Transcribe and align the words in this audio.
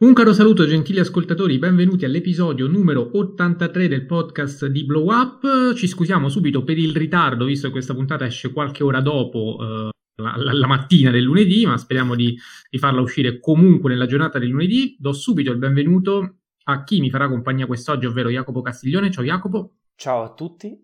Un 0.00 0.12
caro 0.12 0.32
saluto 0.32 0.64
gentili 0.64 1.00
ascoltatori, 1.00 1.58
benvenuti 1.58 2.04
all'episodio 2.04 2.68
numero 2.68 3.10
83 3.18 3.88
del 3.88 4.06
podcast 4.06 4.66
di 4.66 4.84
Blow 4.84 5.10
Up. 5.10 5.74
Ci 5.74 5.88
scusiamo 5.88 6.28
subito 6.28 6.62
per 6.62 6.78
il 6.78 6.94
ritardo, 6.94 7.44
visto 7.44 7.66
che 7.66 7.72
questa 7.72 7.94
puntata 7.94 8.24
esce 8.24 8.52
qualche 8.52 8.84
ora 8.84 9.00
dopo 9.00 9.58
eh, 9.60 9.90
la, 10.22 10.52
la, 10.52 10.66
mattina 10.68 11.10
del 11.10 11.24
lunedì, 11.24 11.66
ma 11.66 11.76
speriamo 11.76 12.14
di, 12.14 12.38
di, 12.70 12.78
farla 12.78 13.00
uscire 13.00 13.40
comunque 13.40 13.90
nella 13.90 14.06
giornata 14.06 14.38
del 14.38 14.50
lunedì. 14.50 14.94
Do 15.00 15.12
subito 15.12 15.50
il 15.50 15.58
benvenuto 15.58 16.42
a 16.66 16.84
chi 16.84 17.00
mi 17.00 17.10
farà 17.10 17.28
compagnia 17.28 17.66
quest'oggi, 17.66 18.06
ovvero 18.06 18.30
Jacopo 18.30 18.62
Castiglione. 18.62 19.10
Ciao 19.10 19.24
Jacopo. 19.24 19.78
Ciao 19.96 20.22
a 20.22 20.32
tutti. 20.32 20.80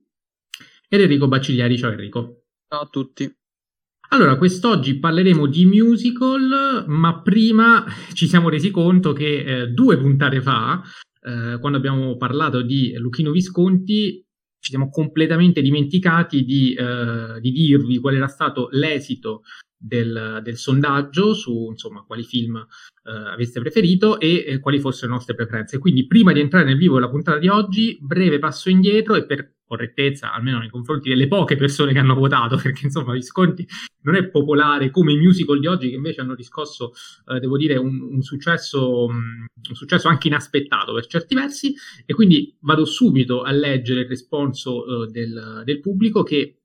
Ed 0.89 1.01
Enrico 1.01 1.29
Bacigliari. 1.29 1.79
Ciao 1.79 1.93
Enrico. 1.93 2.47
Ciao 2.67 2.81
a 2.81 2.89
tutti. 2.89 3.33
Allora, 4.15 4.37
quest'oggi 4.37 5.01
parleremo 5.01 5.47
di 5.47 5.67
musical, 5.67 6.85
ma 6.87 7.21
prima 7.21 7.85
ci 8.15 8.29
siamo 8.29 8.49
resi 8.49 8.71
conto 8.71 9.13
che 9.13 9.39
eh, 9.63 9.67
due 9.71 9.99
puntate 9.99 10.41
fa, 10.41 10.81
eh, 11.21 11.59
quando 11.59 11.79
abbiamo 11.79 12.17
parlato 12.17 12.63
di 12.63 12.93
Luchino 12.93 13.33
Visconti, 13.33 14.25
ci 14.61 14.71
siamo 14.71 14.89
completamente 14.89 15.61
dimenticati 15.63 16.45
di, 16.45 16.75
eh, 16.75 17.41
di 17.41 17.51
dirvi 17.51 17.99
qual 17.99 18.15
era 18.15 18.29
stato 18.29 18.69
l'esito 18.71 19.43
del, 19.77 20.39
del, 20.45 20.57
sondaggio 20.59 21.35
su 21.35 21.71
insomma, 21.71 22.05
quali 22.07 22.23
film 22.23 22.55
eh, 22.57 23.33
aveste 23.33 23.59
preferito 23.59 24.21
e 24.21 24.61
quali 24.61 24.79
fossero 24.79 25.09
le 25.09 25.15
nostre 25.15 25.35
preferenze. 25.35 25.79
Quindi, 25.79 26.07
prima 26.07 26.33
di 26.33 26.39
entrare 26.39 26.67
nel 26.67 26.77
vivo 26.77 26.95
della 26.95 27.11
puntata 27.11 27.39
di 27.39 27.49
oggi, 27.49 27.99
breve 28.01 28.39
passo 28.39 28.71
indietro 28.71 29.17
e 29.17 29.27
per 29.27 29.54
correttezza, 29.67 30.33
almeno 30.33 30.59
nei 30.59 30.69
confronti 30.69 31.09
delle 31.09 31.29
poche 31.29 31.57
persone 31.57 31.93
che 31.93 31.99
hanno 31.99 32.15
votato, 32.15 32.57
perché 32.63 32.87
insomma 32.87 33.13
Visconti 33.13 33.67
non 34.03 34.15
è 34.17 34.29
popolare 34.29 34.91
come 34.91 35.13
i 35.13 35.17
musical 35.17 35.59
di 35.59 35.67
oggi 35.67 35.89
che 35.89 35.97
invece 35.97 36.21
hanno 36.21 36.35
riscosso, 36.35 36.93
eh, 37.27 37.41
devo 37.41 37.57
dire, 37.57 37.77
un, 37.77 38.01
un, 38.01 38.23
successo, 38.23 39.05
um, 39.05 39.47
un, 39.69 39.75
successo, 39.75 40.09
anche 40.09 40.29
inaspettato 40.29 40.93
per 40.93 41.07
certi 41.07 41.35
versi, 41.35 41.75
e 42.05 42.15
quindi 42.15 42.57
vado 42.61 42.85
subito 42.85 43.43
a 43.43 43.51
leggere 43.51 44.01
il 44.01 44.09
responso 44.09 45.05
eh, 45.05 45.11
del, 45.11 45.63
del, 45.65 45.81
pubblico 45.81 46.23
che 46.23 46.59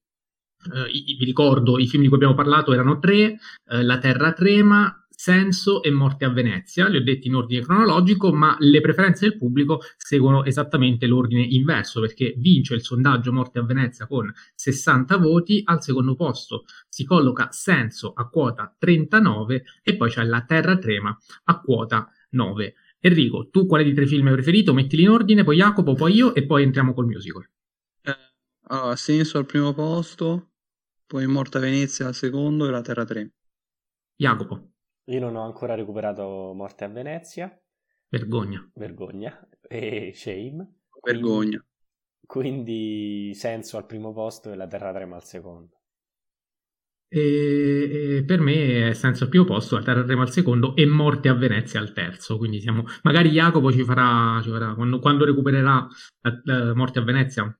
Uh, 0.61 0.91
vi 0.91 1.23
ricordo, 1.23 1.79
i 1.79 1.87
film 1.87 2.01
di 2.01 2.09
cui 2.09 2.17
abbiamo 2.17 2.35
parlato 2.35 2.73
erano 2.73 2.99
tre, 2.99 3.31
uh, 3.31 3.81
La 3.81 3.97
Terra 3.97 4.33
Trema, 4.33 4.98
Senso 5.21 5.83
e 5.83 5.91
Morte 5.91 6.23
a 6.23 6.29
Venezia, 6.29 6.87
li 6.87 6.95
ho 6.95 7.03
detti 7.03 7.27
in 7.27 7.35
ordine 7.35 7.61
cronologico, 7.61 8.31
ma 8.31 8.55
le 8.57 8.79
preferenze 8.79 9.27
del 9.27 9.37
pubblico 9.37 9.81
seguono 9.97 10.45
esattamente 10.45 11.07
l'ordine 11.07 11.41
inverso, 11.41 11.99
perché 11.99 12.35
vince 12.37 12.75
il 12.75 12.81
sondaggio 12.81 13.33
Morte 13.33 13.59
a 13.59 13.63
Venezia 13.63 14.07
con 14.07 14.31
60 14.55 15.17
voti, 15.17 15.61
al 15.65 15.83
secondo 15.83 16.15
posto 16.15 16.63
si 16.87 17.03
colloca 17.03 17.49
Senso 17.51 18.13
a 18.13 18.29
quota 18.29 18.73
39 18.79 19.65
e 19.83 19.97
poi 19.97 20.09
c'è 20.09 20.23
La 20.23 20.45
Terra 20.45 20.77
Trema 20.77 21.13
a 21.43 21.59
quota 21.59 22.09
9. 22.29 22.75
Enrico, 22.99 23.49
tu 23.49 23.65
quale 23.65 23.83
di 23.83 23.93
tre 23.93 24.07
film 24.07 24.27
hai 24.27 24.33
preferito? 24.33 24.73
Mettili 24.73 25.01
in 25.01 25.09
ordine, 25.09 25.43
poi 25.43 25.57
Jacopo, 25.57 25.95
poi 25.95 26.13
io 26.13 26.33
e 26.33 26.45
poi 26.45 26.63
entriamo 26.63 26.93
col 26.93 27.07
musical. 27.07 27.45
Eh, 28.03 28.17
allora, 28.67 28.95
Senso 28.95 29.37
al 29.37 29.45
primo 29.45 29.73
posto, 29.73 30.51
poi 31.05 31.27
Morte 31.27 31.57
a 31.57 31.59
Venezia 31.59 32.07
al 32.07 32.15
secondo 32.15 32.65
e 32.65 32.71
La 32.71 32.79
Terra 32.79 33.03
3. 33.03 33.33
Jacopo. 34.15 34.75
Io 35.09 35.19
non 35.19 35.35
ho 35.35 35.43
ancora 35.43 35.73
recuperato 35.73 36.53
Morte 36.53 36.83
a 36.83 36.87
Venezia. 36.87 37.51
Vergogna. 38.09 38.67
Vergogna. 38.75 39.47
E 39.67 40.11
Shame. 40.13 40.81
Vergogna. 41.01 41.63
Quindi, 42.25 43.31
senso 43.33 43.77
al 43.77 43.87
primo 43.87 44.13
posto 44.13 44.51
e 44.51 44.55
la 44.55 44.67
Terra 44.67 44.93
Trema 44.93 45.15
al 45.15 45.23
secondo. 45.23 45.77
E, 47.07 48.17
e 48.17 48.23
per 48.23 48.39
me 48.39 48.89
è 48.89 48.93
senso 48.93 49.23
al 49.23 49.29
primo 49.29 49.45
posto, 49.45 49.77
la 49.77 49.83
Terra 49.83 50.03
Trema 50.03 50.21
al 50.21 50.31
secondo 50.31 50.75
e 50.75 50.85
Morte 50.85 51.27
a 51.27 51.33
Venezia 51.33 51.79
al 51.79 51.91
terzo. 51.91 52.37
Quindi 52.37 52.61
siamo. 52.61 52.83
Magari 53.01 53.31
Jacopo 53.31 53.71
ci 53.71 53.83
farà, 53.83 54.39
ci 54.43 54.51
farà 54.51 54.75
quando, 54.75 54.99
quando, 54.99 55.25
recupererà 55.25 55.87
la, 56.21 56.41
la 56.43 56.75
Morte 56.75 56.99
a 56.99 57.03
Venezia 57.03 57.59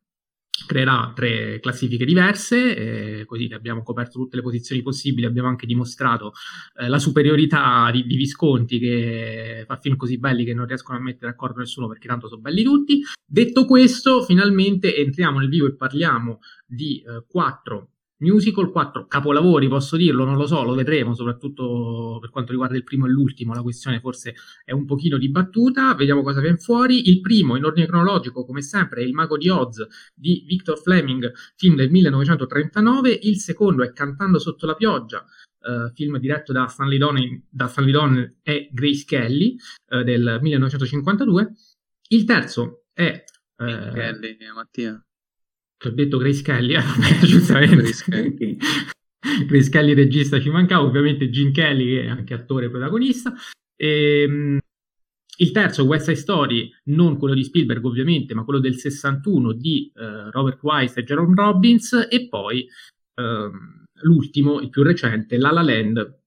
creerà 0.65 1.11
tre 1.15 1.59
classifiche 1.59 2.05
diverse, 2.05 3.25
così 3.25 3.49
abbiamo 3.53 3.83
coperto 3.83 4.19
tutte 4.19 4.35
le 4.35 4.41
posizioni 4.41 4.81
possibili, 4.81 5.25
abbiamo 5.25 5.47
anche 5.47 5.65
dimostrato 5.65 6.33
eh, 6.79 6.87
la 6.87 6.99
superiorità 6.99 7.89
di, 7.91 8.05
di, 8.05 8.15
Visconti 8.15 8.79
che 8.79 9.63
fa 9.65 9.77
film 9.77 9.95
così 9.95 10.17
belli 10.17 10.43
che 10.43 10.53
non 10.53 10.65
riescono 10.65 10.97
a 10.97 11.01
mettere 11.01 11.31
d'accordo 11.31 11.59
nessuno 11.59 11.87
perché 11.87 12.07
tanto 12.07 12.27
sono 12.27 12.41
belli 12.41 12.63
tutti. 12.63 13.01
Detto 13.25 13.65
questo, 13.65 14.23
finalmente 14.23 14.95
entriamo 14.95 15.39
nel 15.39 15.49
vivo 15.49 15.67
e 15.67 15.75
parliamo 15.75 16.39
di 16.65 17.01
eh, 17.01 17.23
quattro 17.27 17.91
musical, 18.19 18.71
quattro 18.71 19.07
capolavori, 19.07 19.67
posso 19.67 19.95
dirlo, 19.95 20.25
non 20.25 20.35
lo 20.35 20.47
so, 20.47 20.63
lo 20.63 20.73
vedremo, 20.73 21.13
soprattutto 21.13 22.17
per 22.19 22.29
quanto 22.29 22.51
riguarda 22.51 22.75
il 22.75 22.83
primo 22.83 23.05
e 23.05 23.09
l'ultimo, 23.09 23.53
la 23.53 23.61
questione 23.61 23.99
forse 23.99 24.35
è 24.63 24.71
un 24.71 24.85
pochino 24.85 25.17
dibattuta, 25.17 25.93
vediamo 25.95 26.21
cosa 26.21 26.41
viene 26.41 26.57
fuori. 26.57 27.09
Il 27.09 27.21
primo, 27.21 27.55
in 27.55 27.63
ordine 27.63 27.87
cronologico, 27.87 28.45
come 28.45 28.61
sempre, 28.61 29.01
è 29.01 29.05
Il 29.05 29.13
Mago 29.13 29.37
di 29.37 29.49
Oz 29.49 29.85
di 30.13 30.43
Victor 30.45 30.79
Fleming, 30.79 31.31
film 31.55 31.75
del 31.75 31.89
1939, 31.89 33.19
il 33.23 33.37
secondo 33.37 33.83
è 33.83 33.91
Cantando 33.91 34.39
sotto 34.39 34.65
la 34.65 34.75
pioggia, 34.75 35.25
Uh, 35.61 35.91
film 35.93 36.17
diretto 36.19 36.53
da 36.53 36.67
Stanley 36.67 36.97
Donen, 36.97 38.37
e 38.43 38.69
Grace 38.71 39.03
Kelly 39.05 39.57
uh, 39.89 40.03
del 40.03 40.39
1952. 40.41 41.51
Il 42.07 42.23
terzo 42.23 42.85
è... 42.93 43.21
Uh, 43.57 43.91
Kelly, 43.91 44.37
Mattia 44.53 45.03
ti 45.03 45.08
ho 45.87 45.91
detto 45.91 46.17
Grace 46.17 46.41
Kelly, 46.41 46.75
eh? 46.75 47.25
giustamente. 47.25 47.75
Grace 47.75 48.03
Kelly. 48.03 48.57
Grace 49.45 49.69
Kelly 49.69 49.93
regista 49.93 50.39
ci 50.39 50.49
mancava, 50.49 50.83
ovviamente 50.83 51.29
Gene 51.29 51.51
Kelly 51.51 51.85
che 51.85 52.03
è 52.03 52.07
anche 52.07 52.33
attore 52.33 52.69
protagonista. 52.69 53.33
E, 53.75 54.21
ehm, 54.23 54.59
il 55.41 55.51
terzo, 55.51 55.85
West 55.85 56.05
Side 56.05 56.17
Story, 56.17 56.69
non 56.85 57.17
quello 57.17 57.33
di 57.33 57.45
Spielberg 57.45 57.83
ovviamente, 57.85 58.33
ma 58.33 58.43
quello 58.43 58.59
del 58.59 58.75
61 58.75 59.53
di 59.53 59.89
uh, 59.95 60.29
Robert 60.31 60.61
Wise 60.61 60.99
e 60.99 61.03
Jerome 61.03 61.33
Robbins, 61.33 62.07
e 62.09 62.27
poi 62.27 62.67
uh, 63.15 63.49
l'ultimo, 64.01 64.59
il 64.59 64.69
più 64.69 64.83
recente, 64.83 65.37
La 65.37 65.51
La 65.51 65.61
Land 65.61 66.18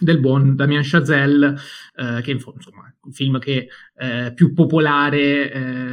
del 0.00 0.20
buon 0.20 0.54
Damien 0.56 0.82
Chazelle, 0.84 1.56
eh, 1.94 2.20
che 2.22 2.30
insomma 2.32 2.86
è 2.88 2.94
un 3.02 3.12
film 3.12 3.38
che 3.38 3.68
è 3.94 4.26
eh, 4.26 4.32
più 4.34 4.52
popolare 4.52 5.52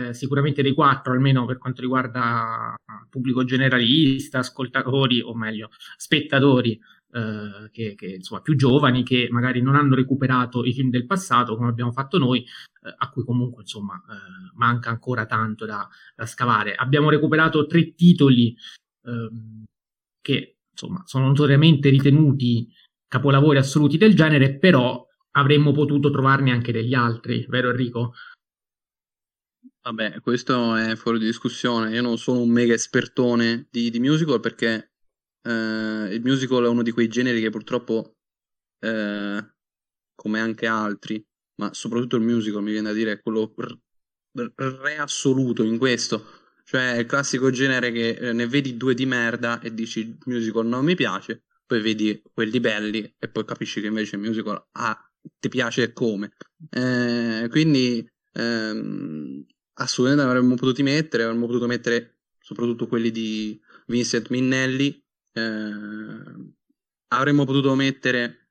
eh, 0.09 0.13
sicuramente 0.13 0.61
dei 0.61 0.73
quattro, 0.73 1.13
almeno 1.13 1.45
per 1.45 1.57
quanto 1.57 1.81
riguarda 1.81 2.75
pubblico 3.09 3.43
generalista, 3.43 4.39
ascoltatori, 4.39 5.21
o 5.21 5.35
meglio, 5.35 5.69
spettatori, 5.97 6.79
eh, 7.15 7.69
che, 7.71 7.95
che, 7.95 8.07
insomma 8.15 8.41
più 8.41 8.55
giovani, 8.55 9.03
che 9.03 9.29
magari 9.31 9.61
non 9.61 9.75
hanno 9.75 9.95
recuperato 9.95 10.65
i 10.65 10.73
film 10.73 10.89
del 10.89 11.05
passato, 11.05 11.55
come 11.55 11.69
abbiamo 11.69 11.93
fatto 11.93 12.17
noi, 12.17 12.41
eh, 12.41 12.93
a 12.97 13.09
cui 13.09 13.23
comunque 13.23 13.61
insomma 13.61 13.95
eh, 13.95 14.51
manca 14.55 14.89
ancora 14.89 15.25
tanto 15.25 15.65
da, 15.65 15.87
da, 16.13 16.25
scavare. 16.25 16.75
Abbiamo 16.75 17.09
recuperato 17.09 17.65
tre 17.67 17.95
titoli 17.95 18.55
ehm, 19.03 19.63
che 20.21 20.57
insomma 20.71 21.03
sono 21.05 21.27
notoriamente 21.27 21.89
ritenuti 21.89 22.67
capolavori 23.15 23.57
assoluti 23.57 23.97
del 23.97 24.13
genere, 24.13 24.57
però 24.57 25.05
avremmo 25.31 25.71
potuto 25.71 26.11
trovarne 26.11 26.51
anche 26.51 26.73
degli 26.73 26.93
altri, 26.93 27.45
vero 27.47 27.69
Enrico? 27.69 28.13
Vabbè, 29.81 30.19
questo 30.19 30.75
è 30.75 30.95
fuori 30.95 31.19
di 31.19 31.25
discussione. 31.25 31.93
Io 31.93 32.01
non 32.01 32.17
sono 32.17 32.41
un 32.41 32.49
mega 32.49 32.73
espertone 32.73 33.67
di, 33.69 33.89
di 33.89 33.99
musical 33.99 34.39
perché 34.39 34.91
eh, 35.43 36.09
il 36.11 36.21
musical 36.23 36.65
è 36.65 36.67
uno 36.67 36.81
di 36.81 36.91
quei 36.91 37.07
generi 37.07 37.39
che 37.39 37.51
purtroppo, 37.51 38.17
eh, 38.79 39.53
come 40.15 40.39
anche 40.39 40.67
altri, 40.67 41.23
ma 41.61 41.73
soprattutto 41.73 42.15
il 42.17 42.23
musical 42.23 42.63
mi 42.63 42.71
viene 42.71 42.87
da 42.87 42.93
dire 42.93 43.13
è 43.13 43.21
quello 43.21 43.53
re 44.33 44.97
assoluto 44.97 45.63
in 45.63 45.77
questo. 45.77 46.43
Cioè, 46.65 46.95
è 46.95 46.99
il 46.99 47.05
classico 47.05 47.51
genere 47.51 47.91
che 47.91 48.09
eh, 48.09 48.33
ne 48.33 48.47
vedi 48.47 48.75
due 48.75 48.95
di 48.95 49.05
merda 49.05 49.61
e 49.61 49.73
dici 49.73 49.99
il 49.99 50.17
musical 50.25 50.65
non 50.65 50.83
mi 50.83 50.95
piace, 50.95 51.44
poi 51.65 51.81
vedi 51.81 52.21
quelli 52.33 52.59
belli 52.59 53.15
e 53.17 53.27
poi 53.27 53.45
capisci 53.45 53.81
che 53.81 53.87
invece 53.87 54.15
il 54.15 54.21
musical 54.21 54.63
ah, 54.73 55.11
ti 55.39 55.49
piace 55.49 55.93
come. 55.93 56.33
Eh, 56.69 57.47
quindi 57.49 58.07
ehm, 58.33 59.45
assolutamente 59.73 60.29
avremmo 60.29 60.55
potuto 60.55 60.83
mettere, 60.83 61.23
avremmo 61.23 61.47
potuto 61.47 61.65
mettere 61.65 62.17
soprattutto 62.39 62.87
quelli 62.87 63.11
di 63.11 63.59
Vincent 63.87 64.29
Minnelli, 64.29 65.03
eh, 65.33 65.73
avremmo 67.07 67.45
potuto 67.45 67.73
mettere 67.75 68.49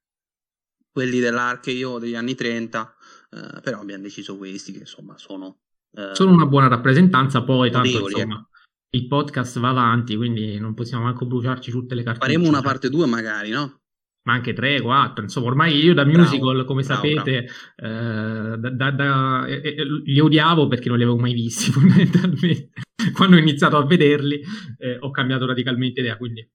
quelli 0.90 1.20
dell'Archeo 1.20 1.98
degli 1.98 2.14
anni 2.14 2.34
30, 2.34 2.96
eh, 3.30 3.60
però 3.60 3.80
abbiamo 3.80 4.02
deciso 4.02 4.36
questi 4.36 4.72
che 4.72 4.80
insomma 4.80 5.16
sono... 5.16 5.60
Eh, 5.92 6.10
sono 6.14 6.32
una 6.32 6.46
buona 6.46 6.66
rappresentanza, 6.66 7.44
poi 7.44 7.70
tanto 7.70 8.08
insomma 8.08 8.48
il 8.94 9.08
podcast 9.08 9.58
va 9.58 9.70
avanti, 9.70 10.16
quindi 10.16 10.58
non 10.58 10.74
possiamo 10.74 11.04
manco 11.04 11.26
bruciarci 11.26 11.70
tutte 11.70 11.94
le 11.94 12.02
carte. 12.02 12.20
Faremo 12.20 12.48
una 12.48 12.62
parte 12.62 12.88
2 12.88 13.06
magari, 13.06 13.50
no? 13.50 13.80
Ma 14.26 14.32
anche 14.32 14.54
3, 14.54 14.80
4, 14.80 15.24
insomma, 15.24 15.48
ormai 15.48 15.76
io 15.84 15.92
da 15.92 16.04
musical, 16.04 16.52
bravo, 16.52 16.64
come 16.64 16.82
bravo, 16.82 17.02
sapete, 17.02 17.48
bravo. 17.76 18.54
Eh, 18.54 18.58
da, 18.58 18.70
da, 18.70 18.90
da, 18.90 19.46
eh, 19.46 19.60
eh, 19.62 19.84
li 20.04 20.18
odiavo 20.18 20.66
perché 20.66 20.88
non 20.88 20.96
li 20.96 21.02
avevo 21.02 21.18
mai 21.18 21.34
visti, 21.34 21.70
fondamentalmente. 21.72 22.70
Quando 23.12 23.36
ho 23.36 23.38
iniziato 23.38 23.76
a 23.76 23.84
vederli 23.84 24.40
eh, 24.78 24.96
ho 24.98 25.10
cambiato 25.10 25.44
radicalmente 25.44 26.00
idea, 26.00 26.16
quindi 26.16 26.48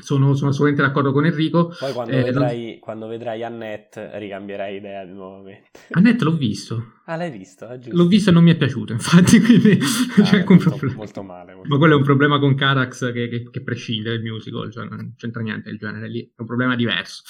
sono, 0.00 0.34
sono, 0.34 0.50
assolutamente 0.50 0.82
d'accordo 0.82 1.12
con 1.12 1.26
Enrico. 1.26 1.74
Poi 1.78 1.92
quando, 1.92 2.12
eh, 2.12 2.22
vedrai, 2.22 2.66
non... 2.66 2.78
quando 2.78 3.06
vedrai 3.06 3.42
Annette 3.42 4.18
ricambierai 4.18 4.76
idea 4.76 5.04
nuovamente. 5.04 5.70
Annette 5.90 6.24
l'ho 6.24 6.36
visto. 6.36 6.94
Ah, 7.06 7.16
l'hai 7.16 7.30
visto? 7.30 7.68
L'ho 7.88 8.06
visto 8.06 8.30
e 8.30 8.32
non 8.32 8.44
mi 8.44 8.52
è 8.52 8.56
piaciuto, 8.56 8.92
infatti. 8.92 9.40
Quindi 9.42 9.72
ah, 9.72 10.22
c'è 10.22 10.44
molto, 10.46 10.78
molto, 10.94 11.22
male. 11.22 11.54
Molto 11.54 11.68
Ma 11.68 11.78
quello 11.78 11.94
è 11.94 11.96
un 11.96 12.04
problema 12.04 12.38
con 12.38 12.54
Carax 12.54 13.12
che, 13.12 13.28
che, 13.28 13.50
che 13.50 13.62
prescinde 13.62 14.10
dal 14.10 14.22
musical, 14.22 14.70
cioè 14.70 14.86
non 14.86 15.14
c'entra 15.16 15.42
niente 15.42 15.70
il 15.70 15.78
genere 15.78 16.08
lì, 16.08 16.22
è 16.22 16.40
un 16.40 16.46
problema 16.46 16.76
diverso. 16.76 17.22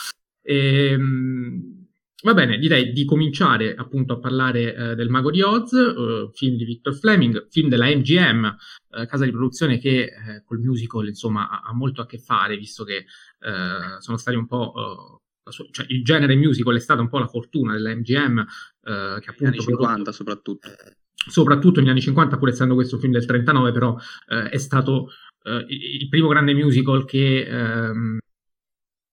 Ehm, 0.42 1.79
Va 2.22 2.34
bene, 2.34 2.58
direi 2.58 2.92
di 2.92 3.06
cominciare 3.06 3.74
appunto 3.74 4.12
a 4.12 4.18
parlare 4.18 4.74
eh, 4.74 4.94
del 4.94 5.08
Mago 5.08 5.30
di 5.30 5.40
Oz, 5.40 5.72
eh, 5.72 6.28
film 6.34 6.56
di 6.56 6.64
Victor 6.64 6.94
Fleming, 6.94 7.48
film 7.48 7.70
della 7.70 7.86
MGM, 7.86 8.56
eh, 8.90 9.06
casa 9.06 9.24
di 9.24 9.30
produzione 9.30 9.78
che 9.78 10.02
eh, 10.02 10.42
col 10.44 10.58
musical 10.58 11.06
insomma 11.06 11.48
ha, 11.48 11.62
ha, 11.64 11.72
molto 11.72 12.02
a 12.02 12.06
che 12.06 12.18
fare, 12.18 12.58
visto 12.58 12.84
che 12.84 12.96
eh, 12.96 14.00
sono 14.00 14.18
stati 14.18 14.36
un 14.36 14.46
po'... 14.46 14.74
Eh, 14.76 15.50
sua, 15.50 15.66
cioè, 15.70 15.86
il 15.88 16.04
genere 16.04 16.36
musical 16.36 16.76
è 16.76 16.80
stata 16.80 17.00
un 17.00 17.08
po' 17.08 17.18
la 17.18 17.26
fortuna 17.26 17.72
della 17.72 17.94
MGM, 17.94 18.44
che 18.82 18.90
appunto... 18.90 19.44
Negli 19.44 19.46
anni 19.46 19.60
50 19.60 20.12
soprattutto. 20.12 20.68
Soprattutto 21.12 21.80
negli 21.80 21.88
anni 21.88 22.02
50, 22.02 22.36
pur 22.38 22.50
essendo 22.50 22.74
questo 22.74 22.98
film 22.98 23.12
del 23.12 23.24
39, 23.24 23.72
però 23.72 23.96
è 24.48 24.58
stato 24.58 25.08
il 25.66 26.08
primo 26.08 26.28
grande 26.28 26.52
musical 26.54 27.04
che... 27.04 27.46
Ehm, 27.48 28.18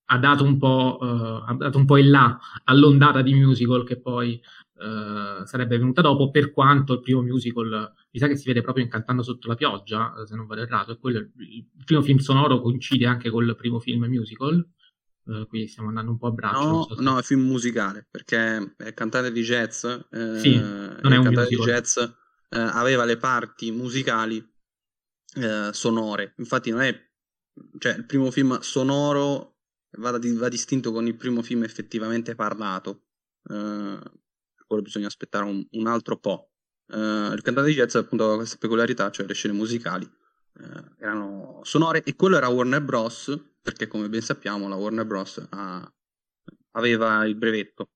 ha 0.09 0.17
dato 0.17 0.43
un 0.43 0.57
po', 0.57 0.97
uh, 1.01 1.49
ha 1.49 1.55
dato 1.57 1.77
un 1.77 1.85
po' 1.85 1.97
in 1.97 2.09
là 2.09 2.39
all'ondata 2.65 3.21
di 3.21 3.33
musical 3.33 3.83
che 3.85 3.99
poi 3.99 4.41
uh, 4.75 5.45
sarebbe 5.45 5.77
venuta 5.77 6.01
dopo, 6.01 6.31
per 6.31 6.51
quanto 6.51 6.93
il 6.93 7.01
primo 7.01 7.21
musical, 7.21 7.93
mi 8.11 8.19
sa 8.19 8.27
che 8.27 8.37
si 8.37 8.47
vede 8.47 8.61
proprio 8.61 8.85
incantando 8.85 9.21
sotto 9.21 9.47
la 9.47 9.55
pioggia, 9.55 10.13
se 10.25 10.35
non 10.35 10.47
vado 10.47 10.61
errato, 10.61 10.91
e 10.91 10.97
quello, 10.97 11.19
il 11.19 11.65
primo 11.83 12.01
film 12.01 12.19
sonoro 12.19 12.61
coincide 12.61 13.05
anche 13.05 13.29
col 13.29 13.53
primo 13.57 13.79
film 13.79 14.05
musical, 14.05 14.65
uh, 15.25 15.45
qui 15.47 15.67
stiamo 15.67 15.89
andando 15.89 16.11
un 16.11 16.17
po' 16.17 16.27
a 16.27 16.31
braccio. 16.31 16.67
No, 16.67 16.87
so 16.89 17.01
no, 17.01 17.19
è 17.19 17.21
film 17.21 17.41
musicale, 17.41 18.07
perché 18.09 18.75
è 18.77 18.93
cantante 18.93 19.31
di 19.31 19.41
jazz, 19.41 19.83
eh, 19.83 20.39
sì, 20.39 20.55
non 20.55 21.11
è 21.11 21.17
un 21.17 21.23
cantante 21.23 21.55
musical. 21.55 21.65
di 21.65 21.71
jazz 21.71 21.97
eh, 21.97 22.59
aveva 22.59 23.03
le 23.03 23.17
parti 23.17 23.71
musicali 23.71 24.37
eh, 25.35 25.69
sonore, 25.73 26.33
infatti 26.37 26.69
non 26.71 26.79
è, 26.79 26.97
cioè 27.77 27.95
il 27.95 28.05
primo 28.05 28.31
film 28.31 28.57
sonoro 28.59 29.56
va, 29.97 30.17
va 30.19 30.49
distinto 30.49 30.91
con 30.91 31.05
il 31.07 31.15
primo 31.15 31.41
film 31.41 31.63
effettivamente 31.63 32.35
parlato. 32.35 33.03
Uh, 33.43 33.99
per 33.99 34.65
quello 34.65 34.81
bisogna 34.81 35.07
aspettare 35.07 35.45
un, 35.45 35.65
un 35.71 35.87
altro 35.87 36.17
po'. 36.17 36.51
Uh, 36.87 37.33
il 37.33 37.41
cantante 37.41 37.69
di 37.69 37.75
jazz 37.75 37.95
appunto 37.95 38.23
aveva 38.23 38.39
questa 38.39 38.57
peculiarità, 38.59 39.09
cioè 39.11 39.25
le 39.25 39.33
scene 39.33 39.53
musicali 39.53 40.05
uh, 40.05 40.95
erano 40.99 41.59
sonore 41.63 42.03
e 42.03 42.15
quello 42.15 42.37
era 42.37 42.47
Warner 42.47 42.81
Bros. 42.81 43.37
Perché 43.61 43.87
come 43.87 44.07
ben 44.07 44.21
sappiamo 44.21 44.67
la 44.69 44.75
Warner 44.75 45.05
Bros. 45.05 45.45
Ha, 45.49 45.93
aveva 46.71 47.25
il 47.25 47.35
brevetto. 47.35 47.89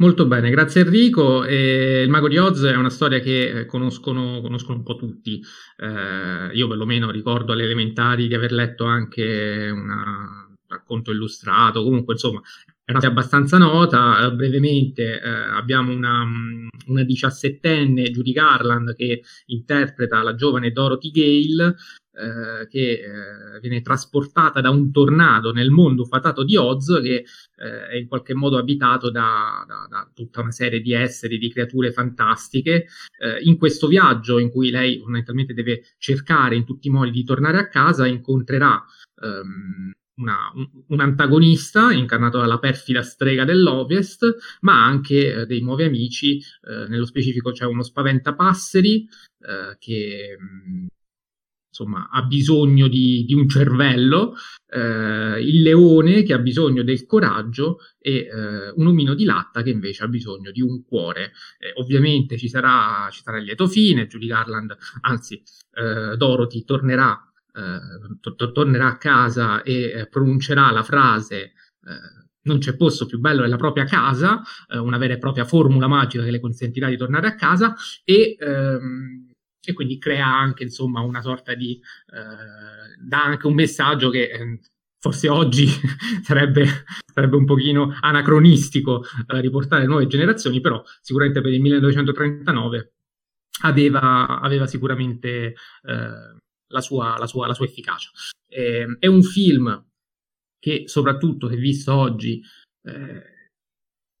Molto 0.00 0.26
bene, 0.26 0.50
grazie 0.50 0.82
Enrico. 0.82 1.44
Eh, 1.44 2.02
il 2.02 2.08
Mago 2.08 2.28
di 2.28 2.38
Oz 2.38 2.62
è 2.62 2.76
una 2.76 2.88
storia 2.88 3.18
che 3.18 3.66
conoscono, 3.66 4.40
conoscono 4.40 4.78
un 4.78 4.84
po' 4.84 4.94
tutti. 4.94 5.42
Eh, 5.76 6.50
io 6.52 6.68
perlomeno 6.68 7.10
ricordo 7.10 7.52
alle 7.52 7.64
elementari 7.64 8.28
di 8.28 8.34
aver 8.34 8.52
letto 8.52 8.84
anche 8.84 9.68
una, 9.72 10.47
racconto 10.68 11.10
illustrato, 11.10 11.82
comunque 11.82 12.14
insomma 12.14 12.40
è 12.84 12.92
una 12.92 13.00
serie 13.00 13.14
abbastanza 13.14 13.58
nota, 13.58 14.24
eh, 14.24 14.32
brevemente 14.32 15.20
eh, 15.20 15.28
abbiamo 15.28 15.92
una, 15.92 16.24
mm, 16.24 16.68
una 16.86 17.02
diciassettenne, 17.02 18.10
Judy 18.10 18.32
Garland, 18.32 18.94
che 18.94 19.22
interpreta 19.46 20.22
la 20.22 20.34
giovane 20.34 20.72
Dorothy 20.72 21.10
Gale, 21.10 21.76
eh, 22.18 22.66
che 22.66 22.92
eh, 22.92 23.60
viene 23.60 23.82
trasportata 23.82 24.60
da 24.60 24.70
un 24.70 24.90
tornado 24.90 25.52
nel 25.52 25.70
mondo 25.70 26.04
fatato 26.04 26.42
di 26.44 26.56
Oz, 26.56 26.98
che 27.02 27.24
eh, 27.56 27.88
è 27.88 27.96
in 27.96 28.08
qualche 28.08 28.34
modo 28.34 28.56
abitato 28.56 29.10
da, 29.10 29.64
da, 29.66 29.86
da, 29.88 30.10
tutta 30.14 30.40
una 30.40 30.50
serie 30.50 30.80
di 30.80 30.92
esseri, 30.92 31.38
di 31.38 31.50
creature 31.50 31.92
fantastiche. 31.92 32.86
Eh, 33.18 33.42
in 33.42 33.58
questo 33.58 33.86
viaggio, 33.86 34.38
in 34.38 34.50
cui 34.50 34.70
lei 34.70 34.98
fondamentalmente 34.98 35.52
deve 35.52 35.84
cercare 35.98 36.56
in 36.56 36.64
tutti 36.64 36.88
i 36.88 36.90
modi 36.90 37.10
di 37.10 37.22
tornare 37.22 37.58
a 37.58 37.68
casa, 37.68 38.06
incontrerà 38.06 38.82
ehm, 39.22 39.92
una, 40.18 40.52
un, 40.88 41.00
antagonista 41.00 41.92
incarnato 41.92 42.38
dalla 42.38 42.58
perfida 42.58 43.02
strega 43.02 43.44
dell'Ovest, 43.44 44.36
ma 44.60 44.84
anche 44.84 45.32
eh, 45.32 45.46
dei 45.46 45.60
nuovi 45.60 45.84
amici, 45.84 46.38
eh, 46.38 46.86
nello 46.88 47.06
specifico 47.06 47.52
c'è 47.52 47.64
uno 47.64 47.82
spaventapasseri 47.82 49.08
eh, 49.40 49.76
che 49.78 50.36
mm, 50.40 50.86
insomma 51.68 52.08
ha 52.10 52.22
bisogno 52.22 52.88
di, 52.88 53.24
di 53.24 53.34
un 53.34 53.48
cervello, 53.48 54.34
eh, 54.68 55.40
il 55.40 55.62
leone 55.62 56.24
che 56.24 56.32
ha 56.32 56.38
bisogno 56.38 56.82
del 56.82 57.06
coraggio 57.06 57.78
e 57.98 58.26
eh, 58.26 58.70
un 58.74 58.86
omino 58.86 59.14
di 59.14 59.24
latta 59.24 59.62
che 59.62 59.70
invece 59.70 60.02
ha 60.04 60.08
bisogno 60.08 60.50
di 60.50 60.60
un 60.60 60.82
cuore. 60.84 61.32
Eh, 61.58 61.72
ovviamente 61.76 62.36
ci 62.36 62.48
sarà, 62.48 63.08
ci 63.12 63.22
sarà 63.22 63.38
il 63.38 63.44
lieto 63.44 63.68
fine, 63.68 64.06
Julie 64.06 64.28
Garland, 64.28 64.76
anzi 65.02 65.42
Dorothy 65.78 66.64
tornerà 66.64 67.27
eh, 67.58 68.34
to- 68.36 68.52
tornerà 68.52 68.86
a 68.86 68.98
casa 68.98 69.62
e 69.62 69.90
eh, 69.90 70.06
pronuncerà 70.08 70.70
la 70.70 70.82
frase 70.82 71.36
eh, 71.38 72.16
non 72.42 72.58
c'è 72.58 72.76
posto 72.76 73.04
più 73.06 73.18
bello 73.18 73.42
della 73.42 73.56
propria 73.56 73.84
casa, 73.84 74.40
eh, 74.68 74.78
una 74.78 74.96
vera 74.96 75.14
e 75.14 75.18
propria 75.18 75.44
formula 75.44 75.86
magica 75.86 76.24
che 76.24 76.30
le 76.30 76.40
consentirà 76.40 76.88
di 76.88 76.96
tornare 76.96 77.26
a 77.26 77.34
casa 77.34 77.74
e, 78.04 78.36
ehm, 78.38 79.26
e 79.60 79.72
quindi 79.74 79.98
crea 79.98 80.26
anche 80.26 80.62
insomma 80.62 81.00
una 81.00 81.20
sorta 81.20 81.54
di 81.54 81.78
dà 83.00 83.24
anche 83.24 83.46
un 83.46 83.54
messaggio 83.54 84.08
che 84.08 84.30
ehm, 84.30 84.58
forse 84.98 85.28
oggi 85.28 85.66
sarebbe, 86.22 86.66
sarebbe, 87.12 87.36
un 87.36 87.44
pochino 87.44 87.96
anacronistico 88.00 89.04
eh, 89.26 89.40
riportare 89.40 89.86
nuove 89.86 90.06
generazioni, 90.06 90.60
però 90.60 90.82
sicuramente 91.00 91.40
per 91.40 91.52
il 91.52 91.60
1939 91.60 92.92
aveva, 93.62 94.40
aveva 94.40 94.66
sicuramente 94.66 95.54
eh, 95.82 96.36
la 96.68 96.80
sua, 96.80 97.16
la 97.18 97.26
sua, 97.26 97.46
la 97.46 97.54
sua 97.54 97.66
efficacia. 97.66 98.10
Eh, 98.48 98.96
è 98.98 99.06
un 99.06 99.22
film 99.22 99.84
che 100.58 100.84
soprattutto 100.86 101.48
se 101.48 101.56
visto 101.56 101.94
oggi 101.94 102.42
eh, 102.82 103.38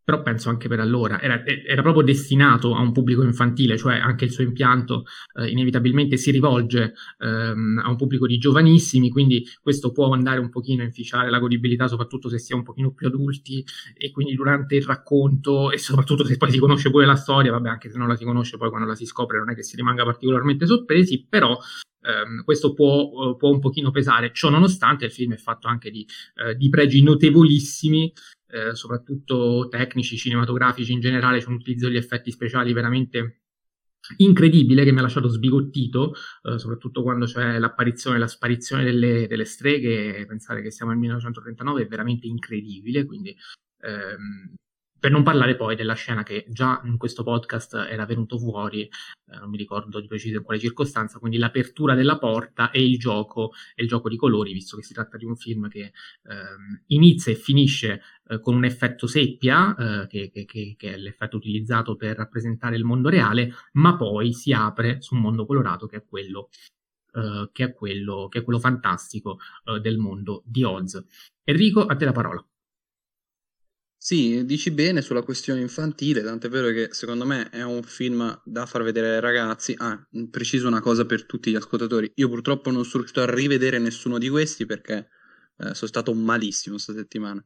però 0.08 0.22
penso 0.22 0.48
anche 0.48 0.68
per 0.68 0.80
allora, 0.80 1.20
era, 1.20 1.44
era, 1.44 1.82
proprio 1.82 2.02
destinato 2.02 2.74
a 2.74 2.80
un 2.80 2.92
pubblico 2.92 3.22
infantile, 3.22 3.76
cioè 3.76 3.98
anche 3.98 4.24
il 4.24 4.30
suo 4.30 4.42
impianto 4.42 5.04
eh, 5.38 5.50
inevitabilmente 5.50 6.16
si 6.16 6.30
rivolge 6.30 6.94
ehm, 7.18 7.82
a 7.84 7.90
un 7.90 7.96
pubblico 7.96 8.26
di 8.26 8.38
giovanissimi, 8.38 9.10
quindi 9.10 9.44
questo 9.60 9.92
può 9.92 10.10
andare 10.10 10.40
un 10.40 10.48
pochino 10.48 10.80
a 10.80 10.86
inficiare 10.86 11.28
la 11.28 11.38
godibilità, 11.38 11.88
soprattutto 11.88 12.30
se 12.30 12.38
si 12.38 12.52
è 12.52 12.54
un 12.54 12.62
pochino 12.62 12.92
più 12.92 13.06
adulti 13.06 13.62
e 13.98 14.10
quindi 14.10 14.34
durante 14.34 14.76
il 14.76 14.84
racconto 14.84 15.70
e 15.70 15.76
soprattutto 15.76 16.24
se 16.24 16.38
poi 16.38 16.52
si 16.52 16.58
conosce 16.58 16.88
pure 16.88 17.04
la 17.04 17.14
storia, 17.14 17.50
vabbè 17.50 17.68
anche 17.68 17.90
se 17.90 17.98
non 17.98 18.08
la 18.08 18.16
si 18.16 18.24
conosce 18.24 18.56
poi 18.56 18.70
quando 18.70 18.88
la 18.88 18.94
si 18.94 19.04
scopre 19.04 19.36
non 19.36 19.50
è 19.50 19.54
che 19.54 19.62
si 19.62 19.76
rimanga 19.76 20.04
particolarmente 20.04 20.64
sorpresi, 20.64 21.26
però 21.28 21.54
ehm, 22.08 22.44
questo 22.44 22.72
può, 22.72 23.36
può, 23.36 23.50
un 23.50 23.60
pochino 23.60 23.90
pesare, 23.90 24.32
ciò 24.32 24.48
nonostante 24.48 25.04
il 25.04 25.12
film 25.12 25.34
è 25.34 25.38
fatto 25.38 25.68
anche 25.68 25.90
di, 25.90 26.06
eh, 26.36 26.54
di 26.56 26.68
pregi 26.68 27.02
notevolissimi 27.02 28.12
eh, 28.50 28.74
soprattutto 28.74 29.68
tecnici, 29.70 30.16
cinematografici 30.16 30.92
in 30.92 31.00
generale, 31.00 31.40
c'è 31.40 31.48
un 31.48 31.54
utilizzo 31.54 31.86
degli 31.86 31.96
effetti 31.96 32.30
speciali 32.30 32.72
veramente 32.72 33.42
incredibile 34.18 34.84
che 34.84 34.92
mi 34.92 35.00
ha 35.00 35.02
lasciato 35.02 35.28
sbigottito, 35.28 36.14
eh, 36.42 36.58
soprattutto 36.58 37.02
quando 37.02 37.26
c'è 37.26 37.58
l'apparizione 37.58 38.16
e 38.16 38.20
la 38.20 38.26
sparizione 38.26 38.84
delle, 38.84 39.26
delle, 39.26 39.44
streghe, 39.44 40.24
pensare 40.26 40.62
che 40.62 40.70
siamo 40.70 40.92
nel 40.92 41.00
1939 41.00 41.82
è 41.82 41.86
veramente 41.86 42.26
incredibile, 42.26 43.04
quindi 43.04 43.36
ehm, 43.82 44.54
per 44.98 45.10
non 45.10 45.22
parlare 45.22 45.56
poi 45.56 45.76
della 45.76 45.94
scena 45.94 46.22
che 46.22 46.44
già 46.48 46.80
in 46.84 46.96
questo 46.96 47.22
podcast 47.22 47.74
era 47.74 48.04
venuto 48.04 48.38
fuori, 48.38 48.82
eh, 48.82 49.38
non 49.38 49.50
mi 49.50 49.56
ricordo 49.56 50.00
di 50.00 50.06
preciso 50.06 50.38
in 50.38 50.42
quale 50.42 50.60
circostanza, 50.60 51.18
quindi 51.18 51.38
l'apertura 51.38 51.94
della 51.94 52.18
porta 52.18 52.70
e 52.70 52.82
il 52.82 52.98
gioco, 52.98 53.52
e 53.74 53.82
il 53.82 53.88
gioco 53.88 54.08
di 54.08 54.16
colori, 54.16 54.52
visto 54.52 54.76
che 54.76 54.82
si 54.82 54.94
tratta 54.94 55.16
di 55.16 55.24
un 55.24 55.36
film 55.36 55.68
che 55.68 55.92
ehm, 56.24 56.82
inizia 56.86 57.32
e 57.32 57.36
finisce 57.36 58.02
eh, 58.28 58.40
con 58.40 58.56
un 58.56 58.64
effetto 58.64 59.06
seppia, 59.06 59.74
eh, 59.76 60.06
che, 60.08 60.30
che, 60.30 60.44
che, 60.44 60.74
che, 60.76 60.94
è 60.94 60.96
l'effetto 60.96 61.36
utilizzato 61.36 61.96
per 61.96 62.16
rappresentare 62.16 62.76
il 62.76 62.84
mondo 62.84 63.08
reale, 63.08 63.52
ma 63.72 63.96
poi 63.96 64.32
si 64.32 64.52
apre 64.52 65.00
su 65.00 65.14
un 65.14 65.20
mondo 65.20 65.46
colorato 65.46 65.86
che 65.86 65.98
è 65.98 66.04
quello, 66.04 66.48
eh, 67.14 67.48
che 67.52 67.64
è 67.64 67.72
quello, 67.72 68.28
che 68.28 68.40
è 68.40 68.42
quello 68.42 68.58
fantastico 68.58 69.38
eh, 69.64 69.80
del 69.80 69.98
mondo 69.98 70.42
di 70.44 70.64
Oz. 70.64 71.02
Enrico, 71.44 71.86
a 71.86 71.96
te 71.96 72.04
la 72.04 72.12
parola. 72.12 72.44
Sì, 74.00 74.44
dici 74.44 74.70
bene 74.70 75.02
sulla 75.02 75.22
questione 75.22 75.60
infantile, 75.60 76.22
tant'è 76.22 76.48
vero 76.48 76.68
che 76.70 76.94
secondo 76.94 77.24
me 77.26 77.50
è 77.50 77.62
un 77.64 77.82
film 77.82 78.40
da 78.44 78.64
far 78.64 78.82
vedere 78.82 79.14
ai 79.14 79.20
ragazzi. 79.20 79.74
Ah, 79.76 80.00
preciso 80.30 80.68
una 80.68 80.80
cosa 80.80 81.04
per 81.04 81.26
tutti 81.26 81.50
gli 81.50 81.56
ascoltatori. 81.56 82.10
Io 82.14 82.28
purtroppo 82.28 82.70
non 82.70 82.84
sono 82.84 83.02
riuscito 83.02 83.20
a 83.22 83.34
rivedere 83.34 83.78
nessuno 83.78 84.18
di 84.18 84.28
questi 84.28 84.66
perché 84.66 85.08
eh, 85.56 85.74
sono 85.74 85.88
stato 85.88 86.14
malissimo 86.14 86.74
questa 86.76 86.94
settimana. 86.94 87.44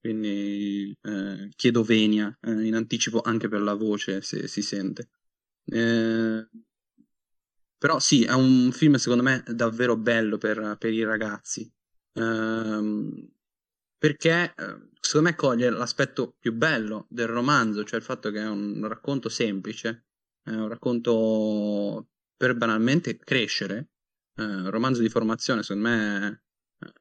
Quindi 0.00 0.96
eh, 1.02 1.48
chiedo 1.56 1.82
venia 1.82 2.36
eh, 2.42 2.50
in 2.64 2.74
anticipo 2.76 3.20
anche 3.20 3.48
per 3.48 3.60
la 3.62 3.74
voce 3.74 4.22
se 4.22 4.46
si 4.46 4.62
sente. 4.62 5.10
Eh, 5.64 6.46
però 7.76 7.98
sì, 8.00 8.24
è 8.24 8.32
un 8.32 8.70
film 8.72 8.94
secondo 8.96 9.22
me 9.22 9.42
davvero 9.46 9.96
bello 9.96 10.36
per, 10.38 10.76
per 10.78 10.92
i 10.92 11.04
ragazzi. 11.04 11.70
ehm, 12.14 13.30
perché 13.98 14.54
eh, 14.56 14.88
secondo 15.00 15.28
me 15.28 15.34
coglie 15.34 15.70
l'aspetto 15.70 16.36
più 16.38 16.52
bello 16.52 17.06
del 17.10 17.26
romanzo, 17.26 17.84
cioè 17.84 17.98
il 17.98 18.04
fatto 18.04 18.30
che 18.30 18.40
è 18.40 18.48
un 18.48 18.86
racconto 18.86 19.28
semplice, 19.28 20.06
è 20.42 20.50
un 20.50 20.68
racconto 20.68 22.08
per 22.36 22.56
banalmente 22.56 23.18
crescere, 23.18 23.90
eh, 24.36 24.44
un 24.44 24.70
romanzo 24.70 25.00
di 25.00 25.08
formazione, 25.08 25.62
secondo 25.62 25.88
me 25.88 26.42
è 26.78 26.92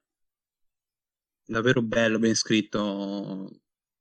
davvero 1.46 1.82
bello, 1.82 2.20
ben 2.20 2.36
scritto, 2.36 3.50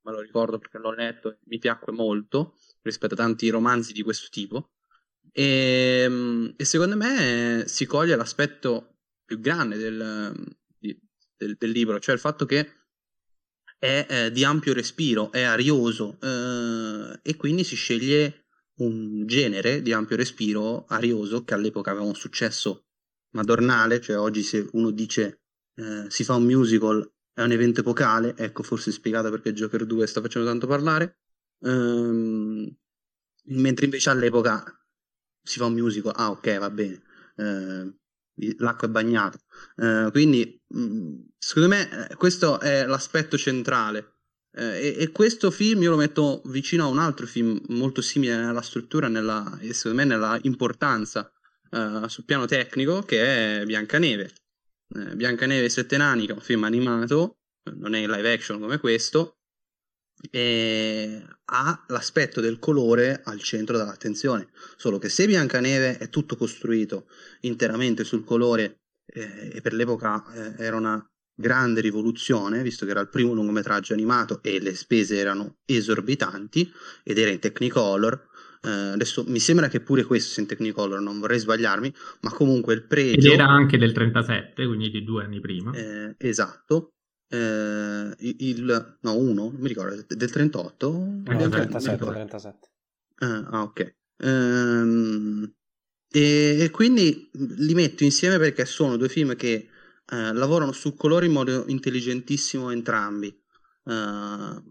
me 0.03 0.13
lo 0.13 0.21
ricordo 0.21 0.59
perché 0.59 0.79
l'ho 0.79 0.93
letto 0.93 1.33
e 1.33 1.39
mi 1.45 1.59
piacque 1.59 1.93
molto 1.93 2.57
rispetto 2.83 3.15
a 3.15 3.19
tanti 3.19 3.49
romanzi 3.51 3.93
di 3.93 4.03
questo 4.03 4.29
tipo. 4.31 4.71
E, 5.33 6.03
ehm, 6.05 6.55
e 6.57 6.65
secondo 6.65 6.97
me 6.97 7.65
si 7.67 7.85
coglie 7.85 8.17
l'aspetto 8.17 9.01
più 9.25 9.39
grande 9.41 9.77
del, 9.77 10.57
del, 10.79 11.57
del 11.57 11.71
libro, 11.71 11.99
cioè 12.01 12.15
il 12.15 12.21
fatto 12.21 12.47
che 12.47 12.76
è 13.79 14.07
eh, 14.09 14.31
di 14.33 14.45
ampio 14.45 14.73
respiro, 14.73 15.31
è 15.33 15.43
arioso 15.43 16.19
eh, 16.21 17.19
e 17.23 17.37
quindi 17.37 17.65
si 17.65 17.77
sceglie 17.77 18.47
un 18.77 19.27
genere 19.27 19.83
di 19.83 19.93
ampio 19.93 20.17
respiro 20.17 20.85
arioso 20.87 21.45
che 21.45 21.55
all'epoca 21.55 21.91
aveva 21.91 22.07
un 22.07 22.15
successo 22.15 22.87
madornale, 23.31 24.01
cioè 24.01 24.19
oggi 24.19 24.43
se 24.43 24.69
uno 24.73 24.91
dice 24.91 25.43
eh, 25.77 26.07
si 26.09 26.25
fa 26.25 26.35
un 26.35 26.45
musical 26.45 27.11
è 27.33 27.43
un 27.43 27.53
evento 27.53 27.81
epocale, 27.81 28.35
ecco 28.37 28.63
forse 28.63 28.91
spiegato 28.91 29.31
perché 29.31 29.53
Joker 29.53 29.85
2 29.85 30.07
sta 30.07 30.23
facendo 30.23 30.49
tanto 30.49 30.67
parlare, 30.67 31.19
ehm, 31.61 32.75
mentre 33.49 33.85
invece 33.85 34.09
all'epoca 34.09 34.65
si 35.43 35.59
fa 35.59 35.67
un 35.67 35.75
musical, 35.75 36.15
ah 36.17 36.31
ok 36.31 36.59
va 36.59 36.71
bene, 36.71 37.03
eh, 37.37 37.95
l'acqua 38.59 38.89
è 38.89 38.91
bagnata. 38.91 39.39
Eh, 39.77 40.09
quindi, 40.11 40.61
mm, 40.77 41.15
secondo 41.39 41.69
me, 41.69 42.09
eh, 42.11 42.15
questo 42.17 42.61
è 42.61 42.87
l'aspetto 42.87 43.37
centrale. 43.37 44.13
Eh, 44.53 44.65
e, 44.89 45.03
e, 45.03 45.11
questo 45.11 45.51
film 45.51 45.83
io 45.83 45.91
lo 45.91 45.97
metto 45.97 46.43
vicino 46.47 46.85
a 46.85 46.89
un 46.89 46.99
altro 46.99 47.27
film 47.27 47.61
molto 47.69 48.01
simile 48.01 48.37
nella 48.37 48.63
struttura 48.63 49.09
nella, 49.09 49.59
e 49.61 49.75
secondo 49.75 49.99
me 49.99 50.05
nella 50.05 50.39
importanza 50.43 51.31
eh, 51.71 52.09
sul 52.09 52.25
piano 52.25 52.47
tecnico, 52.47 53.03
che 53.03 53.61
è 53.61 53.65
Biancaneve. 53.65 54.31
Eh, 54.95 55.17
Biancaneve 55.17 55.67
e 55.67 55.69
Sette 55.69 55.97
Nani, 55.97 56.27
che 56.27 56.33
è 56.33 56.35
un 56.35 56.41
film 56.41 56.65
animato, 56.65 57.39
non 57.75 57.95
è 57.95 57.99
in 57.99 58.11
live 58.11 58.33
action 58.33 58.61
come 58.61 58.79
questo, 58.79 59.36
e 60.31 61.23
ha 61.45 61.85
l'aspetto 61.89 62.41
del 62.41 62.59
colore 62.59 63.21
al 63.25 63.41
centro 63.41 63.77
dell'attenzione. 63.77 64.49
Solo 64.77 64.99
che 64.99 65.09
se 65.09 65.27
Biancaneve 65.27 65.99
è 65.99 66.09
tutto 66.09 66.37
costruito 66.37 67.07
interamente 67.41 68.05
sul 68.05 68.25
colore 68.25 68.81
eh, 69.07 69.53
e 69.55 69.61
per 69.61 69.73
l'epoca 69.73 70.25
eh, 70.33 70.63
era 70.63 70.77
una 70.77 71.05
grande 71.39 71.83
rivoluzione, 71.83 72.63
visto 72.63 72.85
che 72.87 72.93
era 72.93 73.01
il 73.01 73.11
primo 73.11 73.35
lungometraggio 73.35 73.93
animato 73.93 74.41
e 74.43 74.59
le 74.59 74.75
spese 74.75 75.19
erano 75.19 75.59
esorbitanti 75.67 76.73
ed 77.05 77.19
era 77.19 77.31
in 77.31 77.39
Technicolor. 77.39 78.29
Eh, 78.63 78.71
adesso 78.71 79.23
mi 79.29 79.39
sembra 79.39 79.69
che 79.69 79.81
pure 79.81 80.05
questo 80.05 80.33
sia 80.33 80.43
in 80.43 80.49
Technicolor, 80.49 81.01
non 81.01 81.21
vorrei 81.21 81.39
sbagliarmi, 81.39 81.93
ma 82.23 82.31
comunque 82.31 82.75
il 82.75 82.87
pregio... 82.87 83.29
Ed 83.29 83.35
era 83.35 83.47
anche 83.47 83.77
del 83.77 83.93
37, 83.93 84.67
quindi 84.67 84.91
di 84.91 85.05
due 85.05 85.25
anni 85.25 85.41
prima. 85.41 85.73
Eh, 85.73 86.15
esatto 86.19 86.96
eh, 87.29 88.15
il 88.19 88.99
no, 89.01 89.17
uno, 89.17 89.51
non 89.51 89.57
mi 89.59 89.69
ricordo, 89.69 90.05
del 90.07 90.31
38? 90.31 90.91
No, 90.91 91.37
del 91.37 91.51
37, 91.51 92.05
37. 92.05 92.69
Ah, 93.19 93.49
ah, 93.51 93.63
ok. 93.63 93.95
Ehm, 94.19 95.55
e, 96.09 96.57
e, 96.61 96.71
quindi 96.71 97.31
li 97.33 97.75
metto 97.75 98.05
insieme 98.05 98.39
perché 98.39 98.65
sono 98.65 98.97
due 98.97 99.09
film 99.09 99.35
che 99.37 99.69
eh, 100.09 100.33
lavorano 100.33 100.73
su 100.73 100.95
colori 100.95 101.27
in 101.27 101.33
modo 101.33 101.65
intelligentissimo 101.67 102.71
entrambi. 102.71 103.29
Eh, 103.85 104.63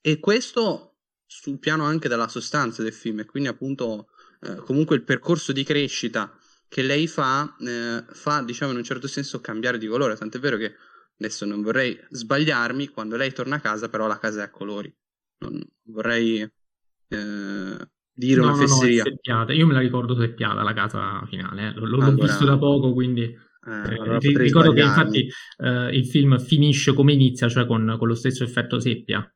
e 0.00 0.20
questo 0.20 0.96
sul 1.26 1.58
piano 1.58 1.84
anche 1.84 2.08
della 2.08 2.28
sostanza 2.28 2.82
del 2.82 2.92
film, 2.92 3.20
e 3.20 3.24
quindi 3.24 3.48
appunto 3.48 4.08
eh, 4.40 4.56
comunque 4.56 4.96
il 4.96 5.02
percorso 5.02 5.52
di 5.52 5.64
crescita 5.64 6.36
che 6.68 6.82
lei 6.82 7.06
fa, 7.06 7.56
eh, 7.60 8.04
fa 8.08 8.42
diciamo 8.42 8.72
in 8.72 8.78
un 8.78 8.84
certo 8.84 9.08
senso 9.08 9.40
cambiare 9.40 9.78
di 9.78 9.86
colore, 9.86 10.16
tant'è 10.16 10.38
vero 10.38 10.56
che 10.56 10.74
adesso 11.18 11.44
non 11.46 11.62
vorrei 11.62 11.98
sbagliarmi, 12.10 12.88
quando 12.88 13.16
lei 13.16 13.32
torna 13.32 13.56
a 13.56 13.60
casa 13.60 13.88
però 13.88 14.06
la 14.06 14.18
casa 14.18 14.42
è 14.42 14.44
a 14.44 14.50
colori. 14.50 14.92
Non 15.38 15.60
vorrei 15.84 16.40
eh, 16.40 17.88
dire 18.12 18.40
no, 18.40 18.46
una 18.46 18.54
fesseria. 18.54 19.04
No, 19.04 19.44
no, 19.44 19.52
Io 19.52 19.66
me 19.66 19.74
la 19.74 19.80
ricordo 19.80 20.18
seppiata 20.18 20.62
la 20.62 20.72
casa 20.72 21.24
finale, 21.26 21.68
eh. 21.68 21.70
L- 21.70 21.88
l'ho 21.88 22.04
allora, 22.04 22.24
visto 22.24 22.44
da 22.44 22.58
poco, 22.58 22.92
quindi... 22.92 23.44
Eh, 23.66 23.94
allora 23.96 24.18
eh, 24.18 24.38
ricordo 24.38 24.72
che 24.72 24.80
infatti 24.80 25.28
eh, 25.58 25.88
il 25.96 26.06
film 26.06 26.38
finisce 26.38 26.92
come 26.92 27.12
inizia, 27.12 27.48
cioè 27.48 27.66
con, 27.66 27.96
con 27.98 28.06
lo 28.06 28.14
stesso 28.14 28.44
effetto 28.44 28.78
seppia, 28.78 29.28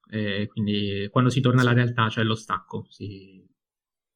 quindi 0.47 1.09
quando 1.11 1.31
si 1.31 1.41
torna 1.41 1.63
alla 1.63 1.73
realtà 1.73 2.05
c'è 2.05 2.11
cioè 2.11 2.25
lo 2.25 2.37
stacco, 2.37 2.87
si, 2.89 3.45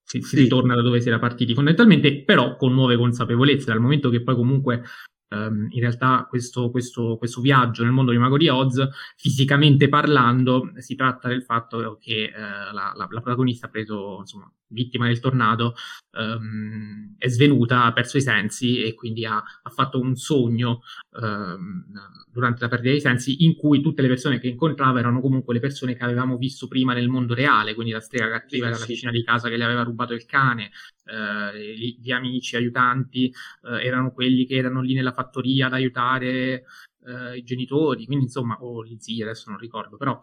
si, 0.04 0.22
si 0.22 0.36
sì. 0.36 0.42
ritorna 0.42 0.76
da 0.76 0.82
dove 0.82 1.00
si 1.00 1.08
era 1.08 1.18
partiti 1.18 1.52
fondamentalmente, 1.52 2.22
però 2.22 2.54
con 2.54 2.72
nuove 2.72 2.96
consapevolezze, 2.96 3.64
dal 3.64 3.80
momento 3.80 4.08
che 4.08 4.22
poi 4.22 4.36
comunque 4.36 4.84
Um, 5.28 5.66
in 5.70 5.80
realtà 5.80 6.26
questo, 6.28 6.70
questo, 6.70 7.16
questo, 7.16 7.40
viaggio 7.40 7.82
nel 7.82 7.92
mondo 7.92 8.12
di 8.12 8.18
Mago 8.18 8.36
di 8.36 8.48
Oz, 8.48 8.88
fisicamente 9.16 9.88
parlando, 9.88 10.72
si 10.76 10.94
tratta 10.94 11.28
del 11.28 11.42
fatto 11.42 11.98
che 12.00 12.30
uh, 12.32 12.72
la, 12.72 12.92
la, 12.94 13.08
la, 13.10 13.20
protagonista 13.20 13.66
ha 13.66 13.70
preso, 13.70 14.18
insomma, 14.20 14.50
vittima 14.68 15.06
del 15.06 15.20
tornado, 15.20 15.74
um, 16.18 17.14
è 17.18 17.28
svenuta, 17.28 17.84
ha 17.84 17.92
perso 17.92 18.18
i 18.18 18.22
sensi 18.22 18.82
e 18.82 18.94
quindi 18.94 19.24
ha, 19.24 19.36
ha 19.36 19.70
fatto 19.70 19.98
un 19.98 20.14
sogno 20.14 20.82
um, 21.20 21.84
durante 22.30 22.60
la 22.60 22.68
perdita 22.68 22.90
dei 22.90 23.00
sensi 23.00 23.44
in 23.44 23.56
cui 23.56 23.80
tutte 23.80 24.02
le 24.02 24.08
persone 24.08 24.38
che 24.38 24.48
incontrava 24.48 24.98
erano 24.98 25.20
comunque 25.20 25.54
le 25.54 25.60
persone 25.60 25.94
che 25.94 26.04
avevamo 26.04 26.36
visto 26.36 26.68
prima 26.68 26.92
nel 26.92 27.08
mondo 27.08 27.34
reale, 27.34 27.74
quindi 27.74 27.92
la 27.92 28.00
strega 28.00 28.28
cattiva 28.28 28.66
era 28.66 28.78
la 28.78 28.84
vicina 28.84 29.10
di 29.10 29.24
casa 29.24 29.48
che 29.48 29.56
le 29.56 29.64
aveva 29.64 29.82
rubato 29.82 30.12
il 30.12 30.26
cane, 30.26 30.70
uh, 31.04 31.56
gli, 31.56 32.12
amici, 32.12 32.56
aiutanti 32.56 33.32
uh, 33.62 33.74
erano 33.74 34.12
quelli 34.12 34.46
che 34.46 34.56
erano 34.56 34.80
lì 34.80 34.94
nella 34.94 35.12
fattoria 35.12 35.66
ad 35.66 35.74
aiutare 35.74 36.64
uh, 37.00 37.34
i 37.34 37.42
genitori, 37.42 38.06
quindi 38.06 38.24
insomma, 38.24 38.56
o 38.60 38.84
gli 38.84 38.96
zii, 38.98 39.22
adesso 39.22 39.50
non 39.50 39.58
ricordo, 39.58 39.96
però 39.96 40.20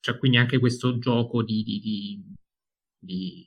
c'è 0.00 0.18
quindi 0.18 0.36
anche 0.36 0.58
questo 0.58 0.98
gioco 0.98 1.42
di, 1.42 1.62
di, 1.64 1.80
di 1.80 2.34
di... 3.06 3.46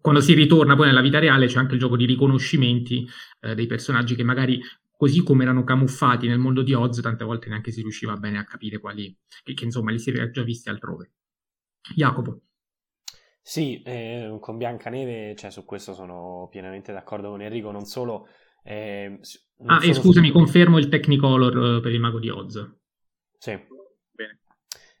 Quando 0.00 0.20
si 0.20 0.34
ritorna 0.34 0.76
poi 0.76 0.86
nella 0.86 1.00
vita 1.00 1.18
reale 1.18 1.46
c'è 1.46 1.58
anche 1.58 1.74
il 1.74 1.80
gioco 1.80 1.96
di 1.96 2.04
riconoscimenti 2.04 3.06
eh, 3.40 3.54
dei 3.54 3.66
personaggi 3.66 4.14
che 4.14 4.22
magari 4.22 4.60
così 4.90 5.22
come 5.22 5.42
erano 5.42 5.64
camuffati 5.64 6.26
nel 6.26 6.38
mondo 6.38 6.62
di 6.62 6.72
Oz, 6.72 7.00
tante 7.00 7.24
volte 7.24 7.48
neanche 7.48 7.70
si 7.70 7.82
riusciva 7.82 8.16
bene 8.16 8.38
a 8.38 8.44
capire 8.44 8.78
quali, 8.78 9.16
che, 9.42 9.54
che 9.54 9.64
insomma 9.64 9.90
li 9.90 9.98
si 9.98 10.10
era 10.10 10.30
già 10.30 10.42
visti 10.42 10.68
altrove. 10.68 11.12
Jacopo. 11.94 12.42
Sì, 13.48 13.80
eh, 13.80 14.36
con 14.40 14.58
Biancaneve, 14.58 15.34
cioè 15.34 15.50
su 15.50 15.64
questo 15.64 15.94
sono 15.94 16.48
pienamente 16.50 16.92
d'accordo 16.92 17.30
con 17.30 17.40
Enrico, 17.40 17.70
non 17.70 17.86
solo... 17.86 18.28
Eh, 18.62 19.18
non 19.60 19.70
ah, 19.70 19.80
e 19.82 19.94
scusami, 19.94 20.26
su... 20.26 20.32
confermo 20.34 20.76
il 20.76 20.90
Technicolor 20.90 21.56
uh, 21.56 21.80
per 21.80 21.90
il 21.92 21.98
mago 21.98 22.18
di 22.18 22.28
Oz. 22.28 22.76
Sì. 23.38 23.58
Bene. 24.10 24.40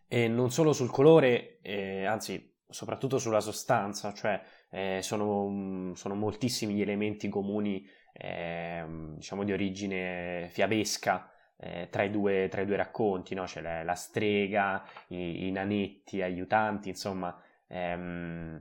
E 0.06 0.28
non 0.28 0.50
solo 0.50 0.72
sul 0.72 0.88
colore, 0.88 1.58
eh, 1.60 2.06
anzi, 2.06 2.54
soprattutto 2.66 3.18
sulla 3.18 3.40
sostanza, 3.40 4.14
cioè 4.14 4.40
eh, 4.70 5.00
sono, 5.02 5.92
sono, 5.94 6.14
moltissimi 6.14 6.72
gli 6.72 6.80
elementi 6.80 7.28
comuni, 7.28 7.86
eh, 8.14 8.82
diciamo 9.16 9.44
di 9.44 9.52
origine 9.52 10.48
fiabesca 10.50 11.30
eh, 11.58 11.88
tra, 11.90 12.02
i 12.02 12.10
due, 12.10 12.48
tra, 12.50 12.62
i 12.62 12.66
due, 12.66 12.76
racconti, 12.76 13.34
no? 13.34 13.44
C'è 13.44 13.60
la, 13.60 13.82
la 13.82 13.94
strega, 13.94 14.82
i, 15.08 15.48
i, 15.48 15.50
nanetti, 15.50 16.22
aiutanti, 16.22 16.88
insomma, 16.88 17.38
ehm, 17.68 18.60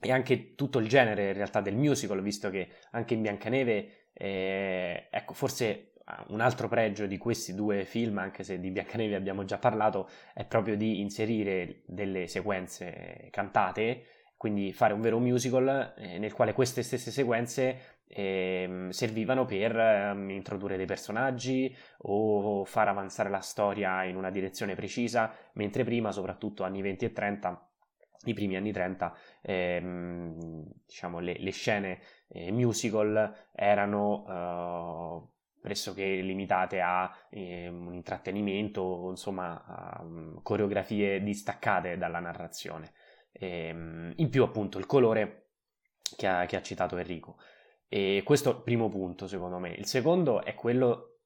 e 0.00 0.12
anche 0.12 0.54
tutto 0.54 0.78
il 0.78 0.88
genere 0.88 1.28
in 1.28 1.34
realtà 1.34 1.60
del 1.60 1.76
musical, 1.76 2.22
visto 2.22 2.50
che 2.50 2.68
anche 2.90 3.14
in 3.14 3.22
Biancaneve, 3.22 4.10
eh, 4.12 5.08
ecco, 5.10 5.32
forse 5.32 5.92
un 6.28 6.40
altro 6.40 6.68
pregio 6.68 7.06
di 7.06 7.18
questi 7.18 7.54
due 7.54 7.84
film, 7.84 8.18
anche 8.18 8.44
se 8.44 8.60
di 8.60 8.70
Biancaneve 8.70 9.16
abbiamo 9.16 9.44
già 9.44 9.58
parlato, 9.58 10.08
è 10.34 10.44
proprio 10.44 10.76
di 10.76 11.00
inserire 11.00 11.82
delle 11.86 12.28
sequenze 12.28 13.28
cantate, 13.30 14.04
quindi 14.36 14.72
fare 14.72 14.92
un 14.92 15.00
vero 15.00 15.18
musical 15.18 15.94
eh, 15.96 16.18
nel 16.18 16.32
quale 16.32 16.52
queste 16.52 16.82
stesse 16.82 17.10
sequenze 17.10 17.96
eh, 18.06 18.86
servivano 18.90 19.44
per 19.46 19.76
eh, 19.76 20.32
introdurre 20.32 20.76
dei 20.76 20.86
personaggi 20.86 21.74
o 22.02 22.64
far 22.64 22.88
avanzare 22.88 23.30
la 23.30 23.40
storia 23.40 24.04
in 24.04 24.16
una 24.16 24.30
direzione 24.30 24.74
precisa, 24.74 25.32
mentre 25.54 25.84
prima, 25.84 26.12
soprattutto 26.12 26.62
anni 26.62 26.82
20 26.82 27.04
e 27.06 27.12
30, 27.12 27.65
i 28.24 28.34
primi 28.34 28.56
anni 28.56 28.72
30, 28.72 29.16
ehm, 29.42 30.64
diciamo, 30.86 31.20
le, 31.20 31.36
le 31.38 31.50
scene 31.50 32.00
eh, 32.28 32.50
musical 32.50 33.48
erano 33.52 35.32
pressoché 35.66 36.04
limitate 36.20 36.80
a 36.80 37.12
eh, 37.28 37.66
un 37.66 37.92
intrattenimento, 37.92 39.08
insomma, 39.10 39.64
a 39.66 40.00
um, 40.00 40.40
coreografie 40.40 41.20
distaccate 41.24 41.96
dalla 41.96 42.20
narrazione. 42.20 42.92
E, 43.32 43.72
um, 43.72 44.12
in 44.14 44.30
più, 44.30 44.44
appunto, 44.44 44.78
il 44.78 44.86
colore 44.86 45.48
che 46.16 46.28
ha, 46.28 46.46
che 46.46 46.54
ha 46.54 46.62
citato 46.62 46.96
Enrico. 46.98 47.38
E 47.88 48.22
questo 48.24 48.50
è 48.50 48.54
il 48.54 48.62
primo 48.62 48.88
punto, 48.88 49.26
secondo 49.26 49.58
me. 49.58 49.70
Il 49.70 49.86
secondo 49.86 50.44
è 50.44 50.54
quello 50.54 51.16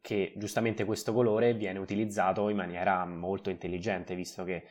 che 0.00 0.32
giustamente 0.34 0.84
questo 0.84 1.12
colore 1.12 1.54
viene 1.54 1.78
utilizzato 1.78 2.48
in 2.48 2.56
maniera 2.56 3.04
molto 3.04 3.50
intelligente, 3.50 4.16
visto 4.16 4.42
che 4.42 4.64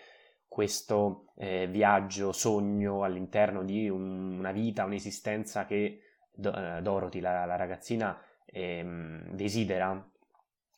questo 0.55 1.33
eh, 1.35 1.67
viaggio, 1.67 2.31
sogno 2.31 3.03
all'interno 3.03 3.61
di 3.65 3.89
un, 3.89 4.37
una 4.37 4.53
vita, 4.53 4.85
un'esistenza 4.85 5.65
che 5.65 5.99
Do- 6.33 6.55
eh, 6.55 6.81
Dorothy, 6.81 7.19
la, 7.19 7.43
la 7.43 7.57
ragazzina, 7.57 8.17
ehm, 8.45 9.31
desidera, 9.31 10.01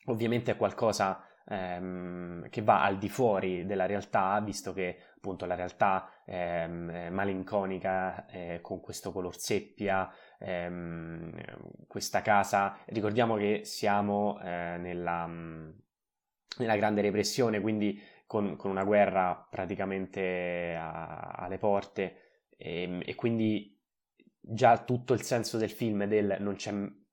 ovviamente 0.06 0.50
è 0.50 0.56
qualcosa 0.56 1.24
ehm, 1.46 2.48
che 2.48 2.60
va 2.62 2.82
al 2.82 2.98
di 2.98 3.08
fuori 3.08 3.66
della 3.66 3.86
realtà, 3.86 4.40
visto 4.40 4.72
che 4.72 4.98
appunto 5.14 5.46
la 5.46 5.54
realtà 5.54 6.10
ehm, 6.24 7.10
malinconica 7.12 8.26
eh, 8.26 8.58
con 8.60 8.80
questo 8.80 9.12
color 9.12 9.38
seppia, 9.38 10.10
ehm, 10.40 11.86
questa 11.86 12.20
casa, 12.20 12.78
ricordiamo 12.86 13.36
che 13.36 13.60
siamo 13.62 14.40
eh, 14.40 14.76
nella, 14.76 15.24
nella 16.58 16.76
Grande 16.76 17.00
Repressione, 17.00 17.60
quindi 17.60 18.16
con, 18.28 18.56
con 18.56 18.70
una 18.70 18.84
guerra 18.84 19.34
praticamente 19.50 20.76
a, 20.78 21.30
alle 21.30 21.58
porte 21.58 22.50
e, 22.56 22.82
ehm, 22.82 23.02
e, 23.04 23.14
quindi 23.14 23.74
già 24.38 24.78
tutto 24.84 25.14
il 25.14 25.22
senso 25.22 25.56
del 25.56 25.70
film 25.70 26.04
del 26.04 26.36
non 26.38 26.54
c'è 26.54 26.72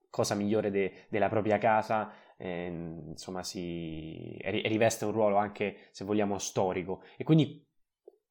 cosa 0.10 0.36
migliore 0.36 0.70
de, 0.70 1.06
della 1.10 1.30
propria 1.30 1.58
casa 1.58 2.14
eh, 2.38 2.66
insomma 2.68 3.44
si 3.44 4.38
riveste 4.42 5.06
un 5.06 5.12
ruolo 5.12 5.38
anche 5.38 5.88
se 5.92 6.04
vogliamo 6.04 6.38
storico. 6.38 7.04
E 7.18 7.24
quindi 7.24 7.66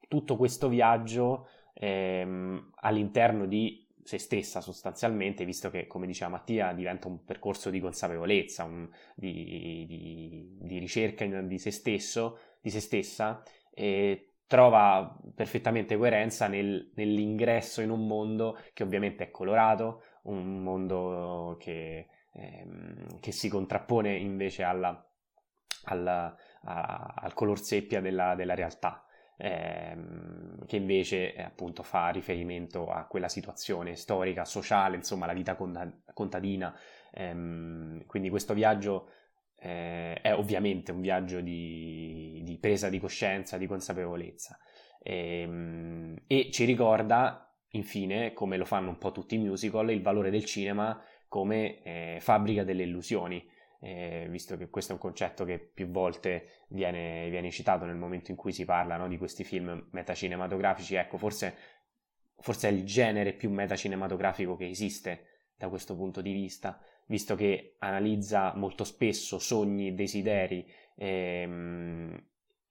tutto 0.08 0.36
questo 0.36 0.68
viaggio 0.68 1.48
ehm, 1.72 2.72
all'interno 2.76 3.46
di 3.46 3.82
se 4.02 4.18
stessa 4.18 4.60
sostanzialmente, 4.60 5.46
visto 5.46 5.70
che, 5.70 5.86
come 5.86 6.06
diceva 6.06 6.30
Mattia, 6.30 6.74
diventa 6.74 7.08
un 7.08 7.24
percorso 7.24 7.70
di 7.70 7.80
consapevolezza, 7.80 8.64
un, 8.64 8.86
di, 9.14 9.86
di, 9.86 10.58
di, 10.60 10.78
ricerca 10.78 11.24
di 11.24 11.58
se 11.58 11.70
stesso, 11.70 12.38
di 12.64 12.70
se 12.70 12.80
stessa, 12.80 13.42
trova 14.46 15.14
perfettamente 15.34 15.98
coerenza 15.98 16.46
nel, 16.46 16.92
nell'ingresso 16.94 17.82
in 17.82 17.90
un 17.90 18.06
mondo 18.06 18.58
che 18.72 18.82
ovviamente 18.82 19.24
è 19.24 19.30
colorato, 19.30 20.02
un 20.22 20.62
mondo 20.62 21.56
che, 21.60 22.08
ehm, 22.32 23.20
che 23.20 23.32
si 23.32 23.50
contrappone 23.50 24.16
invece 24.16 24.62
alla, 24.62 25.06
alla, 25.84 26.34
a, 26.62 27.14
al 27.16 27.34
color 27.34 27.60
seppia 27.60 28.00
della, 28.00 28.34
della 28.34 28.54
realtà. 28.54 29.04
Ehm, 29.36 30.64
che 30.64 30.76
invece 30.76 31.34
eh, 31.34 31.42
appunto 31.42 31.82
fa 31.82 32.08
riferimento 32.08 32.88
a 32.88 33.04
quella 33.06 33.28
situazione 33.28 33.96
storica, 33.96 34.46
sociale, 34.46 34.96
insomma 34.96 35.26
la 35.26 35.34
vita 35.34 35.54
contadina. 36.14 36.74
Ehm, 37.12 38.06
quindi 38.06 38.30
questo 38.30 38.54
viaggio 38.54 39.08
eh, 39.64 40.20
è 40.20 40.34
ovviamente 40.34 40.92
un 40.92 41.00
viaggio 41.00 41.40
di, 41.40 42.42
di, 42.44 42.58
presa 42.58 42.90
di 42.90 43.00
coscienza, 43.00 43.56
di 43.56 43.66
consapevolezza 43.66 44.58
e, 45.02 46.18
e 46.26 46.50
ci 46.50 46.64
ricorda 46.64 47.50
infine, 47.70 48.34
come 48.34 48.58
lo 48.58 48.66
fanno 48.66 48.90
un 48.90 48.98
po' 48.98 49.10
tutti 49.10 49.36
i 49.36 49.38
musical, 49.38 49.90
il 49.90 50.02
valore 50.02 50.30
del 50.30 50.44
cinema 50.44 51.02
come 51.28 51.82
eh, 51.82 52.18
fabbrica 52.20 52.62
delle 52.62 52.82
illusioni. 52.82 53.50
Eh, 53.80 54.26
visto 54.30 54.56
che 54.56 54.70
questo 54.70 54.92
è 54.92 54.94
un 54.94 55.00
concetto 55.00 55.44
che 55.44 55.58
più 55.58 55.88
volte 55.88 56.64
viene, 56.68 57.28
viene 57.28 57.50
citato 57.50 57.84
nel 57.84 57.96
momento 57.96 58.30
in 58.30 58.36
cui 58.36 58.50
si 58.50 58.64
parla 58.64 58.96
no, 58.96 59.08
di 59.08 59.18
questi 59.18 59.44
film 59.44 59.88
metacinematografici, 59.90 60.94
ecco, 60.94 61.18
forse, 61.18 61.54
forse, 62.38 62.68
è 62.68 62.72
il 62.72 62.84
genere 62.84 63.34
più 63.34 63.50
metacinematografico 63.50 64.56
che 64.56 64.68
esiste 64.68 65.26
da 65.56 65.68
questo 65.68 65.94
punto 65.96 66.22
di 66.22 66.32
vista, 66.32 66.80
visto 67.06 67.34
che 67.34 67.76
analizza 67.78 68.54
molto 68.56 68.84
spesso 68.84 69.38
sogni, 69.38 69.94
desideri, 69.94 70.66
ehm, 70.96 72.22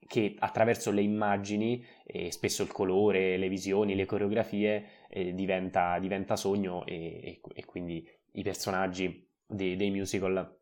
che 0.08 0.36
attraverso 0.38 0.92
le 0.92 1.02
immagini, 1.02 1.84
e 2.04 2.32
spesso 2.32 2.64
il 2.64 2.72
colore, 2.72 3.38
le 3.38 3.48
visioni, 3.50 3.96
le 3.96 4.06
coreografie, 4.06 4.86
eh, 5.10 5.34
diventa, 5.34 5.98
diventa, 6.00 6.36
sogno 6.36 6.86
e, 6.86 6.96
e, 7.24 7.42
e, 7.54 7.66
quindi 7.66 8.08
i 8.34 8.44
personaggi 8.44 9.28
dei, 9.46 9.76
dei 9.76 9.92
musical 9.92 10.60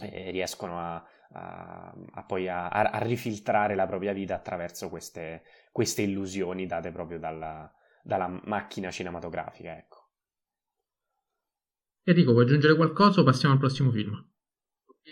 eh, 0.00 0.30
riescono 0.30 0.78
a, 0.78 1.04
a, 1.32 1.94
a 2.12 2.22
poi 2.24 2.48
a, 2.48 2.68
a, 2.68 2.98
rifiltrare 2.98 3.74
la 3.74 3.86
propria 3.86 4.12
vita 4.12 4.34
attraverso 4.34 4.88
queste, 4.88 5.42
queste 5.72 6.02
illusioni 6.02 6.66
date 6.66 6.90
proprio 6.90 7.18
dalla, 7.18 7.72
dalla 8.02 8.28
macchina 8.44 8.90
cinematografica. 8.90 9.76
Ecco. 9.76 9.93
Enrico, 12.06 12.32
vuoi 12.32 12.44
aggiungere 12.44 12.76
qualcosa 12.76 13.20
o 13.20 13.24
passiamo 13.24 13.54
al 13.54 13.60
prossimo 13.60 13.90
film? 13.90 14.12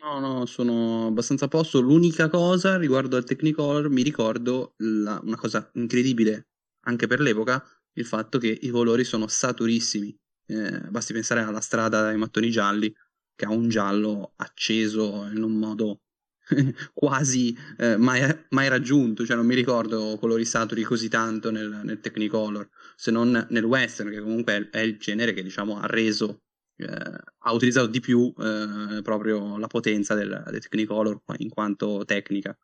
No, 0.02 0.20
no, 0.20 0.44
sono 0.44 1.07
abbastanza 1.07 1.46
a 1.46 1.48
posto. 1.48 1.81
L'unica 1.81 2.28
cosa 2.28 2.76
riguardo 2.76 3.16
al 3.16 3.24
Technicolor, 3.24 3.88
mi 3.88 4.02
ricordo 4.02 4.74
la, 4.78 5.18
una 5.22 5.37
cosa 5.37 5.70
incredibile 5.74 6.48
anche 6.85 7.07
per 7.07 7.20
l'epoca, 7.20 7.64
il 7.94 8.05
fatto 8.05 8.38
che 8.38 8.48
i 8.48 8.68
colori 8.68 9.05
sono 9.05 9.26
saturissimi. 9.26 10.14
Eh, 10.44 10.81
basti 10.90 11.14
pensare 11.14 11.40
alla 11.40 11.61
strada 11.61 12.02
dai 12.02 12.18
mattoni 12.18 12.50
gialli, 12.50 12.94
che 13.35 13.46
ha 13.46 13.50
un 13.50 13.70
giallo 13.70 14.35
acceso 14.37 15.26
in 15.33 15.42
un 15.42 15.52
modo 15.52 16.02
quasi 16.92 17.57
eh, 17.78 17.96
mai, 17.96 18.20
mai, 18.50 18.68
raggiunto, 18.68 19.24
cioè 19.24 19.37
non 19.37 19.46
mi 19.46 19.55
ricordo 19.55 20.18
colori 20.18 20.44
saturi 20.44 20.83
così 20.83 21.09
tanto 21.09 21.50
nel, 21.50 21.81
nel 21.85 22.00
Technicolor, 22.00 22.68
se 22.96 23.11
non 23.11 23.46
nel 23.48 23.64
western, 23.64 24.11
che 24.11 24.20
comunque 24.20 24.68
è 24.70 24.81
il 24.81 24.98
genere 24.98 25.33
che 25.33 25.42
diciamo 25.42 25.78
ha 25.81 25.87
reso 25.87 26.41
ha 26.85 27.53
utilizzato 27.53 27.87
di 27.87 28.01
più 28.01 28.33
eh, 28.38 29.01
proprio 29.03 29.59
la 29.59 29.66
potenza 29.66 30.14
del, 30.14 30.42
del 30.51 30.61
Technicolor 30.61 31.21
in 31.38 31.49
quanto 31.49 32.05
tecnica. 32.05 32.57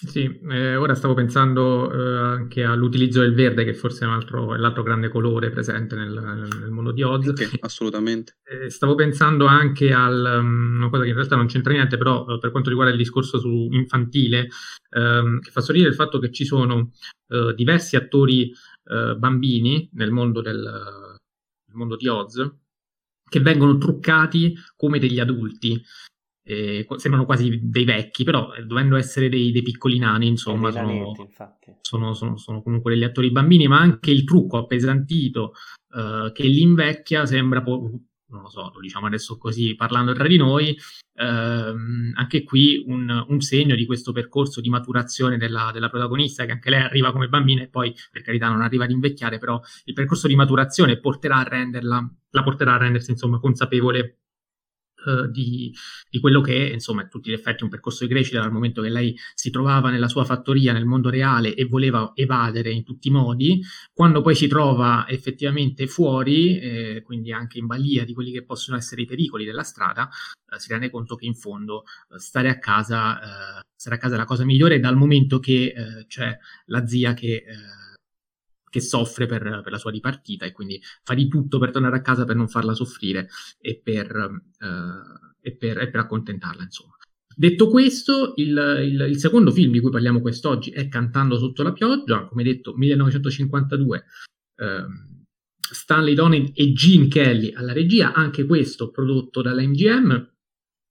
Sì, 0.00 0.38
eh, 0.48 0.76
ora 0.76 0.94
stavo 0.94 1.14
pensando 1.14 1.90
eh, 1.92 2.18
anche 2.18 2.62
all'utilizzo 2.62 3.20
del 3.20 3.34
verde, 3.34 3.64
che 3.64 3.74
forse 3.74 4.04
è, 4.04 4.08
altro, 4.08 4.54
è 4.54 4.56
l'altro 4.56 4.84
grande 4.84 5.08
colore 5.08 5.50
presente 5.50 5.96
nel, 5.96 6.12
nel 6.60 6.70
mondo 6.70 6.92
di 6.92 7.02
Oz. 7.02 7.26
Okay, 7.26 7.48
assolutamente. 7.60 8.36
Eh, 8.48 8.70
stavo 8.70 8.94
pensando 8.94 9.44
anche 9.44 9.92
a 9.92 10.08
um, 10.08 10.76
una 10.76 10.88
cosa 10.88 11.02
che 11.02 11.10
in 11.10 11.14
realtà 11.14 11.36
non 11.36 11.48
c'entra 11.48 11.72
niente, 11.72 11.98
però 11.98 12.24
uh, 12.24 12.38
per 12.38 12.50
quanto 12.50 12.70
riguarda 12.70 12.92
il 12.92 12.98
discorso 12.98 13.38
su 13.38 13.68
infantile, 13.72 14.48
um, 14.96 15.38
che 15.40 15.50
fa 15.50 15.60
sorridere 15.60 15.90
il 15.90 15.96
fatto 15.96 16.18
che 16.18 16.30
ci 16.30 16.46
sono 16.46 16.92
diversi 17.54 17.96
attori 17.96 18.50
bambini 19.18 19.86
nel 19.92 20.10
mondo, 20.10 20.40
del, 20.40 20.62
nel 20.62 21.76
mondo 21.76 21.96
di 21.96 22.08
Oz, 22.08 22.50
che 23.28 23.40
vengono 23.40 23.76
truccati 23.78 24.54
come 24.76 24.98
degli 24.98 25.20
adulti. 25.20 25.82
Eh, 26.42 26.86
sembrano 26.96 27.26
quasi 27.26 27.60
dei 27.62 27.84
vecchi, 27.84 28.24
però 28.24 28.54
eh, 28.54 28.64
dovendo 28.64 28.96
essere 28.96 29.28
dei, 29.28 29.52
dei 29.52 29.60
piccoli 29.60 29.98
nani, 29.98 30.28
insomma, 30.28 30.70
sono, 30.70 31.12
sono, 31.82 32.14
sono, 32.14 32.36
sono, 32.38 32.62
comunque 32.62 32.92
degli 32.92 33.04
attori 33.04 33.30
bambini, 33.30 33.68
ma 33.68 33.78
anche 33.78 34.10
il 34.10 34.24
trucco 34.24 34.56
appesantito 34.56 35.52
eh, 35.94 36.30
che 36.32 36.44
li 36.44 36.62
invecchia 36.62 37.26
sembra 37.26 37.62
po- 37.62 37.90
non 38.30 38.42
lo 38.42 38.48
so, 38.48 38.70
lo 38.74 38.80
diciamo 38.80 39.06
adesso 39.06 39.36
così 39.38 39.74
parlando 39.74 40.12
tra 40.12 40.26
di 40.26 40.36
noi, 40.36 40.76
ehm, 41.14 42.12
anche 42.14 42.42
qui 42.44 42.82
un, 42.86 43.24
un, 43.28 43.40
segno 43.40 43.74
di 43.74 43.86
questo 43.86 44.12
percorso 44.12 44.60
di 44.60 44.68
maturazione 44.68 45.36
della, 45.36 45.70
della, 45.72 45.88
protagonista, 45.88 46.44
che 46.44 46.52
anche 46.52 46.70
lei 46.70 46.80
arriva 46.80 47.12
come 47.12 47.28
bambina 47.28 47.62
e 47.62 47.68
poi 47.68 47.94
per 48.10 48.22
carità 48.22 48.48
non 48.48 48.60
arriva 48.60 48.84
ad 48.84 48.90
invecchiare, 48.90 49.38
però 49.38 49.60
il 49.84 49.94
percorso 49.94 50.28
di 50.28 50.36
maturazione 50.36 50.98
porterà 50.98 51.38
a 51.38 51.42
renderla, 51.44 52.14
la 52.30 52.42
porterà 52.42 52.74
a 52.74 52.78
rendersi 52.78 53.10
insomma 53.10 53.38
consapevole 53.38 54.18
eh, 55.06 55.30
di, 55.30 55.72
di, 56.10 56.18
quello 56.18 56.40
che 56.40 56.68
è, 56.68 56.72
insomma, 56.72 57.02
a 57.02 57.06
tutti 57.06 57.30
gli 57.30 57.34
effetti 57.34 57.62
un 57.62 57.68
percorso 57.68 58.04
di 58.04 58.10
crescita 58.10 58.40
dal 58.40 58.50
momento 58.50 58.82
che 58.82 58.88
lei 58.88 59.16
si 59.34 59.50
trovava 59.50 59.90
nella 59.90 60.08
sua 60.08 60.24
fattoria 60.24 60.72
nel 60.72 60.86
mondo 60.86 61.08
reale 61.08 61.54
e 61.54 61.66
voleva 61.66 62.12
evadere 62.14 62.70
in 62.70 62.84
tutti 62.84 63.08
i 63.08 63.10
modi, 63.10 63.62
quando 63.92 64.20
poi 64.20 64.34
si 64.34 64.48
trova 64.48 65.06
effettivamente 65.08 65.86
fuori, 65.86 66.58
eh, 66.58 67.02
quindi 67.04 67.32
anche 67.32 67.58
in 67.58 67.66
balia 67.66 68.04
di 68.04 68.12
quelli 68.12 68.32
che 68.32 68.44
possono 68.44 68.76
essere 68.76 69.02
i 69.02 69.06
pericoli 69.06 69.44
della 69.44 69.62
strada, 69.62 70.08
eh, 70.52 70.58
si 70.58 70.68
rende 70.68 70.90
conto 70.90 71.14
che 71.14 71.26
in 71.26 71.34
fondo 71.34 71.84
eh, 72.10 72.18
stare 72.18 72.48
a 72.48 72.58
casa, 72.58 73.60
eh, 73.60 73.62
stare 73.76 73.96
a 73.96 73.98
casa 73.98 74.14
è 74.14 74.18
la 74.18 74.24
cosa 74.24 74.44
migliore 74.44 74.80
dal 74.80 74.96
momento 74.96 75.38
che 75.38 76.04
c'è 76.08 76.36
la 76.66 76.86
zia 76.86 77.14
che 77.14 77.44
che 78.70 78.80
soffre 78.80 79.26
per, 79.26 79.60
per, 79.62 79.72
la 79.72 79.78
sua 79.78 79.90
dipartita 79.90 80.44
e 80.44 80.52
quindi 80.52 80.80
fa 81.02 81.14
di 81.14 81.28
tutto 81.28 81.58
per 81.58 81.70
tornare 81.70 81.96
a 81.96 82.02
casa 82.02 82.24
per 82.24 82.36
non 82.36 82.48
farla 82.48 82.74
soffrire 82.74 83.28
e 83.60 83.80
per, 83.82 84.14
uh, 84.14 85.34
e 85.40 85.56
per, 85.56 85.78
e 85.78 85.90
per 85.90 86.00
accontentarla, 86.00 86.62
insomma. 86.62 86.96
Detto 87.34 87.68
questo, 87.68 88.32
il, 88.36 88.48
il, 88.48 89.06
il, 89.10 89.18
secondo 89.18 89.52
film 89.52 89.70
di 89.70 89.78
cui 89.78 89.90
parliamo 89.90 90.20
quest'oggi 90.20 90.70
è 90.70 90.88
Cantando 90.88 91.38
sotto 91.38 91.62
la 91.62 91.72
pioggia, 91.72 92.26
come 92.26 92.42
detto 92.42 92.74
1952, 92.74 94.04
ehm, 94.56 95.24
Stanley 95.70 96.14
Donen 96.14 96.50
e 96.52 96.72
Gene 96.72 97.06
Kelly 97.06 97.52
alla 97.52 97.72
regia, 97.72 98.12
anche 98.12 98.44
questo 98.44 98.90
prodotto 98.90 99.40
dalla 99.40 99.62
MGM, 99.62 100.37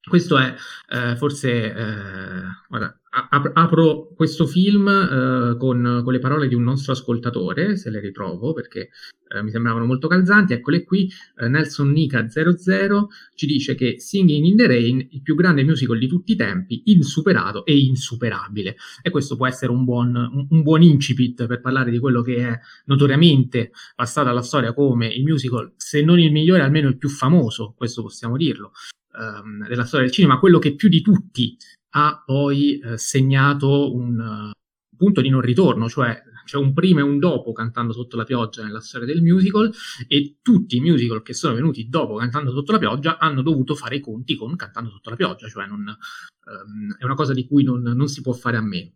Questo 0.07 0.37
è 0.37 0.55
eh, 0.89 1.17
forse, 1.17 1.73
eh, 1.73 2.41
guarda, 2.69 2.97
ap- 3.09 3.51
apro 3.53 4.13
questo 4.15 4.45
film 4.45 4.87
eh, 4.87 5.57
con, 5.57 6.01
con, 6.03 6.13
le 6.13 6.19
parole 6.19 6.47
di 6.47 6.55
un 6.55 6.63
nostro 6.63 6.93
ascoltatore, 6.93 7.75
se 7.75 7.89
le 7.89 7.99
ritrovo 7.99 8.53
perché 8.53 8.89
eh, 9.27 9.43
mi 9.43 9.49
sembravano 9.49 9.85
molto 9.85 10.07
calzanti. 10.07 10.53
Eccole 10.53 10.85
qui, 10.85 11.11
eh, 11.39 11.49
Nelson 11.49 11.91
Nica 11.91 12.29
00 12.29 13.09
ci 13.35 13.45
dice 13.45 13.75
che 13.75 13.99
Singing 13.99 14.45
in 14.45 14.55
the 14.55 14.67
Rain, 14.67 15.05
il 15.11 15.21
più 15.21 15.35
grande 15.35 15.65
musical 15.65 15.97
di 15.97 16.07
tutti 16.07 16.31
i 16.31 16.35
tempi, 16.37 16.83
insuperato 16.85 17.65
e 17.65 17.77
insuperabile. 17.77 18.77
E 19.01 19.09
questo 19.09 19.35
può 19.35 19.45
essere 19.45 19.71
un 19.71 19.83
buon, 19.83 20.15
un, 20.15 20.47
un 20.49 20.61
buon 20.61 20.83
incipit 20.83 21.47
per 21.47 21.59
parlare 21.59 21.91
di 21.91 21.99
quello 21.99 22.21
che 22.21 22.37
è 22.37 22.59
notoriamente 22.85 23.71
passato 23.93 24.29
alla 24.29 24.41
storia 24.41 24.73
come 24.73 25.07
il 25.07 25.23
musical, 25.23 25.73
se 25.75 26.01
non 26.01 26.17
il 26.17 26.31
migliore, 26.31 26.61
almeno 26.61 26.87
il 26.87 26.97
più 26.97 27.09
famoso, 27.09 27.73
questo 27.75 28.01
possiamo 28.01 28.37
dirlo 28.37 28.71
ehm, 29.17 29.67
della 29.67 29.85
storia 29.85 30.05
del 30.05 30.13
cinema, 30.13 30.39
quello 30.39 30.59
che 30.59 30.75
più 30.75 30.89
di 30.89 31.01
tutti 31.01 31.57
ha 31.91 32.21
poi 32.25 32.79
eh, 32.79 32.97
segnato 32.97 33.93
un 33.93 34.19
uh, 34.19 34.95
punto 34.95 35.21
di 35.21 35.29
non 35.29 35.41
ritorno, 35.41 35.89
cioè 35.89 36.21
c'è 36.45 36.57
un 36.57 36.73
prima 36.73 37.01
e 37.01 37.03
un 37.03 37.19
dopo 37.19 37.51
cantando 37.51 37.91
sotto 37.91 38.15
la 38.15 38.23
pioggia 38.23 38.63
nella 38.63 38.79
storia 38.79 39.05
del 39.05 39.21
musical 39.21 39.71
e 40.07 40.37
tutti 40.41 40.77
i 40.77 40.79
musical 40.79 41.21
che 41.21 41.33
sono 41.33 41.53
venuti 41.53 41.89
dopo 41.89 42.15
cantando 42.15 42.51
sotto 42.51 42.71
la 42.71 42.77
pioggia 42.77 43.17
hanno 43.17 43.41
dovuto 43.41 43.75
fare 43.75 43.97
i 43.97 43.99
conti 43.99 44.35
con 44.35 44.55
cantando 44.55 44.89
sotto 44.89 45.09
la 45.09 45.15
pioggia, 45.15 45.47
cioè 45.47 45.67
non, 45.67 45.81
um, 45.81 46.95
è 46.97 47.03
una 47.03 47.15
cosa 47.15 47.33
di 47.33 47.45
cui 47.45 47.63
non, 47.63 47.81
non 47.81 48.07
si 48.07 48.21
può 48.21 48.33
fare 48.33 48.57
a 48.57 48.61
meno. 48.61 48.91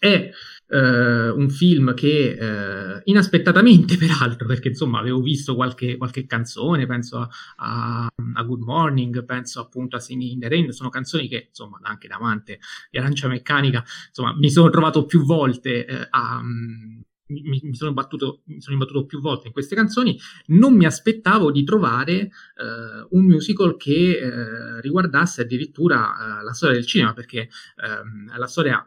È 0.00 0.30
eh, 0.68 1.28
un 1.28 1.50
film 1.50 1.92
che 1.92 2.30
eh, 2.30 3.02
inaspettatamente, 3.04 3.98
peraltro, 4.00 4.46
perché 4.46 4.68
insomma 4.68 4.98
avevo 4.98 5.20
visto 5.20 5.54
qualche, 5.54 5.98
qualche 5.98 6.24
canzone, 6.24 6.86
penso 6.86 7.18
a, 7.18 7.28
a, 7.56 8.08
a, 8.34 8.42
Good 8.42 8.62
Morning, 8.62 9.22
penso 9.26 9.60
appunto 9.60 9.96
a 9.96 10.00
Singing 10.00 10.32
in 10.32 10.40
the 10.40 10.48
Rain, 10.48 10.72
sono 10.72 10.88
canzoni 10.88 11.28
che 11.28 11.48
insomma 11.48 11.80
anche 11.82 12.08
da 12.08 12.16
amante 12.16 12.60
di 12.90 12.96
Arancia 12.96 13.28
Meccanica, 13.28 13.84
insomma 14.08 14.34
mi 14.34 14.50
sono 14.50 14.70
trovato 14.70 15.04
più 15.04 15.22
volte 15.22 15.84
eh, 15.84 16.06
a... 16.08 16.40
Mi, 16.42 17.60
mi, 17.62 17.76
sono 17.76 17.92
battuto, 17.92 18.40
mi, 18.46 18.60
sono 18.60 18.74
imbattuto 18.74 19.06
più 19.06 19.20
volte 19.20 19.46
in 19.46 19.52
queste 19.52 19.76
canzoni, 19.76 20.18
non 20.46 20.74
mi 20.74 20.84
aspettavo 20.84 21.52
di 21.52 21.62
trovare 21.62 22.12
eh, 22.22 22.30
un 23.10 23.24
musical 23.24 23.76
che 23.76 24.18
eh, 24.18 24.80
riguardasse 24.80 25.42
addirittura 25.42 26.40
eh, 26.40 26.42
la 26.42 26.52
storia 26.52 26.74
del 26.74 26.86
cinema, 26.86 27.12
perché 27.12 27.48
ehm, 27.76 28.36
la 28.36 28.46
storia 28.48 28.84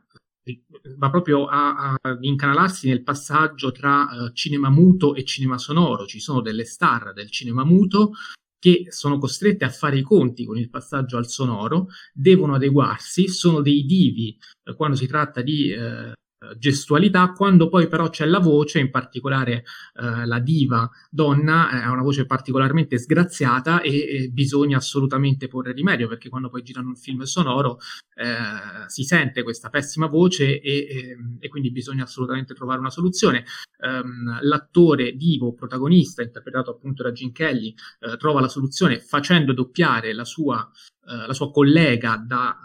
va 0.98 1.10
proprio 1.10 1.46
a, 1.46 1.94
a, 1.94 2.18
incanalarsi 2.22 2.88
nel 2.88 3.04
passaggio 3.04 3.72
tra 3.72 4.08
uh, 4.12 4.32
cinema 4.34 4.70
muto 4.70 5.16
e 5.16 5.24
cinema 5.24 5.58
sonoro. 5.58 6.06
Ci 6.06 6.20
sono 6.20 6.42
delle 6.42 6.66
star 6.66 7.14
del 7.14 7.30
cinema 7.30 7.64
muto 7.64 8.12
che 8.60 8.86
sono 8.90 9.18
costrette 9.18 9.66
a 9.66 9.70
fare 9.70 9.98
i 9.98 10.02
conti 10.04 10.46
con 10.46 10.58
il 10.58 10.70
passaggio 10.70 11.18
al 11.18 11.28
sonoro, 11.28 11.88
devono 12.14 12.56
adeguarsi, 12.56 13.28
sono 13.28 13.62
dei 13.62 13.84
divi 13.84 14.38
eh, 14.64 14.74
quando 14.76 14.96
si 14.96 15.06
tratta 15.06 15.42
di 15.42 15.70
eh, 15.70 16.14
gestualità, 16.58 17.32
quando 17.32 17.70
poi 17.70 17.88
però 17.88 18.10
c'è 18.10 18.26
la 18.26 18.40
voce, 18.40 18.80
in 18.80 18.90
particolare 18.90 19.64
eh, 19.96 20.26
la 20.26 20.40
diva 20.40 20.90
donna 21.10 21.70
ha 21.70 21.92
una 21.92 22.02
voce 22.02 22.26
particolarmente 22.26 22.98
sgraziata 22.98 23.82
e, 23.82 23.98
e, 23.98 24.30
bisogna 24.30 24.78
assolutamente 24.78 25.48
porre 25.48 25.74
rimedio 25.74 26.08
perché 26.08 26.30
quando 26.30 26.50
poi 26.50 26.64
girano 26.64 26.90
un 26.90 26.96
film 26.96 27.22
sonoro 27.24 27.80
eh, 28.16 28.88
si 28.88 29.04
sente 29.04 29.44
questa 29.44 29.70
pessima 29.70 30.08
voce 30.08 30.60
e, 30.60 30.88
e, 30.90 31.18
e, 31.40 31.48
quindi 31.50 31.72
bisogna 31.72 32.04
assolutamente 32.04 32.54
trovare 32.54 32.80
una 32.80 32.90
soluzione. 32.90 33.46
Um, 33.84 34.40
l'attore 34.42 35.14
divo 35.14 35.54
protagonista, 35.54 36.22
interpretato 36.22 36.72
appunto 36.72 37.04
da 37.04 37.12
Gene 37.12 37.32
Kelly, 37.34 37.74
eh, 38.00 38.18
trova 38.18 38.40
la 38.40 38.48
soluzione 38.48 39.00
facendo 39.00 39.52
doppiare 39.54 40.14
la 40.14 40.24
sua, 40.24 40.70
eh, 41.06 41.28
la 41.28 41.34
sua 41.34 41.52
collega 41.52 42.16
da 42.18 42.58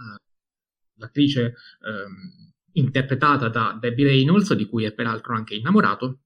l'attrice 0.98 1.54
um, 1.80 2.47
interpretata 2.78 3.48
da 3.48 3.76
Debbie 3.80 4.06
Reynolds, 4.06 4.54
di 4.54 4.66
cui 4.66 4.84
è 4.84 4.92
peraltro 4.92 5.34
anche 5.34 5.54
innamorato, 5.54 6.20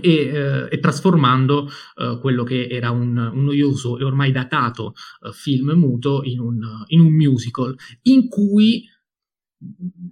e, 0.00 0.10
eh, 0.10 0.68
e 0.70 0.78
trasformando 0.80 1.68
eh, 1.96 2.18
quello 2.20 2.42
che 2.42 2.66
era 2.68 2.90
un, 2.90 3.16
un, 3.16 3.44
noioso 3.44 3.98
e 3.98 4.04
ormai 4.04 4.32
datato 4.32 4.94
eh, 5.22 5.30
film 5.32 5.70
muto 5.72 6.22
in 6.24 6.40
un, 6.40 6.84
in 6.88 7.00
un 7.00 7.12
musical, 7.12 7.76
in 8.02 8.28
cui 8.28 8.88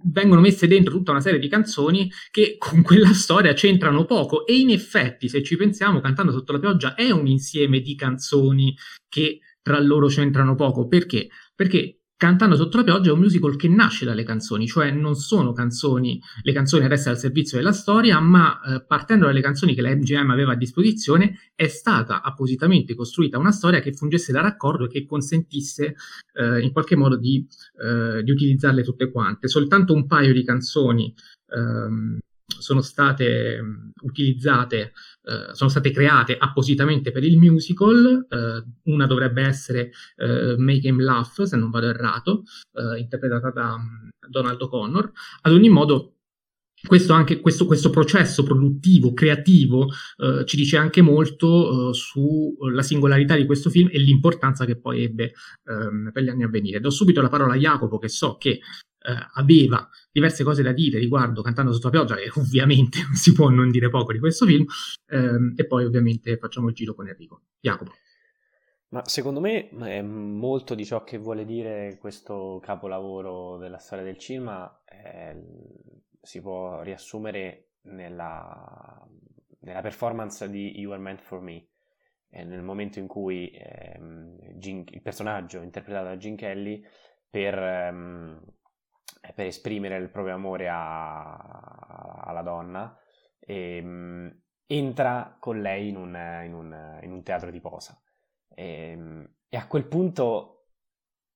vengono 0.05 0.41
messe 0.41 0.67
dentro 0.67 0.93
tutta 0.93 1.11
una 1.11 1.21
serie 1.21 1.39
di 1.39 1.47
canzoni 1.47 2.09
che 2.31 2.55
con 2.57 2.81
quella 2.81 3.13
storia 3.13 3.53
c'entrano 3.53 4.05
poco 4.05 4.47
e 4.47 4.57
in 4.57 4.71
effetti 4.71 5.29
se 5.29 5.43
ci 5.43 5.55
pensiamo 5.55 5.99
Cantando 5.99 6.31
sotto 6.31 6.53
la 6.53 6.59
pioggia 6.59 6.95
è 6.95 7.11
un 7.11 7.27
insieme 7.27 7.79
di 7.79 7.93
canzoni 7.93 8.75
che 9.07 9.41
tra 9.61 9.79
loro 9.79 10.07
c'entrano 10.07 10.55
poco 10.55 10.87
perché? 10.87 11.29
Perché 11.55 12.02
Cantando 12.23 12.55
sotto 12.55 12.77
la 12.77 12.85
pioggia 12.85 13.09
è 13.09 13.11
un 13.11 13.19
musical 13.19 13.57
che 13.57 13.67
nasce 13.67 14.05
dalle 14.05 14.23
canzoni, 14.23 14.65
cioè 14.65 14.91
non 14.91 15.13
sono 15.13 15.51
canzoni, 15.51 16.21
le 16.43 16.53
canzoni 16.53 16.85
adesso 16.85 17.09
al 17.09 17.17
servizio 17.17 17.57
della 17.57 17.73
storia, 17.73 18.17
ma 18.21 18.61
eh, 18.61 18.85
partendo 18.85 19.25
dalle 19.25 19.41
canzoni 19.41 19.75
che 19.75 19.81
la 19.81 19.93
MGM 19.93 20.29
aveva 20.29 20.53
a 20.53 20.55
disposizione 20.55 21.51
è 21.53 21.67
stata 21.67 22.21
appositamente 22.21 22.95
costruita 22.95 23.37
una 23.37 23.51
storia 23.51 23.81
che 23.81 23.91
fungesse 23.91 24.31
da 24.31 24.39
raccordo 24.39 24.85
e 24.85 24.87
che 24.87 25.05
consentisse 25.05 25.95
eh, 26.35 26.61
in 26.61 26.71
qualche 26.71 26.95
modo 26.95 27.17
di, 27.17 27.45
eh, 27.83 28.23
di, 28.23 28.31
utilizzarle 28.31 28.83
tutte 28.83 29.11
quante. 29.11 29.49
Soltanto 29.49 29.93
un 29.93 30.07
paio 30.07 30.31
di 30.31 30.45
canzoni 30.45 31.13
ehm, 31.49 32.19
sono 32.63 32.81
state 32.81 33.61
mm, 33.61 33.89
utilizzate, 34.03 34.93
eh, 35.23 35.53
sono 35.53 35.69
state 35.69 35.91
create 35.91 36.37
appositamente 36.37 37.11
per 37.11 37.23
il 37.23 37.37
musical. 37.37 38.25
Eh, 38.27 38.63
una 38.83 39.05
dovrebbe 39.05 39.43
essere 39.43 39.91
eh, 40.15 40.55
Make 40.57 40.87
Him 40.87 41.01
Laugh, 41.01 41.43
se 41.43 41.57
non 41.57 41.69
vado 41.69 41.87
errato, 41.87 42.43
eh, 42.73 42.99
interpretata 42.99 43.51
da 43.51 43.73
um, 43.73 44.09
Donald 44.29 44.61
O'Connor. 44.61 45.11
Ad 45.41 45.51
ogni 45.51 45.69
modo, 45.69 46.13
questo, 46.85 47.13
anche, 47.13 47.39
questo, 47.39 47.65
questo 47.65 47.89
processo 47.89 48.43
produttivo, 48.43 49.13
creativo, 49.13 49.87
eh, 50.17 50.43
ci 50.45 50.57
dice 50.57 50.77
anche 50.77 51.01
molto 51.01 51.89
eh, 51.89 51.93
sulla 51.93 52.81
singolarità 52.81 53.35
di 53.35 53.45
questo 53.45 53.69
film 53.69 53.89
e 53.91 53.99
l'importanza 53.99 54.65
che 54.65 54.77
poi 54.77 55.03
ebbe 55.03 55.33
ehm, 55.65 56.11
per 56.11 56.23
gli 56.23 56.29
anni 56.29 56.43
a 56.43 56.49
venire. 56.49 56.79
Do 56.79 56.89
subito 56.89 57.21
la 57.21 57.29
parola 57.29 57.53
a 57.53 57.57
Jacopo, 57.57 57.99
che 57.99 58.09
so 58.09 58.37
che 58.37 58.59
eh, 59.03 59.27
aveva 59.33 59.87
diverse 60.11 60.43
cose 60.43 60.63
da 60.63 60.71
dire 60.71 60.97
riguardo 60.97 61.41
Cantando 61.41 61.73
sotto 61.73 61.87
la 61.87 61.91
pioggia 61.91 62.15
e 62.17 62.31
ovviamente 62.35 62.99
si 63.13 63.33
può 63.33 63.49
non 63.49 63.69
dire 63.69 63.89
poco 63.89 64.13
di 64.13 64.19
questo 64.19 64.45
film 64.45 64.65
ehm, 65.07 65.53
e 65.55 65.67
poi 65.67 65.85
ovviamente 65.85 66.37
facciamo 66.37 66.69
il 66.69 66.73
giro 66.73 66.95
con 66.95 67.07
Enrico. 67.07 67.41
Jacopo. 67.59 67.91
Ma 68.89 69.01
secondo 69.05 69.39
me 69.39 69.69
è 69.69 70.01
molto 70.01 70.75
di 70.75 70.85
ciò 70.85 71.03
che 71.03 71.17
vuole 71.17 71.45
dire 71.45 71.97
questo 71.99 72.59
capolavoro 72.61 73.57
della 73.57 73.79
storia 73.79 74.03
del 74.03 74.19
cinema 74.19 74.83
eh, 74.85 75.35
si 76.21 76.41
può 76.41 76.81
riassumere 76.81 77.71
nella, 77.83 79.05
nella, 79.61 79.81
performance 79.81 80.47
di 80.47 80.79
You 80.79 80.91
Are 80.91 81.01
Meant 81.01 81.21
For 81.21 81.41
Me 81.41 81.67
eh, 82.29 82.43
nel 82.43 82.61
momento 82.61 82.99
in 82.99 83.07
cui 83.07 83.49
ehm, 83.51 84.59
Gene, 84.59 84.83
il 84.91 85.01
personaggio 85.01 85.61
interpretato 85.61 86.05
da 86.05 86.17
Gene 86.17 86.35
Kelly 86.35 86.85
per 87.27 87.57
ehm, 87.57 88.41
per 89.35 89.45
esprimere 89.45 89.97
il 89.97 90.09
proprio 90.09 90.35
amore 90.35 90.69
a, 90.69 91.35
alla 92.23 92.41
donna, 92.41 92.97
e, 93.39 93.79
um, 93.83 94.41
entra 94.65 95.35
con 95.39 95.61
lei 95.61 95.89
in 95.89 95.97
un, 95.97 96.41
in 96.45 96.53
un, 96.53 96.99
in 97.03 97.11
un 97.11 97.23
teatro 97.23 97.51
di 97.51 97.59
posa. 97.59 98.01
E, 98.49 99.27
e, 99.49 99.57
a 99.57 99.67
quel 99.67 99.85
punto 99.85 100.65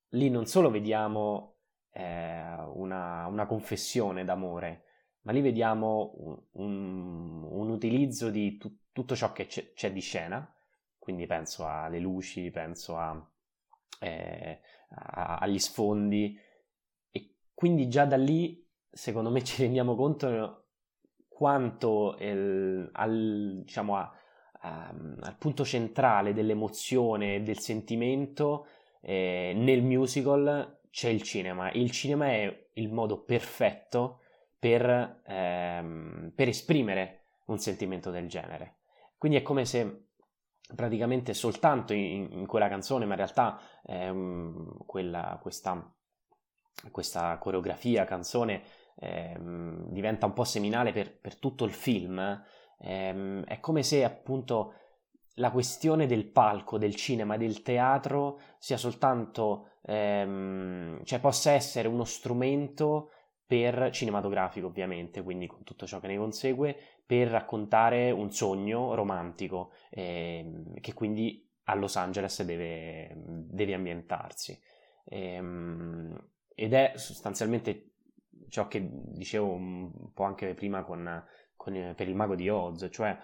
lì 0.10 0.30
non 0.30 0.46
solo 0.46 0.70
vediamo 0.70 1.58
eh, 1.92 2.56
una, 2.74 3.28
una, 3.28 3.46
confessione 3.46 4.24
d'amore, 4.24 4.84
ma 5.22 5.32
lì 5.32 5.42
vediamo 5.42 6.14
un, 6.18 6.40
un, 6.54 7.44
un 7.44 7.70
utilizzo 7.70 8.30
di 8.30 8.58
tu, 8.58 8.86
tutto 8.92 9.16
ciò 9.16 9.32
che 9.34 9.48
c'è, 9.48 9.74
c'è, 9.74 9.92
di 9.92 10.00
scena, 10.00 10.52
quindi 10.98 11.26
penso 11.26 11.68
alle 11.68 12.00
luci, 12.00 12.50
penso 12.52 12.98
a, 12.98 13.32
eh, 14.00 14.62
a, 14.90 15.38
agli 15.38 15.60
sfondi, 15.60 16.40
quindi 17.58 17.90
già 17.90 18.06
da 18.06 18.18
lì, 18.18 18.64
secondo 18.88 19.32
me, 19.32 19.42
ci 19.44 19.64
rendiamo 19.64 19.96
conto 19.96 20.66
quanto 21.28 22.16
il, 22.20 22.88
al, 22.94 23.62
diciamo, 23.64 23.96
a, 23.96 24.14
a, 24.60 24.94
al 25.22 25.36
punto 25.40 25.66
centrale 25.66 26.34
dell'emozione 26.34 27.34
e 27.34 27.42
del 27.42 27.58
sentimento 27.58 28.68
eh, 29.02 29.54
nel 29.56 29.82
musical 29.82 30.82
c'è 30.92 31.10
il 31.10 31.24
cinema. 31.24 31.72
Il 31.72 31.90
cinema 31.90 32.28
è 32.28 32.70
il 32.74 32.94
modo 32.94 33.24
perfetto 33.24 34.20
per, 34.60 35.24
ehm, 35.26 36.34
per 36.36 36.50
esprimere 36.50 37.24
un 37.48 37.58
sentimento 37.58 38.12
del 38.12 38.28
genere. 38.28 38.82
Quindi 39.18 39.40
è 39.40 39.42
come 39.42 39.66
se 39.66 40.10
praticamente 40.76 41.34
soltanto 41.34 41.94
in, 41.94 42.28
in 42.34 42.46
quella 42.46 42.68
canzone, 42.68 43.06
ma 43.06 43.14
in 43.14 43.18
realtà 43.18 43.60
ehm, 43.84 44.86
quella, 44.86 45.40
questa 45.42 45.92
questa 46.92 47.38
coreografia, 47.38 48.06
canzone, 48.06 48.62
ehm, 49.00 49.90
diventa 49.90 50.26
un 50.26 50.34
po' 50.34 50.44
seminale 50.44 50.92
per, 50.92 51.18
per 51.18 51.36
tutto 51.38 51.66
il 51.66 51.72
film, 51.74 52.44
ehm, 52.80 53.44
è 53.46 53.60
come 53.60 53.84
se 53.84 54.04
appunto 54.04 54.74
la 55.36 55.52
questione 55.52 56.08
del 56.08 56.26
palco, 56.26 56.78
del 56.78 56.96
cinema, 56.96 57.38
del 57.38 57.62
teatro 57.62 58.40
sia 58.58 58.78
soltanto, 58.78 59.72
ehm, 59.84 61.04
cioè 61.04 61.20
possa 61.20 61.52
essere 61.52 61.88
uno 61.88 62.06
strumento 62.06 63.12
per 63.46 63.92
cinematografico 63.92 64.68
ovviamente, 64.68 65.22
quindi 65.24 65.48
con 65.48 65.64
tutto 65.64 65.86
ciò 65.86 66.00
che 66.00 66.08
ne 66.08 66.18
consegue, 66.18 66.76
per 67.06 67.30
raccontare 67.30 68.12
un 68.12 68.32
sogno 68.32 68.94
romantico 68.94 69.72
ehm, 69.92 70.80
che 70.82 70.94
quindi 70.94 71.46
a 71.66 71.76
Los 71.76 71.96
Angeles 71.96 72.44
deve, 72.44 73.12
deve 73.16 73.74
ambientarsi. 73.74 74.60
Ehm, 75.06 76.18
ed 76.60 76.74
è 76.74 76.94
sostanzialmente 76.96 77.92
ciò 78.50 78.68
che 78.68 78.90
dicevo 78.90 79.52
un 79.52 80.12
po' 80.12 80.24
anche 80.24 80.56
prima 80.56 80.84
con, 80.84 81.24
con, 81.56 81.94
per 81.96 82.08
il 82.08 82.16
mago 82.16 82.34
di 82.34 82.50
Oz, 82.50 82.88
cioè 82.90 83.16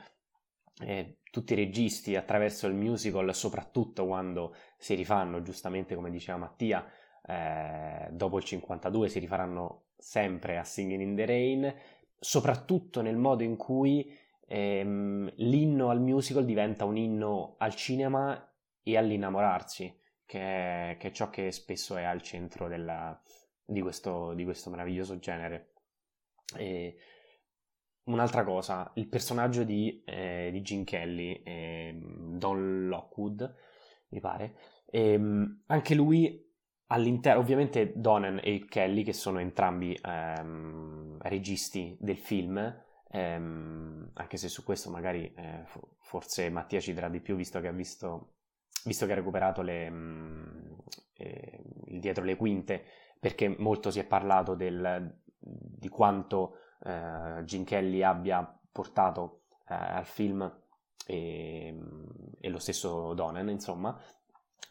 eh, 0.81 1.17
tutti 1.31 1.53
i 1.53 1.55
registi 1.55 2.15
attraverso 2.15 2.67
il 2.67 2.75
musical, 2.75 3.33
soprattutto 3.33 4.05
quando 4.05 4.55
si 4.77 4.93
rifanno, 4.93 5.41
giustamente 5.41 5.95
come 5.95 6.11
diceva 6.11 6.37
Mattia, 6.37 6.87
eh, 7.25 8.09
dopo 8.11 8.37
il 8.37 8.43
52 8.43 9.09
si 9.09 9.17
rifaranno 9.17 9.85
sempre 9.97 10.59
a 10.59 10.63
Singing 10.63 11.01
in 11.01 11.15
the 11.15 11.25
Rain, 11.25 11.75
soprattutto 12.19 13.01
nel 13.01 13.17
modo 13.17 13.41
in 13.41 13.55
cui 13.55 14.15
ehm, 14.45 15.31
l'inno 15.37 15.89
al 15.89 16.01
musical 16.01 16.45
diventa 16.45 16.85
un 16.85 16.97
inno 16.97 17.55
al 17.57 17.73
cinema 17.73 18.47
e 18.83 18.95
all'innamorarsi, 18.95 20.01
che 20.33 20.39
è, 20.39 20.97
che 20.97 21.09
è 21.09 21.11
ciò 21.11 21.29
che 21.29 21.51
spesso 21.51 21.95
è 21.95 22.03
al 22.03 22.23
centro 22.23 22.67
della, 22.67 23.21
di, 23.63 23.81
questo, 23.81 24.33
di, 24.33 24.43
questo, 24.43 24.71
meraviglioso 24.71 25.19
genere. 25.19 25.73
E 26.57 26.97
un'altra 28.05 28.43
cosa, 28.43 28.91
il 28.95 29.07
personaggio 29.07 29.63
di, 29.63 30.01
eh, 30.03 30.49
di 30.51 30.61
Gene 30.63 30.85
Kelly, 30.85 31.43
eh, 31.43 31.99
Don 32.01 32.87
Lockwood, 32.87 33.55
mi 34.09 34.19
pare, 34.19 34.55
ehm, 34.89 35.65
anche 35.67 35.93
lui 35.93 36.51
all'interno, 36.87 37.39
ovviamente 37.39 37.93
Donen 37.95 38.39
e 38.43 38.65
Kelly, 38.67 39.03
che 39.03 39.13
sono 39.13 39.37
entrambi 39.37 39.95
ehm, 40.01 41.19
registi 41.21 41.95
del 41.99 42.17
film, 42.17 42.57
ehm, 43.11 44.09
anche 44.13 44.37
se 44.37 44.47
su 44.47 44.63
questo 44.63 44.89
magari 44.89 45.31
eh, 45.35 45.63
forse 45.99 46.49
Mattia 46.49 46.79
ci 46.79 46.93
dirà 46.93 47.07
di 47.07 47.19
più, 47.19 47.35
visto 47.35 47.61
che 47.61 47.67
ha 47.67 47.71
visto, 47.71 48.33
visto 48.85 49.05
che 49.05 49.11
ha 49.11 49.15
recuperato 49.15 49.61
le, 49.61 49.89
mh, 49.89 49.95
mm, 49.95 50.73
eh, 51.17 51.63
dietro 51.99 52.23
le 52.23 52.35
quinte, 52.35 52.83
perché 53.19 53.47
molto 53.57 53.91
si 53.91 53.99
è 53.99 54.05
parlato 54.05 54.55
del, 54.55 55.19
di 55.39 55.89
quanto 55.89 56.57
eh, 56.83 57.43
Gene 57.43 57.63
Kelly 57.63 58.01
abbia 58.01 58.59
portato 58.71 59.43
eh, 59.69 59.73
al 59.73 60.05
film 60.05 60.61
e, 61.05 61.77
e, 62.39 62.49
lo 62.49 62.59
stesso 62.59 63.13
Donen, 63.13 63.49
insomma, 63.49 63.97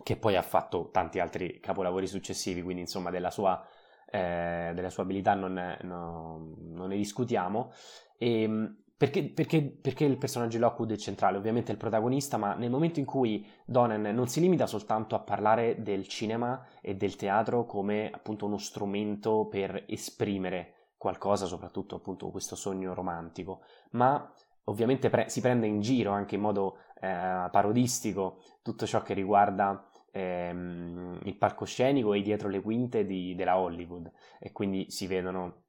che 0.03 0.16
poi 0.16 0.37
ha 0.37 0.42
fatto 0.42 0.90
tanti 0.90 1.18
altri 1.18 1.61
capolavori 1.61 2.07
successivi, 2.07 2.62
quindi 2.62 2.83
insomma 2.83 3.11
della 3.11 3.31
sua, 3.31 3.66
eh, 4.11 4.72
della 4.75 4.90
sua 4.90 5.03
abilità 5.05 5.35
non, 5.35 5.79
no, 5.83 6.55
non, 6.59 6.88
ne 6.88 6.96
discutiamo. 6.96 7.72
E, 8.18 8.42
ehm, 8.42 8.82
perché, 9.03 9.25
perché, 9.25 9.61
perché, 9.62 10.05
il 10.05 10.17
personaggio 10.17 10.59
di 10.59 10.62
Lockwood 10.62 10.93
è 10.93 10.97
centrale? 10.97 11.37
Ovviamente 11.37 11.71
è 11.71 11.73
il 11.73 11.81
protagonista, 11.81 12.37
ma 12.37 12.55
nel 12.55 12.71
momento 12.71 13.01
in 13.01 13.05
cui 13.05 13.45
Donen 13.65 14.15
non 14.15 14.29
si 14.29 14.38
limita 14.38 14.69
soltanto 14.69 15.17
a 15.17 15.19
parlare 15.19 15.83
del 15.83 16.07
cinema 16.07 16.65
e 16.81 16.95
del 16.95 17.17
teatro 17.17 17.67
come 17.67 18.11
appunto 18.12 18.47
uno 18.47 18.59
strumento 18.59 19.49
per 19.51 19.87
esprimere 19.88 20.91
qualcosa, 20.97 21.47
soprattutto 21.47 21.97
appunto 21.97 22.31
questo 22.31 22.55
sogno 22.55 22.95
romantico, 22.95 23.62
ma 23.91 24.33
ovviamente 24.67 25.11
pre- 25.11 25.29
si 25.29 25.41
prende 25.41 25.67
in 25.67 25.81
giro 25.81 26.12
anche 26.12 26.37
in 26.37 26.41
modo 26.41 26.77
eh, 27.01 27.49
parodistico 27.51 28.38
tutto 28.62 28.87
ciò 28.87 29.03
che 29.03 29.15
riguarda 29.15 29.85
ehm, 30.12 31.23
il 31.25 31.37
palcoscenico 31.37 32.12
e 32.12 32.23
dietro 32.23 32.49
le 32.49 32.61
quinte 32.61 33.05
di, 33.05 33.35
della 33.35 33.59
Hollywood 33.59 34.12
e 34.38 34.53
quindi 34.53 34.93
si 34.93 35.09
vedono, 35.09 35.65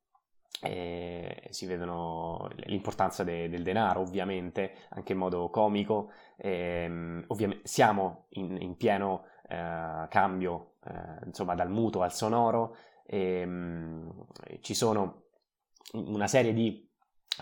eh, 0.63 1.47
si 1.49 1.65
vedono 1.65 2.49
l'importanza 2.65 3.23
de, 3.23 3.49
del 3.49 3.63
denaro 3.63 4.01
ovviamente 4.01 4.73
anche 4.89 5.11
in 5.13 5.19
modo 5.19 5.49
comico. 5.49 6.11
Ehm, 6.37 7.25
ovviamente 7.27 7.67
siamo 7.67 8.25
in, 8.29 8.57
in 8.61 8.75
pieno 8.77 9.25
eh, 9.47 10.07
cambio 10.09 10.75
eh, 10.85 11.25
insomma 11.25 11.55
dal 11.55 11.69
muto 11.69 12.01
al 12.01 12.13
sonoro. 12.13 12.75
Ehm, 13.05 14.25
ci 14.61 14.73
sono 14.73 15.23
una 15.93 16.27
serie 16.27 16.53
di 16.53 16.89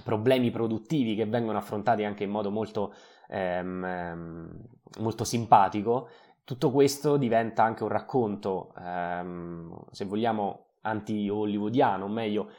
problemi 0.03 0.49
produttivi 0.51 1.15
che 1.15 1.25
vengono 1.25 1.57
affrontati 1.57 2.03
anche 2.03 2.23
in 2.23 2.29
modo 2.31 2.49
molto, 2.49 2.93
ehm, 3.27 3.83
ehm, 3.83 4.61
molto 4.99 5.23
simpatico, 5.23 6.09
tutto 6.43 6.71
questo 6.71 7.17
diventa 7.17 7.63
anche 7.63 7.83
un 7.83 7.89
racconto, 7.89 8.73
ehm, 8.77 9.85
se 9.91 10.05
vogliamo, 10.05 10.65
anti-hollywoodiano, 10.81 12.05
o 12.05 12.07
meglio, 12.07 12.49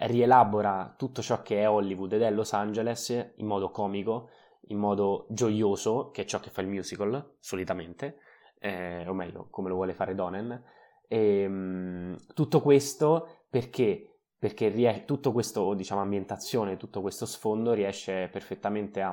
rielabora 0.00 0.94
tutto 0.96 1.22
ciò 1.22 1.42
che 1.42 1.60
è 1.60 1.68
Hollywood 1.68 2.12
ed 2.12 2.22
è 2.22 2.30
Los 2.30 2.52
Angeles 2.52 3.32
in 3.36 3.46
modo 3.46 3.70
comico, 3.70 4.30
in 4.68 4.78
modo 4.78 5.26
gioioso, 5.30 6.10
che 6.10 6.22
è 6.22 6.24
ciò 6.24 6.40
che 6.40 6.50
fa 6.50 6.60
il 6.60 6.68
musical 6.68 7.36
solitamente, 7.38 8.18
eh, 8.58 9.06
o 9.06 9.12
meglio, 9.12 9.48
come 9.50 9.68
lo 9.68 9.74
vuole 9.74 9.92
fare 9.92 10.14
Donen. 10.14 10.62
E, 11.08 11.42
ehm, 11.42 12.16
tutto 12.34 12.60
questo 12.60 13.44
perché 13.48 14.10
perché 14.40 14.68
ries- 14.68 15.04
tutto 15.04 15.32
questo, 15.32 15.74
diciamo, 15.74 16.00
ambientazione, 16.00 16.78
tutto 16.78 17.02
questo 17.02 17.26
sfondo 17.26 17.74
riesce 17.74 18.30
perfettamente 18.32 19.02
a, 19.02 19.10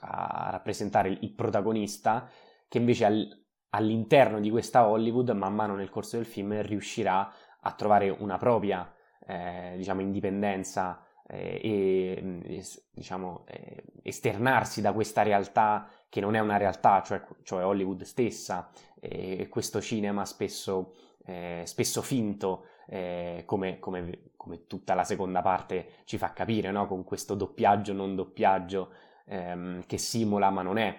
a 0.00 0.48
rappresentare 0.50 1.08
il, 1.08 1.18
il, 1.22 1.32
protagonista 1.32 2.28
che 2.68 2.76
invece 2.76 3.06
al, 3.06 3.44
all'interno 3.70 4.38
di 4.38 4.50
questa 4.50 4.86
Hollywood, 4.86 5.30
man 5.30 5.54
mano 5.54 5.74
nel 5.76 5.88
corso 5.88 6.16
del 6.16 6.26
film, 6.26 6.60
riuscirà 6.60 7.32
a 7.58 7.72
trovare 7.72 8.10
una 8.10 8.36
propria, 8.36 8.92
eh, 9.28 9.74
diciamo, 9.76 10.00
indipendenza 10.00 11.04
eh, 11.28 11.60
e, 11.62 12.40
e, 12.44 12.64
diciamo, 12.90 13.44
eh, 13.46 13.84
esternarsi 14.02 14.80
da 14.80 14.92
questa 14.92 15.22
realtà 15.22 15.88
che 16.08 16.20
non 16.20 16.34
è 16.34 16.40
una 16.40 16.56
realtà, 16.56 17.02
cioè, 17.02 17.22
cioè 17.42 17.64
Hollywood 17.64 18.02
stessa, 18.02 18.70
e 19.00 19.46
questo 19.48 19.80
cinema 19.80 20.24
spesso, 20.24 20.94
eh, 21.26 21.62
spesso 21.66 22.00
finto, 22.00 22.64
eh, 22.86 23.42
come, 23.44 23.78
come, 23.78 24.30
come, 24.36 24.66
tutta 24.66 24.94
la 24.94 25.04
seconda 25.04 25.42
parte 25.42 25.88
ci 26.04 26.16
fa 26.16 26.32
capire, 26.32 26.70
no? 26.70 26.86
con 26.86 27.04
questo 27.04 27.34
doppiaggio 27.34 27.92
non 27.92 28.16
doppiaggio 28.16 28.92
ehm, 29.26 29.84
che 29.86 29.98
simula 29.98 30.48
ma 30.50 30.62
non 30.62 30.78
è. 30.78 30.98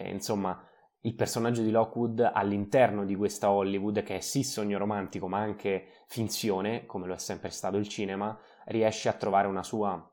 Insomma, 0.00 0.62
il 1.02 1.14
personaggio 1.14 1.62
di 1.62 1.70
Lockwood 1.70 2.30
all'interno 2.32 3.04
di 3.04 3.14
questa 3.14 3.50
Hollywood, 3.50 4.02
che 4.02 4.16
è 4.16 4.20
sì 4.20 4.42
sogno 4.42 4.78
romantico 4.78 5.28
ma 5.28 5.38
anche 5.38 5.86
finzione, 6.06 6.84
come 6.86 7.06
lo 7.06 7.14
è 7.14 7.18
sempre 7.18 7.50
stato 7.50 7.76
il 7.76 7.88
cinema, 7.88 8.38
riesce 8.66 9.08
a 9.08 9.14
trovare 9.14 9.46
una 9.46 9.62
sua, 9.62 10.12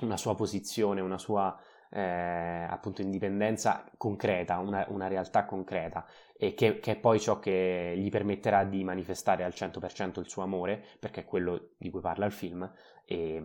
una 0.00 0.16
sua 0.16 0.34
posizione, 0.34 1.00
una 1.00 1.18
sua 1.18 1.58
eh, 1.90 2.66
appunto 2.68 3.02
indipendenza 3.02 3.84
concreta, 3.96 4.58
una, 4.58 4.84
una 4.88 5.08
realtà 5.08 5.44
concreta 5.44 6.06
e 6.36 6.54
che, 6.54 6.78
che, 6.78 6.92
è 6.92 6.96
poi 6.96 7.20
ciò 7.20 7.38
che 7.38 7.94
gli 7.96 8.10
permetterà 8.10 8.64
di 8.64 8.82
manifestare 8.84 9.44
al 9.44 9.52
100% 9.54 10.20
il 10.20 10.28
suo 10.28 10.42
amore, 10.42 10.84
perché 10.98 11.20
è 11.20 11.24
quello 11.24 11.70
di 11.78 11.90
cui 11.90 12.00
parla 12.00 12.26
il 12.26 12.32
film, 12.32 12.70
e, 13.04 13.42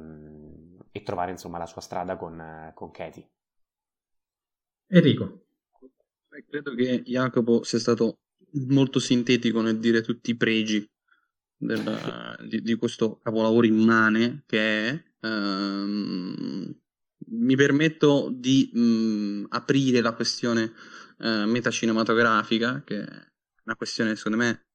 e 0.91 1.03
trovare 1.03 1.31
insomma 1.31 1.57
la 1.57 1.65
sua 1.65 1.81
strada 1.81 2.17
con, 2.17 2.71
con 2.73 2.91
Katie. 2.91 3.29
Enrico. 4.87 5.46
Credo 6.45 6.75
che 6.75 7.01
Jacopo 7.03 7.63
sia 7.63 7.79
stato 7.79 8.19
molto 8.67 8.99
sintetico 8.99 9.61
nel 9.61 9.79
dire 9.79 10.01
tutti 10.01 10.31
i 10.31 10.37
pregi 10.37 10.87
del, 11.57 12.37
di, 12.47 12.61
di, 12.61 12.75
questo 12.75 13.17
capolavoro 13.17 13.65
immane 13.65 14.43
che 14.45 14.89
è. 14.89 15.03
Um, 15.19 16.79
mi 17.29 17.55
permetto 17.55 18.29
di 18.31 18.69
mh, 18.71 18.79
mm, 18.79 19.45
aprire 19.49 20.01
la 20.01 20.13
questione 20.13 20.73
uh, 21.17 21.45
metacinematografica, 21.45 22.83
che 22.83 23.03
è 23.03 23.31
una 23.65 23.75
questione 23.75 24.15
secondo 24.15 24.37
me 24.37 24.67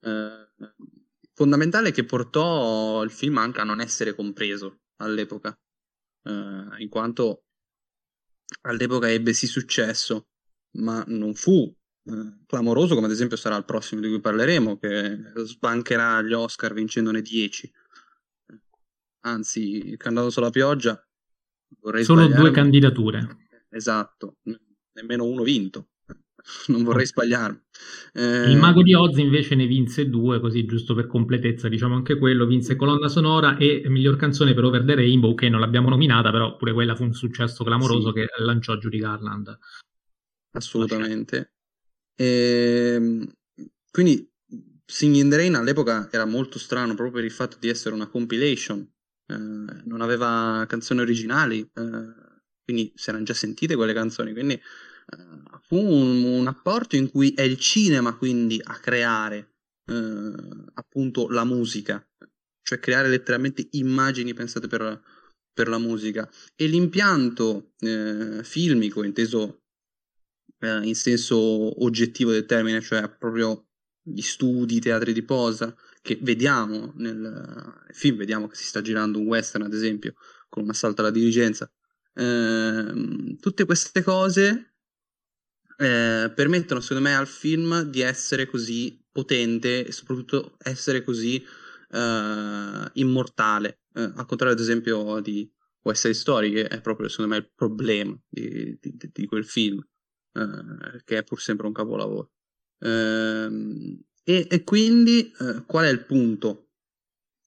uh, 0.00 0.66
fondamentale 1.32 1.92
che 1.92 2.04
portò 2.04 3.02
il 3.02 3.10
film 3.10 3.38
anche 3.38 3.60
a 3.60 3.64
non 3.64 3.80
essere 3.80 4.14
compreso 4.14 4.80
all'epoca, 4.96 5.58
uh, 6.24 6.74
in 6.78 6.88
quanto 6.88 7.44
all'epoca 8.62 9.10
ebbe 9.10 9.32
sì 9.32 9.46
successo, 9.46 10.28
ma 10.78 11.04
non 11.08 11.34
fu 11.34 11.72
clamoroso 12.46 12.94
come 12.94 13.06
ad 13.06 13.12
esempio 13.12 13.36
sarà 13.36 13.56
il 13.56 13.64
prossimo 13.64 14.00
di 14.00 14.08
cui 14.08 14.20
parleremo, 14.20 14.78
che 14.78 15.32
sbancherà 15.44 16.22
gli 16.22 16.32
Oscar 16.32 16.72
vincendone 16.72 17.20
10. 17.20 17.72
Anzi, 19.26 19.88
il 19.88 19.96
candidato 19.96 20.30
sulla 20.30 20.50
pioggia 20.50 21.00
Vorrei 21.80 22.04
Solo 22.04 22.26
due 22.28 22.50
candidature. 22.50 23.48
Esatto, 23.70 24.36
nemmeno 24.92 25.24
uno 25.24 25.42
vinto. 25.42 25.88
Non 26.68 26.84
vorrei 26.84 27.06
sbagliarmi. 27.06 27.60
Eh... 28.12 28.50
Il 28.50 28.56
Mago 28.56 28.82
di 28.82 28.94
Oz 28.94 29.16
invece 29.18 29.56
ne 29.56 29.66
vinse 29.66 30.08
due, 30.08 30.38
così 30.38 30.64
giusto 30.64 30.94
per 30.94 31.08
completezza, 31.08 31.68
diciamo 31.68 31.96
anche 31.96 32.16
quello, 32.18 32.46
vinse 32.46 32.76
colonna 32.76 33.08
sonora 33.08 33.56
e 33.56 33.82
miglior 33.88 34.16
canzone 34.16 34.54
per 34.54 34.62
Over 34.62 34.84
the 34.84 34.94
Rainbow, 34.94 35.34
che 35.34 35.48
non 35.48 35.58
l'abbiamo 35.58 35.88
nominata, 35.88 36.30
però 36.30 36.56
pure 36.56 36.72
quella 36.72 36.94
fu 36.94 37.02
un 37.02 37.14
successo 37.14 37.64
clamoroso 37.64 38.12
sì. 38.12 38.20
che 38.20 38.26
lanciò 38.38 38.76
Judy 38.76 38.98
Garland. 38.98 39.58
Assolutamente. 40.52 41.52
E, 42.14 42.94
ehm, 42.94 43.32
quindi 43.90 44.28
Singing 44.84 45.24
in 45.24 45.30
the 45.30 45.36
Rain 45.36 45.54
all'epoca 45.56 46.08
era 46.12 46.24
molto 46.24 46.58
strano 46.58 46.94
proprio 46.94 47.16
per 47.16 47.24
il 47.24 47.32
fatto 47.32 47.56
di 47.58 47.68
essere 47.68 47.94
una 47.94 48.06
compilation, 48.06 48.80
eh, 48.80 49.34
non 49.36 50.00
aveva 50.00 50.64
canzoni 50.68 51.00
originali, 51.00 51.60
eh, 51.60 52.14
quindi 52.62 52.92
si 52.94 53.08
erano 53.08 53.24
già 53.24 53.34
sentite 53.34 53.74
quelle 53.74 53.92
canzoni, 53.92 54.32
quindi 54.32 54.54
eh, 54.54 54.60
fu 55.62 55.76
un, 55.76 56.22
un, 56.22 56.46
apporto 56.46 56.94
in 56.94 57.10
cui 57.10 57.32
è 57.34 57.42
il 57.42 57.58
cinema 57.58 58.16
quindi 58.16 58.60
a 58.62 58.78
creare 58.78 59.54
eh, 59.86 60.32
appunto 60.74 61.28
la 61.28 61.44
musica, 61.44 62.04
cioè 62.62 62.78
creare 62.78 63.08
letteralmente 63.08 63.66
immagini 63.72 64.34
pensate 64.34 64.68
per, 64.68 65.02
per 65.52 65.68
la 65.68 65.78
musica 65.78 66.30
e 66.54 66.66
l'impianto 66.66 67.72
eh, 67.80 68.40
filmico 68.44 69.02
inteso 69.02 69.62
eh, 70.60 70.80
in 70.82 70.94
senso 70.94 71.36
oggettivo 71.84 72.30
del 72.30 72.46
termine, 72.46 72.80
cioè 72.80 73.08
proprio 73.08 73.66
gli 74.02 74.20
studi, 74.20 74.76
i 74.76 74.80
teatri 74.80 75.12
di 75.12 75.22
posa, 75.22 75.74
che 76.00 76.18
vediamo 76.22 76.92
nel, 76.96 77.16
nel, 77.16 77.94
film, 77.94 78.16
vediamo 78.16 78.46
che 78.46 78.54
si 78.54 78.64
sta 78.64 78.80
girando 78.80 79.18
un 79.18 79.26
western 79.26 79.64
ad 79.64 79.74
esempio, 79.74 80.14
con 80.48 80.62
un 80.64 80.70
assalto 80.70 81.00
alla 81.00 81.10
dirigenza. 81.10 81.70
Eh, 82.14 83.36
tutte 83.40 83.64
queste 83.64 84.02
cose 84.02 84.74
eh, 85.78 86.32
permettono 86.34 86.80
secondo 86.80 87.08
me 87.08 87.14
al 87.14 87.26
film 87.26 87.82
di 87.82 88.00
essere 88.00 88.46
così 88.46 89.04
potente 89.10 89.86
e 89.86 89.92
soprattutto 89.92 90.56
essere 90.62 91.02
così 91.02 91.44
eh, 91.90 92.90
immortale, 92.94 93.80
eh, 93.94 94.12
al 94.14 94.26
contrario 94.26 94.54
ad 94.54 94.60
esempio 94.60 95.20
di 95.20 95.50
West 95.82 96.02
Side 96.02 96.14
Story 96.14 96.52
che 96.52 96.68
è 96.68 96.80
proprio 96.80 97.08
secondo 97.08 97.32
me 97.32 97.38
il 97.38 97.50
problema 97.54 98.18
di, 98.28 98.78
di, 98.80 98.96
di 99.12 99.26
quel 99.26 99.44
film, 99.44 99.84
eh, 100.36 101.02
che 101.04 101.18
è 101.18 101.24
pur 101.24 101.40
sempre 101.40 101.66
un 101.66 101.72
capolavoro. 101.72 102.30
Ehm, 102.80 103.98
e, 104.22 104.46
e, 104.50 104.64
quindi 104.64 105.32
eh, 105.38 105.64
qual 105.66 105.86
è 105.86 105.88
il 105.88 106.04
punto? 106.04 106.68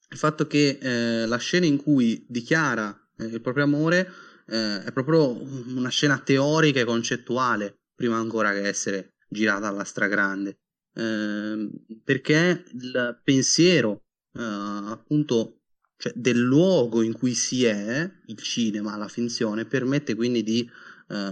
Il 0.10 0.18
fatto 0.18 0.48
che 0.48 0.80
eh, 0.82 1.26
la 1.28 1.38
scena 1.38 1.66
in 1.66 1.78
cui 1.78 2.26
dichiara 2.28 2.98
eh, 3.18 3.26
il 3.26 3.42
proprio 3.42 3.66
amore 3.66 4.12
eh, 4.48 4.84
è 4.84 4.92
proprio 4.92 5.40
una 5.76 5.90
scena 5.90 6.18
teorica 6.20 6.80
e 6.80 6.86
concettuale, 6.86 7.82
prima 7.94 8.18
ancora 8.18 8.52
che 8.52 8.68
essere 8.68 9.16
girata 9.28 9.68
alla 9.68 9.84
stragrande. 9.84 10.60
Ehm, 10.96 11.70
perché 12.04 12.64
il 12.74 13.22
pensiero 13.24 14.06
eh, 14.34 14.42
appunto 14.42 15.62
cioè, 15.98 16.14
del 16.16 16.40
luogo 16.40 17.02
in 17.02 17.14
cui 17.14 17.34
si 17.34 17.66
è, 17.66 18.10
il 18.26 18.38
cinema, 18.38 18.96
la 18.98 19.08
finzione, 19.08 19.66
permette 19.66 20.16
quindi 20.16 20.44
di 20.44 20.70
eh, 21.10 21.32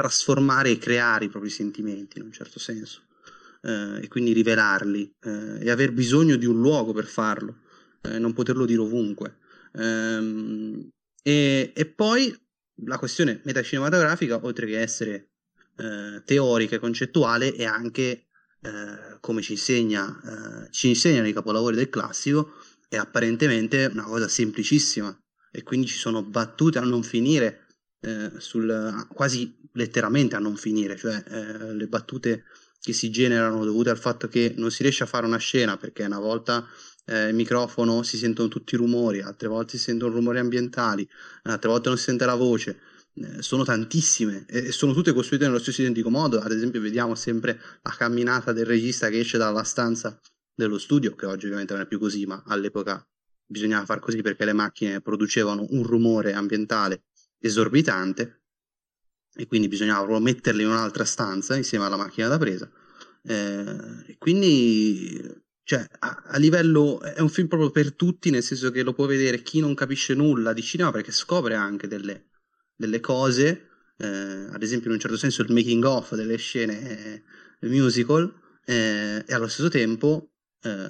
trasformare 0.00 0.70
e 0.70 0.78
creare 0.78 1.26
i 1.26 1.28
propri 1.28 1.50
sentimenti 1.50 2.18
in 2.18 2.24
un 2.24 2.32
certo 2.32 2.58
senso 2.58 3.02
eh, 3.62 4.00
e 4.02 4.08
quindi 4.08 4.32
rivelarli 4.32 5.14
eh, 5.20 5.58
e 5.60 5.70
aver 5.70 5.92
bisogno 5.92 6.36
di 6.36 6.46
un 6.46 6.58
luogo 6.58 6.92
per 6.92 7.04
farlo, 7.04 7.58
eh, 8.02 8.18
non 8.18 8.32
poterlo 8.32 8.64
dire 8.64 8.80
ovunque. 8.80 9.36
Ehm, 9.74 10.88
e, 11.22 11.72
e, 11.74 11.86
poi 11.86 12.34
la 12.86 12.98
questione 12.98 13.42
metacinematografica, 13.44 14.42
oltre 14.42 14.66
che 14.66 14.80
essere 14.80 15.32
eh, 15.76 16.22
teorica 16.24 16.76
e 16.76 16.78
concettuale, 16.78 17.52
è 17.52 17.64
anche 17.64 18.00
eh, 18.62 19.18
come 19.20 19.42
ci, 19.42 19.52
insegna, 19.52 20.64
eh, 20.64 20.70
ci 20.70 20.88
insegnano 20.88 21.28
i 21.28 21.34
capolavori 21.34 21.76
del 21.76 21.90
classico, 21.90 22.54
è 22.88 22.96
apparentemente 22.96 23.90
una 23.92 24.04
cosa 24.04 24.28
semplicissima 24.28 25.14
e 25.52 25.62
quindi 25.62 25.86
ci 25.86 25.96
sono 25.96 26.22
battute 26.22 26.78
a 26.78 26.84
non 26.84 27.02
finire 27.02 27.66
eh, 28.00 28.32
sul, 28.38 29.06
quasi 29.12 29.56
letteralmente 29.72 30.36
a 30.36 30.38
non 30.38 30.56
finire, 30.56 30.96
cioè 30.96 31.22
eh, 31.26 31.74
le 31.74 31.86
battute 31.86 32.44
che 32.80 32.92
si 32.92 33.10
generano 33.10 33.64
dovute 33.64 33.90
al 33.90 33.98
fatto 33.98 34.26
che 34.28 34.54
non 34.56 34.70
si 34.70 34.82
riesce 34.82 35.02
a 35.02 35.06
fare 35.06 35.26
una 35.26 35.36
scena 35.36 35.76
perché 35.76 36.04
una 36.04 36.18
volta 36.18 36.66
eh, 37.04 37.28
il 37.28 37.34
microfono 37.34 38.02
si 38.02 38.16
sentono 38.16 38.48
tutti 38.48 38.74
i 38.74 38.78
rumori, 38.78 39.20
altre 39.20 39.48
volte 39.48 39.76
si 39.76 39.84
sentono 39.84 40.14
rumori 40.14 40.38
ambientali, 40.38 41.06
altre 41.42 41.68
volte 41.68 41.88
non 41.88 41.98
si 41.98 42.04
sente 42.04 42.24
la 42.24 42.34
voce. 42.34 42.80
Eh, 43.12 43.42
sono 43.42 43.64
tantissime 43.64 44.46
e 44.46 44.70
sono 44.72 44.92
tutte 44.92 45.12
costruite 45.12 45.44
nello 45.44 45.58
stesso 45.58 45.82
identico 45.82 46.10
modo. 46.10 46.40
Ad 46.40 46.52
esempio, 46.52 46.80
vediamo 46.80 47.14
sempre 47.14 47.60
la 47.82 47.94
camminata 47.96 48.52
del 48.52 48.64
regista 48.64 49.08
che 49.08 49.18
esce 49.18 49.36
dalla 49.36 49.64
stanza 49.64 50.18
dello 50.54 50.78
studio, 50.78 51.14
che 51.14 51.26
oggi 51.26 51.46
ovviamente 51.46 51.72
non 51.72 51.82
è 51.82 51.86
più 51.86 51.98
così, 51.98 52.24
ma 52.24 52.42
all'epoca 52.46 53.04
bisognava 53.44 53.84
far 53.84 53.98
così 53.98 54.22
perché 54.22 54.44
le 54.44 54.52
macchine 54.52 55.00
producevano 55.00 55.66
un 55.70 55.82
rumore 55.82 56.32
ambientale 56.32 57.02
esorbitante 57.40 58.42
e 59.34 59.46
quindi 59.46 59.68
bisognava 59.68 60.18
metterle 60.18 60.62
in 60.62 60.68
un'altra 60.68 61.04
stanza 61.04 61.56
insieme 61.56 61.84
alla 61.84 61.96
macchina 61.96 62.28
da 62.28 62.38
presa. 62.38 62.70
Eh, 63.22 64.04
e 64.06 64.16
quindi 64.18 65.42
cioè, 65.62 65.86
a, 66.00 66.22
a, 66.26 66.38
livello 66.38 67.00
è 67.00 67.20
un 67.20 67.28
film 67.28 67.46
proprio 67.46 67.70
per 67.70 67.92
tutti, 67.94 68.30
nel 68.30 68.42
senso 68.42 68.70
che 68.70 68.82
lo 68.82 68.92
può 68.92 69.06
vedere 69.06 69.42
chi 69.42 69.60
non 69.60 69.74
capisce 69.74 70.14
nulla 70.14 70.52
di 70.52 70.62
cinema 70.62 70.90
perché 70.90 71.12
scopre 71.12 71.54
anche 71.54 71.86
delle, 71.86 72.30
delle 72.74 73.00
cose, 73.00 73.68
eh, 73.96 74.06
ad 74.50 74.62
esempio 74.62 74.88
in 74.88 74.94
un 74.94 75.00
certo 75.00 75.16
senso 75.16 75.42
il 75.42 75.52
making 75.52 75.84
of 75.84 76.14
delle 76.14 76.36
scene 76.36 77.22
eh, 77.60 77.68
musical 77.68 78.34
eh, 78.64 79.24
e 79.26 79.34
allo 79.34 79.46
stesso 79.46 79.68
tempo 79.68 80.32
eh, 80.62 80.88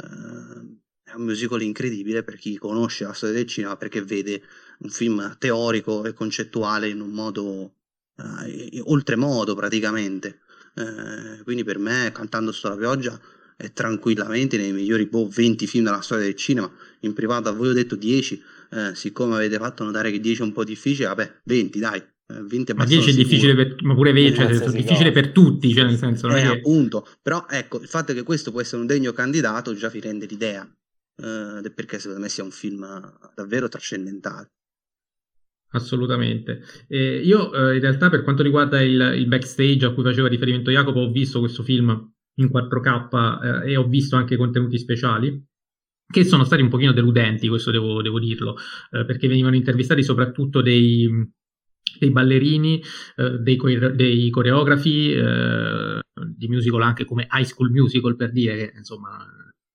è 1.03 1.15
un 1.15 1.25
musical 1.25 1.61
incredibile 1.61 2.23
per 2.23 2.37
chi 2.37 2.57
conosce 2.57 3.05
la 3.05 3.13
storia 3.13 3.37
del 3.37 3.47
cinema 3.47 3.77
perché 3.77 4.03
vede 4.03 4.43
un 4.83 4.91
film 4.91 5.37
teorico 5.39 6.05
e 6.05 6.13
concettuale 6.13 6.89
in 6.89 7.01
un 7.01 7.11
modo 7.11 7.75
eh, 8.17 8.81
oltremodo 8.85 9.55
praticamente. 9.55 10.41
Eh, 10.75 11.43
quindi 11.43 11.65
per 11.65 11.79
me, 11.79 12.11
cantando 12.13 12.53
sotto 12.53 12.75
la 12.75 12.77
pioggia, 12.77 13.21
è 13.57 13.73
tranquillamente 13.73 14.57
nei 14.57 14.73
migliori 14.73 15.07
boh, 15.07 15.29
20 15.29 15.67
film 15.67 15.85
della 15.85 16.01
storia 16.01 16.25
del 16.25 16.35
cinema. 16.35 16.71
In 17.01 17.13
privato 17.13 17.49
a 17.49 17.53
voi 17.53 17.69
ho 17.69 17.73
detto 17.73 17.97
10, 17.97 18.43
eh, 18.71 18.95
siccome 18.95 19.35
avete 19.35 19.59
fatto 19.59 19.85
notare 19.85 20.11
che 20.11 20.21
10 20.21 20.41
è 20.41 20.45
un 20.45 20.53
po' 20.53 20.65
difficile, 20.65 21.09
vabbè, 21.09 21.41
20 21.45 21.79
dai. 21.79 22.03
20 22.31 22.71
eh, 22.71 22.75
ma 22.75 22.85
10 22.85 23.11
è 23.11 23.13
difficile 23.13 23.55
per, 23.57 23.83
ma 23.83 23.95
pure 23.95 24.13
20, 24.13 24.37
cioè, 24.37 24.47
è 24.47 24.71
difficile 24.71 25.11
per 25.11 25.33
tutti, 25.33 25.75
cioè 25.75 25.85
nel 25.85 25.99
senso 25.99 26.29
eh, 26.29 26.43
che... 26.43 26.47
appunto, 26.47 27.05
però 27.21 27.45
ecco, 27.51 27.81
il 27.81 27.89
fatto 27.89 28.13
che 28.13 28.23
questo 28.23 28.53
può 28.53 28.61
essere 28.61 28.81
un 28.81 28.87
degno 28.87 29.11
candidato 29.13 29.75
già 29.75 29.89
vi 29.89 29.99
rende 29.99 30.27
l'idea 30.27 30.65
eh, 31.17 31.71
perché 31.75 31.99
secondo 31.99 32.23
me 32.23 32.29
sia 32.29 32.45
un 32.45 32.53
film 32.53 32.87
davvero 33.35 33.69
trascendentale. 33.69 34.53
Assolutamente. 35.73 36.63
Eh, 36.89 37.21
io 37.21 37.53
eh, 37.53 37.75
in 37.77 37.81
realtà 37.81 38.11
per 38.11 38.23
quanto 38.23 38.43
riguarda 38.43 38.81
il, 38.83 39.15
il, 39.17 39.27
backstage 39.27 39.87
a 39.87 39.93
cui 39.93 40.03
faceva 40.03 40.27
riferimento 40.27 40.71
Jacopo, 40.71 41.01
ho 41.01 41.11
visto 41.13 41.39
questo 41.39 41.63
film 41.63 42.13
in 42.35 42.47
4K 42.47 43.65
eh, 43.65 43.73
e 43.73 43.77
ho 43.77 43.87
visto 43.87 44.17
anche 44.17 44.37
contenuti 44.37 44.79
speciali 44.79 45.47
che 46.11 46.25
sono 46.25 46.43
stati 46.43 46.61
un 46.61 46.69
pochino 46.69 46.93
deludenti, 46.93 47.47
questo 47.47 47.71
devo, 47.71 48.03
devo 48.03 48.19
dirlo, 48.19 48.57
eh, 48.91 49.05
perché 49.05 49.29
venivano 49.29 49.55
intervistati 49.55 50.03
soprattutto 50.03 50.61
dei, 50.61 51.09
dei 52.01 52.11
ballerini, 52.11 52.83
eh, 53.15 53.39
dei, 53.39 53.57
dei, 53.95 54.29
coreografi, 54.31 55.13
eh, 55.13 56.01
di 56.35 56.49
musical 56.49 56.83
anche 56.83 57.05
come 57.05 57.29
High 57.31 57.45
School 57.45 57.71
Musical 57.71 58.17
per 58.17 58.33
dire 58.33 58.57
che 58.57 58.73
insomma 58.77 59.25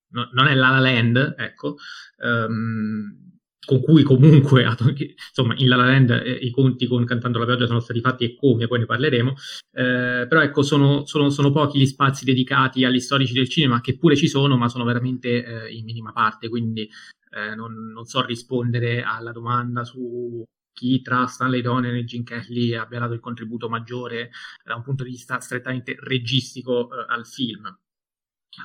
no, 0.09 0.29
non 0.33 0.47
è 0.47 0.55
La 0.55 0.71
La 0.71 0.79
Land, 0.79 1.35
ecco. 1.37 1.77
Um, 2.17 3.24
con 3.65 3.81
cui 3.81 4.03
comunque, 4.03 4.63
insomma, 5.27 5.55
in 5.57 5.67
La 5.67 5.75
La 5.75 5.85
Land 5.85 6.11
eh, 6.11 6.31
i 6.31 6.51
conti 6.51 6.85
con 6.85 7.03
Cantando 7.05 7.39
la 7.39 7.45
pioggia 7.45 7.65
sono 7.65 7.79
stati 7.79 7.99
fatti 7.99 8.23
e 8.23 8.35
come, 8.35 8.67
poi 8.67 8.79
ne 8.79 8.85
parleremo, 8.85 9.33
eh, 9.73 10.25
però 10.27 10.41
ecco, 10.41 10.61
sono, 10.61 11.05
sono, 11.05 11.29
sono, 11.29 11.51
pochi 11.51 11.79
gli 11.79 11.85
spazi 11.85 12.25
dedicati 12.25 12.85
agli 12.85 12.99
storici 12.99 13.33
del 13.33 13.49
cinema, 13.49 13.81
che 13.81 13.97
pure 13.97 14.15
ci 14.15 14.27
sono, 14.27 14.57
ma 14.57 14.69
sono 14.69 14.83
veramente 14.83 15.43
eh, 15.43 15.73
in 15.73 15.83
minima 15.83 16.11
parte, 16.11 16.47
quindi 16.47 16.89
eh, 17.31 17.55
non, 17.55 17.91
non, 17.91 18.05
so 18.05 18.23
rispondere 18.23 19.01
alla 19.01 19.31
domanda 19.31 19.83
su 19.83 20.43
chi 20.71 21.01
tra 21.01 21.25
Stanley 21.25 21.61
Donen 21.61 21.95
e 21.95 22.03
Gene 22.03 22.23
Kelly 22.23 22.73
abbia 22.75 22.99
dato 22.99 23.13
il 23.13 23.19
contributo 23.19 23.69
maggiore 23.69 24.31
da 24.63 24.75
un 24.75 24.83
punto 24.83 25.03
di 25.03 25.11
vista 25.11 25.39
strettamente 25.39 25.95
registico 25.99 26.89
eh, 26.91 27.05
al 27.07 27.25
film. 27.25 27.73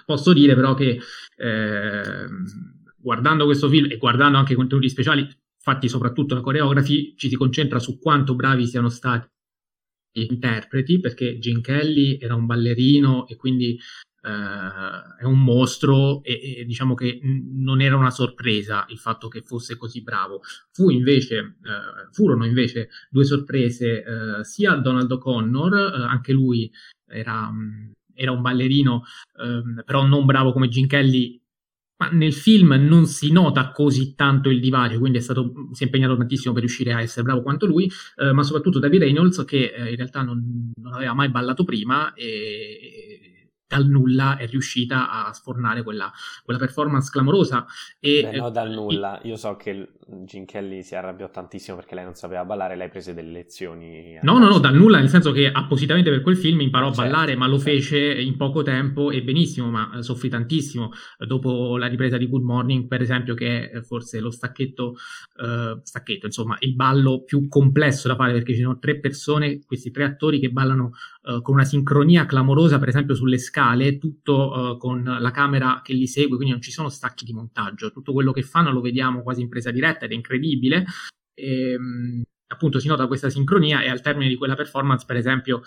Posso 0.04 0.32
dire 0.32 0.54
però 0.54 0.74
che 0.74 1.00
ehm, 1.36 2.44
guardando 3.00 3.44
questo 3.44 3.68
film 3.68 3.90
e 3.90 3.96
guardando 3.96 4.38
anche 4.38 4.52
i 4.52 4.56
contenuti 4.56 4.88
speciali 4.88 5.28
fatti 5.62 5.88
soprattutto 5.88 6.34
da 6.34 6.40
coreografi, 6.40 7.14
ci 7.16 7.28
si 7.28 7.36
concentra 7.36 7.78
su 7.78 7.98
quanto 7.98 8.34
bravi 8.34 8.66
siano 8.66 8.88
stati 8.88 9.28
gli 10.12 10.26
interpreti, 10.28 10.98
perché 10.98 11.38
Gene 11.38 11.60
Kelly 11.60 12.18
era 12.20 12.34
un 12.34 12.46
ballerino 12.46 13.26
e 13.26 13.36
quindi 13.36 13.78
Uh, 14.22 15.16
è 15.18 15.24
un 15.24 15.42
mostro 15.42 16.22
e, 16.22 16.58
e, 16.58 16.64
diciamo 16.66 16.92
che 16.92 17.20
non 17.22 17.80
era 17.80 17.96
una 17.96 18.10
sorpresa 18.10 18.84
il 18.90 18.98
fatto 18.98 19.28
che 19.28 19.40
fosse 19.40 19.78
così 19.78 20.02
bravo. 20.02 20.42
Fu 20.72 20.90
invece, 20.90 21.38
uh, 21.38 22.12
furono 22.12 22.44
invece 22.44 22.90
due 23.08 23.24
sorprese 23.24 24.04
uh, 24.06 24.42
sia 24.42 24.74
Donald 24.74 25.10
O'Connor, 25.10 26.04
anche 26.06 26.34
lui 26.34 26.70
era, 27.08 27.50
era 28.12 28.32
un 28.32 28.42
ballerino, 28.42 29.04
um, 29.38 29.82
però 29.86 30.04
non 30.06 30.26
bravo 30.26 30.52
come 30.52 30.68
Gene 30.68 30.86
Kelly 30.86 31.40
ma 32.00 32.08
nel 32.08 32.32
film 32.32 32.72
non 32.80 33.04
si 33.04 33.30
nota 33.30 33.72
così 33.72 34.14
tanto 34.14 34.48
il 34.48 34.58
divario, 34.58 34.98
quindi 34.98 35.18
è 35.18 35.20
stato, 35.20 35.52
si 35.72 35.82
è 35.82 35.86
impegnato 35.86 36.16
tantissimo 36.16 36.54
per 36.54 36.62
riuscire 36.62 36.94
a 36.94 37.02
essere 37.02 37.22
bravo 37.24 37.42
quanto 37.42 37.66
lui, 37.66 37.90
eh, 38.16 38.32
ma 38.32 38.42
soprattutto 38.42 38.78
David 38.78 39.02
Reynolds 39.02 39.44
che 39.44 39.70
eh, 39.76 39.90
in 39.90 39.96
realtà 39.96 40.22
non, 40.22 40.72
non, 40.80 40.94
aveva 40.94 41.12
mai 41.12 41.28
ballato 41.28 41.62
prima 41.62 42.14
e, 42.14 43.50
dal 43.66 43.86
nulla 43.86 44.38
è 44.38 44.46
riuscita 44.48 45.26
a 45.26 45.32
sfornare 45.34 45.82
quella, 45.82 46.10
quella 46.42 46.58
performance 46.58 47.10
clamorosa. 47.10 47.66
E, 48.00 48.22
Beh, 48.22 48.36
no, 48.38 48.50
dal 48.50 48.70
nulla. 48.70 49.20
Io 49.22 49.36
so 49.36 49.54
che 49.56 49.90
Gin 50.24 50.44
Kelly 50.44 50.82
si 50.82 50.94
arrabbiò 50.94 51.30
tantissimo 51.30 51.76
perché 51.76 51.94
lei 51.94 52.04
non 52.04 52.14
sapeva 52.14 52.44
ballare, 52.44 52.76
lei 52.76 52.88
prese 52.88 53.14
delle 53.14 53.30
lezioni. 53.30 54.18
No, 54.22 54.38
no, 54.38 54.48
no, 54.48 54.58
dal 54.58 54.74
nulla, 54.74 54.98
nel 54.98 55.08
senso 55.08 55.32
che 55.32 55.50
appositamente 55.50 56.10
per 56.10 56.22
quel 56.22 56.36
film 56.36 56.60
imparò 56.60 56.86
certo, 56.86 57.00
a 57.00 57.04
ballare, 57.04 57.36
ma 57.36 57.46
lo 57.46 57.58
certo. 57.58 57.70
fece 57.70 58.20
in 58.20 58.36
poco 58.36 58.62
tempo 58.62 59.10
e 59.10 59.22
benissimo, 59.22 59.70
ma 59.70 59.98
eh, 59.98 60.02
soffrì 60.02 60.28
tantissimo. 60.28 60.90
Dopo 61.18 61.76
la 61.76 61.86
ripresa 61.86 62.16
di 62.16 62.26
Good 62.26 62.42
Morning, 62.42 62.86
per 62.86 63.00
esempio, 63.00 63.34
che 63.34 63.70
è 63.70 63.80
forse 63.82 64.20
lo 64.20 64.30
stacchetto, 64.30 64.96
uh, 65.36 65.80
stacchetto, 65.82 66.26
insomma, 66.26 66.56
il 66.60 66.74
ballo 66.74 67.22
più 67.22 67.48
complesso 67.48 68.08
da 68.08 68.16
fare 68.16 68.32
perché 68.32 68.54
ci 68.54 68.62
sono 68.62 68.78
tre 68.78 68.98
persone, 68.98 69.60
questi 69.64 69.90
tre 69.90 70.04
attori 70.04 70.40
che 70.40 70.50
ballano 70.50 70.90
uh, 71.22 71.40
con 71.42 71.54
una 71.54 71.64
sincronia 71.64 72.26
clamorosa, 72.26 72.78
per 72.78 72.88
esempio 72.88 73.14
sulle 73.14 73.38
scale, 73.38 73.98
tutto 73.98 74.50
uh, 74.50 74.76
con 74.76 75.02
la 75.02 75.30
camera 75.30 75.80
che 75.82 75.92
li 75.92 76.06
segue, 76.06 76.36
quindi 76.36 76.52
non 76.52 76.62
ci 76.62 76.70
sono 76.70 76.88
stacchi 76.88 77.24
di 77.24 77.32
montaggio, 77.32 77.90
tutto 77.90 78.12
quello 78.12 78.32
che 78.32 78.42
fanno 78.42 78.72
lo 78.72 78.80
vediamo 78.80 79.22
quasi 79.22 79.42
in 79.42 79.48
presa 79.48 79.70
diretta 79.70 79.99
ed 80.04 80.12
è 80.12 80.14
incredibile. 80.14 80.84
E, 81.34 81.72
ehm, 81.72 82.22
appunto 82.52 82.80
si 82.80 82.88
nota 82.88 83.06
questa 83.06 83.30
sincronia 83.30 83.80
e 83.82 83.88
al 83.88 84.00
termine 84.00 84.28
di 84.28 84.34
quella 84.34 84.56
performance, 84.56 85.04
per 85.06 85.16
esempio, 85.16 85.62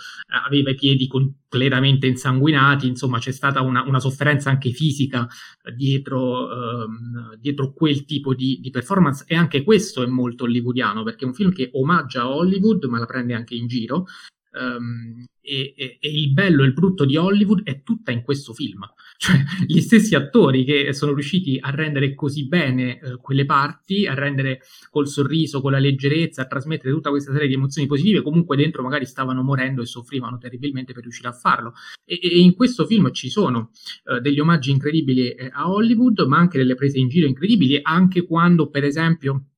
aveva 0.46 0.72
i 0.72 0.76
piedi 0.76 1.08
completamente 1.08 2.08
insanguinati, 2.08 2.88
insomma 2.88 3.20
c'è 3.20 3.32
stata 3.32 3.62
una, 3.62 3.84
una 3.84 4.02
sofferenza 4.02 4.50
anche 4.50 4.72
fisica 4.72 5.28
dietro, 5.76 6.52
ehm, 6.52 7.36
dietro 7.40 7.72
quel 7.72 8.04
tipo 8.04 8.34
di, 8.34 8.60
di, 8.62 8.70
performance 8.70 9.24
e 9.28 9.36
anche 9.36 9.64
questo 9.64 10.04
è 10.04 10.08
molto 10.08 10.44
hollywoodiano 10.44 11.04
perché 11.04 11.24
è 11.24 11.28
un 11.28 11.34
film 11.34 11.54
che 11.54 11.70
omaggia 11.74 12.30
Hollywood 12.30 12.84
ma 12.86 13.00
la 13.00 13.06
prende 13.06 13.34
anche 13.34 13.56
in 13.56 13.68
giro 13.68 14.06
Um, 14.54 15.26
e, 15.46 15.74
e, 15.76 15.98
e, 16.00 16.10
il 16.10 16.32
bello 16.32 16.64
e 16.64 16.68
il 16.68 16.74
brutto 16.74 17.04
di 17.04 17.18
Hollywood 17.18 17.64
è 17.64 17.84
tutta 17.84 18.12
in 18.12 18.24
questo 18.24 18.54
film. 18.54 18.82
Cioè, 19.24 19.38
gli 19.66 19.80
stessi 19.80 20.16
attori 20.16 20.66
che 20.66 20.92
sono 20.92 21.14
riusciti 21.14 21.58
a 21.62 21.70
rendere 21.70 22.14
così 22.14 22.46
bene 22.48 23.00
eh, 23.00 23.18
quelle 23.22 23.46
parti, 23.46 24.06
a 24.06 24.14
rendere 24.14 24.62
col 24.90 25.08
sorriso, 25.08 25.62
con 25.62 25.72
la 25.72 25.80
leggerezza, 25.80 26.42
a 26.42 26.46
trasmettere 26.46 26.92
tutta 26.92 27.10
questa 27.10 27.32
serie 27.32 27.48
di 27.48 27.54
emozioni 27.54 27.88
positive, 27.88 28.22
comunque 28.22 28.58
dentro 28.58 28.84
magari 28.84 29.06
stavano 29.06 29.42
morendo 29.42 29.82
e 29.82 29.86
soffrivano 29.86 30.38
terribilmente 30.40 30.92
per 30.92 31.04
riuscire 31.04 31.30
a 31.30 31.32
farlo. 31.32 31.74
E, 32.04 32.20
e 32.22 32.40
in 32.40 32.54
questo 32.54 32.86
film 32.86 33.14
ci 33.14 33.30
sono 33.30 33.72
eh, 34.06 34.20
degli 34.20 34.40
omaggi 34.40 34.72
incredibili 34.72 35.30
eh, 35.30 35.50
a 35.54 35.72
Hollywood, 35.72 36.20
ma 36.28 36.38
anche 36.38 36.58
delle 36.58 36.76
prese 36.76 36.98
in 36.98 37.08
giro 37.08 37.26
incredibili, 37.28 37.80
anche 37.82 38.26
quando, 38.26 38.70
per 38.70 38.84
esempio, 38.84 39.53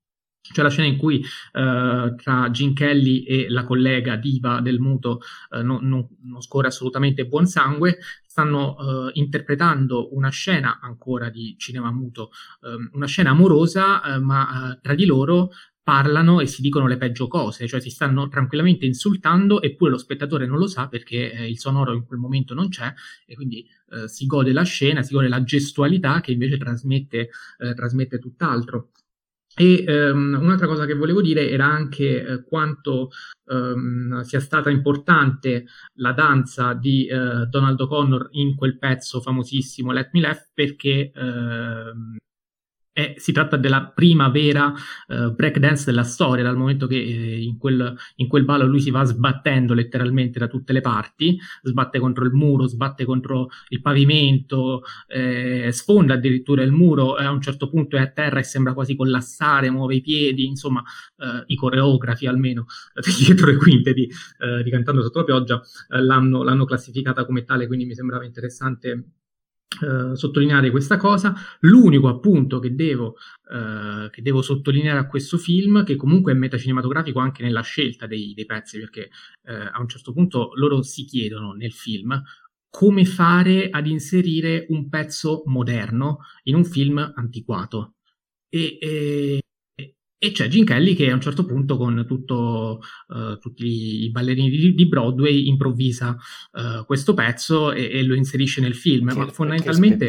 c'è 0.52 0.62
la 0.62 0.70
scena 0.70 0.88
in 0.88 0.98
cui 0.98 1.18
uh, 1.20 2.16
tra 2.16 2.50
Gin 2.52 2.74
Kelly 2.74 3.24
e 3.24 3.50
la 3.50 3.64
collega 3.64 4.16
diva 4.16 4.62
del 4.62 4.80
muto 4.80 5.22
uh, 5.52 5.62
non, 5.62 5.88
non, 5.88 6.08
non, 6.24 6.42
scorre 6.42 6.68
assolutamente 6.68 7.26
buon 7.26 7.46
sangue, 7.46 7.98
stanno 8.26 8.76
uh, 8.76 9.10
interpretando 9.14 10.16
una 10.16 10.30
scena 10.30 10.80
ancora 10.82 11.30
di 11.30 11.56
cinema 11.58 11.92
muto, 11.92 12.32
um, 12.62 12.90
una 12.94 13.08
scena 13.08 13.32
amorosa, 13.32 14.20
ma 14.20 14.78
tra 14.82 14.94
di 14.94 15.06
loro 15.06 15.50
parlano 15.86 16.40
e 16.40 16.48
si 16.48 16.64
dicono 16.64 16.88
le 16.88 16.98
peggio 16.98 17.28
cose, 17.28 17.68
cioè 17.68 17.80
si 17.80 17.92
stanno 17.92 18.28
tranquillamente 18.28 18.88
insultando 18.88 19.62
eppure 19.62 19.92
lo 19.92 20.00
spettatore 20.00 20.48
non 20.48 20.58
lo 20.58 20.66
sa 20.66 20.88
perché 20.88 21.32
eh, 21.32 21.48
il 21.48 21.60
sonoro 21.60 21.94
in 21.94 22.06
quel 22.06 22.18
momento 22.18 22.56
non 22.56 22.70
c'è 22.70 22.92
e 23.28 23.36
quindi 23.36 23.64
eh, 23.92 24.08
si 24.08 24.26
gode 24.26 24.52
la 24.52 24.64
scena, 24.64 25.04
si 25.04 25.14
gode 25.14 25.28
la 25.28 25.44
gestualità 25.44 26.22
che 26.22 26.32
invece 26.32 26.58
trasmette, 26.58 27.30
eh, 27.60 27.74
trasmette 27.76 28.18
tutt'altro. 28.18 28.90
E 29.58 29.86
um, 29.88 30.38
un'altra 30.42 30.68
cosa 30.68 30.86
che 30.86 30.96
volevo 30.96 31.22
dire 31.22 31.50
era 31.50 31.66
anche 31.66 32.26
eh, 32.26 32.44
quanto 32.44 33.12
um, 33.46 34.20
sia 34.22 34.42
stata 34.42 34.70
importante 34.70 35.66
la 35.96 36.12
danza 36.12 36.74
di 36.74 37.08
uh, 37.10 37.46
Donald 37.46 37.80
O'Connor 37.80 38.28
in 38.32 38.56
quel 38.56 38.78
pezzo 38.78 39.22
famosissimo 39.22 39.94
Let 39.94 40.10
Me 40.12 40.20
Laugh 40.20 40.50
perché 40.54 41.12
uh, 41.16 42.18
è, 42.96 43.16
si 43.18 43.34
tratta 43.34 43.58
della 43.58 43.92
prima 43.94 44.30
vera 44.30 44.74
uh, 45.08 45.34
breakdance 45.34 45.84
della 45.84 46.04
storia, 46.04 46.46
dal 46.46 46.56
momento 46.56 46.88
che 46.88 46.96
eh, 46.96 47.42
in, 47.42 47.58
quel, 47.58 47.94
in, 48.16 48.30
quel, 48.30 48.46
ballo 48.46 48.66
lui 48.66 48.80
si 48.80 48.90
va 48.90 49.04
sbattendo 49.04 49.74
letteralmente 49.74 50.40
da 50.40 50.48
tutte 50.48 50.72
le 50.72 50.80
parti, 50.80 51.38
sbatte 51.62 52.00
contro 52.00 52.24
il 52.24 52.32
muro, 52.32 52.68
sbatte 52.68 53.04
contro 53.04 53.50
il 53.68 53.82
pavimento, 53.82 54.84
eh, 55.08 55.72
sfonda 55.74 56.14
addirittura 56.14 56.64
il 56.64 56.72
muro, 56.72 57.18
e 57.18 57.26
a 57.26 57.32
un 57.32 57.42
certo 57.42 57.68
punto 57.68 57.98
è 57.98 58.00
a 58.00 58.08
terra 58.08 58.40
e 58.40 58.44
sembra 58.44 58.74
quasi 58.74 58.96
collassare, 58.96 59.70
muove 59.70 59.96
i 59.96 60.02
piedi, 60.02 60.46
insomma 60.46 60.82
eh, 61.18 61.44
i 61.48 61.56
coreografi 61.58 62.28
almeno 62.28 62.66
dietro 63.20 63.48
le 63.48 63.58
quinte 63.58 63.92
di, 63.92 64.10
eh, 64.40 64.64
di 64.64 64.70
Cantando 64.70 65.02
sotto 65.02 65.20
la 65.20 65.26
pioggia 65.26 65.62
eh, 65.90 66.02
l'hanno, 66.02 66.44
l'hanno 66.44 66.64
classificata 66.64 67.26
come 67.26 67.44
tale, 67.44 67.68
quindi 67.68 67.84
mi 67.84 67.94
sembrava 67.94 68.24
interessante 68.24 69.04
Uh, 69.82 70.14
sottolineare 70.14 70.72
questa 70.72 70.96
cosa. 70.96 71.34
L'unico 71.62 72.08
appunto 72.08 72.60
che 72.60 72.76
devo, 72.76 73.18
uh, 73.50 74.10
che 74.10 74.22
devo, 74.22 74.42
sottolineare 74.42 75.00
a 75.00 75.08
questo 75.08 75.38
film, 75.38 75.84
che 75.84 75.98
comunque 75.98 76.32
è 76.32 76.36
metacinematografico 76.36 77.20
anche 77.20 77.44
nella 77.44 77.62
scelta 77.62 78.08
dei, 78.08 78.34
dei 78.34 78.46
pezzi, 78.46 78.80
perché 78.80 79.10
uh, 79.50 79.70
a 79.74 79.82
un 79.82 79.90
certo 79.90 80.14
punto 80.14 80.52
loro 80.56 80.82
si 80.82 81.04
chiedono 81.04 81.52
nel 81.52 81.74
film 81.74 82.22
come 82.76 83.06
fare 83.06 83.70
ad 83.70 83.88
inserire 83.88 84.66
un 84.70 84.90
pezzo 84.90 85.44
moderno 85.46 86.20
in 86.44 86.56
un 86.56 86.66
film 86.66 87.14
antiquato. 87.16 87.96
E, 88.50 88.78
e, 88.82 89.42
e 90.26 90.32
c'è 90.32 90.48
Gene 90.48 90.66
Kelly 90.66 90.96
che 90.96 91.12
a 91.12 91.14
un 91.14 91.22
certo 91.22 91.46
punto 91.46 91.78
con 91.78 92.04
tutto, 92.08 92.82
uh, 93.08 93.38
tutti 93.38 94.04
i 94.04 94.12
ballerini 94.12 94.50
di, 94.50 94.74
di 94.74 94.88
Broadway 94.88 95.48
improvvisa 95.48 96.18
uh, 96.52 96.86
questo 96.86 97.14
pezzo 97.14 97.72
e, 97.72 97.90
e, 97.92 98.04
lo 98.04 98.16
inserisce 98.16 98.62
nel 98.62 98.76
film. 98.76 99.10
Che, 99.10 99.18
Ma 99.18 99.28
fondamentalmente 99.28 100.08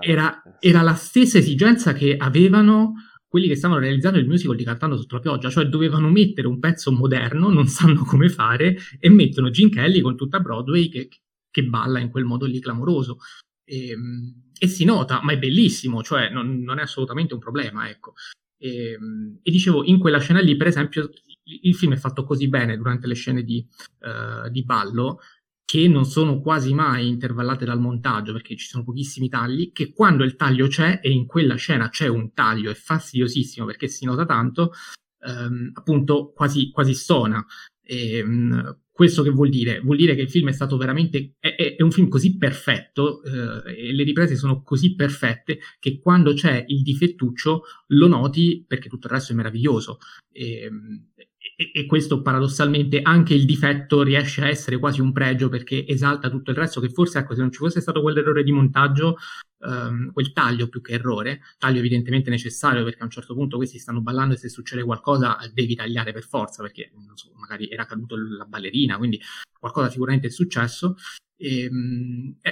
era, 0.00 0.42
era 0.60 0.82
la 0.82 0.94
stessa 0.94 1.38
esigenza 1.38 1.92
che 1.92 2.16
avevano 2.16 2.94
quelli 3.28 3.46
che 3.46 3.56
stavano 3.56 3.80
realizzando 3.80 4.18
il 4.18 4.26
musical 4.26 4.56
di 4.56 4.64
Cantando 4.64 4.96
sotto 4.96 5.16
la 5.16 5.20
pioggia, 5.20 5.50
cioè 5.50 5.66
dovevano 5.66 6.08
mettere 6.08 6.48
un 6.48 6.58
pezzo 6.58 6.90
moderno, 6.90 7.50
non 7.50 7.66
sanno 7.66 8.04
come 8.04 8.30
fare, 8.30 8.78
e 8.98 9.10
mettono 9.10 9.50
Gene 9.50 9.68
Kelly 9.70 10.00
con 10.00 10.16
tutta 10.16 10.40
Broadway 10.40 10.88
che, 10.88 11.08
che 11.50 11.64
balla 11.64 11.98
in 11.98 12.10
quel 12.10 12.24
modo 12.24 12.46
lì 12.46 12.58
clamoroso. 12.58 13.18
E, 13.64 13.90
ehm, 13.90 14.46
e, 14.58 14.66
si 14.66 14.84
nota, 14.84 15.20
ma 15.22 15.32
è 15.32 15.38
bellissimo, 15.38 16.02
cioè 16.02 16.30
non, 16.30 16.62
non 16.62 16.78
è 16.78 16.82
assolutamente 16.82 17.34
un 17.34 17.40
problema, 17.40 17.90
ecco. 17.90 18.14
E, 18.58 18.92
ehm, 18.92 19.38
e, 19.42 19.50
dicevo, 19.50 19.84
in 19.84 19.98
quella 19.98 20.18
scena 20.18 20.40
lì, 20.40 20.56
per 20.56 20.66
esempio, 20.66 21.08
il 21.62 21.74
film 21.74 21.94
è 21.94 21.96
fatto 21.96 22.24
così 22.24 22.48
bene 22.48 22.76
durante 22.76 23.06
le 23.06 23.14
scene 23.14 23.42
di, 23.42 23.66
uh, 24.00 24.48
di 24.50 24.64
ballo 24.64 25.20
che 25.64 25.86
non 25.86 26.06
sono 26.06 26.40
quasi 26.40 26.72
mai 26.72 27.08
intervallate 27.08 27.66
dal 27.66 27.78
montaggio 27.78 28.32
perché 28.32 28.56
ci 28.56 28.66
sono 28.66 28.84
pochissimi 28.84 29.28
tagli, 29.28 29.70
che 29.70 29.92
quando 29.92 30.24
il 30.24 30.34
taglio 30.34 30.66
c'è 30.66 31.00
e 31.02 31.10
in 31.10 31.26
quella 31.26 31.56
scena 31.56 31.90
c'è 31.90 32.06
un 32.06 32.32
taglio 32.32 32.70
è 32.70 32.74
fastidiosissimo 32.74 33.66
perché 33.66 33.86
si 33.86 34.06
nota 34.06 34.24
tanto, 34.24 34.72
um, 35.26 35.70
appunto 35.74 36.32
quasi, 36.32 36.70
quasi 36.70 36.94
stona. 36.94 37.44
E, 37.82 38.22
um, 38.22 38.78
questo 38.98 39.22
che 39.22 39.30
vuol 39.30 39.48
dire? 39.48 39.78
Vuol 39.78 39.96
dire 39.96 40.16
che 40.16 40.22
il 40.22 40.28
film 40.28 40.48
è 40.48 40.52
stato 40.52 40.76
veramente. 40.76 41.34
è, 41.38 41.76
è 41.76 41.82
un 41.82 41.92
film 41.92 42.08
così 42.08 42.36
perfetto 42.36 43.22
eh, 43.22 43.90
e 43.90 43.92
le 43.92 44.02
riprese 44.02 44.34
sono 44.34 44.60
così 44.64 44.96
perfette 44.96 45.60
che 45.78 46.00
quando 46.00 46.32
c'è 46.32 46.64
il 46.66 46.82
difettuccio 46.82 47.62
lo 47.86 48.08
noti 48.08 48.64
perché 48.66 48.88
tutto 48.88 49.06
il 49.06 49.12
resto 49.12 49.32
è 49.32 49.36
meraviglioso. 49.36 49.98
E, 50.32 50.68
e, 51.54 51.70
e, 51.72 51.86
questo 51.86 52.22
paradossalmente 52.22 53.00
anche 53.00 53.34
il 53.34 53.44
difetto 53.44 54.02
riesce 54.02 54.42
a 54.42 54.48
essere 54.48 54.80
quasi 54.80 55.00
un 55.00 55.12
pregio 55.12 55.48
perché 55.48 55.86
esalta 55.86 56.28
tutto 56.28 56.50
il 56.50 56.56
resto 56.56 56.80
che 56.80 56.88
forse 56.88 57.20
ecco 57.20 57.34
se 57.34 57.40
non 57.40 57.52
ci 57.52 57.58
fosse 57.58 57.80
stato 57.80 58.02
quell'errore 58.02 58.42
di 58.42 58.50
montaggio 58.50 59.16
um, 59.60 60.12
quel 60.12 60.32
taglio 60.32 60.68
più 60.68 60.80
che 60.80 60.92
errore 60.92 61.40
taglio 61.58 61.78
evidentemente 61.78 62.30
necessario 62.30 62.84
perché 62.84 63.00
a 63.00 63.04
un 63.04 63.10
certo 63.10 63.34
punto 63.34 63.56
questi 63.56 63.78
stanno 63.78 64.00
ballando 64.00 64.34
e 64.34 64.36
se 64.36 64.48
succede 64.48 64.82
qualcosa 64.82 65.38
devi 65.52 65.74
tagliare 65.74 66.12
per 66.12 66.24
forza 66.24 66.62
perché 66.62 66.90
so, 67.14 67.30
magari 67.34 67.68
era 67.68 67.86
caduto 67.86 68.16
la 68.16 68.44
ballerina 68.44 68.96
quindi 68.96 69.20
qualcosa 69.58 69.90
sicuramente 69.90 70.28
è 70.28 70.30
successo 70.30 70.96
e, 71.40 71.70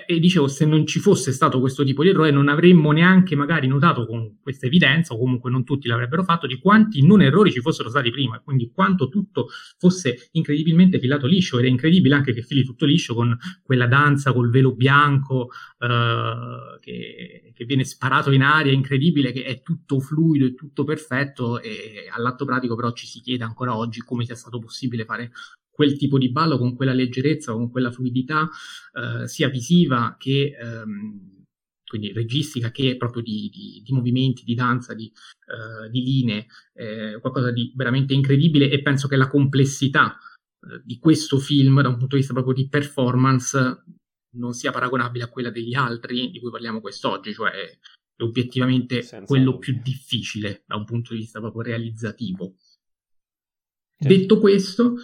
e, 0.06 0.20
dicevo, 0.20 0.46
se 0.46 0.64
non 0.64 0.86
ci 0.86 1.00
fosse 1.00 1.32
stato 1.32 1.58
questo 1.58 1.82
tipo 1.82 2.04
di 2.04 2.10
errore, 2.10 2.30
non 2.30 2.46
avremmo 2.48 2.92
neanche 2.92 3.34
magari 3.34 3.66
notato 3.66 4.06
con 4.06 4.38
questa 4.40 4.66
evidenza, 4.66 5.12
o 5.12 5.18
comunque 5.18 5.50
non 5.50 5.64
tutti 5.64 5.88
l'avrebbero 5.88 6.22
fatto, 6.22 6.46
di 6.46 6.60
quanti 6.60 7.04
non 7.04 7.20
errori 7.20 7.50
ci 7.50 7.60
fossero 7.60 7.88
stati 7.88 8.12
prima, 8.12 8.38
quindi 8.38 8.70
quanto 8.72 9.08
tutto 9.08 9.48
fosse 9.76 10.28
incredibilmente 10.32 11.00
filato 11.00 11.26
liscio. 11.26 11.58
Ed 11.58 11.64
è 11.64 11.68
incredibile 11.68 12.14
anche 12.14 12.32
che 12.32 12.42
fili 12.42 12.64
tutto 12.64 12.86
liscio 12.86 13.14
con 13.14 13.36
quella 13.64 13.88
danza 13.88 14.32
col 14.32 14.50
velo 14.50 14.72
bianco 14.72 15.50
uh, 15.78 16.78
che, 16.78 17.52
che, 17.52 17.64
viene 17.64 17.84
sparato 17.84 18.30
in 18.30 18.42
aria, 18.42 18.70
incredibile, 18.70 19.32
che 19.32 19.42
è 19.42 19.62
tutto 19.62 19.98
fluido 19.98 20.46
e 20.46 20.54
tutto 20.54 20.84
perfetto. 20.84 21.60
E 21.60 22.08
all'atto 22.08 22.44
pratico, 22.44 22.76
però, 22.76 22.92
ci 22.92 23.06
si 23.06 23.20
chiede 23.20 23.42
ancora 23.42 23.76
oggi 23.76 24.00
come 24.02 24.24
sia 24.24 24.36
stato 24.36 24.60
possibile 24.60 25.04
fare 25.04 25.32
quel 25.76 25.98
tipo 25.98 26.16
di 26.16 26.30
ballo 26.30 26.56
con 26.56 26.74
quella 26.74 26.94
leggerezza, 26.94 27.52
con 27.52 27.70
quella 27.70 27.92
fluidità, 27.92 28.48
eh, 28.94 29.28
sia 29.28 29.50
visiva 29.50 30.16
che, 30.18 30.56
ehm, 30.58 31.44
quindi 31.86 32.14
registica 32.14 32.70
che 32.70 32.96
proprio 32.96 33.22
di, 33.22 33.50
di, 33.52 33.82
di 33.84 33.92
movimenti, 33.92 34.42
di 34.42 34.54
danza, 34.54 34.94
di, 34.94 35.12
uh, 35.12 35.88
di 35.88 36.02
linee, 36.02 36.46
eh, 36.72 37.18
qualcosa 37.20 37.52
di 37.52 37.72
veramente 37.76 38.12
incredibile 38.12 38.70
e 38.70 38.82
penso 38.82 39.06
che 39.06 39.16
la 39.16 39.28
complessità 39.28 40.18
uh, 40.18 40.80
di 40.82 40.98
questo 40.98 41.38
film 41.38 41.80
da 41.82 41.88
un 41.88 41.98
punto 41.98 42.16
di 42.16 42.22
vista 42.22 42.32
proprio 42.32 42.54
di 42.54 42.68
performance 42.68 43.84
non 44.30 44.52
sia 44.52 44.72
paragonabile 44.72 45.24
a 45.24 45.28
quella 45.28 45.50
degli 45.50 45.74
altri 45.74 46.30
di 46.30 46.40
cui 46.40 46.50
parliamo 46.50 46.80
quest'oggi, 46.80 47.32
cioè 47.32 47.50
è 47.52 47.78
obiettivamente 48.22 49.02
Senza 49.02 49.26
quello 49.26 49.52
dubbio. 49.52 49.60
più 49.60 49.80
difficile 49.80 50.64
da 50.66 50.74
un 50.74 50.84
punto 50.86 51.12
di 51.12 51.20
vista 51.20 51.38
proprio 51.38 51.62
realizzativo. 51.62 52.56
Certo. 53.98 54.14
Detto 54.14 54.40
questo, 54.40 54.96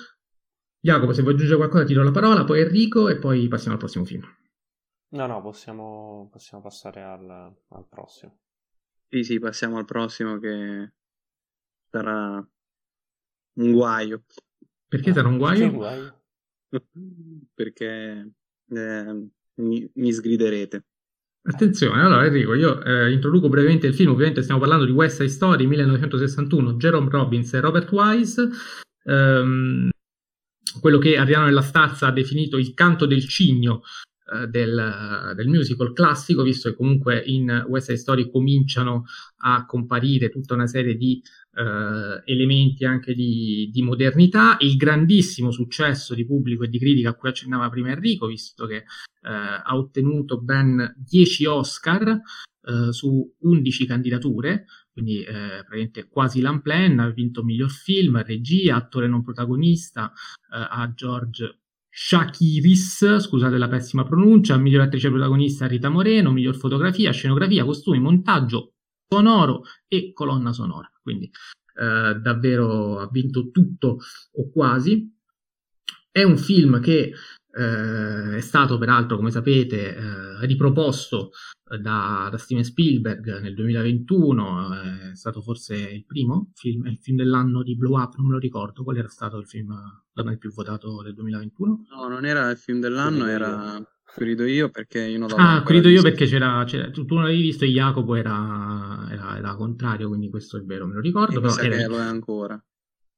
Jacopo, 0.84 1.12
se 1.12 1.22
vuoi 1.22 1.34
aggiungere 1.34 1.58
qualcosa 1.58 1.84
ti 1.84 1.94
do 1.94 2.02
la 2.02 2.10
parola, 2.10 2.42
poi 2.42 2.60
Enrico 2.60 3.08
e 3.08 3.16
poi 3.16 3.46
passiamo 3.46 3.74
al 3.74 3.78
prossimo 3.78 4.04
film. 4.04 4.22
No, 5.10 5.26
no, 5.26 5.40
possiamo, 5.40 6.28
possiamo 6.32 6.60
passare 6.60 7.02
al, 7.02 7.30
al, 7.30 7.86
prossimo. 7.88 8.40
Sì, 9.08 9.22
sì, 9.22 9.38
passiamo 9.38 9.78
al 9.78 9.84
prossimo 9.84 10.40
che 10.40 10.92
sarà 11.88 12.44
un 13.54 13.72
guaio. 13.72 14.24
Perché 14.88 15.10
ah, 15.10 15.14
sarà 15.14 15.28
un 15.28 15.38
guaio? 15.38 15.70
Perché, 15.70 15.76
guaio? 15.76 16.20
perché 17.54 18.32
eh, 18.70 19.28
mi, 19.54 19.90
mi, 19.94 20.12
sgriderete. 20.12 20.84
Attenzione, 21.42 22.00
allora 22.00 22.24
Enrico, 22.24 22.54
io 22.54 22.82
eh, 22.82 23.12
introduco 23.12 23.48
brevemente 23.48 23.86
il 23.86 23.94
film, 23.94 24.10
ovviamente 24.10 24.42
stiamo 24.42 24.60
parlando 24.60 24.84
di 24.84 24.92
West 24.92 25.18
Side 25.18 25.28
Story 25.28 25.66
1961, 25.66 26.74
Jerome 26.74 27.08
Robbins 27.08 27.52
e 27.54 27.60
Robert 27.60 27.92
Wise. 27.92 28.48
Um, 29.04 29.91
quello 30.80 30.98
che 30.98 31.16
Adriano 31.16 31.46
della 31.46 31.62
Stazza 31.62 32.06
ha 32.06 32.12
definito 32.12 32.58
il 32.58 32.74
canto 32.74 33.06
del 33.06 33.26
cigno 33.26 33.82
eh, 34.32 34.46
del, 34.46 35.32
del, 35.34 35.48
musical 35.48 35.92
classico, 35.92 36.42
visto 36.42 36.70
che 36.70 36.76
comunque 36.76 37.22
in 37.26 37.64
West 37.68 37.86
Side 37.86 37.98
Story 37.98 38.30
cominciano 38.30 39.04
a 39.44 39.66
comparire 39.66 40.30
tutta 40.30 40.54
una 40.54 40.66
serie 40.66 40.96
di 40.96 41.22
eh, 41.54 42.22
elementi 42.24 42.84
anche 42.84 43.14
di, 43.14 43.68
di, 43.72 43.82
modernità, 43.82 44.56
il 44.60 44.76
grandissimo 44.76 45.50
successo 45.50 46.14
di 46.14 46.24
pubblico 46.24 46.64
e 46.64 46.68
di 46.68 46.78
critica 46.78 47.10
a 47.10 47.14
cui 47.14 47.28
accennava 47.28 47.68
prima 47.68 47.90
Enrico, 47.90 48.26
visto 48.26 48.66
che 48.66 48.76
eh, 48.76 48.84
ha 49.22 49.76
ottenuto 49.76 50.40
ben 50.40 50.94
10 50.96 51.44
Oscar 51.46 52.20
eh, 52.64 52.92
su 52.92 53.34
11 53.40 53.86
candidature, 53.86 54.66
quindi 54.92 55.22
eh, 55.22 55.64
praticamente 55.64 56.08
quasi 56.08 56.40
l'unplan, 56.40 56.98
ha 56.98 57.08
vinto 57.08 57.42
miglior 57.42 57.70
film, 57.70 58.22
regia, 58.22 58.76
attore 58.76 59.08
non 59.08 59.22
protagonista, 59.22 60.12
eh, 60.52 60.66
a 60.70 60.92
George 60.94 61.60
Shakiris, 61.88 63.18
scusate 63.18 63.58
la 63.58 63.68
pessima 63.68 64.04
pronuncia, 64.04 64.56
miglior 64.56 64.82
attrice 64.82 65.10
protagonista 65.10 65.66
Rita 65.66 65.88
Moreno, 65.88 66.30
miglior 66.30 66.56
fotografia, 66.56 67.12
scenografia, 67.12 67.64
costumi, 67.64 68.00
montaggio 68.00 68.74
sonoro 69.08 69.64
e 69.88 70.12
colonna 70.12 70.52
sonora. 70.52 70.90
Quindi 71.02 71.26
eh, 71.26 72.14
davvero 72.18 72.98
ha 72.98 73.08
vinto 73.10 73.50
tutto 73.50 73.98
o 74.32 74.50
quasi. 74.50 75.10
È 76.10 76.22
un 76.22 76.36
film 76.36 76.80
che 76.80 77.12
eh, 77.52 78.36
è 78.36 78.40
stato 78.40 78.78
peraltro, 78.78 79.16
come 79.16 79.30
sapete, 79.30 79.96
eh, 79.96 80.46
riproposto 80.46 81.30
da, 81.80 82.28
da, 82.30 82.38
Steven 82.38 82.64
Spielberg 82.64 83.40
nel 83.40 83.54
2021, 83.54 84.74
eh, 84.74 85.10
è 85.10 85.14
stato 85.14 85.40
forse 85.40 85.74
il 85.74 86.04
primo 86.04 86.50
film, 86.54 86.86
il 86.86 86.98
film 86.98 87.16
dell'anno 87.16 87.62
di 87.62 87.76
Blow 87.76 87.98
Up, 87.98 88.16
non 88.16 88.26
me 88.26 88.32
lo 88.32 88.38
ricordo, 88.38 88.82
qual 88.82 88.96
era 88.96 89.08
stato 89.08 89.38
il 89.38 89.46
film 89.46 89.74
il 90.14 90.38
più 90.38 90.52
votato 90.52 91.02
del 91.02 91.14
2021? 91.14 91.84
No, 91.90 92.08
non 92.08 92.24
era 92.24 92.50
il 92.50 92.58
film 92.58 92.80
dell'anno, 92.80 93.26
era 93.26 93.82
Querido 94.14 94.44
io 94.44 94.68
perché 94.68 95.00
io 95.00 95.18
non 95.18 95.28
l'avevo 95.28 95.48
Ah, 95.48 95.62
Querido 95.62 95.88
io 95.88 96.02
perché 96.02 96.26
c'era, 96.26 96.62
c'era, 96.64 96.90
tu, 96.90 97.06
tu 97.06 97.14
non 97.14 97.24
l'avevi 97.24 97.42
visto 97.42 97.64
e 97.64 97.68
Jacopo 97.68 98.14
era, 98.14 99.06
era, 99.10 99.38
era, 99.38 99.54
contrario, 99.54 100.08
quindi 100.08 100.28
questo 100.28 100.58
è 100.58 100.60
vero, 100.60 100.86
me 100.86 100.94
lo 100.94 101.00
ricordo. 101.00 101.38
E 101.38 101.40
però 101.40 101.56
era, 101.56 101.86
lo 101.86 101.96
è 101.96 102.02
ancora. 102.02 102.62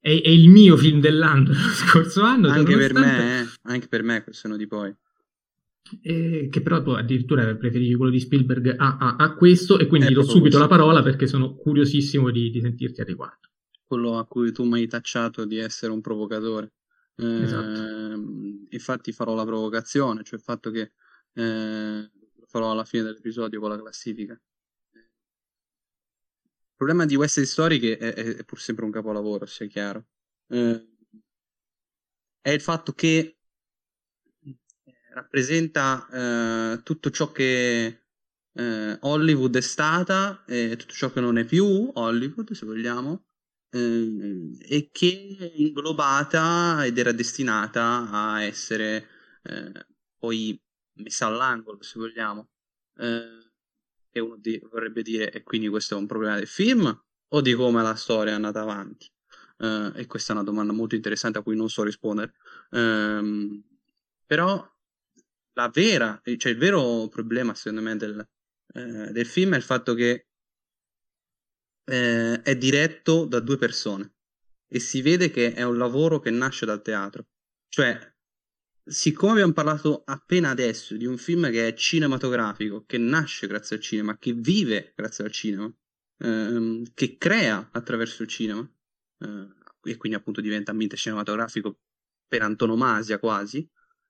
È, 0.04 0.20
è, 0.20 0.28
il 0.28 0.50
mio 0.50 0.76
film 0.76 1.00
dell'anno, 1.00 1.44
dello 1.48 1.72
scorso 1.72 2.20
anno. 2.20 2.50
Anche 2.50 2.76
per 2.76 2.92
me, 2.92 3.40
eh? 3.40 3.46
anche 3.62 3.88
per 3.88 4.02
me, 4.02 4.22
questo 4.22 4.48
no 4.48 4.58
di 4.58 4.66
poi. 4.66 4.94
Eh, 6.02 6.48
che 6.50 6.60
però 6.60 6.82
tu 6.82 6.90
addirittura 6.90 7.54
preferivi 7.56 7.94
quello 7.94 8.10
di 8.10 8.20
Spielberg 8.20 8.74
a, 8.76 8.98
a, 8.98 9.16
a 9.16 9.34
questo 9.34 9.78
e 9.78 9.86
quindi 9.86 10.08
ti 10.08 10.12
do 10.12 10.22
subito 10.22 10.40
questo. 10.40 10.58
la 10.58 10.66
parola 10.66 11.02
perché 11.02 11.26
sono 11.26 11.54
curiosissimo 11.54 12.30
di, 12.30 12.50
di 12.50 12.60
sentirti 12.60 13.00
a 13.00 13.04
riguardo. 13.04 13.48
Quello 13.82 14.18
a 14.18 14.26
cui 14.26 14.52
tu 14.52 14.64
mi 14.64 14.80
hai 14.80 14.86
tacciato 14.86 15.46
di 15.46 15.56
essere 15.56 15.90
un 15.90 16.02
provocatore. 16.02 16.72
Esatto. 17.16 17.80
Eh, 17.80 18.66
infatti 18.68 19.10
farò 19.10 19.34
la 19.34 19.46
provocazione, 19.46 20.22
cioè 20.22 20.38
il 20.38 20.44
fatto 20.44 20.70
che 20.70 20.92
eh, 21.32 22.10
lo 22.36 22.46
farò 22.46 22.72
alla 22.72 22.84
fine 22.84 23.04
dell'episodio 23.04 23.58
con 23.58 23.70
la 23.70 23.78
classifica. 23.78 24.38
Il 26.74 26.80
problema 26.80 27.06
di 27.06 27.14
West 27.14 27.34
Side 27.34 27.46
Story 27.46 27.78
che 27.78 27.96
è, 27.96 28.12
è, 28.12 28.44
pur 28.44 28.60
sempre 28.60 28.84
un 28.84 28.90
capolavoro, 28.90 29.46
sia 29.46 29.66
chiaro. 29.66 30.06
Eh, 30.48 30.88
è 32.40 32.50
il 32.50 32.60
fatto 32.60 32.92
che 32.92 33.38
rappresenta 35.12 36.08
eh, 36.74 36.82
tutto 36.82 37.10
ciò 37.10 37.30
che 37.30 38.02
eh, 38.52 38.98
Hollywood 39.00 39.56
è 39.56 39.60
stata 39.60 40.44
e 40.46 40.74
tutto 40.76 40.94
ciò 40.94 41.12
che 41.12 41.20
non 41.20 41.38
è 41.38 41.44
più 41.44 41.90
Hollywood, 41.94 42.50
se 42.52 42.66
vogliamo, 42.66 43.26
eh, 43.70 44.56
e 44.60 44.88
che 44.90 45.36
è 45.38 45.52
inglobata 45.54 46.84
ed 46.84 46.98
era 46.98 47.12
destinata 47.12 48.10
a 48.10 48.42
essere 48.42 49.08
eh, 49.44 49.86
poi 50.18 50.60
messa 50.94 51.26
all'angolo, 51.26 51.82
se 51.82 51.98
vogliamo. 52.00 52.50
Eh, 52.96 53.43
e 54.16 54.20
uno 54.20 54.36
di- 54.36 54.60
vorrebbe 54.70 55.02
dire, 55.02 55.32
e 55.32 55.42
quindi 55.42 55.68
questo 55.68 55.96
è 55.96 55.98
un 55.98 56.06
problema 56.06 56.36
del 56.36 56.46
film 56.46 56.86
o 57.28 57.40
di 57.40 57.52
come 57.54 57.82
la 57.82 57.96
storia 57.96 58.32
è 58.32 58.36
andata 58.36 58.60
avanti? 58.60 59.10
Eh, 59.58 59.92
e 59.96 60.06
questa 60.06 60.32
è 60.32 60.36
una 60.36 60.44
domanda 60.44 60.72
molto 60.72 60.94
interessante 60.94 61.38
a 61.38 61.42
cui 61.42 61.56
non 61.56 61.68
so 61.68 61.82
rispondere. 61.82 62.34
Ehm, 62.70 63.60
però 64.24 64.64
la 65.54 65.68
vera, 65.68 66.20
cioè 66.36 66.52
il 66.52 66.58
vero 66.58 67.08
problema 67.08 67.54
secondo 67.54 67.82
me 67.82 67.96
del, 67.96 68.24
eh, 68.74 69.10
del 69.10 69.26
film 69.26 69.54
è 69.54 69.56
il 69.56 69.62
fatto 69.64 69.94
che 69.94 70.28
eh, 71.86 72.40
è 72.40 72.56
diretto 72.56 73.24
da 73.26 73.40
due 73.40 73.56
persone 73.56 74.14
e 74.68 74.78
si 74.78 75.02
vede 75.02 75.30
che 75.30 75.54
è 75.54 75.62
un 75.62 75.76
lavoro 75.76 76.20
che 76.20 76.30
nasce 76.30 76.66
dal 76.66 76.82
teatro. 76.82 77.26
Cioè, 77.68 78.13
siccome 78.84 79.32
abbiamo 79.32 79.52
parlato 79.52 80.02
appena 80.04 80.50
adesso 80.50 80.96
di 80.96 81.06
un 81.06 81.16
film 81.16 81.50
che 81.50 81.68
è 81.68 81.74
cinematografico, 81.74 82.84
che 82.84 82.98
nasce 82.98 83.46
grazie 83.46 83.76
al 83.76 83.82
cinema, 83.82 84.18
che 84.18 84.32
vive 84.32 84.92
grazie 84.94 85.24
al 85.24 85.32
cinema, 85.32 85.72
ehm, 86.18 86.92
che 86.94 87.16
crea 87.16 87.70
attraverso 87.72 88.22
il 88.22 88.28
cinema, 88.28 88.68
eh, 89.18 89.48
e 89.82 89.96
quindi 89.96 90.18
appunto 90.18 90.40
diventa 90.40 90.70
ambiente 90.70 90.96
cinematografico 90.96 91.80
per 92.26 92.42
antonomasia 92.42 93.18
quasi, 93.18 93.68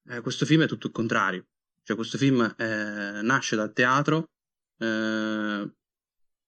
eh, 0.09 0.21
questo 0.21 0.47
film 0.47 0.63
è 0.63 0.67
tutto 0.67 0.89
il 0.89 0.93
contrario. 0.93 1.47
Cioè 1.83 1.97
questo 1.97 2.19
film 2.19 2.41
eh, 2.57 3.21
nasce 3.23 3.57
dal 3.57 3.73
teatro 3.73 4.31
eh, 4.79 5.73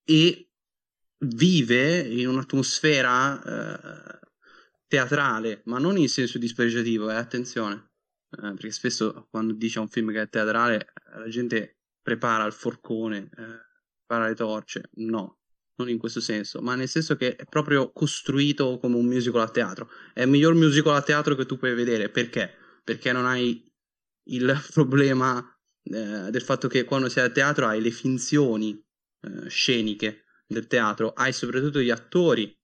e 0.05 0.51
vive 1.19 1.99
in 2.01 2.29
un'atmosfera 2.29 3.43
eh, 3.43 4.19
teatrale, 4.87 5.63
ma 5.67 5.79
non 5.79 5.99
in 5.99 6.09
senso 6.09 6.39
dispregiativo, 6.39 7.11
eh, 7.11 7.15
attenzione, 7.15 7.91
eh, 8.37 8.55
perché 8.55 8.71
spesso 8.71 9.27
quando 9.31 9.53
dice 9.55 9.79
un 9.79 9.89
film 9.89 10.13
che 10.13 10.23
è 10.23 10.29
teatrale 10.29 10.93
la 11.17 11.29
gente 11.29 11.79
prepara 12.03 12.45
il 12.45 12.53
forcone, 12.53 13.31
eh, 13.37 13.61
prepara 14.05 14.29
le 14.29 14.35
torce, 14.35 14.91
no, 14.97 15.39
non 15.77 15.89
in 15.89 15.99
questo 15.99 16.21
senso, 16.21 16.61
ma 16.61 16.75
nel 16.75 16.89
senso 16.89 17.17
che 17.17 17.37
è 17.37 17.45
proprio 17.45 17.91
costruito 17.93 18.79
come 18.79 18.97
un 18.97 19.07
musical 19.07 19.43
a 19.43 19.49
teatro. 19.49 19.91
È 20.13 20.23
il 20.23 20.29
miglior 20.29 20.55
musical 20.55 20.95
a 20.95 21.03
teatro 21.03 21.35
che 21.35 21.47
tu 21.47 21.59
puoi 21.59 21.75
vedere, 21.75 22.09
perché? 22.09 22.53
Perché 22.85 23.13
non 23.13 23.27
hai 23.27 23.65
il 24.29 24.55
problema 24.73 25.39
eh, 25.83 26.31
del 26.31 26.43
fatto 26.43 26.69
che 26.69 26.85
quando 26.85 27.09
sei 27.09 27.25
a 27.25 27.31
teatro 27.31 27.67
hai 27.67 27.81
le 27.81 27.91
finzioni 27.91 28.81
eh, 29.21 29.49
sceniche 29.49 30.25
del 30.47 30.67
teatro, 30.67 31.13
hai 31.13 31.33
soprattutto 31.33 31.81
gli 31.81 31.91
attori 31.91 32.57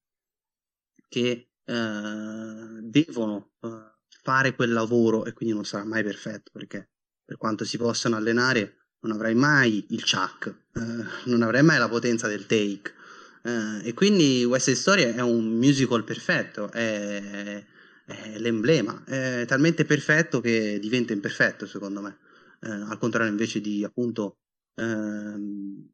che 1.08 1.50
eh, 1.64 2.78
devono 2.80 3.52
eh, 3.60 3.91
fare 4.22 4.54
quel 4.54 4.72
lavoro 4.72 5.24
e 5.24 5.32
quindi 5.32 5.54
non 5.54 5.64
sarà 5.64 5.84
mai 5.84 6.02
perfetto 6.02 6.50
perché 6.52 6.88
per 7.24 7.36
quanto 7.36 7.64
si 7.64 7.76
possano 7.76 8.16
allenare 8.16 8.82
non 9.00 9.12
avrai 9.12 9.34
mai 9.34 9.84
il 9.90 10.04
chuck, 10.04 10.46
eh, 10.46 10.80
non 11.24 11.42
avrai 11.42 11.62
mai 11.62 11.78
la 11.78 11.88
potenza 11.88 12.28
del 12.28 12.46
take. 12.46 12.94
Eh, 13.42 13.88
e 13.88 13.94
quindi 13.94 14.44
West 14.44 14.66
Side 14.66 14.76
Story 14.76 15.02
è 15.02 15.20
un 15.20 15.44
musical 15.46 16.04
perfetto, 16.04 16.70
è, 16.70 17.64
è 18.04 18.38
l'emblema, 18.38 19.02
è 19.04 19.44
talmente 19.46 19.84
perfetto 19.84 20.40
che 20.40 20.78
diventa 20.80 21.12
imperfetto 21.12 21.66
secondo 21.66 22.00
me, 22.00 22.18
eh, 22.60 22.70
al 22.70 22.98
contrario 22.98 23.30
invece 23.30 23.60
di 23.60 23.82
appunto 23.82 24.38
ehm, 24.76 25.90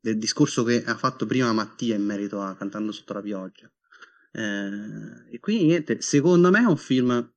del 0.00 0.18
discorso 0.18 0.62
che 0.62 0.84
ha 0.84 0.96
fatto 0.96 1.26
prima 1.26 1.52
Mattia 1.52 1.96
in 1.96 2.04
merito 2.04 2.40
a 2.40 2.54
Cantando 2.56 2.92
sotto 2.92 3.12
la 3.14 3.22
pioggia. 3.22 3.68
Eh, 4.36 5.34
e 5.34 5.40
quindi 5.40 5.64
niente, 5.64 6.02
secondo 6.02 6.50
me 6.50 6.60
è 6.60 6.66
un 6.66 6.76
film 6.76 7.34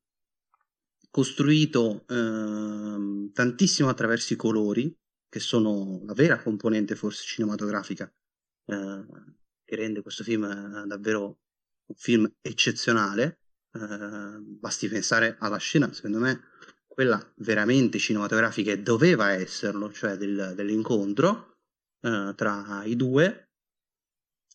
costruito 1.10 2.06
eh, 2.08 3.32
tantissimo 3.32 3.88
attraverso 3.88 4.34
i 4.34 4.36
colori, 4.36 4.94
che 5.30 5.40
sono 5.40 6.02
la 6.06 6.14
vera 6.14 6.42
componente 6.42 6.96
forse 6.96 7.24
cinematografica 7.24 8.12
eh, 8.66 9.06
che 9.64 9.76
rende 9.76 10.02
questo 10.02 10.24
film 10.24 10.44
eh, 10.44 10.88
davvero 10.88 11.40
un 11.86 11.96
film 11.96 12.30
eccezionale. 12.42 13.40
Eh, 13.72 14.40
basti 14.42 14.90
pensare 14.90 15.38
alla 15.40 15.58
scena, 15.58 15.92
secondo 15.94 16.20
me, 16.20 16.42
quella 16.86 17.34
veramente 17.38 17.98
cinematografica 17.98 18.72
e 18.72 18.82
doveva 18.82 19.32
esserlo, 19.32 19.90
cioè 19.94 20.18
del, 20.18 20.52
dell'incontro 20.54 21.60
eh, 22.02 22.34
tra 22.36 22.84
i 22.84 22.96
due, 22.98 23.49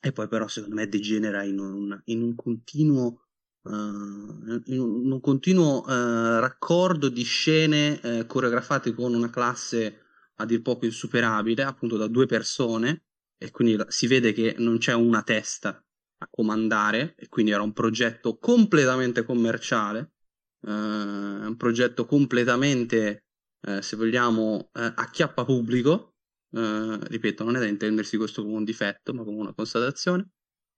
e 0.05 0.13
poi 0.13 0.29
però 0.29 0.47
secondo 0.47 0.75
me 0.75 0.89
degenera 0.89 1.43
in 1.43 1.59
un, 1.59 2.01
in 2.07 2.23
un 2.23 2.35
continuo 2.35 3.21
Uh, 3.67 4.61
in 4.67 4.79
un 4.79 5.21
continuo 5.23 5.81
uh, 5.87 6.39
raccordo 6.39 7.09
di 7.09 7.23
scene 7.23 7.99
uh, 8.03 8.27
coreografate 8.27 8.93
con 8.93 9.15
una 9.15 9.31
classe 9.31 10.01
a 10.35 10.45
dir 10.45 10.61
poco 10.61 10.85
insuperabile, 10.85 11.63
appunto 11.63 11.97
da 11.97 12.07
due 12.07 12.27
persone, 12.27 13.05
e 13.39 13.51
quindi 13.51 13.83
si 13.89 14.07
vede 14.07 14.35
che 14.35 14.55
non 14.59 14.77
c'è 14.77 14.93
una 14.93 15.23
testa 15.23 15.83
a 16.19 16.29
comandare, 16.31 17.15
e 17.17 17.29
quindi 17.31 17.53
era 17.53 17.63
un 17.63 17.73
progetto 17.73 18.37
completamente 18.37 19.25
commerciale, 19.25 20.13
un 20.67 21.55
progetto 21.57 22.05
completamente, 22.05 23.25
se 23.81 23.97
vogliamo, 23.97 24.69
a 24.73 25.11
chiappa 25.11 25.47
pubblico, 25.47 26.14
ripeto, 26.55 27.45
non 27.45 27.57
è 27.57 27.59
da 27.59 27.67
intendersi 27.67 28.17
questo 28.17 28.43
come 28.43 28.57
un 28.57 28.65
difetto, 28.65 29.13
ma 29.13 29.25
come 29.25 29.39
una 29.39 29.55
constatazione, 29.55 30.29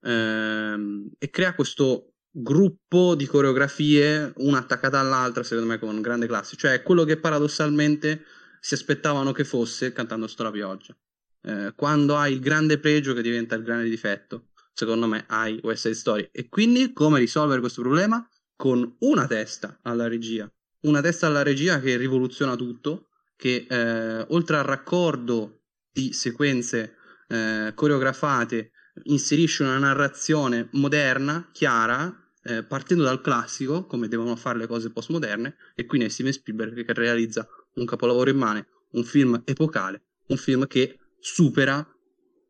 ehm, 0.02 1.10
e 1.18 1.30
crea 1.30 1.54
questo 1.54 2.14
gruppo 2.30 3.14
di 3.14 3.26
coreografie, 3.26 4.32
una 4.36 4.58
attaccata 4.58 5.00
all'altra, 5.00 5.42
secondo 5.42 5.70
me 5.70 5.78
con 5.78 6.00
grande 6.00 6.26
classe, 6.26 6.56
cioè 6.56 6.82
quello 6.82 7.04
che 7.04 7.18
paradossalmente 7.18 8.24
si 8.60 8.74
aspettavano 8.74 9.32
che 9.32 9.44
fosse 9.44 9.92
cantando 9.92 10.26
Sto 10.26 10.42
la 10.42 10.50
pioggia. 10.50 10.96
Eh, 11.42 11.72
quando 11.76 12.16
hai 12.16 12.32
il 12.32 12.40
grande 12.40 12.78
pregio 12.78 13.14
che 13.14 13.22
diventa 13.22 13.54
il 13.54 13.62
grande 13.62 13.88
difetto, 13.88 14.48
secondo 14.72 15.06
me 15.06 15.24
hai 15.28 15.58
West 15.62 15.82
Side 15.82 15.94
Story. 15.94 16.28
E 16.32 16.48
quindi 16.48 16.92
come 16.92 17.18
risolvere 17.18 17.60
questo 17.60 17.80
problema? 17.80 18.28
Con 18.54 18.96
una 19.00 19.26
testa 19.26 19.78
alla 19.82 20.08
regia. 20.08 20.50
Una 20.80 21.00
testa 21.00 21.26
alla 21.26 21.42
regia 21.42 21.80
che 21.80 21.96
rivoluziona 21.96 22.56
tutto, 22.56 23.08
che 23.36 23.66
eh, 23.68 24.26
oltre 24.28 24.56
al 24.56 24.64
raccordo 24.64 25.65
di 25.96 26.12
sequenze 26.12 26.96
eh, 27.28 27.72
coreografate 27.74 28.72
inserisce 29.04 29.62
una 29.62 29.78
narrazione 29.78 30.68
moderna, 30.72 31.48
chiara, 31.52 32.14
eh, 32.42 32.62
partendo 32.64 33.02
dal 33.02 33.22
classico, 33.22 33.86
come 33.86 34.06
devono 34.06 34.36
fare 34.36 34.58
le 34.58 34.66
cose 34.66 34.90
postmoderne, 34.90 35.56
e 35.74 35.86
quindi 35.86 36.06
è 36.06 36.10
Steven 36.10 36.32
Spielberg 36.32 36.84
che 36.84 36.92
realizza 36.92 37.48
un 37.76 37.86
capolavoro 37.86 38.28
immane, 38.28 38.66
un 38.90 39.04
film 39.04 39.40
epocale, 39.46 40.02
un 40.26 40.36
film 40.36 40.66
che 40.66 40.98
supera 41.18 41.86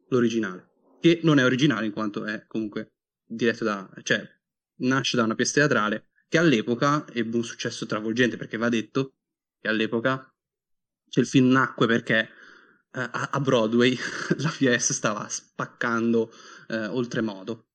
l'originale, 0.08 0.68
che 1.00 1.20
non 1.22 1.38
è 1.38 1.44
originale 1.44 1.86
in 1.86 1.92
quanto 1.92 2.24
è 2.24 2.46
comunque 2.48 2.94
diretto 3.24 3.62
da, 3.62 3.88
cioè 4.02 4.28
nasce 4.78 5.16
da 5.16 5.22
una 5.22 5.36
pièce 5.36 5.54
teatrale 5.54 6.08
che 6.28 6.38
all'epoca 6.38 7.06
ebbe 7.12 7.36
un 7.36 7.44
successo 7.44 7.86
travolgente 7.86 8.36
perché 8.36 8.56
va 8.56 8.68
detto 8.68 9.14
che 9.60 9.68
all'epoca 9.68 10.32
cioè, 11.08 11.22
il 11.22 11.30
film 11.30 11.50
nacque 11.50 11.86
perché 11.86 12.28
eh, 12.96 13.08
a 13.10 13.40
Broadway 13.40 13.96
la 14.38 14.52
pièce 14.56 14.92
stava 14.92 15.28
spaccando 15.28 16.32
eh, 16.68 16.86
oltremodo 16.86 17.66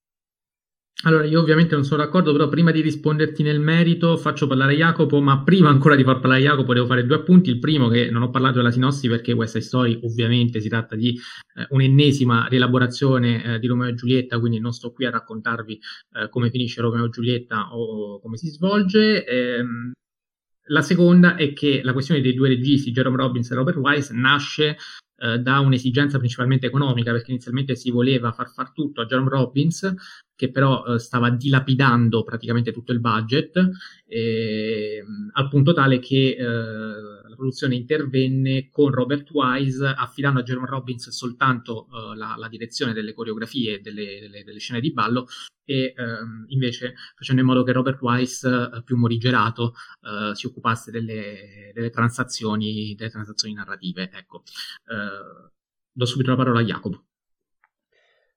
allora, 1.04 1.26
io 1.26 1.40
ovviamente 1.40 1.74
non 1.74 1.84
sono 1.84 2.04
d'accordo, 2.04 2.32
però 2.32 2.48
prima 2.48 2.70
di 2.70 2.80
risponderti 2.80 3.42
nel 3.42 3.60
merito 3.60 4.18
faccio 4.18 4.46
parlare 4.46 4.76
Jacopo, 4.76 5.20
ma 5.20 5.42
prima 5.42 5.70
ancora 5.70 5.96
di 5.96 6.04
far 6.04 6.20
parlare 6.20 6.44
Jacopo 6.44 6.76
devo 6.76 6.86
fare 6.86 7.06
due 7.06 7.16
appunti. 7.16 7.50
Il 7.50 7.58
primo 7.58 7.88
che 7.88 8.12
non 8.12 8.22
ho 8.22 8.30
parlato 8.30 8.58
della 8.58 8.70
sinossi 8.70 9.08
perché 9.08 9.34
questa 9.34 9.60
storia 9.62 9.98
ovviamente 10.04 10.60
si 10.60 10.70
tratta 10.70 10.96
di 10.96 11.10
eh, 11.56 11.66
un'ennesima 11.70 12.46
rielaborazione 12.48 13.44
eh, 13.44 13.60
di 13.60 13.66
Romeo 13.66 13.90
e 13.90 13.96
Giulietta, 13.96 14.40
quindi 14.40 14.60
non 14.60 14.74
sto 14.74 14.92
qui 14.92 15.06
a 15.06 15.10
raccontarvi 15.10 15.80
eh, 16.20 16.30
come 16.30 16.52
finisce 16.52 16.82
Romeo 16.82 17.06
e 17.06 17.10
Giulietta 17.10 17.74
o 17.74 18.20
come 18.20 18.38
si 18.38 18.50
svolge. 18.50 19.26
Ehm, 19.26 19.94
la 20.66 20.82
seconda 20.84 21.36
è 21.36 21.52
che 21.54 21.82
la 21.84 21.94
questione 21.94 22.22
dei 22.22 22.36
due 22.36 22.50
registi, 22.50 22.92
Jerome 22.92 23.18
Robbins 23.18 23.50
e 23.50 23.56
Robert 23.56 23.78
Wise, 23.78 24.14
nasce 24.14 24.78
eh, 25.22 25.38
da 25.40 25.60
un'esigenza 25.60 26.18
principalmente 26.18 26.66
economica, 26.66 27.12
perché 27.12 27.32
inizialmente 27.32 27.76
si 27.76 27.92
voleva 27.92 28.32
far 28.32 28.50
far 28.50 28.72
tutto 28.72 29.02
a 29.02 29.06
Jerome 29.06 29.30
Robbins, 29.30 29.94
che 30.36 30.50
però 30.50 30.84
eh, 30.86 31.00
stava 31.00 31.30
dilapidando 31.30 32.24
praticamente 32.24 32.72
tutto 32.72 32.92
il 32.92 33.00
budget, 33.00 33.70
eh, 34.08 35.04
al 35.34 35.48
punto 35.48 35.74
tale 35.74 36.00
che 36.00 36.36
eh, 36.38 37.21
produzione 37.42 37.76
intervenne 37.76 38.70
con 38.70 38.92
Robert 38.92 39.32
Wise, 39.32 39.86
affidando 39.86 40.40
a 40.40 40.44
Jerome 40.44 40.68
Robbins 40.68 41.10
soltanto 41.10 41.88
eh, 41.88 42.16
la, 42.16 42.36
la, 42.38 42.48
direzione 42.48 42.94
delle 42.94 43.14
coreografie 43.14 43.76
e 43.76 43.80
delle, 43.80 44.20
delle, 44.20 44.44
delle, 44.44 44.60
scene 44.60 44.80
di 44.80 44.94
ballo, 44.94 45.26
e 45.66 45.94
ehm, 45.98 46.46
invece 46.50 46.94
facendo 47.16 47.42
in 47.42 47.48
modo 47.48 47.64
che 47.64 47.72
Robert 47.72 48.00
Wise, 48.02 48.48
eh, 48.48 48.84
più 48.84 48.96
morigerato, 48.96 49.74
si 50.34 50.46
occupasse 50.46 50.92
delle, 50.92 51.72
delle, 51.74 51.90
transazioni, 51.90 52.94
delle 52.96 53.10
transazioni 53.10 53.54
narrative. 53.54 54.10
Ecco. 54.14 54.44
do 55.92 56.06
subito 56.06 56.30
la 56.30 56.36
parola 56.36 56.60
a 56.60 56.64
Jacopo. 56.64 57.06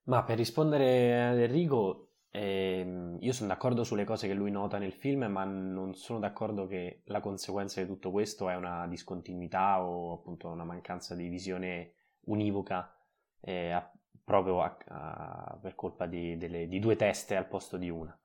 Ma 0.05 0.22
per 0.24 0.36
rispondere 0.36 1.28
ad 1.28 1.38
Enrico, 1.38 2.13
ehm, 2.37 3.18
io 3.20 3.32
sono 3.32 3.49
d'accordo 3.49 3.85
sulle 3.85 4.05
cose 4.05 4.26
che 4.26 4.35
lui 4.35 4.51
nota 4.51 4.78
nel 4.78 4.93
film, 4.93 5.24
ma 5.26 5.45
non 5.45 5.95
sono 5.95 6.18
d'accordo 6.18 6.66
che 6.66 7.03
la 7.07 7.20
conseguenza 7.20 7.80
di 7.80 7.87
tutto 7.87 8.11
questo 8.11 8.49
è 8.49 8.57
una 8.57 8.89
discontinuità 8.89 9.80
o 9.82 10.14
appunto 10.14 10.49
una 10.49 10.64
mancanza 10.64 11.14
di 11.14 11.28
visione 11.28 11.95
univoca 12.24 12.93
eh, 13.41 13.70
a, 13.70 13.93
proprio 14.24 14.62
a, 14.62 14.76
a, 14.89 15.59
per 15.61 15.76
colpa 15.76 16.07
di, 16.07 16.37
delle, 16.37 16.66
di, 16.66 16.80
due 16.80 16.97
teste 16.97 17.37
al 17.37 17.47
posto 17.47 17.76
di 17.76 17.89
una. 17.89 18.18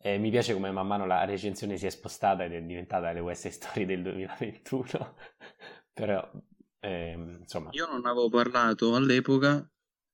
Eh, 0.00 0.16
mi 0.16 0.30
piace 0.30 0.54
come 0.54 0.70
man 0.70 0.86
mano 0.86 1.04
la 1.04 1.24
recensione 1.24 1.76
si 1.76 1.86
è 1.86 1.90
spostata 1.90 2.44
ed 2.44 2.54
è 2.54 2.62
diventata 2.62 3.12
le 3.12 3.20
West 3.20 3.48
Story 3.48 3.84
del 3.84 4.02
2021, 4.02 5.14
però 5.92 6.26
ehm, 6.80 7.38
insomma... 7.40 7.68
Io 7.72 7.86
non 7.86 8.06
avevo 8.06 8.30
parlato 8.30 8.94
all'epoca 8.96 9.70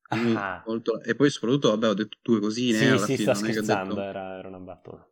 Ah. 0.08 0.62
Molto... 0.66 1.00
E 1.02 1.14
poi 1.14 1.30
soprattutto, 1.30 1.70
vabbè, 1.70 1.88
ho 1.88 1.94
detto 1.94 2.18
due 2.22 2.40
cosine. 2.40 2.78
Sì, 2.78 2.86
eh, 2.86 2.98
sì, 2.98 3.16
sta 3.16 3.34
scherzando, 3.34 3.94
detto... 3.94 4.06
era, 4.06 4.38
era, 4.38 4.48
una 4.48 4.58
battuta. 4.58 5.06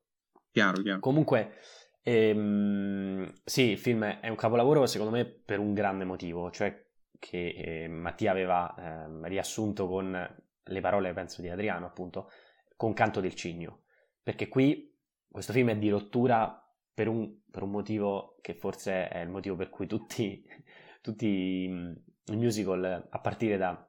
Chiaro, 0.50 0.82
chiaro. 0.82 1.00
Comunque, 1.00 1.54
ehm, 2.02 3.30
sì, 3.44 3.70
il 3.70 3.78
film 3.78 4.04
è 4.04 4.28
un 4.28 4.36
capolavoro 4.36 4.86
secondo 4.86 5.12
me 5.12 5.24
per 5.26 5.58
un 5.58 5.74
grande 5.74 6.04
motivo, 6.04 6.50
cioè 6.50 6.84
che 7.18 7.48
eh, 7.84 7.88
Mattia 7.88 8.30
aveva 8.30 8.74
eh, 8.74 9.28
riassunto 9.28 9.86
con 9.86 10.36
le 10.68 10.80
parole, 10.80 11.12
penso, 11.12 11.42
di 11.42 11.48
Adriano, 11.48 11.86
appunto, 11.86 12.30
con 12.76 12.94
Canto 12.94 13.20
del 13.20 13.34
Cigno. 13.34 13.82
Perché 14.22 14.48
qui 14.48 14.94
questo 15.28 15.52
film 15.52 15.70
è 15.70 15.76
di 15.76 15.90
rottura 15.90 16.60
per 16.92 17.08
un, 17.08 17.42
per 17.50 17.62
un 17.62 17.70
motivo 17.70 18.38
che 18.40 18.54
forse 18.54 19.08
è 19.08 19.20
il 19.20 19.28
motivo 19.28 19.54
per 19.54 19.68
cui 19.68 19.86
tutti, 19.86 20.42
tutti 21.02 21.26
i 21.26 22.36
musical, 22.36 23.06
a 23.10 23.20
partire 23.20 23.58
da 23.58 23.86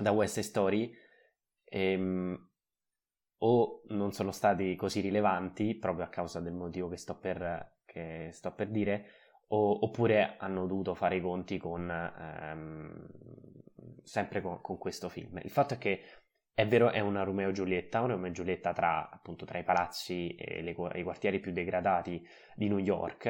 da 0.00 0.10
West 0.10 0.40
Story 0.40 0.92
ehm, 1.64 2.50
o 3.38 3.82
non 3.88 4.12
sono 4.12 4.30
stati 4.30 4.76
così 4.76 5.00
rilevanti 5.00 5.74
proprio 5.74 6.04
a 6.04 6.08
causa 6.08 6.40
del 6.40 6.52
motivo 6.52 6.88
che 6.88 6.96
sto 6.96 7.18
per, 7.18 7.78
che 7.84 8.30
sto 8.32 8.52
per 8.52 8.68
dire 8.68 9.06
o, 9.48 9.84
oppure 9.84 10.36
hanno 10.38 10.66
dovuto 10.66 10.94
fare 10.94 11.16
i 11.16 11.20
conti 11.20 11.58
con 11.58 11.90
ehm, 11.90 13.08
sempre 14.02 14.40
con, 14.40 14.60
con, 14.60 14.78
questo 14.78 15.08
film. 15.08 15.38
Il 15.42 15.50
fatto 15.50 15.74
è 15.74 15.78
che 15.78 16.02
è 16.54 16.66
vero, 16.66 16.90
è 16.90 17.00
una 17.00 17.22
Romeo 17.22 17.50
Giulietta, 17.50 18.00
una 18.00 18.14
Romeo 18.14 18.30
Giulietta 18.30 18.72
tra, 18.72 19.10
appunto, 19.10 19.44
tra 19.44 19.58
i 19.58 19.64
palazzi 19.64 20.34
e 20.34 20.62
le, 20.62 20.70
i 20.70 21.02
quartieri 21.02 21.40
più 21.40 21.52
degradati 21.52 22.24
di 22.54 22.68
New 22.68 22.78
York, 22.78 23.26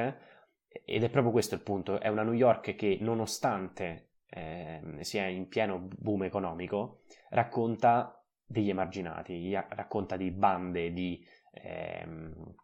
ed 0.85 1.03
è 1.03 1.11
proprio 1.11 1.33
questo 1.33 1.55
il 1.55 1.63
punto, 1.63 2.01
è 2.01 2.09
una 2.09 2.23
New 2.23 2.33
York 2.33 2.75
che 2.75 2.99
nonostante 3.01 4.12
eh, 4.35 4.81
sia 5.01 5.27
in 5.27 5.49
pieno 5.49 5.89
boom 5.99 6.25
economico, 6.25 7.03
racconta 7.31 8.23
degli 8.45 8.71
emarginati, 8.71 9.53
racconta 9.53 10.17
di 10.17 10.31
bande 10.31 10.93
di 10.93 11.25
ehm, 11.53 12.55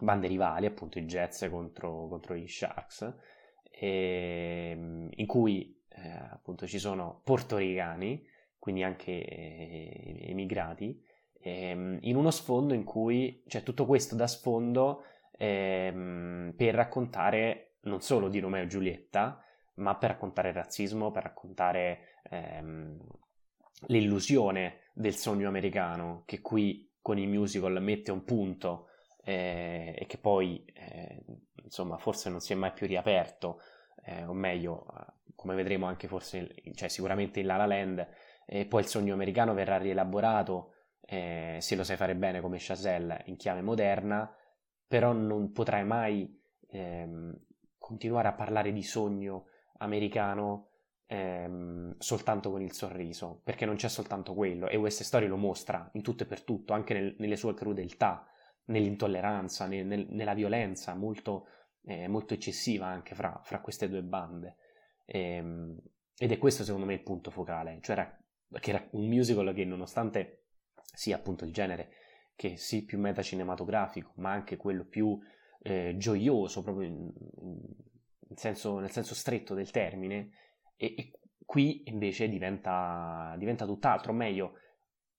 bande 0.00 0.28
rivali, 0.28 0.66
appunto 0.66 0.98
i 0.98 1.04
Jets 1.04 1.48
contro, 1.50 2.08
contro 2.08 2.36
gli 2.36 2.46
Sharks, 2.46 3.14
ehm, 3.70 5.08
in 5.10 5.26
cui 5.26 5.80
eh, 5.88 6.08
appunto 6.08 6.66
ci 6.66 6.78
sono 6.78 7.20
portoricani, 7.24 8.24
quindi 8.58 8.82
anche 8.82 9.24
eh, 9.24 10.30
emigrati, 10.30 11.02
ehm, 11.40 11.98
in 12.02 12.16
uno 12.16 12.30
sfondo 12.30 12.74
in 12.74 12.84
cui 12.84 13.42
c'è 13.46 13.62
tutto 13.62 13.86
questo 13.86 14.14
da 14.14 14.26
sfondo 14.26 15.04
ehm, 15.38 16.54
per 16.56 16.74
raccontare 16.74 17.76
non 17.82 18.00
solo 18.00 18.28
di 18.28 18.40
Romeo 18.40 18.64
e 18.64 18.66
Giulietta, 18.66 19.40
ma 19.76 19.96
per 19.96 20.10
raccontare 20.10 20.48
il 20.48 20.54
razzismo, 20.54 21.10
per 21.10 21.22
raccontare 21.24 22.20
ehm, 22.30 22.98
l'illusione 23.86 24.80
del 24.92 25.14
sogno 25.14 25.48
americano 25.48 26.22
che 26.24 26.40
qui 26.40 26.90
con 27.02 27.18
i 27.18 27.26
musical 27.26 27.80
mette 27.82 28.10
un 28.10 28.24
punto 28.24 28.88
eh, 29.22 29.94
e 29.96 30.06
che 30.06 30.18
poi 30.18 30.64
eh, 30.74 31.24
insomma 31.62 31.98
forse 31.98 32.30
non 32.30 32.40
si 32.40 32.52
è 32.52 32.56
mai 32.56 32.72
più 32.72 32.86
riaperto 32.86 33.60
eh, 34.04 34.24
o 34.24 34.32
meglio, 34.32 34.86
come 35.34 35.54
vedremo 35.54 35.86
anche 35.86 36.06
forse, 36.08 36.54
cioè 36.74 36.88
sicuramente 36.88 37.40
in 37.40 37.46
La 37.46 37.56
La 37.56 37.66
Land, 37.66 38.06
e 38.46 38.66
poi 38.66 38.82
il 38.82 38.86
sogno 38.86 39.14
americano 39.14 39.52
verrà 39.52 39.76
rielaborato, 39.76 40.72
eh, 41.00 41.58
se 41.60 41.74
lo 41.74 41.82
sai 41.82 41.96
fare 41.96 42.14
bene 42.14 42.40
come 42.40 42.58
Chazelle, 42.60 43.22
in 43.26 43.36
chiave 43.36 43.62
moderna, 43.62 44.32
però 44.86 45.12
non 45.12 45.52
potrai 45.52 45.84
mai 45.84 46.40
ehm, 46.68 47.36
continuare 47.78 48.28
a 48.28 48.32
parlare 48.32 48.72
di 48.72 48.82
sogno 48.82 49.46
americano 49.78 50.70
ehm, 51.06 51.94
soltanto 51.98 52.50
con 52.50 52.62
il 52.62 52.72
sorriso, 52.72 53.40
perché 53.44 53.64
non 53.64 53.76
c'è 53.76 53.88
soltanto 53.88 54.34
quello, 54.34 54.68
e 54.68 54.76
West 54.76 55.02
Story 55.02 55.26
lo 55.26 55.36
mostra 55.36 55.88
in 55.94 56.02
tutto 56.02 56.24
e 56.24 56.26
per 56.26 56.42
tutto, 56.42 56.72
anche 56.72 56.94
nel, 56.94 57.14
nelle 57.18 57.36
sue 57.36 57.54
crudeltà, 57.54 58.26
nell'intolleranza, 58.66 59.66
nel, 59.66 59.86
nel, 59.86 60.06
nella 60.10 60.34
violenza 60.34 60.94
molto, 60.94 61.46
eh, 61.84 62.08
molto 62.08 62.34
eccessiva 62.34 62.86
anche 62.86 63.14
fra, 63.14 63.40
fra, 63.42 63.60
queste 63.60 63.88
due 63.88 64.02
bande. 64.02 64.56
Ehm, 65.04 65.78
ed 66.18 66.32
è 66.32 66.38
questo 66.38 66.64
secondo 66.64 66.86
me 66.86 66.94
il 66.94 67.02
punto 67.02 67.30
focale, 67.30 67.78
cioè 67.82 67.96
era, 67.96 68.18
che 68.58 68.70
era 68.70 68.86
un 68.92 69.06
musical 69.06 69.52
che 69.54 69.64
nonostante 69.64 70.44
sia 70.74 71.16
appunto 71.16 71.44
il 71.44 71.52
genere 71.52 71.90
che 72.34 72.56
sì 72.56 72.84
più 72.84 72.98
metacinematografico, 72.98 74.12
ma 74.16 74.30
anche 74.30 74.56
quello 74.56 74.84
più 74.84 75.18
eh, 75.62 75.94
gioioso, 75.98 76.62
proprio 76.62 76.86
in, 76.88 77.12
in 77.40 77.60
senso, 78.34 78.78
nel 78.78 78.90
senso 78.90 79.14
stretto 79.14 79.54
del 79.54 79.70
termine, 79.70 80.30
e, 80.76 80.94
e 80.96 81.12
qui 81.44 81.84
invece 81.86 82.28
diventa, 82.28 83.34
diventa 83.38 83.64
tutt'altro, 83.64 84.12
o 84.12 84.14
meglio, 84.14 84.58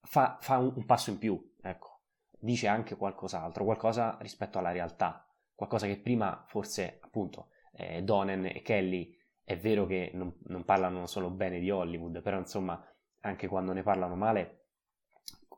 fa, 0.02 0.38
fa 0.42 0.58
un, 0.58 0.74
un, 0.76 0.86
passo 0.86 1.10
in 1.10 1.18
più, 1.18 1.56
ecco, 1.62 2.02
dice 2.40 2.68
anche 2.68 2.96
qualcos'altro, 2.96 3.64
qualcosa 3.64 4.18
rispetto 4.22 4.58
alla 4.58 4.72
realtà, 4.72 5.26
qualcosa 5.56 5.88
che 5.88 5.98
prima 5.98 6.44
forse 6.48 7.00
appunto 7.02 7.50
eh, 7.74 8.04
Donen 8.04 8.46
e 8.46 8.62
Kelly 8.62 9.16
è 9.44 9.58
vero 9.58 9.86
che 9.86 10.12
non, 10.14 10.36
non, 10.48 10.66
parlano 10.66 11.08
solo 11.08 11.30
bene 11.30 11.60
di 11.60 11.72
Hollywood, 11.72 12.22
però 12.22 12.38
insomma 12.38 12.84
anche 13.22 13.48
quando 13.48 13.72
ne 13.74 13.82
parlano 13.82 14.16
male, 14.16 14.66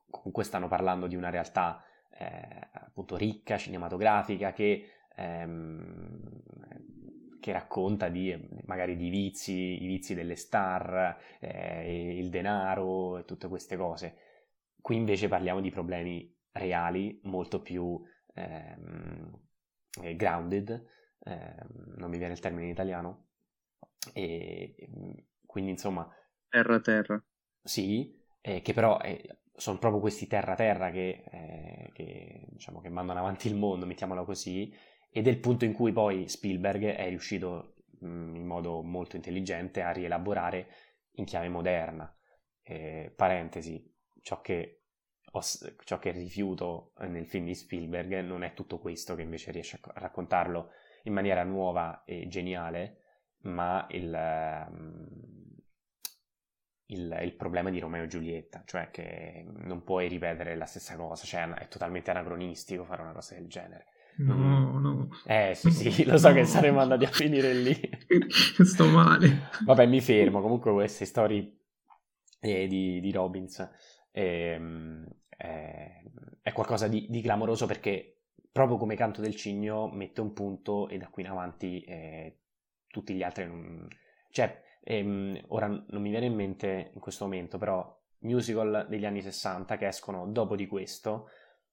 comunque 0.09 0.43
stanno 0.43 0.67
parlando 0.67 1.07
di 1.07 1.15
una 1.15 1.29
realtà 1.29 1.83
eh, 2.11 2.69
appunto 2.71 3.15
ricca, 3.15 3.57
cinematografica, 3.57 4.53
che 4.53 4.85
ehm, 5.15 6.41
che 7.39 7.51
racconta 7.51 8.09
di, 8.09 8.35
magari 8.65 8.95
di 8.95 9.09
vizi, 9.09 9.83
i 9.83 9.87
vizi 9.87 10.13
delle 10.13 10.35
star, 10.35 11.17
eh, 11.39 12.17
il 12.17 12.29
denaro 12.29 13.17
e 13.17 13.25
tutte 13.25 13.47
queste 13.47 13.77
cose. 13.77 14.15
Qui 14.81 14.95
invece 14.95 15.27
parliamo 15.27 15.61
di 15.61 15.71
problemi 15.71 16.35
reali, 16.51 17.19
molto 17.23 17.61
più 17.61 18.01
ehm, 18.33 19.41
eh, 20.01 20.15
grounded, 20.15 20.69
eh, 21.23 21.55
non 21.97 22.09
mi 22.09 22.17
viene 22.17 22.33
il 22.33 22.39
termine 22.39 22.65
in 22.65 22.71
italiano, 22.71 23.27
e 24.13 24.75
quindi 25.45 25.71
insomma... 25.71 26.09
Terra 26.47 26.79
terra. 26.79 27.23
Sì, 27.61 28.17
eh, 28.41 28.61
che 28.61 28.73
però 28.73 28.99
eh, 28.99 29.41
sono 29.53 29.77
proprio 29.77 30.01
questi 30.01 30.27
terra-terra 30.27 30.89
che, 30.89 31.23
eh, 31.29 31.91
che, 31.93 32.45
diciamo, 32.49 32.79
che 32.79 32.89
mandano 32.89 33.19
avanti 33.19 33.47
il 33.47 33.55
mondo, 33.55 33.85
mettiamolo 33.85 34.23
così, 34.23 34.73
ed 35.11 35.27
è 35.27 35.29
il 35.29 35.39
punto 35.39 35.65
in 35.65 35.73
cui 35.73 35.91
poi 35.91 36.27
Spielberg 36.27 36.85
è 36.85 37.07
riuscito 37.09 37.75
mm, 38.03 38.35
in 38.35 38.45
modo 38.45 38.81
molto 38.81 39.15
intelligente 39.15 39.81
a 39.81 39.91
rielaborare 39.91 40.67
in 41.13 41.25
chiave 41.25 41.49
moderna. 41.49 42.13
Eh, 42.61 43.11
parentesi, 43.15 43.91
ciò 44.21 44.41
che, 44.41 44.83
ho, 45.31 45.41
ciò 45.83 45.97
che 45.97 46.11
rifiuto 46.11 46.93
nel 46.99 47.27
film 47.27 47.45
di 47.45 47.55
Spielberg 47.55 48.19
non 48.19 48.43
è 48.43 48.53
tutto 48.53 48.77
questo 48.77 49.15
che 49.15 49.23
invece 49.23 49.51
riesce 49.51 49.79
a 49.81 49.99
raccontarlo 49.99 50.69
in 51.03 51.13
maniera 51.13 51.43
nuova 51.43 52.03
e 52.05 52.27
geniale, 52.27 52.97
ma 53.41 53.87
il, 53.89 54.13
ehm, 54.13 55.29
il, 56.87 57.19
il, 57.21 57.35
problema 57.35 57.69
di 57.69 57.79
Romeo 57.79 58.03
e 58.03 58.07
Giulietta, 58.07 58.63
cioè 58.65 58.89
che 58.91 59.45
non 59.47 59.83
puoi 59.83 60.07
ripetere 60.07 60.55
la 60.55 60.65
stessa 60.65 60.95
cosa, 60.95 61.25
cioè 61.25 61.47
è 61.53 61.67
totalmente 61.67 62.11
anacronistico 62.11 62.83
fare 62.83 63.01
una 63.01 63.13
cosa 63.13 63.35
del 63.35 63.47
genere. 63.47 63.87
No, 64.17 64.35
mm. 64.35 64.81
no. 64.81 65.09
Eh 65.25 65.53
sì, 65.55 65.71
sì, 65.71 66.05
lo 66.05 66.17
so 66.17 66.33
che 66.33 66.45
saremmo 66.45 66.79
andati 66.79 67.05
a 67.05 67.09
finire 67.09 67.53
lì. 67.53 67.77
Sto 68.29 68.85
male. 68.87 69.49
Vabbè, 69.65 69.85
mi 69.85 70.01
fermo. 70.01 70.41
Comunque 70.41 70.71
queste 70.73 71.05
storie 71.05 71.59
eh, 72.41 72.67
di, 72.67 72.99
di, 72.99 73.11
Robbins 73.11 73.67
eh, 74.11 74.59
eh, 75.37 76.03
è 76.41 76.51
qualcosa 76.51 76.87
di, 76.87 77.07
di, 77.09 77.21
clamoroso 77.21 77.65
perché 77.65 78.21
proprio 78.51 78.77
come 78.77 78.95
Canto 78.95 79.21
del 79.21 79.35
Cigno 79.35 79.87
mette 79.87 80.21
un 80.21 80.33
punto 80.33 80.89
e 80.89 80.97
da 80.97 81.07
qui 81.07 81.23
in 81.23 81.29
avanti 81.29 81.81
eh, 81.81 82.37
tutti 82.87 83.13
gli 83.13 83.23
altri 83.23 83.45
non... 83.45 83.87
Cioè, 84.31 84.61
ehm, 84.83 85.39
ora 85.47 85.67
non 85.67 86.01
mi 86.01 86.09
viene 86.09 86.25
in 86.25 86.35
mente 86.35 86.91
in 86.93 86.99
questo 86.99 87.25
momento, 87.25 87.57
però 87.57 87.97
musical 88.19 88.85
degli 88.89 89.05
anni 89.05 89.21
60 89.21 89.77
che 89.77 89.87
escono 89.87 90.27
dopo 90.27 90.55
di 90.55 90.67
questo 90.67 91.29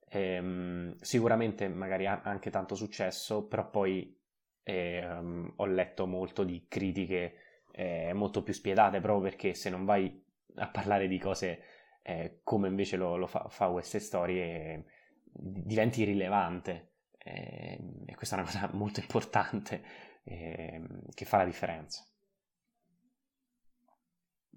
ehm, 0.08 0.96
sicuramente 1.00 1.68
magari 1.68 2.06
ha 2.06 2.20
anche 2.22 2.50
tanto 2.50 2.74
successo, 2.74 3.46
però 3.46 3.68
poi 3.70 4.16
ehm, 4.62 5.54
ho 5.56 5.66
letto 5.66 6.06
molto 6.06 6.44
di 6.44 6.66
critiche 6.68 7.34
eh, 7.72 8.12
molto 8.14 8.42
più 8.42 8.52
spietate 8.54 9.00
proprio 9.00 9.30
perché 9.30 9.54
se 9.54 9.70
non 9.70 9.84
vai 9.84 10.24
a 10.56 10.68
parlare 10.68 11.08
di 11.08 11.18
cose 11.18 11.62
eh, 12.02 12.40
come 12.42 12.68
invece 12.68 12.96
lo, 12.96 13.16
lo 13.16 13.26
fa, 13.26 13.46
fa 13.48 13.66
West 13.68 13.96
Story 13.98 14.38
eh, 14.40 14.84
diventi 15.22 16.02
irrilevante 16.02 16.92
ehm, 17.18 18.04
e 18.06 18.14
questa 18.14 18.36
è 18.36 18.38
una 18.40 18.48
cosa 18.48 18.70
molto 18.72 19.00
importante 19.00 19.82
ehm, 20.24 21.02
che 21.14 21.24
fa 21.24 21.38
la 21.38 21.44
differenza. 21.44 22.04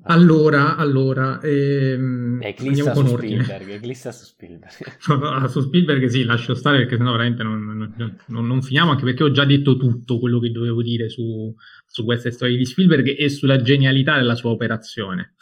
Allora, 0.04 0.78
allora, 0.78 1.42
ehm, 1.42 2.40
Eclissa 2.42 2.94
su 2.94 3.06
Spielberg, 3.06 3.70
Eclissa 3.70 4.12
su 4.14 4.24
Spielberg. 4.24 4.74
no, 5.10 5.40
no, 5.40 5.48
su 5.48 5.60
Spielberg 5.62 6.06
sì, 6.08 6.24
lascio 6.24 6.56
stare 6.56 6.78
perché 6.78 6.96
sennò 6.96 7.12
veramente 7.12 7.44
non, 7.44 7.62
non, 7.66 8.18
non, 8.28 8.48
non, 8.48 8.62
finiamo, 8.62 8.92
anche 8.92 9.04
perché 9.04 9.24
ho 9.24 9.32
già 9.32 9.44
detto 9.44 9.76
tutto 9.76 10.20
quello 10.20 10.40
che 10.40 10.52
dovevo 10.52 10.82
dire 10.82 11.10
su, 11.10 11.54
su 11.86 12.06
queste 12.06 12.32
storie 12.32 12.56
di 12.56 12.66
Spielberg 12.66 13.14
e 13.18 13.30
sulla 13.30 13.62
genialità 13.62 14.16
della 14.16 14.36
sua 14.36 14.52
operazione. 14.52 15.36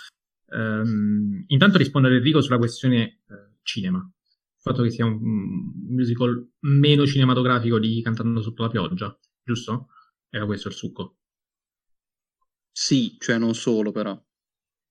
Um, 0.47 1.43
intanto 1.47 1.77
rispondo 1.77 2.07
ad 2.07 2.15
Enrico 2.15 2.41
sulla 2.41 2.57
questione 2.57 3.19
uh, 3.27 3.59
cinema, 3.61 3.99
il 3.99 4.61
fatto 4.61 4.81
che 4.81 4.89
sia 4.89 5.05
un, 5.05 5.19
un 5.21 5.93
musical 5.93 6.51
meno 6.61 7.05
cinematografico 7.05 7.77
di 7.77 8.01
Cantando 8.01 8.41
sotto 8.41 8.63
la 8.63 8.69
pioggia, 8.69 9.15
giusto? 9.43 9.89
Era 10.29 10.45
questo 10.45 10.69
il 10.69 10.73
succo? 10.73 11.17
Sì, 12.71 13.17
cioè 13.19 13.37
non 13.37 13.53
solo 13.53 13.91
però. 13.91 14.19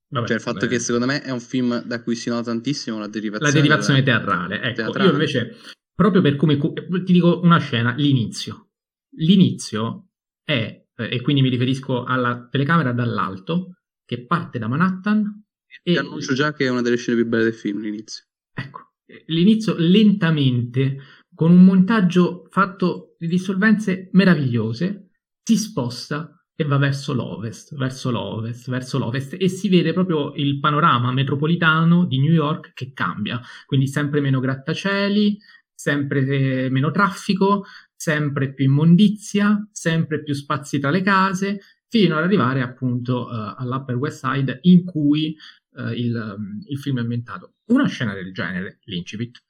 Vabbè, 0.08 0.26
cioè 0.26 0.36
il 0.36 0.42
fatto 0.42 0.60
beh. 0.60 0.68
che 0.68 0.78
secondo 0.78 1.06
me 1.06 1.22
è 1.22 1.30
un 1.30 1.40
film 1.40 1.82
da 1.82 2.02
cui 2.02 2.14
si 2.14 2.28
nota 2.28 2.44
tantissimo 2.44 2.98
la 2.98 3.08
derivazione. 3.08 3.52
La 3.52 3.60
derivazione 3.60 4.02
della... 4.02 4.18
teatrale, 4.18 4.60
ecco. 4.62 4.74
Teatrale. 4.74 5.08
Io 5.08 5.12
invece, 5.12 5.56
proprio 5.94 6.22
per 6.22 6.36
come... 6.36 6.58
Ti 6.58 7.12
dico 7.12 7.40
una 7.42 7.58
scena, 7.58 7.94
l'inizio. 7.94 8.70
L'inizio 9.16 10.10
è, 10.44 10.84
eh, 10.94 11.08
e 11.10 11.20
quindi 11.20 11.42
mi 11.42 11.48
riferisco 11.48 12.04
alla 12.04 12.48
telecamera 12.48 12.92
dall'alto, 12.92 13.78
che 14.04 14.24
parte 14.26 14.58
da 14.58 14.68
Manhattan 14.68 15.44
e... 15.82 15.92
Ti 15.92 15.98
annuncio 15.98 16.34
già 16.34 16.52
che 16.52 16.66
è 16.66 16.70
una 16.70 16.82
delle 16.82 16.96
scene 16.96 17.18
più 17.18 17.26
belle 17.26 17.44
del 17.44 17.54
film, 17.54 17.80
l'inizio. 17.80 18.24
Ecco, 18.54 18.92
l'inizio 19.26 19.74
lentamente, 19.76 20.98
con 21.34 21.50
un 21.50 21.64
montaggio 21.64 22.46
fatto 22.50 23.16
di 23.18 23.26
dissolvenze 23.26 24.08
meravigliose, 24.12 25.10
si 25.42 25.56
sposta 25.56 26.35
e 26.58 26.64
va 26.64 26.78
verso 26.78 27.12
l'ovest, 27.12 27.76
verso 27.76 28.10
l'ovest, 28.10 28.70
verso 28.70 28.98
l'ovest 28.98 29.36
e 29.38 29.48
si 29.48 29.68
vede 29.68 29.92
proprio 29.92 30.32
il 30.34 30.58
panorama 30.58 31.12
metropolitano 31.12 32.06
di 32.06 32.18
New 32.18 32.32
York 32.32 32.72
che 32.72 32.92
cambia, 32.94 33.40
quindi 33.66 33.86
sempre 33.86 34.20
meno 34.20 34.40
grattacieli, 34.40 35.38
sempre 35.74 36.26
eh, 36.26 36.70
meno 36.70 36.90
traffico, 36.90 37.64
sempre 37.94 38.54
più 38.54 38.64
immondizia, 38.64 39.68
sempre 39.70 40.22
più 40.22 40.32
spazi 40.32 40.78
tra 40.78 40.90
le 40.90 41.02
case, 41.02 41.60
fino 41.88 42.16
ad 42.16 42.24
arrivare 42.24 42.62
appunto 42.62 43.26
uh, 43.26 43.54
all'Upper 43.56 43.96
West 43.96 44.26
Side 44.26 44.58
in 44.62 44.84
cui 44.84 45.36
uh, 45.72 45.88
il, 45.88 46.34
um, 46.36 46.62
il 46.66 46.78
film 46.78 46.98
è 46.98 47.02
ambientato. 47.02 47.56
Una 47.66 47.86
scena 47.86 48.14
del 48.14 48.32
genere, 48.32 48.78
l'incipit, 48.84 49.42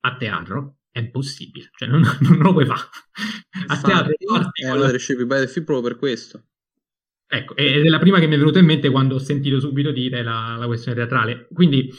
a 0.00 0.16
teatro, 0.16 0.78
è 0.96 1.00
impossibile, 1.00 1.70
cioè 1.76 1.88
non, 1.88 2.00
non 2.20 2.38
lo 2.38 2.52
puoi 2.52 2.64
fare. 2.64 2.80
A 3.66 3.76
delle 4.86 4.98
scene 4.98 5.18
più 5.18 5.26
belle 5.26 5.40
del 5.40 5.50
film 5.50 5.66
proprio 5.66 5.90
per 5.90 5.98
questo. 5.98 6.44
Ecco, 7.28 7.56
ed 7.56 7.84
è 7.84 7.88
la 7.88 7.98
prima 7.98 8.18
che 8.18 8.26
mi 8.26 8.36
è 8.36 8.38
venuta 8.38 8.60
in 8.60 8.66
mente 8.66 8.88
quando 8.88 9.16
ho 9.16 9.18
sentito 9.18 9.60
subito 9.60 9.90
dire 9.90 10.22
la, 10.22 10.56
la 10.58 10.66
questione 10.66 10.96
teatrale. 10.96 11.48
Quindi 11.52 11.92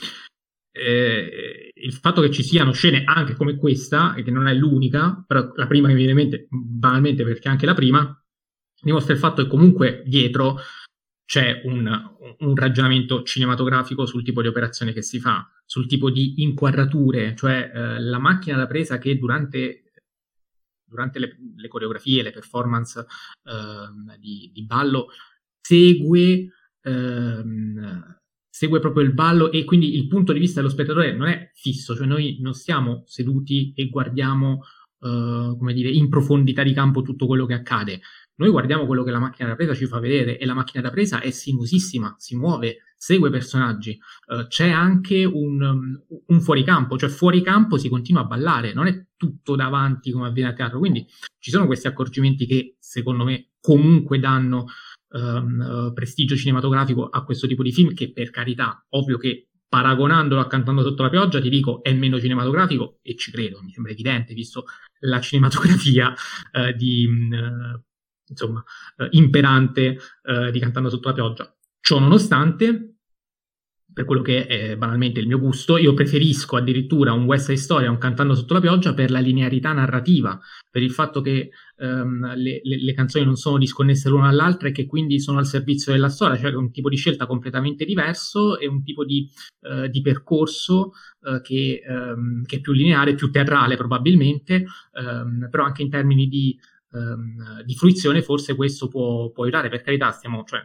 eh, 0.72 1.72
il 1.76 1.93
fatto 1.93 2.22
che 2.22 2.32
ci 2.32 2.43
siano 2.43 2.72
scene 2.72 3.04
anche 3.06 3.36
come 3.36 3.56
questa, 3.56 4.16
e 4.16 4.24
che 4.24 4.32
non 4.32 4.48
è 4.48 4.54
l'unica, 4.54 5.24
però 5.28 5.52
la 5.56 5.68
prima 5.68 5.88
che 5.88 5.93
mi 5.93 6.04
viene 6.04 6.20
in 6.20 6.28
mente, 6.30 6.48
banalmente 6.50 7.24
perché 7.24 7.50
è 7.50 7.52
anche 7.52 7.66
la 7.68 7.76
prima, 7.76 8.20
dimostra 8.82 9.14
il 9.14 9.20
fatto 9.20 9.43
che 9.43 9.50
comunque 9.50 10.02
dietro 10.06 10.58
c'è 11.28 11.61
un, 11.65 11.86
un, 12.39 12.55
ragionamento 12.55 13.21
cinematografico 13.23 14.05
sul 14.05 14.23
tipo 14.23 14.41
di 14.41 14.47
operazione 14.47 14.93
che 14.93 15.01
si 15.01 15.19
fa, 15.19 15.45
sul 15.65 15.86
tipo 15.86 16.09
di 16.09 16.41
inquadrature, 16.41 17.36
cioè 17.36 17.69
eh, 17.73 17.99
la 17.99 18.17
macchina 18.17 18.55
da 18.55 18.65
presa 18.65 18.97
che 18.97 19.17
durante 19.17 19.82
durante 20.88 21.19
le, 21.19 21.38
le, 21.57 21.67
coreografie, 21.67 22.23
le 22.23 22.32
performance 22.32 23.05
eh, 23.43 24.17
di, 24.19 24.49
di, 24.53 24.63
ballo, 24.63 25.07
segue, 25.59 26.47
ehm, 26.82 28.19
segue 28.49 28.80
proprio 28.80 29.03
il 29.03 29.13
ballo 29.13 29.51
e 29.51 29.65
quindi 29.65 29.97
il 29.97 30.07
punto 30.07 30.32
di 30.32 30.39
vista 30.39 30.61
dello 30.61 30.71
spettatore 30.71 31.11
non 31.11 31.28
è 31.28 31.51
fisso, 31.55 31.93
cioè 31.93 32.07
noi 32.07 32.38
non 32.39 32.53
stiamo 32.53 33.03
seduti 33.05 33.73
e 33.75 33.89
guardiamo, 33.89 34.61
eh, 35.01 35.55
come 35.57 35.73
dire, 35.73 35.89
in 35.89 36.07
profondità 36.07 36.63
di 36.63 36.71
campo 36.71 37.01
tutto 37.01 37.28
quello 37.28 37.45
che 37.45 37.53
accade. 37.53 37.99
Noi 38.38 38.50
guardiamo 38.50 38.86
quello 38.86 39.04
che 39.04 39.12
la 39.12 39.20
macchina 39.20 39.50
da 39.50 39.56
presa 39.56 39.74
ci 39.74 39.88
fa 39.88 40.00
vedere 40.00 40.38
e 40.38 40.46
la 40.46 40.54
macchina 40.54 40.84
da 40.84 40.92
presa 40.92 41.22
è 41.22 41.32
sinuosissima, 41.32 42.16
si 42.20 42.36
muove, 42.36 42.84
segue 42.96 43.32
personaggi. 43.32 43.98
Uh, 44.28 44.48
c'è 44.48 44.70
anche 44.70 45.26
un, 45.26 45.62
um, 45.62 46.04
un 46.28 46.42
fuoricampo, 46.42 46.98
cioè 46.98 47.10
fuori 47.10 47.42
campo 47.42 47.78
si 47.78 47.90
continua 47.90 48.22
a 48.22 48.26
ballare, 48.26 48.74
non 48.74 48.86
è 48.86 49.08
tutto 49.18 49.56
davanti 49.56 50.12
come 50.12 50.28
avviene 50.28 50.50
a 50.50 50.54
teatro. 50.54 50.78
Quindi 50.78 51.08
ci 51.40 51.50
sono 51.50 51.66
questi 51.66 51.88
accorgimenti 51.88 52.46
che 52.46 52.76
secondo 52.80 53.24
me 53.24 53.54
comunque 53.60 54.20
danno 54.20 54.66
um, 55.10 55.92
prestigio 55.96 56.36
cinematografico 56.36 57.08
a 57.08 57.24
questo 57.24 57.48
tipo 57.48 57.64
di 57.64 57.72
film 57.72 57.96
che 57.96 58.12
per 58.12 58.30
carità, 58.30 58.86
ovvio 58.90 59.18
che 59.18 59.48
paragonandolo 59.68 60.40
a 60.40 60.48
Cantando 60.48 60.82
sotto 60.82 61.04
la 61.04 61.10
pioggia 61.10 61.42
ti 61.42 61.50
dico 61.50 61.84
è 61.84 61.92
meno 61.94 62.20
cinematografico 62.20 63.00
e 63.02 63.16
ci 63.16 63.32
credo, 63.32 63.62
mi 63.64 63.72
sembra 63.72 63.92
evidente 63.92 64.34
visto 64.34 64.66
la 65.02 65.20
cinematografia 65.20 66.14
uh, 66.14 66.72
di 66.76 67.06
uh, 67.06 67.82
insomma, 68.28 68.63
eh, 68.97 69.07
imperante 69.11 69.97
eh, 70.23 70.51
di 70.51 70.59
Cantando 70.59 70.89
sotto 70.89 71.09
la 71.09 71.13
pioggia. 71.13 71.55
Ciò 71.80 71.99
nonostante, 71.99 72.97
per 73.97 74.05
quello 74.05 74.21
che 74.21 74.45
è 74.45 74.78
banalmente 74.78 75.19
il 75.19 75.25
mio 75.25 75.39
gusto, 75.39 75.78
io 75.78 75.93
preferisco 75.93 76.55
addirittura 76.55 77.13
un 77.13 77.23
West 77.23 77.45
Side 77.45 77.57
Story 77.57 77.86
a 77.86 77.89
un 77.89 77.97
Cantando 77.97 78.36
sotto 78.36 78.53
la 78.53 78.59
pioggia 78.59 78.93
per 78.93 79.09
la 79.09 79.19
linearità 79.19 79.73
narrativa, 79.73 80.39
per 80.69 80.84
il 80.84 80.91
fatto 80.91 81.21
che 81.21 81.49
ehm, 81.78 82.36
le, 82.36 82.61
le, 82.63 82.84
le, 82.84 82.93
canzoni 82.93 83.25
non 83.25 83.38
sono 83.38 83.57
disconnesse 83.57 84.09
l'una 84.09 84.28
dall'altra 84.28 84.67
e 84.67 84.71
che 84.71 84.86
quindi 84.86 85.19
sono 85.19 85.39
al 85.39 85.47
servizio 85.47 85.93
della 85.93 86.09
storia, 86.09 86.38
cioè 86.38 86.53
un 86.53 86.71
tipo 86.71 86.89
di 86.89 86.95
scelta 86.95 87.25
completamente 87.25 87.86
diverso 87.86 88.59
e 88.59 88.67
un 88.67 88.84
tipo 88.84 89.03
di, 89.03 89.28
eh, 89.61 89.89
di 89.89 90.01
percorso 90.01 90.91
eh, 91.23 91.41
che, 91.41 91.82
ehm, 91.84 92.43
che, 92.45 92.57
è 92.57 92.61
più 92.61 92.73
lineare, 92.73 93.15
più 93.15 93.32
teatrale 93.32 93.78
probabilmente, 93.78 94.65
ehm, 94.93 95.47
però 95.49 95.63
anche 95.63 95.82
in 95.82 95.89
termini 95.89 96.28
di 96.28 96.55
ehm, 96.98 97.62
di 97.64 97.76
fruizione, 97.76 98.22
forse 98.22 98.56
questo 98.56 98.88
può, 98.88 99.30
può 99.32 99.43
aiutare. 99.43 99.70
Per 99.70 99.82
carità, 99.82 100.12
stiamo, 100.12 100.43
cioè, 100.43 100.60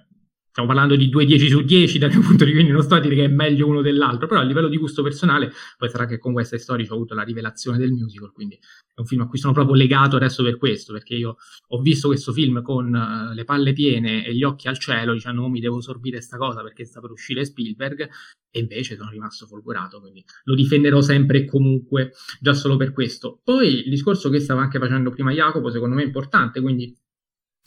stiamo 0.53 0.69
parlando 0.69 0.97
di 0.97 1.09
2 1.09 1.25
10 1.25 1.49
su 1.49 1.63
10 1.63 1.99
dal 1.99 2.11
mio 2.11 2.21
punto 2.21 2.45
di 2.45 2.51
vista, 2.51 2.53
quindi 2.53 2.73
non 2.73 2.83
sto 2.83 2.95
a 2.95 3.01
dire 3.01 3.15
che 3.15 3.25
è 3.25 3.29
meglio 3.29 3.67
uno 3.67 3.81
dell'altro, 3.81 4.27
però 4.27 4.41
a 4.41 4.43
livello 4.45 4.69
di 4.69 4.77
gusto 4.77 5.03
personale, 5.03 5.51
poi 5.79 5.89
sarà 5.89 6.05
che 6.05 6.19
con 6.19 6.35
questa 6.35 6.59
storia 6.59 6.87
ho 6.91 6.95
avuto 6.95 7.15
la 7.15 7.23
rivelazione 7.23 7.79
del 7.79 7.91
musical, 7.91 8.33
quindi 8.33 8.57
è 8.57 9.01
un 9.01 9.07
film 9.07 9.23
a 9.23 9.29
cui 9.29 9.39
sono 9.39 9.55
proprio 9.55 9.75
legato 9.75 10.17
adesso 10.17 10.43
per 10.43 10.59
questo, 10.59 10.93
perché 10.93 11.15
io 11.15 11.37
ho 11.69 11.81
visto 11.81 12.09
questo 12.09 12.33
film 12.33 12.61
con 12.61 12.93
uh, 12.93 13.35
le 13.35 13.45
palle 13.45 13.73
piene 13.73 14.27
e 14.27 14.35
gli 14.35 14.43
occhi 14.43 14.69
al 14.69 14.79
cielo, 14.79 15.15
dicendo 15.15 15.43
oh, 15.43 15.49
mi 15.49 15.61
devo 15.61 15.81
sorbire 15.81 16.17
questa 16.17 16.37
cosa 16.37 16.63
perché 16.63 16.85
sta 16.85 17.01
per 17.01 17.13
uscire 17.13 17.47
Spielberg, 17.47 18.11
e 18.51 18.61
invece 18.61 18.97
sono 18.97 19.09
rimasto 19.09 19.47
folgorato, 19.47 20.01
quindi 20.01 20.23
lo 20.45 20.55
difenderò 20.55 21.01
sempre 21.01 21.39
e 21.39 21.45
comunque, 21.47 22.13
già 22.39 22.53
solo 22.53 22.77
per 22.77 22.93
questo. 22.93 23.41
Poi 23.43 23.85
il 23.85 23.89
discorso 23.89 24.29
che 24.29 24.39
stava 24.39 24.61
anche 24.61 24.79
facendo 24.79 25.09
prima 25.09 25.33
Jacopo, 25.33 25.71
secondo 25.71 25.95
me 25.95 26.03
è 26.03 26.07
importante, 26.07 26.61
quindi 26.61 26.95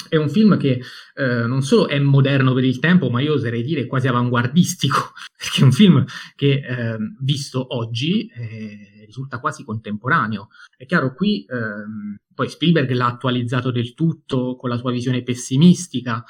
è 0.10 0.16
un 0.18 0.30
film 0.30 0.58
che 0.58 0.82
eh, 1.16 1.46
non 1.48 1.62
solo 1.62 1.88
è 1.88 2.00
moderno 2.00 2.54
per 2.54 2.64
il 2.64 2.80
tempo, 2.80 3.10
ma 3.10 3.22
io 3.22 3.34
oserei 3.34 3.64
dire 3.64 3.86
quasi 3.86 4.08
avanguardistico, 4.08 5.14
perché 5.38 5.62
è 5.62 5.64
un 5.64 5.72
film 5.72 6.06
che 6.36 6.54
eh, 6.54 6.98
visto 7.20 7.76
oggi 7.76 8.28
eh, 8.28 9.04
risulta 9.06 9.40
quasi 9.40 9.64
contemporaneo. 9.64 10.50
È 10.76 10.86
chiaro, 10.86 11.14
qui 11.14 11.46
ehm, 11.48 12.18
poi 12.34 12.50
Spielberg 12.50 12.92
l'ha 12.92 13.08
attualizzato 13.08 13.72
del 13.72 13.94
tutto 13.94 14.56
con 14.56 14.70
la 14.70 14.78
sua 14.78 14.92
visione 14.92 15.24
pessimistica, 15.24 16.24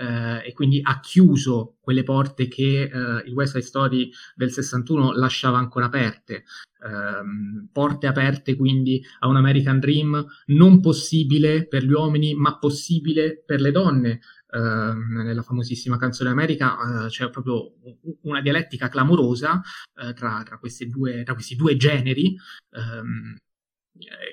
eh, 0.00 0.48
e 0.48 0.52
quindi 0.54 0.80
ha 0.82 0.98
chiuso 1.00 1.76
quelle 1.80 2.02
porte 2.02 2.48
che 2.48 2.82
eh, 2.84 3.22
il 3.26 3.34
West 3.34 3.52
Side 3.52 3.64
Story 3.64 4.10
del 4.34 4.50
61 4.50 5.12
lasciava 5.12 5.58
ancora 5.58 5.86
aperte, 5.86 6.34
eh, 6.34 7.66
porte 7.70 8.06
aperte 8.06 8.56
quindi 8.56 9.04
a 9.18 9.28
un 9.28 9.36
American 9.36 9.78
Dream 9.78 10.24
non 10.46 10.80
possibile 10.80 11.66
per 11.68 11.84
gli 11.84 11.92
uomini 11.92 12.34
ma 12.34 12.58
possibile 12.58 13.42
per 13.44 13.60
le 13.60 13.70
donne. 13.70 14.20
Uh, 14.52 14.96
nella 15.12 15.42
famosissima 15.42 15.96
canzone 15.96 16.28
America 16.28 16.74
uh, 16.74 17.06
c'è 17.06 17.30
proprio 17.30 17.74
una 18.22 18.40
dialettica 18.40 18.88
clamorosa 18.88 19.62
uh, 20.02 20.12
tra, 20.12 20.42
tra, 20.44 20.58
due, 20.88 21.22
tra, 21.22 21.34
questi 21.34 21.54
due 21.54 21.76
generi 21.76 22.36
um, 22.70 23.36
eh, 23.36 23.49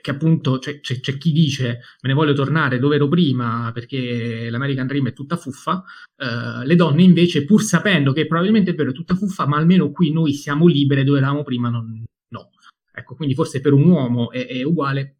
che 0.01 0.11
appunto 0.11 0.57
c'è, 0.59 0.79
c'è, 0.79 0.99
c'è, 0.99 1.17
chi 1.17 1.31
dice 1.31 1.65
me 2.01 2.09
ne 2.09 2.13
voglio 2.13 2.33
tornare 2.33 2.79
dove 2.79 2.95
ero 2.95 3.07
prima 3.07 3.71
perché 3.73 4.49
l'American 4.49 4.87
Dream 4.87 5.07
è 5.09 5.13
tutta 5.13 5.35
fuffa, 5.35 5.83
uh, 6.17 6.65
le 6.65 6.75
donne 6.75 7.03
invece 7.03 7.45
pur 7.45 7.61
sapendo 7.61 8.13
che 8.13 8.25
probabilmente 8.25 8.71
è 8.71 8.75
vero 8.75 8.91
è 8.91 8.93
tutta 8.93 9.15
fuffa, 9.15 9.45
ma 9.45 9.57
almeno 9.57 9.91
qui 9.91 10.11
noi 10.11 10.33
siamo 10.33 10.67
libere 10.67 11.03
dove 11.03 11.17
eravamo 11.17 11.43
prima, 11.43 11.69
non, 11.69 12.03
no. 12.29 12.49
Ecco, 12.91 13.15
quindi 13.15 13.35
forse 13.35 13.61
per 13.61 13.73
un 13.73 13.87
uomo 13.87 14.31
è, 14.31 14.47
è 14.47 14.63
uguale, 14.63 15.16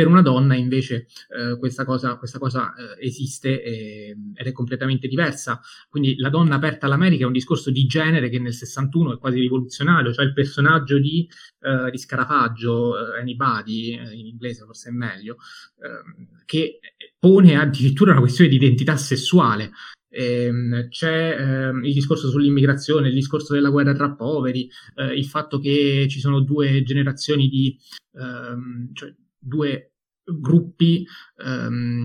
per 0.00 0.08
una 0.08 0.22
donna 0.22 0.54
invece 0.54 1.08
eh, 1.28 1.58
questa 1.58 1.84
cosa, 1.84 2.16
questa 2.16 2.38
cosa 2.38 2.72
eh, 2.74 3.06
esiste 3.06 3.62
e, 3.62 4.16
ed 4.34 4.46
è 4.46 4.50
completamente 4.52 5.08
diversa. 5.08 5.60
Quindi 5.90 6.16
la 6.16 6.30
donna 6.30 6.54
aperta 6.54 6.86
all'America 6.86 7.24
è 7.24 7.26
un 7.26 7.34
discorso 7.34 7.70
di 7.70 7.84
genere 7.84 8.30
che 8.30 8.38
nel 8.38 8.54
61 8.54 9.12
è 9.12 9.18
quasi 9.18 9.40
rivoluzionario, 9.40 10.10
cioè 10.14 10.24
il 10.24 10.32
personaggio 10.32 10.98
di, 10.98 11.28
eh, 11.60 11.90
di 11.90 11.98
Scarafaggio, 11.98 13.14
eh, 13.14 13.20
Anybody, 13.20 13.98
eh, 13.98 14.14
in 14.14 14.24
inglese 14.24 14.64
forse 14.64 14.88
è 14.88 14.92
meglio, 14.92 15.36
ehm, 15.82 16.44
che 16.46 16.78
pone 17.18 17.56
addirittura 17.58 18.12
una 18.12 18.20
questione 18.20 18.48
di 18.48 18.56
identità 18.56 18.96
sessuale. 18.96 19.70
Ehm, 20.08 20.88
c'è 20.88 21.36
ehm, 21.38 21.84
il 21.84 21.92
discorso 21.92 22.30
sull'immigrazione, 22.30 23.08
il 23.08 23.14
discorso 23.14 23.52
della 23.52 23.68
guerra 23.68 23.92
tra 23.92 24.14
poveri, 24.14 24.66
eh, 24.94 25.12
il 25.14 25.26
fatto 25.26 25.58
che 25.58 26.06
ci 26.08 26.20
sono 26.20 26.40
due 26.40 26.82
generazioni 26.84 27.48
di... 27.48 27.78
Ehm, 28.14 28.94
cioè, 28.94 29.14
due 29.40 29.89
gruppi 30.38 31.06
ehm, 31.44 32.02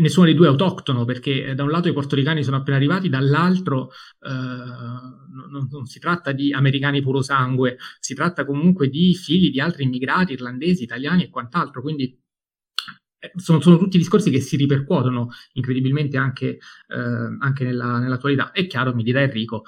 nessuno 0.00 0.26
dei 0.26 0.34
due 0.34 0.46
è 0.46 0.50
autoctono 0.50 1.04
perché 1.04 1.46
eh, 1.46 1.54
da 1.54 1.62
un 1.64 1.70
lato 1.70 1.88
i 1.88 1.92
portoricani 1.92 2.44
sono 2.44 2.56
appena 2.56 2.76
arrivati, 2.76 3.08
dall'altro 3.08 3.90
eh, 4.20 4.28
non, 4.28 5.68
non, 5.70 5.86
si 5.86 5.98
tratta 5.98 6.32
di 6.32 6.52
americani 6.52 7.02
puro 7.02 7.22
sangue, 7.22 7.78
si 7.98 8.14
tratta 8.14 8.44
comunque 8.44 8.88
di 8.88 9.14
figli 9.14 9.50
di 9.50 9.60
altri 9.60 9.84
immigrati 9.84 10.32
irlandesi, 10.32 10.82
italiani 10.82 11.24
e 11.24 11.30
quant'altro, 11.30 11.82
quindi 11.82 12.18
eh, 13.18 13.32
sono, 13.36 13.60
sono, 13.60 13.78
tutti 13.78 13.98
discorsi 13.98 14.30
che 14.30 14.40
si 14.40 14.56
ripercuotono 14.56 15.30
incredibilmente 15.54 16.16
anche, 16.16 16.58
eh, 16.88 17.36
anche 17.38 17.64
nella, 17.64 17.98
nell'attualità. 17.98 18.52
È 18.52 18.66
chiaro, 18.66 18.94
mi 18.94 19.02
dirà 19.02 19.22
Enrico, 19.22 19.64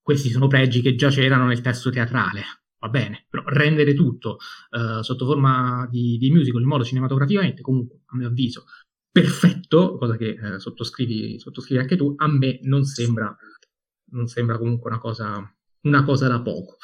questi 0.00 0.30
sono 0.30 0.46
pregi 0.46 0.80
che 0.80 0.94
già 0.94 1.10
c'erano 1.10 1.46
nel 1.46 1.60
testo 1.60 1.90
teatrale 1.90 2.44
va 2.80 2.88
bene, 2.88 3.26
però 3.28 3.42
rendere 3.46 3.94
tutto 3.94 4.38
uh, 4.70 5.02
sotto 5.02 5.26
forma 5.26 5.86
di, 5.90 6.16
di, 6.18 6.30
musical 6.30 6.60
in 6.60 6.68
modo 6.68 6.84
cinematograficamente, 6.84 7.62
comunque, 7.62 8.00
a 8.06 8.16
mio 8.16 8.28
avviso, 8.28 8.64
perfetto, 9.10 9.96
cosa 9.98 10.16
che 10.16 10.36
eh, 10.40 10.58
sottoscrivi, 10.60 11.38
sottoscrivi, 11.38 11.80
anche 11.80 11.96
tu, 11.96 12.14
a 12.16 12.28
me 12.28 12.60
non 12.62 12.84
sembra, 12.84 13.34
non 14.12 14.26
sembra 14.26 14.58
comunque 14.58 14.90
una 14.90 15.00
cosa, 15.00 15.56
una 15.82 16.04
cosa 16.04 16.28
da 16.28 16.40
poco. 16.40 16.76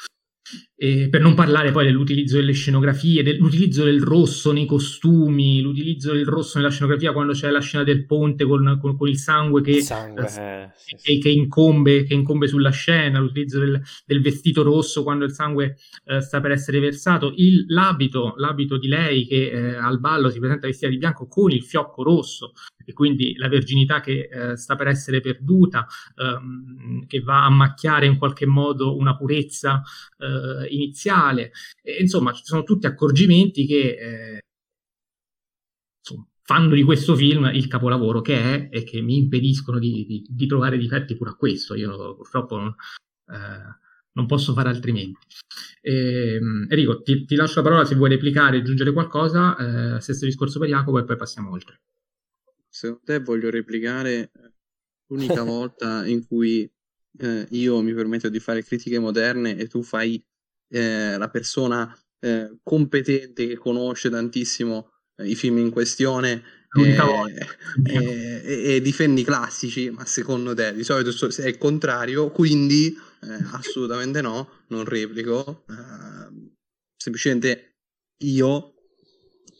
E 0.77 1.07
per 1.09 1.21
non 1.21 1.33
parlare 1.33 1.71
poi 1.71 1.85
dell'utilizzo 1.85 2.35
delle 2.35 2.51
scenografie, 2.51 3.23
dell'utilizzo 3.23 3.83
del 3.83 4.01
rosso 4.01 4.51
nei 4.51 4.65
costumi, 4.65 5.61
l'utilizzo 5.61 6.13
del 6.13 6.25
rosso 6.25 6.57
nella 6.57 6.69
scenografia 6.69 7.13
quando 7.13 7.33
c'è 7.33 7.49
la 7.49 7.61
scena 7.61 7.83
del 7.83 8.05
ponte 8.05 8.45
con, 8.45 8.77
con, 8.79 8.95
con 8.95 9.07
il 9.07 9.17
sangue, 9.17 9.61
che, 9.61 9.81
sangue 9.81 10.23
eh, 10.25 10.71
sì, 10.75 10.95
sì. 10.97 11.19
Che, 11.19 11.29
incombe, 11.29 12.03
che, 12.03 12.13
incombe, 12.13 12.47
sulla 12.47 12.69
scena, 12.69 13.19
l'utilizzo 13.19 13.59
del, 13.59 13.81
del 14.05 14.21
vestito 14.21 14.61
rosso 14.61 15.01
quando 15.01 15.25
il 15.25 15.31
sangue 15.31 15.77
eh, 16.05 16.21
sta 16.21 16.39
per 16.41 16.51
essere 16.51 16.79
versato, 16.79 17.33
il, 17.37 17.65
l'abito, 17.69 18.33
l'abito 18.37 18.77
di 18.77 18.87
lei 18.87 19.25
che 19.25 19.49
eh, 19.49 19.75
al 19.75 19.99
ballo 19.99 20.29
si 20.29 20.39
presenta 20.39 20.67
vestita 20.67 20.91
di 20.91 20.97
bianco 20.97 21.27
con 21.27 21.51
il 21.51 21.63
fiocco 21.63 22.03
rosso, 22.03 22.51
e 22.85 22.93
quindi 22.93 23.35
la 23.35 23.47
verginità 23.47 23.99
che 23.99 24.29
eh, 24.31 24.57
sta 24.57 24.75
per 24.75 24.87
essere 24.87 25.19
perduta, 25.19 25.85
ehm, 26.15 27.05
che 27.07 27.19
va 27.19 27.45
a 27.45 27.49
macchiare 27.49 28.05
in 28.05 28.17
qualche 28.17 28.45
modo 28.45 28.95
una 28.95 29.15
purezza 29.15 29.81
eh, 30.17 30.67
iniziale. 30.69 31.51
E, 31.81 31.97
insomma, 32.01 32.31
ci 32.31 32.43
sono 32.43 32.63
tutti 32.63 32.85
accorgimenti 32.85 33.65
che 33.65 33.97
eh, 33.99 34.39
insomma, 35.99 36.27
fanno 36.43 36.75
di 36.75 36.83
questo 36.83 37.15
film 37.15 37.49
il 37.53 37.67
capolavoro 37.67 38.21
che 38.21 38.37
è 38.39 38.69
e 38.71 38.83
che 38.83 39.01
mi 39.01 39.17
impediscono 39.17 39.79
di, 39.79 40.05
di, 40.05 40.25
di 40.27 40.47
trovare 40.47 40.77
difetti 40.77 41.15
pure 41.15 41.31
a 41.31 41.35
questo. 41.35 41.75
Io 41.75 42.15
purtroppo 42.15 42.57
non, 42.57 42.75
eh, 43.27 43.83
non 44.13 44.25
posso 44.27 44.53
fare 44.53 44.69
altrimenti. 44.69 45.19
Eh, 45.81 46.39
Enrico, 46.69 47.01
ti, 47.01 47.25
ti, 47.25 47.35
lascio 47.35 47.61
la 47.61 47.63
parola 47.69 47.85
se 47.85 47.95
vuoi 47.95 48.09
replicare, 48.09 48.57
aggiungere 48.57 48.91
qualcosa, 48.91 49.95
eh, 49.95 50.01
stesso 50.01 50.25
discorso 50.25 50.59
per 50.59 50.69
Jacopo 50.69 50.99
e 50.99 51.03
poi 51.05 51.15
passiamo 51.15 51.51
oltre 51.51 51.79
secondo 52.75 53.03
te 53.05 53.19
voglio 53.19 53.49
replicare 53.49 54.31
l'unica 55.07 55.43
volta 55.43 56.05
in 56.05 56.27
cui 56.27 56.69
eh, 57.19 57.47
io 57.51 57.81
mi 57.81 57.93
permetto 57.93 58.27
di 58.27 58.39
fare 58.39 58.63
critiche 58.63 58.99
moderne 58.99 59.55
e 59.55 59.67
tu 59.67 59.81
fai 59.81 60.21
eh, 60.69 61.17
la 61.17 61.29
persona 61.29 61.97
eh, 62.19 62.57
competente 62.61 63.47
che 63.47 63.55
conosce 63.55 64.09
tantissimo 64.09 64.91
eh, 65.15 65.29
i 65.29 65.35
film 65.35 65.59
in 65.59 65.69
questione 65.71 66.43
e, 66.77 66.97
e, 67.87 68.75
e, 68.75 68.81
difendi 68.81 69.21
i 69.21 69.23
classici, 69.23 69.89
ma 69.89 70.05
secondo 70.05 70.53
te 70.53 70.73
di 70.73 70.83
solito 70.83 71.11
è 71.41 71.47
il 71.47 71.57
contrario, 71.57 72.29
quindi 72.31 72.93
eh, 73.21 73.37
assolutamente 73.53 74.19
no, 74.19 74.49
non 74.67 74.83
replico. 74.83 75.63
Eh, 75.69 76.51
semplicemente 76.97 77.77
io, 78.23 78.73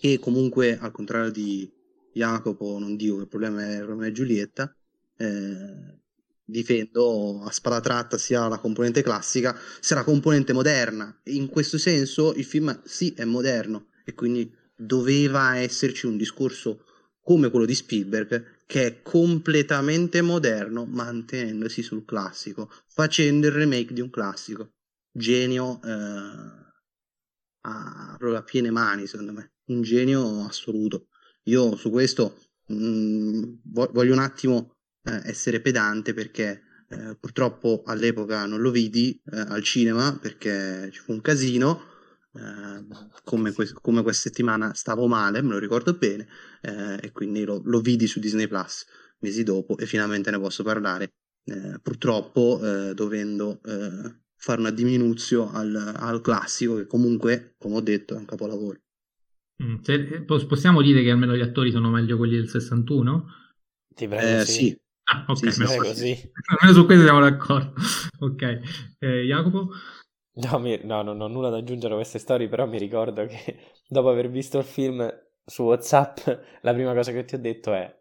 che 0.02 0.20
comunque 0.20 0.78
al 0.78 0.92
contrario 0.92 1.32
di 1.32 1.75
Jacopo, 2.16 2.80
non 2.80 2.96
che 2.96 3.20
il 3.20 3.28
problema 3.28 3.66
è 3.66 3.82
Romeo 3.82 4.08
e 4.08 4.12
Giulietta, 4.14 4.74
eh, 5.18 6.00
difendo 6.46 7.42
a 7.44 7.52
spada 7.52 7.82
tratta 7.82 8.18
sia 8.18 8.48
la 8.48 8.60
componente 8.60 9.02
classica 9.02 9.58
sia 9.82 9.98
la 9.98 10.04
componente 10.04 10.54
moderna. 10.54 11.14
In 11.26 11.48
questo 11.48 11.78
senso 11.78 12.34
il 12.34 12.46
film 12.46 12.82
sì 12.86 13.14
è 13.18 13.26
moderno 13.26 13.88
e 14.06 14.14
quindi 14.14 14.50
doveva 14.76 15.58
esserci 15.58 16.06
un 16.06 16.16
discorso 16.16 16.86
come 17.22 17.50
quello 17.50 17.66
di 17.66 17.76
Spielberg 17.76 18.64
che 18.66 18.86
è 18.86 19.02
completamente 19.02 20.22
moderno 20.22 20.86
mantenendosi 20.86 21.82
sul 21.82 22.06
classico, 22.06 22.72
facendo 22.88 23.48
il 23.48 23.54
remake 23.54 23.94
di 23.94 24.02
un 24.02 24.10
classico. 24.10 24.72
Genio 25.12 25.82
eh, 25.84 26.64
a, 27.62 28.16
proprio 28.18 28.38
a 28.38 28.44
piene 28.44 28.72
mani, 28.72 29.06
secondo 29.06 29.34
me. 29.34 29.52
Un 29.66 29.82
genio 29.82 30.46
assoluto. 30.46 31.08
Io 31.48 31.76
su 31.76 31.90
questo 31.90 32.38
mh, 32.68 32.76
mm, 32.76 33.44
voglio 33.64 34.14
un 34.14 34.20
attimo 34.20 34.76
eh, 35.04 35.22
essere 35.26 35.62
pedante 35.62 36.14
perché 36.14 36.62
eh, 36.90 37.16
purtroppo 37.20 37.84
all'epoca 37.86 38.46
non 38.46 38.62
lo 38.62 38.72
vidi 38.72 39.20
eh, 39.32 39.40
al 39.40 39.64
cinema 39.64 40.18
perché 40.20 40.90
ci 40.92 41.00
fu 41.00 41.12
un 41.12 41.22
casino. 41.22 41.94
Eh, 42.34 42.86
come, 43.24 43.52
que- 43.54 43.72
come, 43.82 44.02
questa 44.02 44.30
settimana 44.30 44.74
stavo 44.74 45.08
male, 45.08 45.42
me 45.42 45.52
lo 45.52 45.58
ricordo 45.58 45.94
bene, 45.94 46.28
eh, 46.62 46.98
e 47.02 47.12
quindi 47.12 47.44
lo, 47.46 47.62
lo, 47.64 47.80
vidi 47.80 48.08
su 48.08 48.20
Disney 48.20 48.48
Plus 48.48 48.86
mesi 49.20 49.44
dopo 49.44 49.78
e 49.78 49.86
finalmente 49.86 50.32
ne 50.32 50.40
posso 50.40 50.64
parlare. 50.64 51.14
Eh, 51.46 51.80
purtroppo 51.82 52.60
dovendo 52.94 53.60
fare 54.36 54.60
una 54.60 54.72
diminuzione 54.72 55.58
al, 55.58 55.94
al, 55.96 56.22
classico, 56.22 56.76
che 56.76 56.88
comunque, 56.88 57.56
come 57.58 57.76
ho 57.76 57.82
detto, 57.82 58.16
è 58.16 58.18
un 58.18 58.26
capolavoro. 58.26 58.80
Mm, 59.64 59.78
se, 59.82 60.24
possiamo 60.26 60.82
dire 60.82 61.02
che 61.02 61.12
almeno 61.12 61.36
gli 61.36 61.42
attori 61.42 61.72
sono 61.72 61.90
meglio 61.90 62.18
quelli 62.18 62.36
del 62.36 62.50
61? 62.50 63.26
Ti 63.96 64.08
prego, 64.08 64.44
sì. 64.44 64.52
sì. 64.52 64.80
Ah, 65.06 65.26
ok, 65.28 65.38
sì, 65.38 65.52
sì, 65.52 65.78
così. 65.78 66.34
Almeno 66.60 66.80
su 66.80 66.86
questo 66.86 67.04
siamo 67.04 67.22
d'accordo. 67.22 67.74
ok, 68.20 68.60
eh, 69.00 69.22
Jacopo? 69.24 69.70
No, 70.38 70.60
mi, 70.60 70.78
no, 70.84 71.02
non 71.02 71.22
ho 71.22 71.28
nulla 71.28 71.50
da 71.50 71.58
aggiungere 71.58 71.94
a 71.94 71.98
queste 71.98 72.20
storie, 72.20 72.50
però 72.50 72.66
mi 72.68 72.78
ricordo 72.78 73.26
che 73.26 73.58
dopo 73.88 74.10
aver 74.10 74.30
visto 74.30 74.58
il 74.58 74.66
film 74.66 75.08
su 75.46 75.64
WhatsApp, 75.64 76.18
la 76.62 76.74
prima 76.74 76.94
cosa 76.94 77.12
che 77.12 77.24
ti 77.24 77.36
ho 77.36 77.40
detto 77.40 77.74
è 77.74 77.96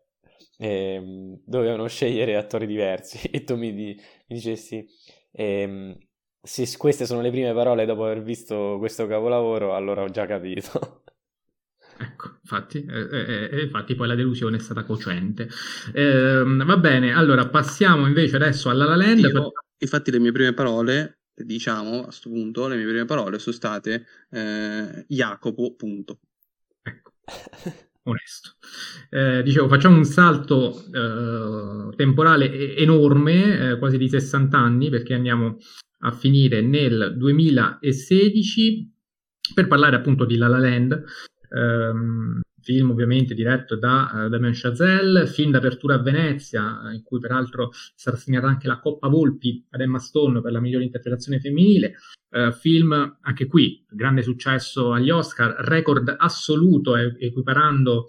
ehm, 0.59 1.41
dovevano 1.45 1.87
scegliere 1.87 2.37
attori 2.37 2.67
diversi 2.67 3.29
e 3.31 3.45
tu 3.45 3.57
mi, 3.57 3.73
di, 3.73 3.95
mi 4.29 4.37
dicessi 4.37 4.87
ehm, 5.33 5.97
se 6.43 6.77
queste 6.77 7.07
sono 7.07 7.21
le 7.21 7.31
prime 7.31 7.53
parole 7.55 7.87
dopo 7.87 8.05
aver 8.05 8.23
visto 8.23 8.77
questo 8.79 9.07
capolavoro, 9.07 9.75
allora 9.75 10.03
ho 10.03 10.11
già 10.11 10.27
capito. 10.27 11.03
Ecco, 11.97 12.39
infatti, 12.41 12.85
eh, 12.85 13.51
eh, 13.51 13.63
infatti 13.63 13.95
poi 13.95 14.09
la 14.09 14.15
delusione 14.15 14.57
è 14.57 14.61
stata 14.61 14.85
cocente. 14.85 15.49
Eh, 15.93 16.43
va 16.45 16.77
bene, 16.77 17.13
allora 17.13 17.49
passiamo 17.49 18.07
invece 18.07 18.37
adesso 18.37 18.69
alla 18.71 18.85
La 18.85 18.97
Land. 18.97 19.19
Io, 19.21 19.31
per... 19.31 19.51
Infatti 19.79 20.11
le 20.11 20.19
mie 20.19 20.33
prime 20.33 20.55
parole, 20.55 21.21
diciamo 21.35 22.01
a 22.01 22.05
questo 22.05 22.31
punto, 22.31 22.67
le 22.69 22.77
mie 22.77 22.87
prime 22.87 23.05
parole 23.05 23.39
sono 23.39 23.55
state 23.55 24.07
eh, 24.31 25.05
Jacopo, 25.09 25.75
punto. 25.75 26.21
Ecco, 26.83 27.13
onesto. 28.05 28.57
Eh, 29.11 29.43
dicevo, 29.43 29.69
facciamo 29.69 29.97
un 29.97 30.05
salto 30.05 30.85
eh, 30.93 31.95
temporale 31.97 32.77
enorme, 32.77 33.77
quasi 33.79 33.99
di 33.99 34.09
60 34.09 34.57
anni, 34.59 34.91
perché 34.91 35.15
andiamo 35.15 35.59
a 36.01 36.13
finire 36.13 36.61
nel 36.61 37.15
2016 37.17 38.93
per 39.55 39.67
parlare 39.67 39.97
appunto 39.97 40.25
di 40.25 40.37
La 40.37 40.49
La 40.49 40.59
Land, 40.59 41.05
ehm, 41.55 42.41
film 42.65 42.91
ovviamente 42.91 43.35
diretto 43.35 43.77
da 43.77 44.11
uh, 44.13 44.29
Damien 44.29 44.55
Chazelle, 44.55 45.27
film 45.27 45.51
d'apertura 45.51 45.95
a 45.97 46.03
Venezia, 46.03 46.91
in 46.93 47.03
cui 47.03 47.21
peraltro 47.21 47.71
sarà 47.95 48.17
assegnata 48.17 48.47
anche 48.47 48.67
la 48.67 48.81
Coppa 48.81 49.09
Volpi 49.09 49.65
ad 49.71 49.81
Emma 49.81 49.99
Stone 49.99 50.41
per 50.41 50.51
la 50.51 50.61
migliore 50.61 50.85
interpretazione 50.85 51.41
femminile, 51.41 51.95
uh, 52.31 52.51
film 52.53 53.19
anche 53.21 53.47
qui, 53.47 53.85
grande 53.89 54.23
successo 54.23 54.93
agli 54.93 55.11
Oscar, 55.11 55.55
record 55.59 56.15
assoluto, 56.19 56.97
eh, 56.97 57.15
equiparando 57.19 58.09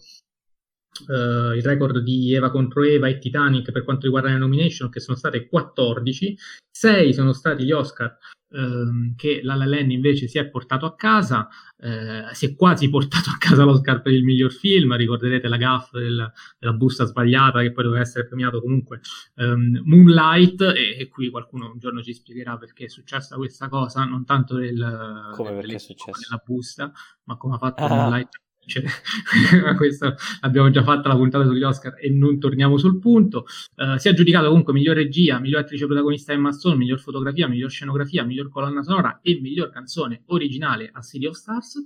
Uh, 1.07 1.51
il 1.51 1.61
record 1.61 1.97
di 1.99 2.33
Eva 2.33 2.49
contro 2.49 2.81
Eva 2.81 3.09
e 3.09 3.17
Titanic 3.17 3.73
per 3.73 3.83
quanto 3.83 4.05
riguarda 4.05 4.29
le 4.29 4.37
nomination, 4.37 4.89
che 4.89 5.01
sono 5.01 5.17
state 5.17 5.45
14, 5.49 6.37
6 6.71 7.13
sono 7.13 7.33
stati 7.33 7.65
gli 7.65 7.73
Oscar 7.73 8.17
ehm, 8.55 9.15
che 9.15 9.41
La 9.43 9.55
La 9.55 9.65
Land 9.65 9.91
invece 9.91 10.27
si 10.27 10.37
è 10.37 10.47
portato 10.47 10.85
a 10.85 10.95
casa, 10.95 11.47
eh, 11.77 12.23
si 12.31 12.45
è 12.45 12.55
quasi 12.55 12.89
portato 12.89 13.29
a 13.29 13.37
casa 13.37 13.63
l'Oscar 13.63 14.01
per 14.01 14.13
il 14.13 14.23
miglior 14.23 14.51
film, 14.51 14.95
ricorderete 14.95 15.47
la 15.47 15.57
gaffa 15.57 15.99
del, 15.99 16.31
della 16.57 16.73
busta 16.73 17.05
sbagliata 17.05 17.61
che 17.61 17.71
poi 17.71 17.83
doveva 17.83 18.01
essere 18.01 18.25
premiato 18.25 18.61
comunque 18.61 19.01
ehm, 19.35 19.81
Moonlight 19.83 20.61
e, 20.61 20.97
e, 20.99 21.07
qui 21.09 21.29
qualcuno 21.29 21.71
un 21.71 21.79
giorno 21.79 22.01
ci 22.01 22.13
spiegherà 22.13 22.57
perché 22.57 22.85
è 22.85 22.89
successa 22.89 23.35
questa 23.35 23.67
cosa, 23.67 24.03
non 24.05 24.25
tanto 24.25 24.55
del, 24.55 25.29
come 25.33 25.49
del, 25.49 25.59
perché 25.59 25.75
è 25.75 25.79
successo? 25.79 26.19
della 26.27 26.41
busta, 26.43 26.91
ma 27.23 27.37
come 27.37 27.55
ha 27.55 27.57
fatto 27.57 27.83
ah. 27.83 27.89
Moonlight 27.89 28.43
cioè, 28.65 28.83
questo 29.75 30.15
abbiamo 30.41 30.69
già 30.69 30.83
fatto 30.83 31.07
la 31.07 31.15
puntata 31.15 31.45
sugli 31.45 31.63
Oscar 31.63 31.95
e 31.99 32.09
non 32.09 32.39
torniamo 32.39 32.77
sul 32.77 32.99
punto. 32.99 33.45
Uh, 33.75 33.97
si 33.97 34.07
è 34.07 34.11
aggiudicato 34.11 34.47
comunque 34.47 34.73
miglior 34.73 34.95
regia, 34.95 35.39
miglior 35.39 35.61
attrice 35.61 35.85
protagonista 35.85 36.33
Emma 36.33 36.51
Stone, 36.51 36.75
miglior 36.75 36.99
fotografia, 36.99 37.47
miglior 37.47 37.69
scenografia, 37.69 38.23
miglior 38.23 38.49
colonna 38.49 38.81
sonora 38.83 39.19
e 39.21 39.39
miglior 39.41 39.69
canzone 39.69 40.23
originale 40.27 40.89
a 40.91 41.01
City 41.01 41.25
of 41.25 41.35
Stars. 41.35 41.85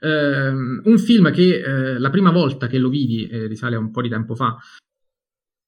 Uh, 0.00 0.80
un 0.84 0.98
film 0.98 1.32
che 1.32 1.62
uh, 1.64 1.98
la 1.98 2.10
prima 2.10 2.30
volta 2.30 2.66
che 2.66 2.78
lo 2.78 2.90
vidi, 2.90 3.26
eh, 3.26 3.46
risale 3.46 3.76
a 3.76 3.78
un 3.78 3.90
po' 3.90 4.02
di 4.02 4.08
tempo 4.10 4.34
fa, 4.34 4.56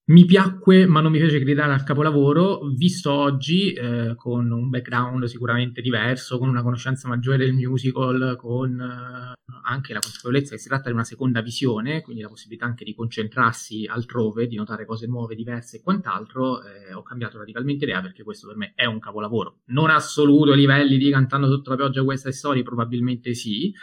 mi 0.09 0.25
piacque, 0.25 0.87
ma 0.87 1.01
non 1.01 1.11
mi 1.11 1.19
fece 1.19 1.41
gridare 1.41 1.73
al 1.73 1.83
capolavoro, 1.83 2.61
visto 2.77 3.11
oggi 3.11 3.73
eh, 3.73 4.15
con 4.15 4.51
un 4.53 4.69
background 4.69 5.25
sicuramente 5.25 5.81
diverso, 5.81 6.39
con 6.39 6.49
una 6.49 6.63
conoscenza 6.63 7.09
maggiore 7.09 7.39
del 7.39 7.53
musical, 7.53 8.37
con 8.39 8.81
eh, 8.81 9.35
anche 9.65 9.93
la 9.93 9.99
consapevolezza 9.99 10.55
che 10.55 10.61
si 10.61 10.69
tratta 10.69 10.89
di 10.89 10.95
una 10.95 11.03
seconda 11.03 11.41
visione, 11.41 12.03
quindi 12.03 12.23
la 12.23 12.29
possibilità 12.29 12.67
anche 12.67 12.85
di 12.85 12.95
concentrarsi 12.95 13.85
altrove, 13.87 14.47
di 14.47 14.55
notare 14.55 14.87
cose 14.87 15.09
nuove, 15.09 15.35
diverse 15.35 15.79
e 15.79 15.83
quant'altro, 15.83 16.63
eh, 16.63 16.95
ho 16.95 17.03
cambiato 17.03 17.39
radicalmente 17.39 17.85
idea 17.85 18.01
perché 18.01 18.23
questo 18.23 18.47
per 18.47 18.57
me 18.57 18.73
è 18.77 18.85
un 18.85 19.01
capolavoro. 19.01 19.63
Non 19.67 19.91
assoluto 19.91 20.53
a 20.53 20.55
livelli 20.55 20.99
di 20.99 21.11
cantando 21.11 21.49
sotto 21.49 21.71
la 21.71 21.77
pioggia 21.77 22.05
questa 22.05 22.31
storia, 22.31 22.63
probabilmente 22.63 23.35
sì, 23.35 23.75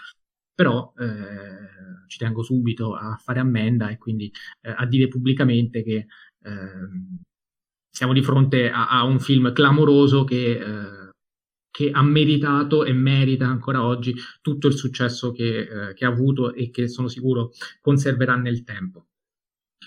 però 0.54 0.94
eh, 0.98 2.08
ci 2.08 2.18
tengo 2.18 2.44
subito 2.44 2.96
a 2.96 3.16
fare 3.16 3.40
ammenda 3.40 3.90
e 3.90 3.98
quindi 3.98 4.32
eh, 4.62 4.74
a 4.76 4.86
dire 4.86 5.08
pubblicamente 5.08 5.84
che 5.84 6.06
eh, 6.44 6.90
siamo 7.90 8.14
di 8.14 8.24
fronte 8.24 8.70
a, 8.70 8.88
a, 8.88 9.04
un 9.04 9.20
film 9.20 9.54
clamoroso 9.54 10.24
che, 10.24 10.52
eh, 10.52 11.10
che, 11.70 11.92
ha 11.92 12.04
meritato 12.04 12.86
e 12.86 12.94
merita 12.94 13.46
ancora 13.46 13.84
oggi 13.86 14.16
tutto 14.42 14.68
il 14.68 14.74
successo 14.74 15.32
che, 15.32 15.90
eh, 15.90 15.94
che 15.94 16.06
ha 16.06 16.10
avuto 16.10 16.54
e 16.54 16.70
che 16.70 16.88
sono 16.88 17.08
sicuro 17.08 17.52
conserverà 17.82 18.36
nel 18.36 18.64
tempo. 18.64 19.08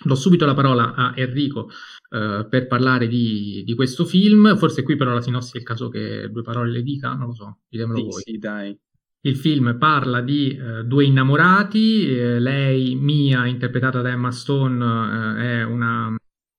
Do 0.05 0.15
subito 0.15 0.45
la 0.45 0.55
parola 0.55 0.95
a 0.95 1.15
Enrico 1.17 1.71
uh, 2.11 2.47
per 2.51 2.67
parlare 2.67 3.09
di, 3.09 3.63
di, 3.65 3.75
questo 3.75 4.05
film. 4.05 4.55
Forse 4.59 4.83
qui 4.83 4.95
però 4.95 5.15
la 5.15 5.23
sinossi 5.23 5.57
è 5.57 5.61
il 5.61 5.65
caso 5.65 5.89
che 5.89 6.29
due 6.31 6.43
parole 6.43 6.71
le 6.71 6.83
dica, 6.83 7.15
non 7.15 7.29
lo 7.29 7.33
so, 7.33 7.61
ditemelo 7.67 7.97
sì, 7.97 8.05
voi. 8.05 8.23
Sì, 8.23 8.37
dai. 8.37 8.79
Il 9.27 9.35
film 9.35 9.77
parla 9.77 10.21
di 10.21 10.57
eh, 10.57 10.85
due 10.85 11.05
innamorati, 11.05 12.07
eh, 12.07 12.39
lei, 12.39 12.95
Mia, 12.95 13.45
interpretata 13.47 14.01
da 14.01 14.11
Emma 14.11 14.31
Stone, 14.31 14.85
eh, 14.85 15.59
è 15.59 15.63
una, 15.65 16.15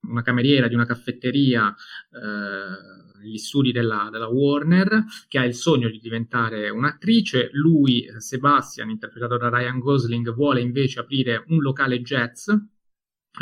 una, 0.10 0.22
cameriera 0.22 0.68
di 0.68 0.76
una 0.76 0.86
caffetteria 0.86 1.74
eh, 1.74 3.20
negli 3.22 3.38
studi 3.38 3.72
della, 3.72 4.10
della, 4.12 4.28
Warner, 4.28 5.06
che 5.30 5.40
ha 5.40 5.46
il 5.46 5.54
sogno 5.54 5.88
di 5.88 6.00
diventare 6.00 6.70
un'attrice. 6.70 7.52
Lui, 7.54 8.06
Sebastian, 8.18 8.90
interpretato 8.90 9.38
da 9.38 9.48
Ryan 9.48 9.80
Gosling, 9.80 10.34
vuole 10.34 10.60
invece 10.60 11.00
aprire 11.00 11.46
un 11.48 11.62
locale 11.62 12.02
jazz 12.02 12.50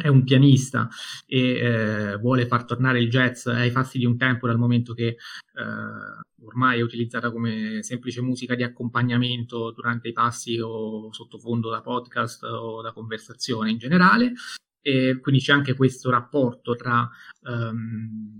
è 0.01 0.07
un 0.07 0.23
pianista 0.23 0.87
e 1.25 1.39
eh, 1.57 2.17
vuole 2.17 2.47
far 2.47 2.65
tornare 2.65 2.99
il 2.99 3.09
jazz 3.09 3.45
ai 3.47 3.71
fasti 3.71 3.97
di 3.97 4.05
un 4.05 4.17
tempo 4.17 4.47
dal 4.47 4.57
momento 4.57 4.93
che 4.93 5.07
eh, 5.07 6.45
ormai 6.45 6.79
è 6.79 6.83
utilizzata 6.83 7.31
come 7.31 7.81
semplice 7.81 8.21
musica 8.21 8.55
di 8.55 8.63
accompagnamento 8.63 9.71
durante 9.71 10.09
i 10.09 10.13
passi 10.13 10.59
o 10.59 11.11
sottofondo 11.11 11.69
da 11.69 11.81
podcast 11.81 12.43
o 12.43 12.81
da 12.81 12.91
conversazione 12.91 13.71
in 13.71 13.77
generale. 13.77 14.33
E 14.81 15.19
quindi 15.19 15.41
c'è 15.41 15.51
anche 15.51 15.73
questo 15.73 16.11
rapporto 16.11 16.75
tra 16.75 17.09
um, 17.41 18.37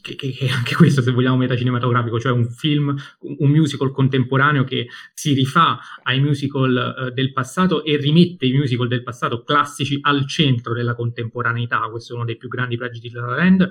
che, 0.00 0.14
che, 0.16 0.30
che, 0.30 0.48
anche 0.48 0.74
questo, 0.74 1.02
se 1.02 1.10
vogliamo, 1.10 1.36
metacinematografico, 1.36 2.20
cioè 2.20 2.32
un 2.32 2.48
film, 2.48 2.94
un 3.20 3.50
musical 3.50 3.90
contemporaneo 3.92 4.64
che 4.64 4.88
si 5.14 5.32
rifà 5.32 5.78
ai 6.02 6.20
musical 6.20 7.08
uh, 7.08 7.10
del 7.10 7.32
passato 7.32 7.84
e 7.84 7.96
rimette 7.96 8.46
i 8.46 8.52
musical 8.52 8.88
del 8.88 9.02
passato 9.02 9.42
classici 9.42 9.98
al 10.02 10.26
centro 10.26 10.72
della 10.74 10.94
contemporaneità. 10.94 11.80
Questo 11.90 12.12
è 12.12 12.16
uno 12.16 12.24
dei 12.24 12.36
più 12.36 12.48
grandi 12.48 12.76
pregi 12.76 13.00
di 13.00 13.10
La 13.10 13.34
Land 13.34 13.70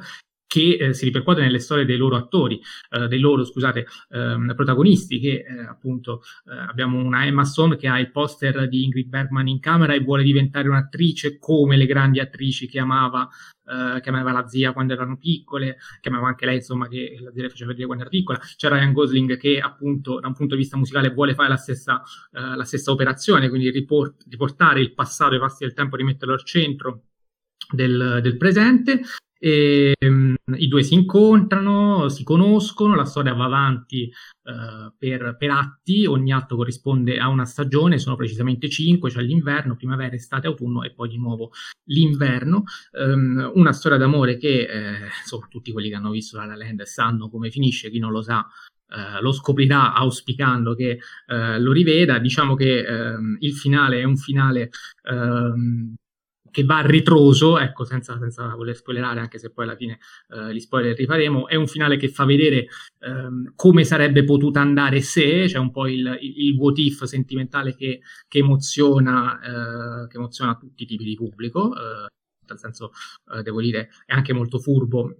che 0.49 0.77
eh, 0.79 0.93
si 0.95 1.05
ripercuote 1.05 1.41
nelle 1.41 1.59
storie 1.59 1.85
dei 1.85 1.95
loro 1.95 2.15
attori, 2.15 2.59
eh, 2.89 3.07
dei 3.07 3.19
loro, 3.19 3.45
scusate, 3.45 3.85
ehm, 4.09 4.55
protagonisti, 4.55 5.19
che 5.19 5.45
eh, 5.47 5.59
appunto 5.59 6.23
eh, 6.45 6.57
abbiamo 6.57 6.97
una 6.97 7.23
Emma 7.27 7.45
Stone 7.45 7.75
che 7.75 7.87
ha 7.87 7.99
il 7.99 8.09
poster 8.09 8.67
di 8.67 8.83
Ingrid 8.83 9.09
Bergman 9.09 9.47
in 9.47 9.59
camera 9.59 9.93
e 9.93 9.99
vuole 9.99 10.23
diventare 10.23 10.67
un'attrice 10.67 11.37
come 11.37 11.77
le 11.77 11.85
grandi 11.85 12.19
attrici 12.19 12.67
che 12.67 12.79
amava, 12.79 13.29
eh, 13.63 14.01
che 14.01 14.09
amava 14.09 14.31
la 14.31 14.47
zia 14.47 14.73
quando 14.73 14.93
erano 14.93 15.17
piccole, 15.17 15.77
che 16.01 16.09
amava 16.09 16.29
anche 16.29 16.47
lei, 16.47 16.55
insomma, 16.55 16.87
che 16.87 17.19
la 17.21 17.31
zia 17.31 17.43
le 17.43 17.49
faceva 17.49 17.69
vedere 17.69 17.85
quando 17.85 18.05
era 18.05 18.11
piccola. 18.11 18.39
C'è 18.39 18.69
Ryan 18.69 18.91
Gosling 18.91 19.37
che 19.37 19.59
appunto 19.59 20.19
da 20.19 20.25
un 20.25 20.33
punto 20.33 20.55
di 20.55 20.61
vista 20.61 20.77
musicale 20.77 21.11
vuole 21.11 21.35
fare 21.35 21.49
la 21.49 21.57
stessa, 21.57 22.01
eh, 22.31 22.55
la 22.55 22.65
stessa 22.65 22.89
operazione, 22.89 23.49
quindi 23.49 23.69
riport- 23.69 24.25
riportare 24.27 24.81
il 24.81 24.95
passato, 24.95 25.35
i 25.35 25.39
passi 25.39 25.63
del 25.63 25.75
tempo, 25.75 25.95
rimetterlo 25.95 26.33
al 26.33 26.43
centro 26.43 27.03
del, 27.71 28.17
del 28.23 28.35
presente. 28.35 29.01
E, 29.41 29.95
um, 30.01 30.35
I 30.57 30.67
due 30.67 30.83
si 30.83 30.93
incontrano, 30.93 32.09
si 32.09 32.23
conoscono, 32.23 32.95
la 32.95 33.05
storia 33.05 33.33
va 33.33 33.45
avanti 33.45 34.11
uh, 34.43 34.93
per, 34.97 35.35
per, 35.37 35.49
atti, 35.51 36.05
ogni 36.05 36.31
atto 36.31 36.55
corrisponde 36.55 37.17
a 37.19 37.27
una 37.27 37.45
stagione, 37.45 37.99
sono 37.99 38.15
precisamente 38.15 38.69
cinque, 38.69 39.09
cioè 39.09 39.23
l'inverno, 39.23 39.75
primavera, 39.75 40.15
estate, 40.15 40.47
autunno 40.47 40.83
e 40.83 40.93
poi 40.93 41.09
di 41.09 41.17
nuovo 41.17 41.51
l'inverno. 41.85 42.63
Um, 42.91 43.51
una 43.55 43.73
storia 43.73 43.97
d'amore 43.97 44.37
che 44.37 44.61
eh, 44.61 45.07
insomma 45.21 45.47
tutti 45.49 45.71
quelli 45.71 45.89
che 45.89 45.95
hanno 45.95 46.11
visto 46.11 46.37
La 46.37 46.45
La 46.45 46.55
Land 46.55 46.83
sanno 46.83 47.29
come 47.29 47.49
finisce, 47.49 47.89
chi 47.89 47.99
non 47.99 48.11
lo 48.11 48.21
sa 48.21 48.47
Uh, 48.91 49.21
lo 49.21 49.31
scoprirà 49.31 49.93
auspicando 49.93 50.73
che 50.73 50.97
uh, 51.27 51.61
lo 51.61 51.71
riveda. 51.71 52.17
Diciamo 52.17 52.55
che 52.55 52.83
uh, 52.83 53.35
il 53.37 53.53
finale 53.53 53.99
è 53.99 54.03
un 54.03 54.17
finale 54.17 54.71
uh, 55.11 55.93
che 56.51 56.63
va 56.63 56.77
a 56.77 56.85
ritroso, 56.85 57.59
ecco, 57.59 57.83
senza, 57.83 58.17
senza, 58.17 58.53
voler 58.55 58.75
spoilerare, 58.75 59.19
anche 59.19 59.37
se 59.37 59.51
poi 59.51 59.65
alla 59.65 59.75
fine 59.75 59.99
eh, 60.29 60.53
gli 60.53 60.59
spoiler 60.59 60.95
rifaremo, 60.95 61.47
è 61.47 61.55
un 61.55 61.67
finale 61.67 61.97
che 61.97 62.09
fa 62.09 62.25
vedere 62.25 62.67
ehm, 62.99 63.53
come 63.55 63.83
sarebbe 63.83 64.23
potuta 64.23 64.61
andare 64.61 65.01
se, 65.01 65.45
c'è 65.47 65.57
un 65.57 65.71
po' 65.71 65.87
il, 65.87 66.17
il, 66.21 66.55
what 66.55 66.77
if 66.77 67.03
sentimentale 67.03 67.75
che, 67.75 68.01
che 68.27 68.39
emoziona, 68.39 69.39
eh, 70.03 70.07
che 70.07 70.17
emoziona 70.17 70.55
tutti 70.55 70.83
i 70.83 70.85
tipi 70.85 71.03
di 71.03 71.15
pubblico. 71.15 71.75
Eh, 71.75 72.07
nel 72.49 72.57
senso, 72.57 72.91
eh, 73.31 73.43
devo 73.43 73.61
dire, 73.61 73.89
è 74.05 74.13
anche 74.13 74.33
molto 74.33 74.57
furbo 74.57 75.15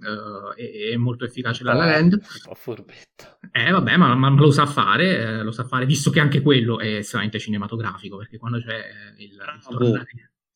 eh, 0.56 0.92
e, 0.92 0.98
molto 0.98 1.26
efficace 1.26 1.64
la 1.64 1.74
La 1.74 1.86
Land. 1.86 2.14
Un 2.14 2.20
po' 2.44 2.56
furbetto. 2.56 3.38
Eh, 3.52 3.70
vabbè, 3.70 3.98
ma, 3.98 4.16
ma, 4.16 4.30
lo 4.30 4.52
sa 4.52 4.66
fare, 4.66 5.20
eh, 5.20 5.44
lo 5.44 5.52
sa 5.52 5.64
fare, 5.64 5.86
visto 5.86 6.10
che 6.10 6.20
anche 6.20 6.42
quello 6.42 6.80
è 6.80 6.96
estremamente 6.96 7.40
cinematografico, 7.40 8.18
perché 8.18 8.38
quando 8.38 8.60
c'è 8.60 8.84
il, 9.18 9.32
il 9.32 9.64
tornare 9.64 10.08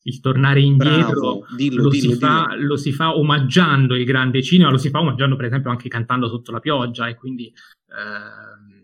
il 0.04 0.20
tornare 0.20 0.60
indietro 0.60 1.20
Bravo, 1.20 1.46
dillo, 1.56 1.82
lo, 1.84 1.88
dillo, 1.88 2.12
si 2.12 2.18
fa, 2.18 2.54
lo, 2.56 2.76
si 2.76 2.92
fa, 2.92 3.16
omaggiando 3.16 3.94
il 3.94 4.04
grande 4.04 4.42
cinema, 4.42 4.70
lo 4.70 4.78
si 4.78 4.90
fa 4.90 5.00
omaggiando 5.00 5.36
per 5.36 5.46
esempio 5.46 5.70
anche 5.70 5.88
cantando 5.88 6.28
sotto 6.28 6.52
la 6.52 6.60
pioggia 6.60 7.08
e 7.08 7.14
quindi 7.14 7.46
eh, 7.46 8.74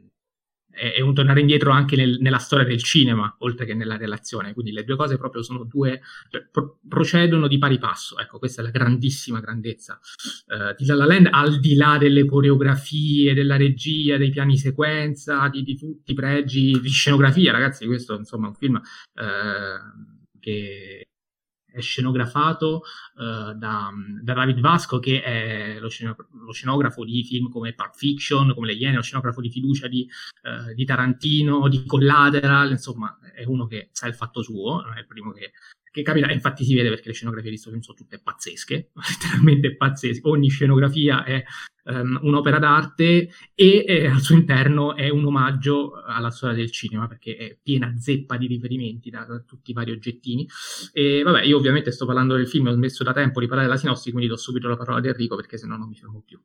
è, 0.71 0.95
è, 0.95 1.01
un 1.01 1.13
tornare 1.13 1.41
indietro 1.41 1.73
anche 1.73 1.95
nel, 1.95 2.19
nella 2.21 2.39
storia 2.39 2.65
del 2.65 2.83
cinema 2.83 3.35
oltre 3.41 3.67
che 3.67 3.75
nella 3.75 3.99
relazione, 3.99 4.55
quindi 4.55 4.73
le 4.73 4.85
due 4.85 4.97
cose 4.97 5.19
proprio 5.19 5.43
sono 5.43 5.65
due, 5.65 6.01
cioè, 6.31 6.49
pro, 6.51 6.79
procedono 6.89 7.49
di 7.49 7.59
pari 7.59 7.79
passo, 7.79 8.19
ecco 8.19 8.39
questa 8.39 8.63
è 8.63 8.65
la 8.65 8.71
grandissima 8.71 9.41
grandezza. 9.41 10.01
Eh, 10.47 10.75
di 10.79 10.87
La 10.87 10.95
La 10.95 11.05
Land 11.05 11.29
al 11.31 11.61
di 11.61 11.75
là 11.75 11.99
delle 11.99 12.25
coreografie, 12.25 13.35
della 13.35 13.57
regia, 13.59 14.17
dei 14.17 14.31
piani 14.31 14.57
sequenza, 14.57 15.49
di, 15.51 15.63
di 15.63 15.77
tutti 15.77 16.13
i 16.13 16.15
pregi 16.15 16.81
di 16.81 16.89
scenografia, 16.89 17.53
ragazzi 17.53 17.85
questo 17.85 18.17
insomma 18.17 18.47
è 18.47 18.49
un 18.49 18.55
film 18.55 18.77
eh, 18.77 20.39
che 20.41 21.05
è 21.73 21.81
scenografato 21.81 22.83
uh, 23.15 23.53
da, 23.55 23.91
da, 24.23 24.35
David 24.35 24.61
Vasco, 24.61 24.99
che 24.99 25.23
è 25.23 25.79
lo, 25.79 25.89
sceno, 25.89 26.17
lo, 26.45 26.53
scenografo 26.53 27.05
di 27.05 27.25
film 27.25 27.51
come 27.51 27.75
Pulp 27.75 27.95
Fiction, 27.95 28.55
come 28.55 28.67
Le 28.67 28.75
Iene, 28.75 28.97
lo 28.97 29.03
scenografo 29.03 29.41
di 29.41 29.51
fiducia 29.51 29.89
di, 29.89 30.09
uh, 30.43 30.75
di, 30.75 30.85
Tarantino, 30.85 31.69
di 31.69 31.85
Collateral, 31.87 32.71
insomma, 32.71 33.19
è 33.35 33.45
uno 33.45 33.67
che 33.67 33.89
sa 33.93 34.07
il 34.07 34.15
fatto 34.15 34.43
suo, 34.43 34.83
non 34.83 34.97
è 34.97 35.01
il 35.01 35.07
primo 35.07 35.33
che, 35.33 35.53
che 35.91 36.03
capita, 36.03 36.31
infatti 36.31 36.65
si 36.65 36.75
vede 36.75 36.89
perché 36.89 37.09
le 37.09 37.15
scenografie 37.15 37.51
di 37.51 37.57
questo 37.57 37.71
film 37.71 37.83
sono 37.83 37.97
tutte 37.97 38.21
pazzesche, 38.23 38.91
letteralmente 38.95 39.77
pazzesche, 39.77 40.29
ogni 40.29 40.49
scenografia 40.49 41.25
è 41.25 41.43
um, 41.85 42.19
un'opera 42.23 42.59
d'arte 42.59 43.29
e 43.55 43.85
eh, 43.87 44.07
al 44.07 44.21
suo 44.21 44.37
interno 44.37 44.95
è 44.95 45.09
un 45.09 45.25
omaggio 45.25 46.01
alla 46.05 46.31
storia 46.31 46.57
del 46.57 46.71
cinema 46.71 47.09
perché 47.09 47.37
è 47.37 47.59
piena 47.61 47.93
zeppa 47.99 48.37
di 48.37 48.47
riferimenti 48.47 49.11
da, 49.11 49.25
da, 49.25 49.41
tutti 49.41 49.73
i 49.73 49.75
vari 49.75 49.91
oggettini. 49.91 50.47
E 50.93 51.23
vabbè, 51.23 51.43
io 51.43 51.57
ovviamente 51.57 51.91
sto 51.91 52.07
parlando 52.07 52.37
del 52.37 52.49
film, 52.49 52.69
ho 52.69 52.73
smesso 52.73 53.03
da 53.03 53.13
tempo 53.13 53.41
di 53.41 53.47
parlare 53.47 53.67
della 53.67 53.81
sinossi, 53.81 54.11
quindi 54.11 54.29
do 54.29 54.37
subito 54.37 54.69
la 54.69 54.77
parola 54.77 54.99
ad 54.99 55.07
Enrico 55.07 55.35
perché 55.35 55.59
sennò 55.59 55.77
non 55.77 55.89
mi 55.89 55.97
fermo 55.97 56.23
più. 56.25 56.41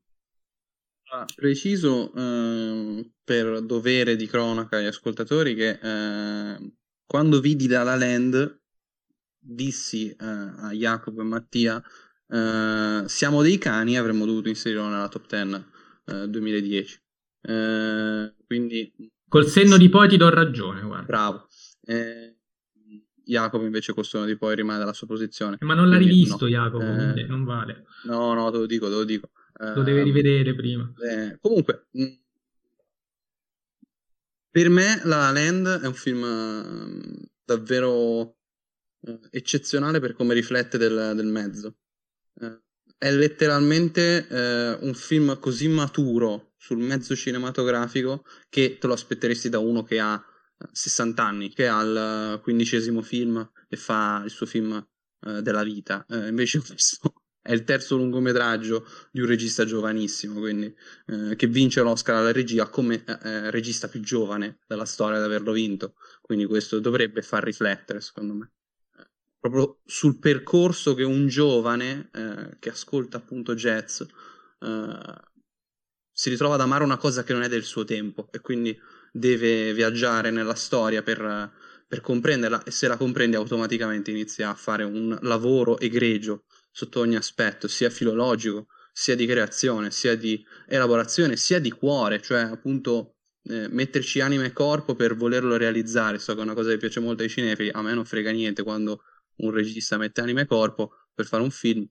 Ah, 1.12 1.26
preciso 1.36 2.12
eh, 2.16 3.12
per 3.24 3.62
dovere 3.62 4.16
di 4.16 4.26
cronaca 4.26 4.78
agli 4.78 4.88
ascoltatori 4.88 5.54
che 5.54 5.80
eh, 5.82 6.74
quando 7.06 7.40
vidi 7.40 7.68
La 7.68 7.84
La 7.84 7.96
Land 7.96 8.64
dissi 9.46 10.10
eh, 10.10 10.16
a 10.26 10.72
Jacopo 10.72 11.22
e 11.22 11.24
Mattia 11.24 11.84
Uh, 12.28 13.06
siamo 13.06 13.44
dei 13.44 13.60
cani 13.60 13.98
avremmo 13.98 14.26
dovuto 14.26 14.50
inserirlo 14.50 14.88
nella 14.88 15.08
top 15.08 15.28
10 15.28 15.66
uh, 16.06 16.26
2010. 16.28 17.02
Uh, 17.42 18.34
quindi 18.48 18.92
col 19.28 19.46
senno 19.46 19.78
di 19.78 19.90
poi 19.90 20.08
ti 20.08 20.18
do 20.18 20.30
ragione, 20.30 20.82
guarda. 20.82 21.06
Bravo. 21.06 21.48
Eh, 21.84 22.36
Jacopo 23.24 23.64
invece 23.64 23.94
col 23.94 24.06
senno 24.06 24.26
di 24.26 24.38
poi 24.38 24.56
rimane 24.56 24.80
dalla 24.80 24.94
sua 24.94 25.08
posizione. 25.08 25.58
Ma 25.60 25.76
non 25.76 25.90
l'ha 25.90 25.98
rivisto 25.98 26.46
no. 26.46 26.50
Jacopo, 26.50 26.84
eh, 26.84 27.26
non 27.28 27.44
vale. 27.44 27.86
No, 28.06 28.34
no, 28.34 28.50
te 28.50 28.58
lo 28.58 28.66
dico, 28.66 28.88
te 28.88 28.96
lo 28.96 29.04
dico. 29.04 29.30
Lo 29.58 29.84
deve 29.84 30.00
ehm, 30.00 30.06
rivedere 30.06 30.56
prima. 30.56 30.92
Eh, 31.10 31.38
comunque, 31.40 31.88
mm, 31.98 32.14
per 34.50 34.70
me 34.70 35.02
La 35.06 35.32
Land 35.32 35.82
è 35.82 35.88
un 35.88 35.94
film 35.94 36.22
uh, 36.24 37.28
davvero 37.44 38.36
uh, 39.06 39.20
eccezionale 39.32 40.00
per 40.00 40.14
come 40.14 40.34
riflette 40.34 40.78
del, 40.78 41.14
del 41.16 41.28
mezzo. 41.28 41.78
Eh, 42.40 42.60
è 42.98 43.12
letteralmente 43.12 44.28
eh, 44.28 44.78
un 44.82 44.94
film 44.94 45.38
così 45.40 45.68
maturo 45.68 46.54
sul 46.58 46.78
mezzo 46.80 47.16
cinematografico 47.16 48.24
che 48.50 48.78
te 48.80 48.88
lo 48.88 48.94
aspetteresti 48.94 49.50
da 49.50 49.60
uno 49.60 49.84
che 49.84 50.00
ha 50.00 50.24
60 50.72 51.22
eh, 51.22 51.26
anni, 51.26 51.54
che 51.54 51.68
ha 51.68 51.82
il 51.82 52.40
quindicesimo 52.42 53.02
film 53.02 53.48
e 53.68 53.76
fa 53.76 54.22
il 54.24 54.32
suo 54.32 54.46
film 54.46 54.74
eh, 55.22 55.42
della 55.42 55.64
vita. 55.64 56.06
Eh, 56.10 56.30
invece 56.30 56.60
questo 56.66 57.14
è 57.42 57.52
il 57.54 57.64
terzo 57.64 57.96
lungometraggio 57.96 58.88
di 59.12 59.20
un 59.20 59.28
regista 59.28 59.66
giovanissimo, 59.66 60.40
quindi 60.40 60.74
eh, 61.08 61.36
che 61.36 61.46
vince 61.46 61.82
l'Oscar 61.82 62.16
alla 62.16 62.32
regia 62.32 62.68
come 62.70 63.04
regista 63.52 63.88
più 63.88 64.00
giovane 64.00 64.58
della 64.68 64.86
storia 64.86 65.20
di 65.20 65.26
averlo 65.26 65.52
vinto. 65.52 65.94
Quindi 66.22 66.46
questo 66.46 66.80
dovrebbe 66.80 67.22
far 67.22 67.44
riflettere, 67.44 68.02
secondo 68.02 68.34
me 68.34 68.55
proprio 69.50 69.80
sul 69.86 70.20
percorso 70.20 70.94
che 70.94 71.04
un 71.04 71.28
giovane 71.28 72.10
eh, 72.14 72.58
che 72.60 72.70
ascolta 72.70 73.18
appunto 73.18 73.56
jazz 73.56 74.02
eh, 74.02 75.24
si 76.12 76.30
ritrova 76.30 76.56
ad 76.56 76.62
amare 76.62 76.84
una 76.84 76.98
cosa 76.98 77.24
che 77.24 77.34
non 77.34 77.44
è 77.44 77.50
del 77.50 77.64
suo 77.64 77.84
tempo 77.84 78.30
e 78.32 78.40
quindi 78.40 78.78
deve 79.12 79.74
viaggiare 79.74 80.32
nella 80.32 80.56
storia 80.56 81.02
per, 81.02 81.52
per 81.88 82.02
comprenderla 82.02 82.64
e 82.64 82.72
se 82.72 82.88
la 82.88 82.98
comprende 82.98 83.38
automaticamente 83.38 84.12
inizia 84.12 84.50
a 84.50 84.56
fare 84.56 84.84
un 84.84 85.18
lavoro 85.22 85.78
egregio 85.80 86.46
sotto 86.72 87.00
ogni 87.00 87.16
aspetto, 87.16 87.68
sia 87.68 87.90
filologico, 87.90 88.68
sia 88.92 89.16
di 89.16 89.26
creazione, 89.26 89.92
sia 89.92 90.16
di 90.16 90.44
elaborazione, 90.68 91.36
sia 91.36 91.60
di 91.60 91.72
cuore, 91.72 92.22
cioè 92.22 92.42
appunto 92.42 93.16
eh, 93.44 93.68
metterci 93.70 94.20
anima 94.20 94.44
e 94.44 94.54
corpo 94.54 94.96
per 94.96 95.16
volerlo 95.16 95.58
realizzare. 95.58 96.20
So 96.20 96.34
che 96.34 96.40
è 96.40 96.44
una 96.44 96.54
cosa 96.54 96.70
che 96.70 96.78
piace 96.78 97.00
molto 97.00 97.24
ai 97.24 97.30
cinefili, 97.30 97.70
a 97.72 97.82
me 97.82 97.94
non 97.94 98.06
frega 98.06 98.32
niente 98.32 98.64
quando 98.64 99.04
un 99.38 99.52
regista 99.52 99.98
mette 99.98 100.22
anima 100.22 100.42
e 100.42 100.46
corpo 100.46 100.92
per 101.14 101.26
fare 101.26 101.44
un 101.44 101.52
film, 101.52 101.88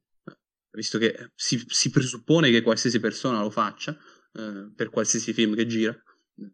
visto 0.72 0.98
che 0.98 1.32
si, 1.34 1.62
si 1.66 1.90
presuppone 1.90 2.50
che 2.50 2.62
qualsiasi 2.62 3.00
persona 3.00 3.40
lo 3.40 3.50
faccia 3.50 3.96
eh, 4.32 4.70
per 4.74 4.90
qualsiasi 4.90 5.32
film 5.32 5.54
che 5.54 5.66
gira. 5.66 5.96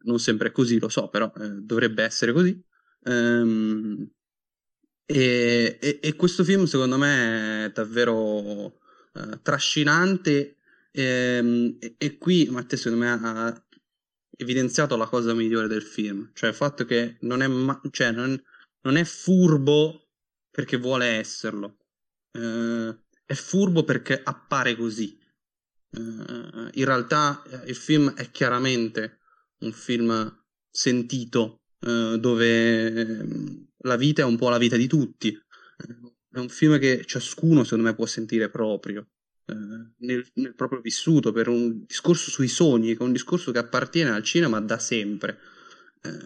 Non 0.03 0.19
sempre 0.19 0.49
è 0.49 0.53
così, 0.53 0.79
lo 0.79 0.89
so, 0.89 1.09
però 1.09 1.33
eh, 1.37 1.61
dovrebbe 1.61 2.03
essere 2.03 2.33
così. 2.33 2.63
Ehm, 3.05 4.11
e, 5.07 5.79
e, 5.81 5.99
e, 6.03 6.15
questo 6.17 6.45
film, 6.45 6.65
secondo 6.65 6.99
me, 6.99 7.65
è 7.67 7.71
davvero 7.71 8.79
eh, 9.15 9.41
trascinante. 9.43 10.57
Ehm, 10.93 11.77
e, 11.81 11.95
e, 11.99 12.19
qui 12.19 12.47
Matteo, 12.51 12.79
secondo 12.79 13.05
me, 13.05 13.11
ha 13.11 13.65
evidenziato 14.37 14.97
la 14.97 15.07
cosa 15.07 15.35
migliore 15.35 15.69
del 15.69 15.83
film, 15.83 16.31
cioè 16.35 16.51
il 16.51 16.55
fatto 16.55 16.85
che 16.85 17.17
non 17.21 17.43
è, 17.43 17.47
ma- 17.47 17.81
cioè, 17.91 18.11
non, 18.11 18.41
non 18.83 18.97
è 18.97 19.05
furbo 19.05 20.00
perché 20.51 20.77
vuole 20.77 21.07
esserlo. 21.07 21.79
Eh, 22.33 22.99
è 23.31 23.35
furbo 23.35 23.85
perché 23.85 24.21
appare 24.23 24.75
così. 24.75 25.17
Uh, 25.93 26.69
in 26.73 26.85
realtà 26.85 27.43
uh, 27.45 27.69
il 27.69 27.77
film 27.77 28.13
è 28.15 28.31
chiaramente 28.33 29.19
un 29.61 29.73
film 29.73 30.45
sentito, 30.69 31.63
uh, 31.81 32.17
dove 32.17 32.87
ehm, 32.87 33.69
la 33.79 33.97
vita 33.97 34.23
è 34.23 34.25
un 34.25 34.37
po' 34.37 34.49
la 34.49 34.59
vita 34.59 34.77
di 34.77 34.89
tutti. 34.89 35.37
È 36.33 36.39
un 36.39 36.49
film 36.49 36.79
che 36.81 37.05
ciascuno, 37.05 37.63
secondo 37.63 37.85
me, 37.85 37.95
può 37.95 38.07
sentire 38.07 38.51
proprio. 38.51 39.09
Nel, 39.99 40.25
nel, 40.35 40.55
proprio 40.55 40.81
vissuto 40.81 41.33
per 41.33 41.49
un 41.49 41.85
discorso 41.85 42.31
sui 42.31 42.47
sogni, 42.47 42.95
che 42.95 43.01
è 43.01 43.07
un 43.07 43.11
discorso 43.11 43.51
che 43.51 43.59
appartiene 43.59 44.11
al 44.11 44.23
cinema 44.23 44.61
da 44.61 44.79
sempre. 44.79 45.39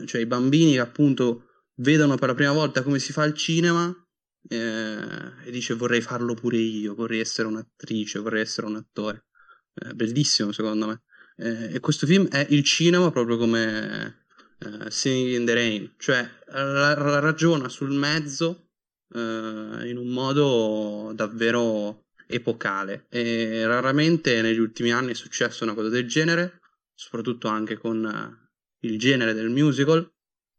cioè 0.04 0.20
i 0.20 0.26
bambini 0.26 0.72
che 0.72 0.80
appunto 0.80 1.48
vedono 1.76 2.16
per 2.16 2.28
la 2.28 2.34
prima 2.34 2.52
volta 2.52 2.82
come 2.82 2.98
si 2.98 3.12
fa 3.12 3.24
il 3.24 3.32
cinema 3.32 4.03
eh, 4.48 5.44
e 5.44 5.50
dice 5.50 5.74
vorrei 5.74 6.00
farlo 6.00 6.34
pure 6.34 6.56
io, 6.58 6.94
vorrei 6.94 7.20
essere 7.20 7.48
un'attrice, 7.48 8.18
vorrei 8.18 8.42
essere 8.42 8.66
un 8.66 8.76
attore. 8.76 9.26
Eh, 9.74 9.94
bellissimo 9.94 10.52
secondo 10.52 10.86
me. 10.86 11.02
Eh, 11.36 11.74
e 11.74 11.80
questo 11.80 12.06
film 12.06 12.28
è 12.28 12.46
il 12.50 12.62
cinema 12.62 13.10
proprio 13.10 13.36
come 13.36 14.24
eh, 14.58 14.90
Singing 14.90 15.40
in 15.40 15.46
the 15.46 15.54
Rain, 15.54 15.94
cioè 15.98 16.28
la, 16.46 16.94
la 16.96 17.18
ragiona 17.18 17.68
sul 17.68 17.92
mezzo 17.92 18.70
eh, 19.12 19.18
in 19.18 19.96
un 19.96 20.08
modo 20.08 21.12
davvero 21.14 22.06
epocale 22.26 23.06
e 23.10 23.66
raramente 23.66 24.40
negli 24.42 24.58
ultimi 24.58 24.92
anni 24.92 25.10
è 25.10 25.14
successo 25.14 25.64
una 25.64 25.74
cosa 25.74 25.88
del 25.88 26.06
genere, 26.06 26.60
soprattutto 26.94 27.48
anche 27.48 27.76
con 27.76 28.04
eh, 28.04 28.86
il 28.86 28.98
genere 28.98 29.34
del 29.34 29.50
musical 29.50 30.08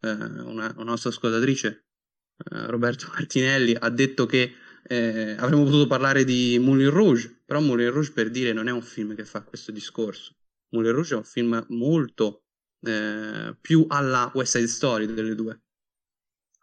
una, 0.06 0.72
una, 0.76 0.84
nostra 0.84 1.10
ascoltatrice, 1.10 1.85
Roberto 2.38 3.08
Martinelli, 3.14 3.76
ha 3.78 3.90
detto 3.90 4.26
che 4.26 4.54
eh, 4.88 5.36
avremmo 5.38 5.64
potuto 5.64 5.88
parlare 5.88 6.24
di 6.24 6.58
Moulin 6.60 6.90
Rouge, 6.90 7.42
però 7.46 7.60
Moulin 7.60 7.92
Rouge 7.92 8.12
per 8.12 8.30
dire 8.30 8.54
non 8.54 8.68
è 8.68 8.72
un 8.72 8.82
film 8.82 9.16
che 9.16 9.26
fa 9.26 9.42
questo 9.42 9.72
discorso. 9.72 10.36
Moulin 10.70 10.92
Rouge 10.92 11.14
è 11.14 11.18
un 11.18 11.24
film 11.24 11.66
molto 11.70 12.44
eh, 12.82 13.56
più 13.60 13.86
alla 13.90 14.30
West 14.34 14.58
Side 14.58 14.68
Story 14.68 15.06
delle 15.06 15.36
due. 15.36 15.62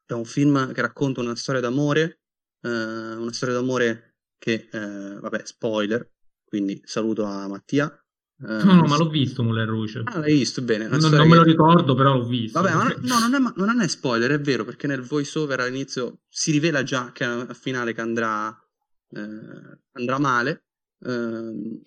È 0.05 0.13
un 0.13 0.25
film 0.25 0.73
che 0.73 0.81
racconta 0.83 1.21
una 1.21 1.35
storia 1.35 1.61
d'amore, 1.61 2.21
eh, 2.61 2.69
una 2.69 3.33
storia 3.33 3.55
d'amore 3.55 4.17
che, 4.39 4.69
eh, 4.71 5.19
vabbè, 5.21 5.43
spoiler, 5.45 6.09
quindi 6.45 6.81
saluto 6.85 7.25
a 7.25 7.49
Mattia, 7.49 8.02
no, 8.43 8.75
no, 8.75 8.83
ma 8.87 8.97
l'ho 8.97 9.09
visto 9.09 9.43
Moulin 9.43 9.67
Rouge. 9.67 10.03
Ah, 10.05 10.19
l'hai 10.19 10.33
visto 10.35 10.63
bene. 10.63 10.89
Non, 10.89 10.99
non 10.99 11.29
me 11.29 11.37
lo 11.37 11.43
ricordo, 11.43 11.95
però 11.95 12.15
l'ho 12.17 12.25
visto. 12.25 12.61
Vabbè, 12.61 12.75
ma 12.75 12.95
no, 13.01 13.19
non 13.29 13.35
è, 13.35 13.53
non 13.57 13.81
è 13.81 13.89
spoiler, 13.89 14.33
è 14.33 14.41
vero, 14.41 14.65
perché 14.65 14.87
nel 14.87 15.03
voice 15.03 15.39
over 15.39 15.61
all'inizio 15.61 16.21
si 16.29 16.51
rivela 16.51 16.83
già 16.83 17.13
che 17.13 17.25
al 17.25 17.57
finale 17.59 17.95
che 17.95 18.01
andrà, 18.01 18.49
eh, 19.11 19.79
andrà 19.93 20.19
male. 20.19 20.65
Eh, 21.05 21.81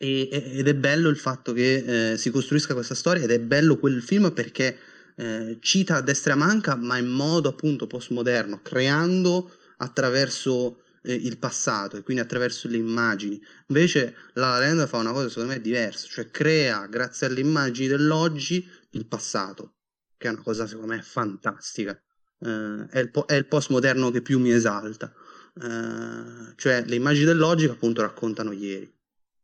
ed 0.00 0.68
è 0.68 0.74
bello 0.76 1.08
il 1.08 1.16
fatto 1.16 1.52
che 1.52 2.12
eh, 2.12 2.16
si 2.16 2.30
costruisca 2.30 2.72
questa 2.72 2.94
storia 2.94 3.24
ed 3.24 3.32
è 3.32 3.40
bello 3.40 3.78
quel 3.78 4.00
film 4.00 4.32
perché 4.32 4.78
eh, 5.16 5.58
cita 5.60 5.96
a 5.96 6.00
destra 6.00 6.36
manca, 6.36 6.76
ma 6.76 6.98
in 6.98 7.08
modo 7.08 7.48
appunto 7.48 7.88
postmoderno, 7.88 8.60
creando 8.62 9.50
attraverso 9.78 10.82
eh, 11.02 11.14
il 11.14 11.38
passato 11.38 11.96
e 11.96 12.02
quindi 12.02 12.22
attraverso 12.22 12.68
le 12.68 12.76
immagini. 12.76 13.40
Invece 13.68 14.16
La 14.34 14.50
La 14.50 14.58
Land 14.58 14.86
fa 14.86 14.98
una 14.98 15.12
cosa 15.12 15.28
secondo 15.28 15.52
me 15.52 15.60
diversa, 15.60 16.06
cioè 16.06 16.30
crea 16.30 16.86
grazie 16.86 17.26
alle 17.26 17.40
immagini 17.40 17.88
dell'oggi 17.88 18.66
il 18.90 19.06
passato, 19.06 19.76
che 20.16 20.28
è 20.28 20.30
una 20.30 20.42
cosa 20.42 20.66
secondo 20.66 20.94
me 20.94 21.02
fantastica. 21.02 22.00
Eh, 22.40 22.86
è, 22.90 22.98
il 23.00 23.10
po- 23.10 23.26
è 23.26 23.34
il 23.34 23.46
postmoderno 23.46 24.10
che 24.10 24.22
più 24.22 24.38
mi 24.38 24.52
esalta. 24.52 25.12
Eh, 25.60 26.52
cioè 26.56 26.84
le 26.86 26.94
immagini 26.94 27.24
dell'oggi 27.24 27.66
che 27.66 27.72
appunto 27.72 28.02
raccontano 28.02 28.52
ieri. 28.52 28.92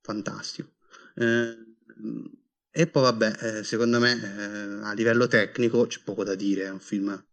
Fantastico. 0.01 0.73
Eh, 1.17 1.57
e 2.77 2.87
poi 2.89 3.03
vabbè, 3.03 3.59
eh, 3.59 3.65
secondo 3.65 4.01
me 4.01 4.13
eh, 4.13 4.85
a 4.85 4.93
livello 4.95 5.29
tecnico 5.29 5.87
c'è 5.87 6.01
poco 6.03 6.25
da 6.25 6.35
dire, 6.35 6.65
è 6.65 6.71
un 6.71 6.81
film 6.81 7.25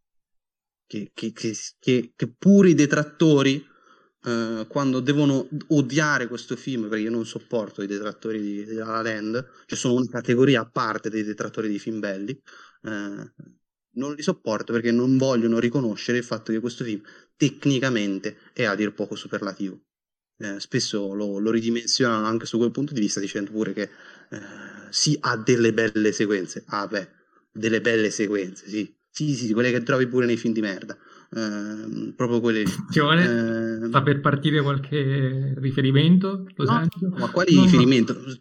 che, 0.85 1.11
che, 1.13 1.31
che, 1.33 2.13
che 2.15 2.27
pure 2.37 2.69
i 2.69 2.73
detrattori 2.75 3.65
Uh, 4.23 4.67
quando 4.67 4.99
devono 4.99 5.49
odiare 5.69 6.27
questo 6.27 6.55
film, 6.55 6.87
perché 6.87 7.05
io 7.05 7.09
non 7.09 7.25
sopporto 7.25 7.81
i 7.81 7.87
detrattori 7.87 8.39
di, 8.39 8.65
di 8.65 8.75
La 8.75 8.85
La 8.85 9.01
Land, 9.01 9.49
cioè 9.65 9.77
sono 9.77 9.95
una 9.95 10.07
categoria 10.07 10.61
a 10.61 10.69
parte 10.69 11.09
dei 11.09 11.23
detrattori 11.23 11.67
di 11.67 11.79
film 11.79 11.99
belli, 11.99 12.39
uh, 12.83 12.89
non 13.93 14.13
li 14.13 14.21
sopporto 14.21 14.73
perché 14.73 14.91
non 14.91 15.17
vogliono 15.17 15.57
riconoscere 15.57 16.19
il 16.19 16.23
fatto 16.23 16.51
che 16.51 16.59
questo 16.59 16.83
film 16.83 17.01
tecnicamente 17.35 18.37
è 18.53 18.65
a 18.65 18.75
dir 18.75 18.93
poco 18.93 19.15
superlativo. 19.15 19.81
Uh, 20.37 20.59
spesso 20.59 21.13
lo, 21.15 21.39
lo, 21.39 21.49
ridimensionano 21.49 22.25
anche 22.25 22.45
su 22.45 22.59
quel 22.59 22.71
punto 22.71 22.93
di 22.93 22.99
vista 22.99 23.19
dicendo 23.19 23.49
pure 23.51 23.73
che 23.73 23.89
sì 24.91 25.17
ha 25.21 25.35
delle 25.35 25.73
belle 25.73 26.11
sequenze, 26.11 26.63
ah 26.67 26.85
beh, 26.85 27.09
delle 27.51 27.81
belle 27.81 28.11
sequenze, 28.11 28.69
sì, 28.69 28.95
sì, 29.09 29.33
sì, 29.33 29.51
quelle 29.53 29.71
che 29.71 29.81
trovi 29.81 30.07
pure 30.07 30.25
nei 30.27 30.37
film 30.37 30.53
di 30.53 30.61
merda 30.61 30.97
eh, 31.33 32.13
proprio 32.13 32.41
quelli 32.41 32.61
eh, 32.61 33.87
sta 33.87 34.01
per 34.01 34.19
partire 34.19 34.61
qualche 34.61 35.53
riferimento? 35.57 36.45
No, 36.57 36.87
ma 37.17 37.31
quali 37.31 37.55
no, 37.55 37.63
riferimento? 37.63 38.13
No. 38.13 38.35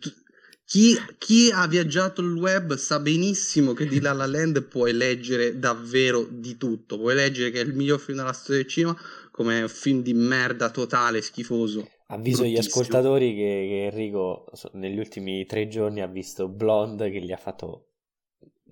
Chi, 0.65 0.97
chi, 1.19 1.51
ha 1.53 1.67
viaggiato 1.67 2.21
il 2.21 2.33
web 2.33 2.75
sa 2.75 3.01
benissimo 3.01 3.73
che 3.73 3.87
di 3.87 4.01
La 4.01 4.13
La 4.13 4.27
Land 4.27 4.63
puoi 4.65 4.93
leggere 4.93 5.59
davvero 5.59 6.27
di 6.31 6.57
tutto. 6.57 6.97
Puoi 6.97 7.15
leggere 7.15 7.51
che 7.51 7.61
è 7.61 7.65
il 7.65 7.75
miglior 7.75 7.99
film 7.99 8.19
della 8.19 8.33
storia 8.33 8.63
del 8.63 8.71
cinema, 8.71 8.97
come 9.31 9.63
un 9.63 9.69
film 9.69 10.03
di 10.03 10.15
merda 10.15 10.71
totale, 10.71 11.23
schifoso. 11.23 11.89
Avviso 12.07 12.45
gli 12.45 12.57
ascoltatori 12.57 13.35
che, 13.35 13.67
che 13.69 13.85
Enrico 13.87 14.47
negli 14.73 14.99
ultimi 14.99 15.45
tre 15.47 15.69
giorni 15.69 16.03
ha 16.03 16.09
visto 16.09 16.49
Blonde 16.49 17.11
che 17.11 17.21
gli 17.21 17.33
ha 17.33 17.37
fatto 17.37 17.90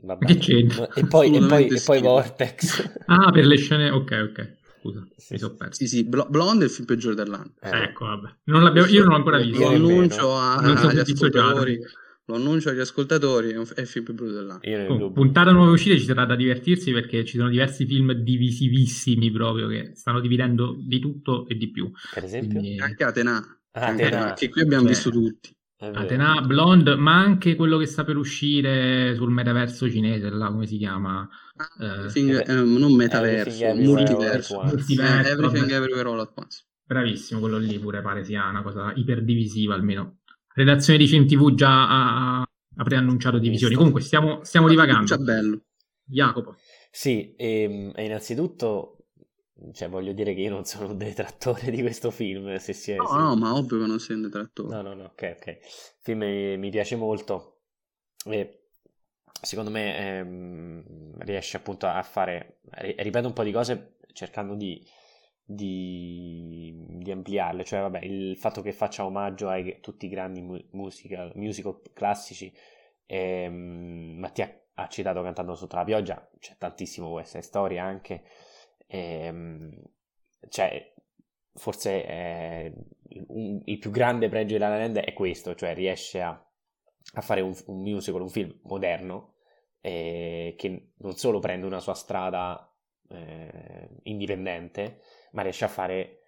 Vabbè. 0.03 0.27
Che 0.27 0.37
c'entra? 0.37 0.89
E 0.93 1.07
poi, 1.07 1.35
e 1.35 1.47
poi, 1.47 1.66
e 1.69 1.83
poi 1.85 2.01
Vortex. 2.01 2.93
ah, 3.07 3.31
per 3.31 3.47
le 3.47 3.57
scene... 3.57 3.91
Ok, 3.91 4.29
ok. 4.31 4.57
Scusa, 4.81 5.07
sì. 5.16 5.33
mi 5.33 5.39
sono 5.39 5.55
perso. 5.55 5.75
Sì, 5.75 5.89
sì, 5.89 6.05
Blonde 6.05 6.65
è 6.65 6.66
il 6.69 6.73
film 6.73 6.87
peggiore 6.87 7.15
dell'anno. 7.15 7.53
Eh. 7.61 7.83
Ecco, 7.83 8.07
vabbè. 8.07 8.29
Non 8.45 8.73
io 8.89 9.01
non 9.01 9.11
l'ho 9.11 9.16
ancora 9.16 9.39
visto. 9.39 9.61
Lo 9.61 9.69
annuncio 9.69 10.35
a, 10.37 10.55
agli 10.57 10.99
ascoltatori. 10.99 11.79
Lo 12.27 12.35
annuncio 12.35 12.69
agli 12.69 12.79
ascoltatori, 12.79 13.53
è 13.53 13.81
il 13.81 13.87
film 13.87 14.05
più 14.05 14.15
brutto 14.15 14.35
dell'anno. 14.35 14.93
Oh, 14.93 15.12
puntata 15.12 15.51
nuova 15.51 15.70
uscita 15.70 15.97
ci 15.97 16.05
sarà 16.05 16.27
da 16.27 16.37
divertirsi 16.37 16.93
perché 16.93 17.25
ci 17.25 17.39
sono 17.39 17.49
diversi 17.49 17.87
film 17.87 18.12
divisivissimi 18.12 19.31
proprio 19.31 19.66
che 19.66 19.93
stanno 19.95 20.20
dividendo 20.20 20.77
di 20.79 20.99
tutto 20.99 21.49
e 21.49 21.55
di 21.55 21.70
più. 21.70 21.91
Per 22.12 22.25
esempio? 22.25 22.61
Quindi... 22.61 22.79
Anche 22.81 23.05
Atena. 23.05 23.59
Ah, 23.70 23.87
Atena. 23.87 24.35
Che 24.35 24.51
qui 24.51 24.61
abbiamo 24.61 24.83
cioè... 24.83 24.93
visto 24.93 25.11
tutti. 25.11 25.57
Atena, 25.80 26.40
Blonde, 26.40 26.96
ma 26.96 27.14
anche 27.14 27.55
quello 27.55 27.78
che 27.78 27.86
sta 27.86 28.02
per 28.02 28.16
uscire 28.16 29.14
sul 29.14 29.30
metaverso 29.30 29.88
cinese, 29.88 30.28
là, 30.28 30.50
come 30.50 30.66
si 30.66 30.76
chiama? 30.76 31.28
Ah, 31.56 32.09
eh, 32.12 32.20
eh, 32.20 32.52
non 32.52 32.92
metaverso, 32.94 33.74
multiverso. 33.74 34.60
multiverso. 34.62 35.30
Everything 35.30 35.70
Everywhere 35.70 36.09
All 36.09 36.18
At 36.18 36.32
Once. 36.34 36.64
Bravissimo, 36.84 37.38
quello 37.38 37.59
lì 37.59 37.78
pure 37.78 38.00
pare 38.00 38.24
sia 38.24 38.48
una 38.48 38.62
cosa 38.62 38.92
iperdivisiva 38.96 39.74
almeno. 39.74 40.18
Redazione 40.52 40.98
di 40.98 41.06
CNTV 41.06 41.55
già 41.55 41.88
ha, 41.88 42.40
ha 42.40 42.82
preannunciato 42.82 43.38
divisioni. 43.38 43.76
Comunque 43.76 44.00
stiamo, 44.00 44.42
stiamo 44.42 44.68
divagando. 44.68 45.05
Già 45.05 45.18
bello. 45.18 45.62
Jacopo. 46.02 46.56
Sì, 46.90 47.34
e, 47.36 47.62
ehm, 47.62 47.92
e 47.94 48.05
innanzitutto 48.05 48.98
cioè, 49.72 49.89
voglio 49.89 50.12
dire 50.12 50.35
che 50.35 50.40
io 50.40 50.51
non 50.51 50.64
sono 50.64 50.90
un 50.90 50.98
detrattore 50.98 51.70
di 51.70 51.80
questo 51.80 52.10
film. 52.10 52.56
Se 52.56 52.72
si 52.72 52.93
è, 52.93 52.97
no, 52.97 53.06
se... 53.06 53.16
no, 53.16 53.36
ma 53.36 53.55
ovvio 53.55 53.78
che 53.78 53.86
non 53.86 53.98
sei 53.98 54.16
un 54.16 54.22
detrattore. 54.22 54.74
No, 54.74 54.82
no, 54.82 54.94
no, 54.94 55.05
ok, 55.05 55.36
ok. 55.36 55.47
Il 55.47 55.59
film 56.01 56.18
mi, 56.18 56.56
mi 56.56 56.70
piace 56.70 56.97
molto 56.97 57.60
e 58.24 58.59
secondo 59.40 59.70
me 59.70 59.97
ehm, 59.97 61.18
riesce 61.18 61.56
appunto 61.56 61.86
a 61.86 62.02
fare, 62.02 62.60
ripeto 62.70 63.26
un 63.26 63.32
po' 63.32 63.43
di 63.43 63.52
cose 63.52 63.97
cercando 64.12 64.55
di, 64.55 64.85
di, 65.44 66.74
di, 66.74 67.10
ampliarle. 67.10 67.64
Cioè, 67.64 67.80
vabbè, 67.80 68.05
il 68.05 68.36
fatto 68.36 68.62
che 68.62 68.72
faccia 68.72 69.05
omaggio 69.05 69.48
a 69.48 69.60
tutti 69.80 70.06
i 70.06 70.09
grandi 70.09 70.40
musical, 70.70 71.32
musical 71.35 71.80
classici. 71.93 72.52
Ehm, 73.06 74.16
Mattia 74.18 74.52
ha 74.74 74.86
citato 74.89 75.22
Cantando 75.22 75.55
sotto 75.55 75.76
la 75.76 75.85
pioggia, 75.85 76.30
c'è 76.39 76.56
tantissimo 76.56 77.10
questa 77.10 77.40
storia 77.43 77.85
anche. 77.85 78.22
Ehm, 78.89 79.70
cioè, 80.48 80.94
forse 81.55 82.06
eh, 82.06 82.73
un, 83.28 83.60
il 83.65 83.78
più 83.78 83.90
grande 83.90 84.28
pregio 84.28 84.55
di 84.55 84.60
La 84.60 84.69
La 84.69 84.78
Land 84.78 84.98
è 84.98 85.12
questo, 85.12 85.55
cioè 85.55 85.74
riesce 85.74 86.20
a, 86.20 86.31
a 87.15 87.20
fare 87.20 87.40
un, 87.40 87.55
un, 87.66 87.82
musical, 87.82 88.20
un 88.23 88.28
film 88.28 88.59
moderno 88.65 89.35
eh, 89.81 90.55
che 90.56 90.93
non 90.97 91.16
solo 91.16 91.39
prende 91.39 91.66
una 91.66 91.81
sua 91.81 91.94
strada 91.94 92.74
eh, 93.10 93.89
indipendente, 94.05 95.01
ma 95.32 95.43
riesce 95.43 95.65
a 95.65 95.69
fare 95.69 96.20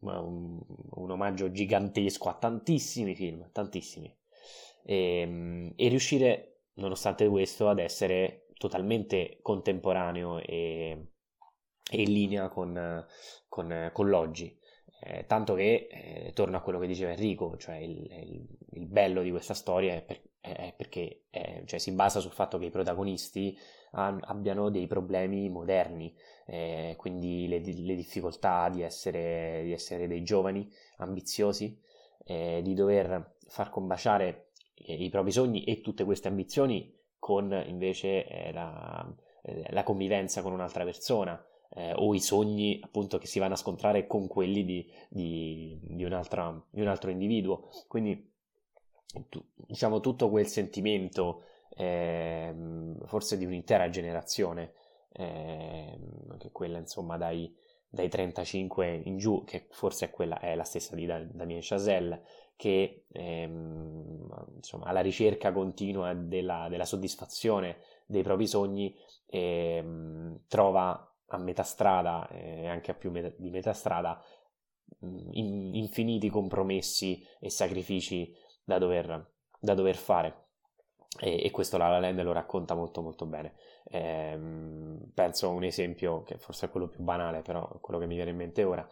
un, 0.00 0.60
un, 0.90 1.10
omaggio 1.10 1.50
gigantesco 1.50 2.28
a 2.28 2.34
tantissimi 2.34 3.14
film, 3.14 3.50
tantissimi. 3.52 4.14
E, 4.84 5.20
ehm, 5.20 5.72
e 5.76 5.88
riuscire, 5.88 6.60
nonostante 6.74 7.28
questo, 7.28 7.68
ad 7.68 7.78
essere 7.78 8.46
totalmente 8.56 9.38
contemporaneo 9.42 10.38
e 10.38 11.10
e 11.90 12.02
in 12.02 12.12
linea 12.12 12.48
con, 12.48 13.04
con, 13.48 13.90
con 13.92 14.08
l'oggi. 14.08 14.58
Eh, 15.00 15.26
tanto 15.26 15.54
che, 15.54 15.88
eh, 15.90 16.32
torno 16.32 16.56
a 16.56 16.60
quello 16.60 16.78
che 16.78 16.86
diceva 16.86 17.12
Enrico, 17.12 17.56
cioè 17.58 17.76
il, 17.76 18.10
il, 18.10 18.46
il 18.70 18.86
bello 18.86 19.22
di 19.22 19.30
questa 19.30 19.54
storia 19.54 19.94
è, 19.94 20.02
per, 20.02 20.20
è 20.40 20.72
perché 20.76 21.24
è, 21.30 21.62
cioè, 21.66 21.78
si 21.78 21.92
basa 21.92 22.20
sul 22.20 22.32
fatto 22.32 22.58
che 22.58 22.66
i 22.66 22.70
protagonisti 22.70 23.56
han, 23.92 24.20
abbiano 24.24 24.70
dei 24.70 24.86
problemi 24.86 25.48
moderni, 25.48 26.14
eh, 26.46 26.94
quindi 26.96 27.46
le, 27.46 27.58
le 27.60 27.94
difficoltà 27.94 28.68
di 28.68 28.82
essere, 28.82 29.62
di 29.64 29.72
essere, 29.72 30.08
dei 30.08 30.22
giovani 30.22 30.68
ambiziosi, 30.98 31.78
eh, 32.24 32.60
di 32.62 32.74
dover 32.74 33.34
far 33.46 33.70
combaciare 33.70 34.48
i 34.74 35.08
propri 35.08 35.32
sogni 35.32 35.64
e 35.64 35.80
tutte 35.80 36.04
queste 36.04 36.28
ambizioni 36.28 36.94
con 37.18 37.64
invece 37.66 38.26
eh, 38.26 38.52
la, 38.52 39.14
eh, 39.42 39.66
la, 39.70 39.82
convivenza 39.82 40.42
con 40.42 40.52
un'altra 40.52 40.84
persona 40.84 41.42
eh, 41.70 41.92
o 41.94 42.14
i 42.14 42.20
sogni 42.20 42.80
appunto 42.82 43.18
che 43.18 43.26
si 43.26 43.38
vanno 43.38 43.54
a 43.54 43.58
scontrare 43.58 44.06
con 44.06 44.26
quelli 44.26 44.64
di, 44.64 44.90
di, 45.08 45.78
di, 45.82 46.04
un, 46.04 46.12
altro 46.12 47.10
individuo. 47.10 47.68
Quindi 47.88 48.32
tu, 49.28 49.42
diciamo 49.54 50.00
tutto 50.00 50.28
quel 50.28 50.46
sentimento 50.46 51.42
eh, 51.76 52.54
forse 53.04 53.36
di 53.36 53.44
un'intera 53.44 53.88
generazione, 53.90 54.72
eh, 55.12 55.98
che 56.38 56.50
quella 56.52 56.78
insomma 56.78 57.16
dai, 57.16 57.54
dai 57.88 58.08
35 58.08 59.02
in 59.04 59.18
giù, 59.18 59.44
che 59.44 59.66
forse 59.70 60.06
è, 60.06 60.10
quella, 60.10 60.38
è 60.38 60.54
la 60.54 60.64
stessa 60.64 60.94
di 60.94 61.06
Damien 61.06 61.60
Chazelle, 61.62 62.22
che 62.56 63.04
ehm, 63.12 64.46
insomma, 64.56 64.86
alla 64.86 65.00
ricerca 65.00 65.52
continua 65.52 66.14
della, 66.14 66.68
della, 66.70 66.86
soddisfazione 66.86 67.78
dei 68.06 68.22
propri 68.22 68.46
sogni 68.46 68.96
ehm, 69.26 70.40
trova 70.48 71.10
a 71.28 71.38
metà 71.38 71.62
strada 71.62 72.28
e 72.28 72.68
anche 72.68 72.90
a 72.90 72.94
più 72.94 73.10
di 73.10 73.50
metà 73.50 73.72
strada 73.72 74.22
in, 75.00 75.74
infiniti 75.74 76.28
compromessi 76.28 77.24
e 77.40 77.50
sacrifici 77.50 78.34
da 78.64 78.78
dover, 78.78 79.32
da 79.58 79.74
dover 79.74 79.96
fare. 79.96 80.44
E, 81.18 81.44
e, 81.44 81.50
questo 81.50 81.78
La 81.78 81.88
La 81.88 81.98
Land 81.98 82.20
lo 82.22 82.32
racconta 82.32 82.74
molto 82.74 83.00
molto 83.00 83.26
bene. 83.26 83.54
Ehm, 83.84 85.10
penso 85.14 85.48
a 85.48 85.50
un 85.50 85.64
esempio 85.64 86.22
che 86.22 86.36
forse 86.38 86.66
è 86.66 86.70
quello 86.70 86.88
più 86.88 87.02
banale 87.02 87.42
però 87.42 87.66
quello 87.80 88.00
che 88.00 88.06
mi 88.06 88.16
viene 88.16 88.30
in 88.30 88.36
mente 88.36 88.64
ora 88.64 88.86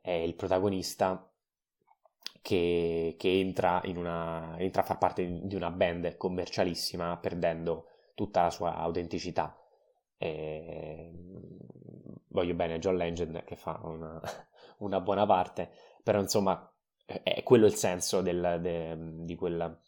è 0.00 0.12
il 0.12 0.34
protagonista 0.34 1.28
che, 2.40 3.16
che 3.18 3.40
entra, 3.40 3.82
una, 3.86 4.54
entra 4.58 4.82
a 4.82 4.84
far 4.84 4.98
parte 4.98 5.40
di 5.42 5.54
una 5.56 5.70
band 5.70 6.16
commercialissima 6.16 7.16
perdendo 7.16 7.88
tutta 8.14 8.42
la 8.42 8.50
sua 8.50 8.76
autenticità 8.76 9.58
e 10.18 11.10
voglio 12.28 12.54
bene 12.54 12.78
John 12.78 12.96
Legend 12.96 13.44
che 13.44 13.56
fa 13.56 13.80
una, 13.82 14.20
una, 14.78 15.00
buona 15.00 15.26
parte, 15.26 15.70
però 16.02 16.20
insomma 16.20 16.70
è 17.04 17.42
quello 17.42 17.66
il 17.66 17.74
senso 17.74 18.20
del, 18.20 18.58
de, 18.60 18.96
di, 19.24 19.34
quella, 19.36 19.78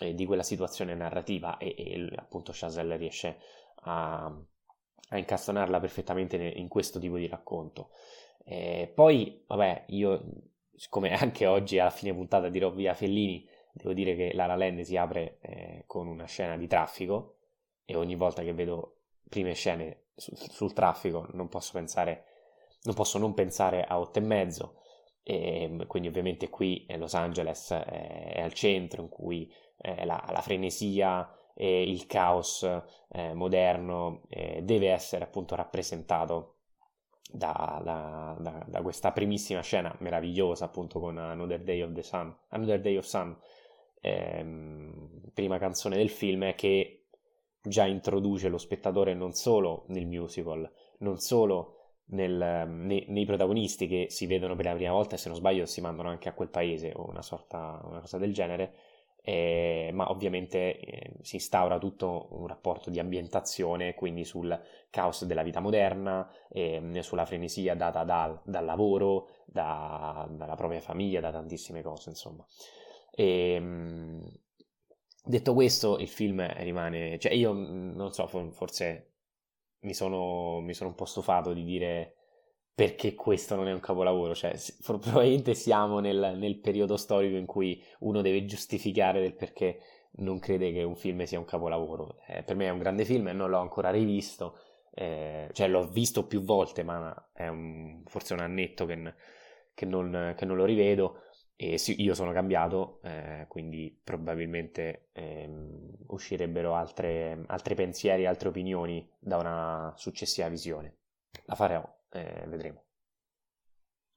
eh, 0.00 0.14
di, 0.14 0.24
quella, 0.24 0.42
situazione 0.42 0.94
narrativa 0.94 1.58
e, 1.58 1.74
e 1.76 2.12
appunto 2.16 2.52
Chazelle 2.54 2.96
riesce 2.96 3.38
a, 3.82 4.24
a, 4.24 5.18
incastonarla 5.18 5.80
perfettamente 5.80 6.36
in 6.36 6.68
questo 6.68 6.98
tipo 6.98 7.16
di 7.16 7.26
racconto. 7.26 7.90
E 8.44 8.90
poi, 8.94 9.44
vabbè, 9.46 9.84
io, 9.88 10.22
come 10.88 11.12
anche 11.18 11.46
oggi 11.46 11.78
alla 11.78 11.90
fine 11.90 12.14
puntata 12.14 12.48
dirò 12.48 12.70
via 12.70 12.94
Fellini, 12.94 13.46
devo 13.72 13.92
dire 13.92 14.14
che 14.14 14.32
la 14.32 14.46
La 14.46 14.56
Land 14.56 14.80
si 14.80 14.96
apre 14.96 15.38
eh, 15.40 15.84
con 15.86 16.06
una 16.06 16.26
scena 16.26 16.56
di 16.56 16.66
traffico 16.66 17.36
e 17.84 17.96
ogni 17.96 18.14
volta 18.14 18.42
che 18.42 18.52
vedo 18.52 18.99
prime 19.30 19.54
scene 19.54 20.08
sul, 20.16 20.36
sul 20.36 20.72
traffico 20.74 21.28
non 21.32 21.48
posso 21.48 21.72
pensare, 21.72 22.24
non 22.82 22.94
posso 22.94 23.16
non 23.16 23.32
pensare 23.32 23.84
a 23.84 23.98
otto 23.98 24.18
e 24.18 24.22
mezzo. 24.22 24.74
E 25.22 25.84
quindi 25.86 26.08
ovviamente 26.08 26.50
qui 26.50 26.86
Los 26.96 27.14
Angeles 27.14 27.70
è, 27.70 28.32
è 28.34 28.40
al 28.42 28.52
centro 28.52 29.00
in 29.02 29.08
cui 29.08 29.50
eh, 29.78 30.04
la, 30.04 30.22
la, 30.30 30.40
frenesia 30.40 31.30
e 31.54 31.82
il 31.82 32.06
caos 32.06 32.62
eh, 33.10 33.32
moderno 33.34 34.22
eh, 34.28 34.60
deve 34.62 34.90
essere 34.90 35.24
appunto 35.24 35.54
rappresentato 35.54 36.56
da, 37.30 37.80
da, 37.84 38.36
da, 38.40 38.64
da, 38.66 38.82
questa 38.82 39.12
primissima 39.12 39.60
scena 39.60 39.94
meravigliosa 40.00 40.64
appunto 40.64 40.98
con 40.98 41.16
Another 41.18 41.62
Day 41.62 41.80
of 41.82 41.92
the 41.92 42.02
Sun, 42.02 42.34
Another 42.48 42.80
Day 42.80 42.96
of 42.96 43.04
Sun, 43.04 43.36
ehm, 44.00 45.30
prima 45.32 45.58
canzone 45.58 45.96
del 45.96 46.10
film 46.10 46.54
che 46.54 46.99
già 47.62 47.86
introduce 47.86 48.48
lo 48.48 48.58
spettatore 48.58 49.14
non 49.14 49.32
solo 49.32 49.84
nel 49.88 50.06
musical, 50.06 50.70
non 50.98 51.18
solo 51.18 51.76
nel, 52.10 52.66
nei, 52.68 53.04
nei, 53.08 53.24
protagonisti 53.24 53.86
che 53.86 54.06
si 54.08 54.26
vedono 54.26 54.56
per 54.56 54.64
la 54.66 54.74
prima 54.74 54.92
volta 54.92 55.14
e 55.14 55.18
se 55.18 55.28
non 55.28 55.36
sbaglio 55.36 55.66
si 55.66 55.80
mandano 55.80 56.08
anche 56.08 56.28
a 56.28 56.32
quel 56.32 56.48
paese 56.48 56.92
o 56.94 57.08
una 57.08 57.22
sorta, 57.22 57.80
una 57.84 58.00
cosa 58.00 58.18
del 58.18 58.32
genere, 58.32 58.74
eh, 59.22 59.90
ma 59.92 60.10
ovviamente 60.10 60.78
eh, 60.78 61.12
si 61.22 61.36
instaura 61.36 61.78
tutto 61.78 62.28
un 62.30 62.46
rapporto 62.46 62.90
di 62.90 62.98
ambientazione, 62.98 63.94
quindi 63.94 64.24
sul 64.24 64.58
caos 64.88 65.24
della 65.24 65.42
vita 65.42 65.60
moderna, 65.60 66.28
eh, 66.48 67.00
sulla 67.02 67.26
frenesia 67.26 67.74
data 67.74 68.02
dal, 68.04 68.40
dal 68.44 68.64
lavoro, 68.64 69.28
da, 69.44 70.26
dalla 70.30 70.54
propria 70.54 70.80
famiglia, 70.80 71.20
da 71.20 71.30
tantissime 71.30 71.82
cose, 71.82 72.10
insomma. 72.10 72.44
E, 73.12 73.52
ehm, 73.54 74.22
Detto 75.30 75.54
questo, 75.54 75.96
il 75.98 76.08
film 76.08 76.44
rimane, 76.56 77.16
cioè 77.20 77.32
io 77.32 77.54
mm, 77.54 77.94
non 77.94 78.12
so, 78.12 78.26
forse 78.26 79.12
mi 79.82 79.94
sono, 79.94 80.58
mi 80.58 80.74
sono 80.74 80.90
un 80.90 80.96
po' 80.96 81.04
stufato 81.04 81.52
di 81.52 81.62
dire 81.62 82.16
perché 82.74 83.14
questo 83.14 83.54
non 83.54 83.68
è 83.68 83.72
un 83.72 83.78
capolavoro, 83.78 84.34
cioè 84.34 84.52
probabilmente 84.82 85.54
siamo 85.54 86.00
nel, 86.00 86.34
nel, 86.36 86.58
periodo 86.58 86.96
storico 86.96 87.36
in 87.36 87.46
cui 87.46 87.80
uno 88.00 88.22
deve 88.22 88.44
giustificare 88.44 89.20
del 89.20 89.34
perché 89.34 89.78
non 90.16 90.40
crede 90.40 90.72
che 90.72 90.82
un 90.82 90.96
film 90.96 91.22
sia 91.22 91.38
un 91.38 91.44
capolavoro. 91.44 92.16
Eh, 92.26 92.42
per 92.42 92.56
me 92.56 92.66
è 92.66 92.70
un 92.70 92.78
grande 92.78 93.04
film 93.04 93.28
e 93.28 93.32
non 93.32 93.50
l'ho 93.50 93.60
ancora 93.60 93.90
rivisto, 93.90 94.58
eh, 94.92 95.48
cioè 95.52 95.68
l'ho 95.68 95.86
visto 95.86 96.26
più 96.26 96.42
volte, 96.42 96.82
ma 96.82 97.30
è 97.32 97.46
un, 97.46 98.02
forse 98.06 98.32
un 98.32 98.40
annetto 98.40 98.84
che, 98.84 99.14
che, 99.74 99.86
non, 99.86 100.34
che 100.36 100.44
non 100.44 100.56
lo 100.56 100.64
rivedo 100.64 101.22
e 101.62 101.76
sì, 101.76 102.00
io 102.00 102.14
sono 102.14 102.32
cambiato, 102.32 103.00
eh, 103.02 103.44
quindi 103.46 103.94
probabilmente 104.02 105.10
ehm, 105.12 105.90
uscirebbero 106.06 106.74
altre, 106.74 107.44
altri 107.48 107.74
pensieri, 107.74 108.24
altre 108.24 108.48
opinioni 108.48 109.06
da 109.18 109.36
una 109.36 109.92
successiva 109.94 110.48
visione. 110.48 110.94
La 111.44 111.54
farò, 111.54 111.86
eh, 112.12 112.46
vedremo. 112.48 112.84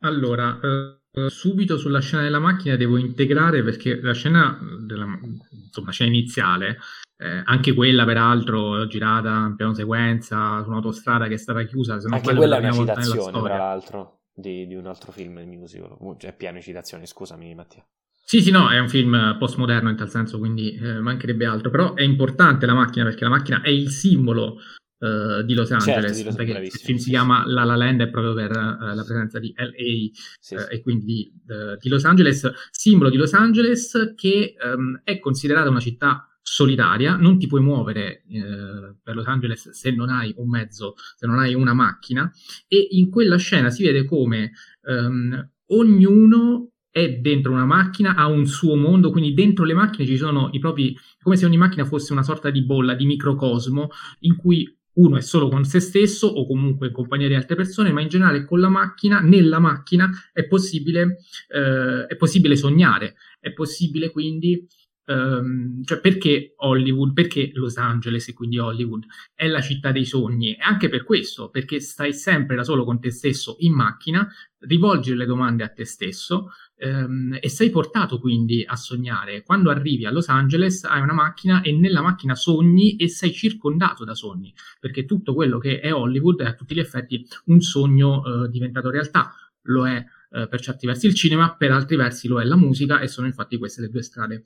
Allora, 0.03 0.57
eh, 0.61 1.30
subito 1.30 1.78
sulla 1.78 1.99
scena 1.99 2.22
della 2.22 2.40
macchina 2.40 2.78
devo 2.78 2.95
integrare 2.95 3.61
perché 3.61 3.99
la 4.02 4.14
scena, 4.14 4.57
della, 4.80 5.06
insomma, 5.52 5.91
scena 5.91 6.11
iniziale, 6.11 6.78
eh, 7.18 7.41
anche 7.44 7.74
quella 7.74 8.06
peraltro 8.06 8.88
girata 8.88 9.48
in 9.48 9.56
piano 9.57 9.74
sequenza 9.74 10.64
su 10.64 10.70
un'autostrada 10.70 11.28
che 11.28 11.34
è 11.34 11.38
stata 11.38 11.64
chiusa. 11.64 11.99
Se 11.99 12.07
non 12.07 12.20
anche 12.20 12.36
quella 12.36 12.56
è 12.56 12.60
una 12.60 12.72
citazione, 12.72 13.41
tra 13.41 13.57
l'altro 13.57 14.20
di, 14.34 14.68
di 14.68 14.76
un 14.76 14.88
altro 14.88 15.12
film 15.12 15.40
musical, 15.46 15.98
cioè 16.18 16.34
pieno 16.34 16.58
di 16.58 16.64
citazioni, 16.64 17.06
scusami 17.06 17.54
Mattia. 17.56 17.86
Sì, 18.26 18.42
sì, 18.42 18.52
no, 18.52 18.70
è 18.70 18.80
un 18.80 18.88
film 18.88 19.36
postmoderno 19.38 19.90
in 19.90 19.98
tal 19.98 20.10
senso, 20.10 20.40
quindi 20.40 20.76
eh, 20.76 21.00
mancherebbe 21.00 21.46
altro, 21.46 21.70
però 21.70 21.94
è 21.94 22.04
importante 22.04 22.66
la 22.66 22.74
macchina 22.74 23.06
perché 23.06 23.24
la 23.26 23.30
macchina 23.30 23.62
è 23.62 23.70
il 23.70 23.90
simbolo 23.90 24.60
uh, 25.00 25.44
di 25.44 25.54
Los 25.54 25.68
certo, 25.68 25.90
Angeles, 25.90 26.18
certo, 26.18 26.36
perché 26.36 26.52
il 26.58 26.72
film 26.72 26.98
si 26.98 27.10
chiama 27.10 27.46
La 27.46 27.66
La 27.66 27.76
Land 27.76 28.02
è 28.02 28.10
proprio 28.10 28.34
per 28.34 28.52
uh, 28.52 28.96
la 28.96 29.04
presenza 29.06 29.40
di 29.40 29.54
LA 29.56 30.10
sì, 30.40 30.56
sì. 30.56 30.56
e 30.70 30.82
quindi 30.82 31.06
di, 31.06 31.34
di, 31.80 31.90
Los 31.90 32.06
Angeles, 32.06 32.50
simbolo 32.72 33.10
di 33.10 33.18
Los 33.18 33.34
Angeles 33.34 34.14
che 34.16 34.56
um, 34.64 35.02
è 35.04 35.20
considerata 35.20 35.70
una 35.70 35.82
città 35.82 36.33
solitaria, 36.44 37.15
non 37.15 37.40
ti 37.40 37.48
puoi 37.48 37.61
muovere 37.61 38.24
eh, 38.28 38.95
per 39.02 39.15
Los 39.15 39.26
Angeles 39.26 39.70
se 39.70 39.91
non 39.91 40.10
hai 40.10 40.34
un 40.38 40.49
mezzo, 40.49 40.94
se 41.15 41.26
non 41.26 41.40
hai 41.40 41.56
una 41.56 41.74
macchina 41.74 42.30
e 42.68 42.86
in 42.91 43.10
quella 43.10 43.38
scena 43.38 43.70
si 43.70 43.84
vede 43.84 44.06
come 44.06 44.52
ehm, 44.84 45.49
ognuno 45.68 46.74
è 46.91 47.10
dentro 47.10 47.53
una 47.53 47.65
macchina, 47.65 48.14
ha 48.14 48.28
un 48.28 48.45
suo 48.45 48.76
mondo, 48.76 49.10
quindi 49.10 49.34
dentro 49.34 49.65
le 49.65 49.74
macchine 49.74 50.06
ci 50.06 50.15
sono 50.15 50.49
i 50.52 50.60
propri, 50.60 50.95
come 51.24 51.38
se 51.38 51.45
ogni 51.45 51.57
macchina 51.57 51.86
fosse 51.86 52.11
una 52.11 52.22
sorta 52.22 52.52
di 52.52 52.64
bolla, 52.64 52.94
di 52.94 53.07
microcosmo, 53.07 53.90
in 54.20 54.36
cui 54.36 54.78
uno 54.95 55.18
è 55.18 55.22
solo 55.22 55.49
con 55.49 55.64
se 55.64 55.80
stesso 55.80 56.28
o 56.28 56.45
comunque 56.45 56.88
in 56.88 56.94
compagnia 56.94 57.28
di 57.28 57.34
altre 57.34 57.56
persone, 57.56 57.91
ma 57.91 58.02
in 58.02 58.10
generale 58.10 58.45
con 58.45 58.60
la 58.60 58.70
macchina, 58.70 59.22
nella 59.22 59.57
macchina 59.57 60.07
è 60.32 60.45
possibile, 60.45 61.18
eh, 61.48 62.06
è 62.06 62.15
possibile 62.15 62.56
sognare, 62.56 63.15
è 63.40 63.52
possibile 63.53 64.11
quindi 64.11 64.68
Um, 65.06 65.84
cioè 65.84 66.00
perché 66.00 66.54
Hollywood, 66.58 67.12
perché 67.12 67.52
Los 67.56 67.76
Angeles 67.76 68.30
e 68.30 68.34
quindi 68.34 68.58
Hollywood 68.58 69.06
è 69.36 69.48
la 69.48 69.60
città 69.60 69.92
dei 69.92 70.06
sogni 70.06 70.56
e 70.56 70.62
anche 70.62 70.88
per 70.88 71.04
questo, 71.04 71.50
perché 71.50 71.82
stai 71.82 72.14
sempre 72.14 72.56
da 72.56 72.64
solo 72.64 72.86
con 72.86 73.02
te 73.02 73.12
stesso 73.12 73.58
in 73.60 73.74
macchina, 73.74 74.26
rivolgi 74.60 75.14
le 75.14 75.26
domande 75.26 75.64
a 75.64 75.68
te 75.68 75.84
stesso 75.84 76.52
um, 76.78 77.38
e 77.38 77.50
sei 77.50 77.70
portato 77.70 78.18
quindi 78.18 78.64
a 78.66 78.78
sognare. 78.78 79.44
Quando 79.44 79.70
arrivi 79.70 80.06
a 80.06 80.12
Los 80.12 80.30
Angeles 80.30 80.86
hai 80.86 81.02
una 81.02 81.14
macchina 81.14 81.62
e 81.62 81.74
nella 81.74 82.02
macchina 82.02 82.34
sogni 82.34 82.96
e 82.96 83.10
sei 83.10 83.34
circondato 83.34 84.06
da 84.06 84.16
sogni, 84.16 84.54
perché 84.80 85.04
tutto 85.04 85.34
quello 85.34 85.58
che 85.58 85.82
è 85.82 85.94
Hollywood 85.94 86.42
è 86.42 86.46
a 86.46 86.54
tutti 86.54 86.76
gli 86.76 86.80
effetti 86.80 87.28
un 87.46 87.60
sogno 87.60 88.22
uh, 88.22 88.48
diventato 88.48 88.90
realtà. 88.90 89.36
Lo 89.68 89.88
è 89.88 90.04
eh, 90.34 90.48
per 90.48 90.60
certi 90.60 90.88
versi 90.88 91.06
il 91.06 91.14
cinema, 91.14 91.56
per 91.56 91.72
altri 91.72 91.96
versi 91.96 92.28
lo 92.28 92.42
è 92.42 92.44
la 92.44 92.58
musica 92.58 93.00
e 93.00 93.08
sono 93.08 93.28
infatti 93.28 93.58
queste 93.58 93.82
le 93.82 93.90
due 93.90 94.02
strade 94.02 94.44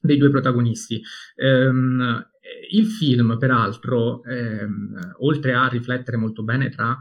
dei 0.00 0.16
due 0.16 0.30
protagonisti. 0.30 1.02
Um, 1.36 2.24
il 2.70 2.86
film, 2.86 3.36
peraltro, 3.38 4.22
ehm, 4.24 5.14
oltre 5.18 5.54
a 5.54 5.68
riflettere 5.68 6.16
molto 6.16 6.42
bene 6.42 6.68
tra 6.68 6.98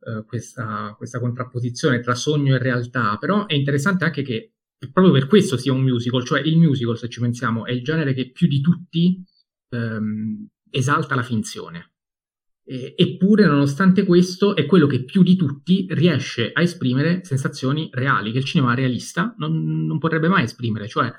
eh, 0.00 0.24
questa, 0.26 0.94
questa, 0.96 1.20
contrapposizione 1.20 2.00
tra 2.00 2.14
sogno 2.14 2.54
e 2.54 2.58
realtà, 2.58 3.16
però 3.18 3.46
è 3.46 3.54
interessante 3.54 4.04
anche 4.04 4.22
che 4.22 4.52
proprio 4.92 5.12
per 5.12 5.26
questo 5.26 5.56
sia 5.56 5.72
un 5.72 5.82
musical, 5.82 6.24
cioè 6.24 6.40
il 6.40 6.58
musical, 6.58 6.98
se 6.98 7.08
ci 7.08 7.20
pensiamo, 7.20 7.64
è 7.64 7.72
il 7.72 7.82
genere 7.82 8.12
che 8.12 8.30
più 8.30 8.46
di 8.46 8.60
tutti 8.60 9.22
ehm, 9.70 10.48
esalta 10.70 11.14
la 11.14 11.22
finzione. 11.22 11.92
E, 12.66 12.94
eppure, 12.96 13.46
nonostante 13.46 14.04
questo, 14.04 14.56
è 14.56 14.66
quello 14.66 14.86
che 14.86 15.04
più 15.04 15.22
di 15.22 15.36
tutti 15.36 15.86
riesce 15.90 16.52
a 16.52 16.62
esprimere 16.62 17.24
sensazioni 17.24 17.88
reali, 17.92 18.32
che 18.32 18.38
il 18.38 18.44
cinema 18.44 18.74
realista 18.74 19.34
non, 19.38 19.86
non 19.86 19.98
potrebbe 19.98 20.28
mai 20.28 20.44
esprimere, 20.44 20.88
cioè 20.88 21.12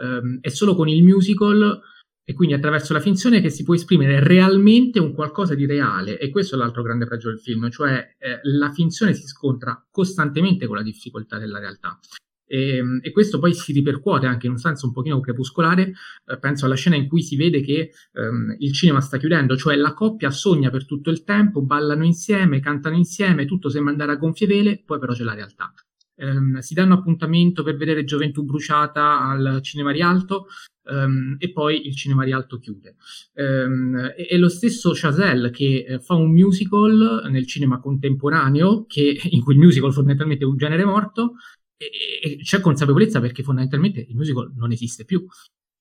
ehm, 0.00 0.38
è 0.40 0.48
solo 0.48 0.74
con 0.74 0.88
il 0.88 1.02
musical 1.02 1.80
e 2.24 2.32
quindi 2.32 2.54
attraverso 2.54 2.92
la 2.92 3.00
finzione 3.00 3.40
che 3.40 3.50
si 3.50 3.64
può 3.64 3.74
esprimere 3.74 4.22
realmente 4.22 5.00
un 5.00 5.12
qualcosa 5.12 5.54
di 5.54 5.66
reale 5.66 6.18
e 6.18 6.30
questo 6.30 6.54
è 6.54 6.58
l'altro 6.58 6.82
grande 6.82 7.04
pregio 7.04 7.28
del 7.28 7.40
film, 7.40 7.68
cioè 7.70 8.14
eh, 8.18 8.38
la 8.42 8.70
finzione 8.70 9.14
si 9.14 9.26
scontra 9.26 9.84
costantemente 9.90 10.66
con 10.66 10.76
la 10.76 10.82
difficoltà 10.82 11.38
della 11.38 11.58
realtà. 11.58 11.98
E, 12.46 12.76
ehm, 12.76 13.00
e, 13.02 13.10
questo 13.12 13.38
poi 13.38 13.54
si 13.54 13.72
ripercuote 13.72 14.26
anche 14.26 14.46
in 14.46 14.52
un 14.52 14.58
senso 14.58 14.86
un 14.86 14.92
pochino 14.92 15.20
crepuscolare, 15.20 15.92
eh, 16.26 16.38
penso 16.38 16.66
alla 16.66 16.74
scena 16.74 16.96
in 16.96 17.08
cui 17.08 17.22
si 17.22 17.36
vede 17.36 17.60
che 17.62 17.90
ehm, 18.12 18.56
il 18.58 18.72
cinema 18.72 19.00
sta 19.00 19.18
chiudendo, 19.18 19.56
cioè 19.56 19.76
la 19.76 19.92
coppia 19.92 20.30
sogna 20.30 20.70
per 20.70 20.84
tutto 20.84 21.10
il 21.10 21.24
tempo, 21.24 21.62
ballano 21.62 22.04
insieme, 22.04 22.60
cantano 22.60 22.96
insieme, 22.96 23.44
tutto 23.44 23.68
sembra 23.68 23.92
andare 23.92 24.12
a 24.12 24.16
gonfie 24.16 24.46
vele, 24.46 24.82
poi 24.84 24.98
però 24.98 25.12
c'è 25.12 25.24
la 25.24 25.34
realtà. 25.34 25.72
Um, 26.20 26.58
si 26.58 26.74
danno 26.74 26.94
appuntamento 26.94 27.62
per 27.62 27.76
vedere 27.76 28.04
Gioventù 28.04 28.44
bruciata 28.44 29.20
al 29.20 29.60
Cinema 29.62 29.90
Rialto 29.90 30.48
um, 30.90 31.36
e 31.38 31.50
poi 31.50 31.86
il 31.86 31.96
Cinema 31.96 32.24
Rialto 32.24 32.58
chiude. 32.58 32.96
Um, 33.34 33.96
è, 33.96 34.26
è, 34.26 34.36
lo 34.36 34.48
stesso 34.48 34.92
Chazelle 34.94 35.50
che 35.50 35.84
eh, 35.88 35.98
fa 36.00 36.14
un 36.14 36.30
musical 36.30 37.26
nel 37.30 37.46
cinema 37.46 37.80
contemporaneo, 37.80 38.84
che, 38.86 39.18
in 39.30 39.40
cui 39.42 39.54
il 39.54 39.60
musical 39.60 39.92
fondamentalmente 39.92 40.44
è 40.44 40.46
un 40.46 40.56
genere 40.56 40.84
morto, 40.84 41.36
e, 41.76 41.88
e 42.22 42.36
c'è 42.42 42.60
consapevolezza 42.60 43.20
perché 43.20 43.42
fondamentalmente 43.42 44.00
il 44.00 44.14
musical 44.14 44.52
non 44.54 44.72
esiste 44.72 45.04
più. 45.04 45.24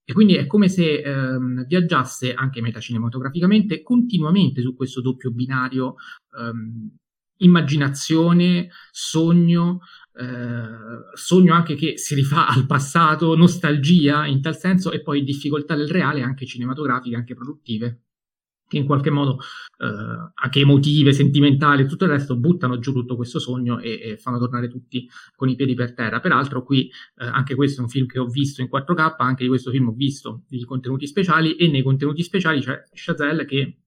E 0.06 0.14
quindi 0.14 0.36
è 0.36 0.48
come 0.48 0.70
se 0.70 1.02
ehm, 1.02 1.68
viaggiasse 1.68 2.34
anche 2.34 2.61
metacinematograficamente 2.61 3.84
continuamente 3.84 4.61
su 4.61 4.76
questo 4.76 5.02
doppio 5.02 5.30
binario 5.30 5.95
ehm, 6.36 6.90
immaginazione, 7.41 8.70
sogno, 8.91 9.82
eh, 10.14 11.15
sogno 11.15 11.53
anche 11.53 11.76
che 11.76 11.98
si 11.98 12.15
rifà 12.15 12.48
al 12.48 12.65
passato, 12.65 13.36
nostalgia 13.36 14.26
in 14.26 14.41
tal 14.41 14.57
senso 14.57 14.91
e 14.91 15.02
poi 15.02 15.23
difficoltà 15.23 15.76
del 15.76 15.90
reale 15.90 16.22
anche 16.22 16.45
cinematografiche, 16.45 17.15
anche 17.15 17.36
produttive 17.36 18.02
che 18.69 18.77
in 18.77 18.86
qualche 18.86 19.10
modo 19.10 19.40
eh, 19.80 20.31
anche 20.36 20.60
emotive, 20.60 21.11
sentimentali 21.11 21.81
e 21.81 21.86
tutto 21.88 22.06
il 22.06 22.11
resto 22.11 22.38
buttano 22.38 22.77
giù 22.77 22.94
tutto 22.94 23.15
questo 23.15 23.40
sogno 23.40 23.80
e, 23.80 23.99
e, 24.02 24.18
fanno 24.18 24.38
tornare 24.38 24.69
tutti 24.69 25.10
con 25.36 25.49
i 25.49 25.56
piedi 25.56 25.73
per 25.73 25.94
terra. 25.94 26.19
Peraltro 26.19 26.64
qui 26.64 26.88
eh, 27.18 27.26
anche 27.26 27.56
questo 27.56 27.81
è 27.81 27.84
un 27.84 27.90
film 27.90 28.06
che 28.06 28.19
ho 28.19 28.27
visto 28.27 28.61
in 28.61 28.69
4K, 28.72 29.15
anche 29.18 29.44
di 29.44 29.49
questo 29.49 29.72
film 29.72 29.88
ho 29.88 29.94
visto 29.94 30.44
i 30.49 30.64
contenuti 30.64 31.07
speciali 31.07 31.56
e 31.56 31.68
nei 31.68 31.81
contenuti 31.81 32.22
speciali 32.22 32.61
c'è 32.61 32.84
Chazelle 32.94 33.45
che 33.45 33.80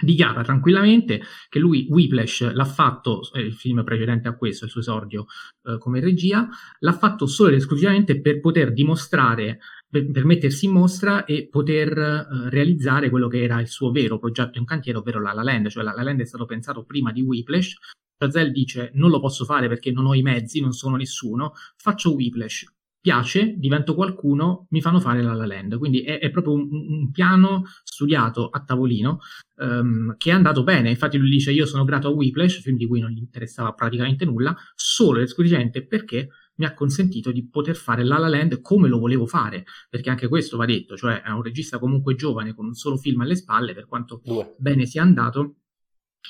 dichiara 0.00 0.42
tranquillamente 0.42 1.22
che 1.48 1.58
lui 1.58 1.86
Whiplash 1.88 2.52
l'ha 2.52 2.64
fatto, 2.64 3.20
eh, 3.32 3.40
il 3.40 3.54
film 3.54 3.82
precedente 3.84 4.28
a 4.28 4.36
questo, 4.36 4.64
il 4.64 4.70
suo 4.70 4.80
esordio 4.80 5.26
eh, 5.64 5.78
come 5.78 6.00
regia, 6.00 6.48
l'ha 6.80 6.92
fatto 6.92 7.26
solo 7.26 7.50
ed 7.50 7.56
esclusivamente 7.56 8.20
per 8.20 8.40
poter 8.40 8.72
dimostrare, 8.72 9.58
per, 9.88 10.10
per 10.10 10.24
mettersi 10.24 10.66
in 10.66 10.72
mostra 10.72 11.24
e 11.24 11.48
poter 11.48 11.96
eh, 11.96 12.50
realizzare 12.50 13.10
quello 13.10 13.28
che 13.28 13.42
era 13.42 13.60
il 13.60 13.68
suo 13.68 13.90
vero 13.90 14.18
progetto 14.18 14.58
in 14.58 14.64
cantiere, 14.64 14.98
ovvero 14.98 15.20
La 15.20 15.32
La 15.32 15.42
Land, 15.42 15.68
cioè 15.68 15.84
La 15.84 15.92
La 15.92 16.02
Land 16.02 16.20
è 16.20 16.26
stato 16.26 16.44
pensato 16.44 16.84
prima 16.84 17.12
di 17.12 17.22
Whiplash, 17.22 17.76
Chazelle 18.18 18.50
dice 18.50 18.90
non 18.94 19.10
lo 19.10 19.20
posso 19.20 19.44
fare 19.44 19.68
perché 19.68 19.90
non 19.92 20.06
ho 20.06 20.14
i 20.14 20.22
mezzi, 20.22 20.60
non 20.60 20.72
sono 20.72 20.96
nessuno, 20.96 21.52
faccio 21.76 22.14
Whiplash, 22.14 22.64
piace, 23.06 23.54
divento 23.56 23.94
qualcuno, 23.94 24.66
mi 24.70 24.80
fanno 24.80 24.98
fare 24.98 25.22
la 25.22 25.32
La 25.32 25.46
Land. 25.46 25.78
Quindi 25.78 26.00
è, 26.00 26.18
è 26.18 26.28
proprio 26.30 26.54
un, 26.54 26.68
un, 26.72 27.10
piano 27.12 27.62
studiato 27.84 28.48
a 28.48 28.64
tavolino 28.64 29.20
um, 29.58 30.16
che 30.16 30.30
è 30.30 30.32
andato 30.32 30.64
bene. 30.64 30.90
Infatti 30.90 31.16
lui 31.16 31.30
dice 31.30 31.52
io 31.52 31.66
sono 31.66 31.84
grato 31.84 32.08
a 32.08 32.10
Whiplash, 32.10 32.60
film 32.60 32.76
di 32.76 32.84
cui 32.84 32.98
non 32.98 33.10
gli 33.10 33.18
interessava 33.18 33.74
praticamente 33.74 34.24
nulla, 34.24 34.56
solo 34.74 35.18
ed 35.18 35.26
esclusivamente 35.26 35.86
perché 35.86 36.30
mi 36.56 36.64
ha 36.64 36.74
consentito 36.74 37.30
di 37.30 37.48
poter 37.48 37.76
fare 37.76 38.02
La 38.02 38.18
La 38.18 38.26
Land 38.26 38.60
come 38.60 38.88
lo 38.88 38.98
volevo 38.98 39.24
fare, 39.24 39.62
perché 39.88 40.10
anche 40.10 40.26
questo 40.26 40.56
va 40.56 40.64
detto, 40.64 40.96
cioè 40.96 41.22
è 41.22 41.30
un 41.30 41.42
regista 41.42 41.78
comunque 41.78 42.16
giovane 42.16 42.54
con 42.54 42.66
un 42.66 42.74
solo 42.74 42.96
film 42.96 43.20
alle 43.20 43.36
spalle, 43.36 43.72
per 43.72 43.86
quanto 43.86 44.20
Due. 44.24 44.56
bene 44.58 44.84
sia 44.84 45.02
andato. 45.02 45.58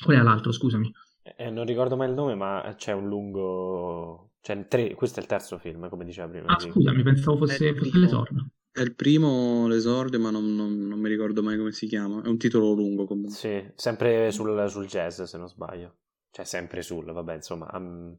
Qual 0.05 0.15
è 0.15 0.20
l'altro, 0.20 0.53
scusami? 0.53 0.93
Eh, 1.39 1.48
non 1.48 1.65
ricordo 1.65 1.97
mai 1.97 2.11
il 2.11 2.15
nome, 2.15 2.35
ma 2.35 2.74
c'è 2.77 2.93
un 2.93 3.09
lungo 3.09 4.32
cioè, 4.47 4.68
tre, 4.68 4.94
questo 4.94 5.18
è 5.18 5.23
il 5.23 5.28
terzo 5.28 5.59
film, 5.59 5.89
come 5.89 6.05
diceva 6.05 6.28
prima. 6.28 6.47
Ah, 6.47 6.60
scusa, 6.60 6.93
mi 6.93 7.02
pensavo 7.02 7.36
fosse, 7.39 7.74
fosse 7.74 7.98
l'esordio. 7.98 8.47
È 8.70 8.81
il 8.81 8.94
primo 8.94 9.66
l'esordio, 9.66 10.20
ma 10.20 10.31
non, 10.31 10.55
non, 10.55 10.86
non, 10.86 11.01
mi 11.01 11.09
ricordo 11.09 11.43
mai 11.43 11.56
come 11.56 11.73
si 11.73 11.89
chiama. 11.89 12.23
È 12.23 12.28
un 12.28 12.39
titolo 12.39 12.73
lungo 12.73 13.06
comunque. 13.06 13.35
Sì, 13.35 13.73
sempre 13.74 14.31
sul, 14.31 14.70
sul 14.70 14.86
jazz, 14.86 15.20
se 15.20 15.36
non 15.36 15.48
sbaglio. 15.48 15.97
Cioè, 16.31 16.44
sempre 16.44 16.82
sul, 16.82 17.06
vabbè, 17.06 17.35
insomma, 17.35 17.68
um, 17.73 18.16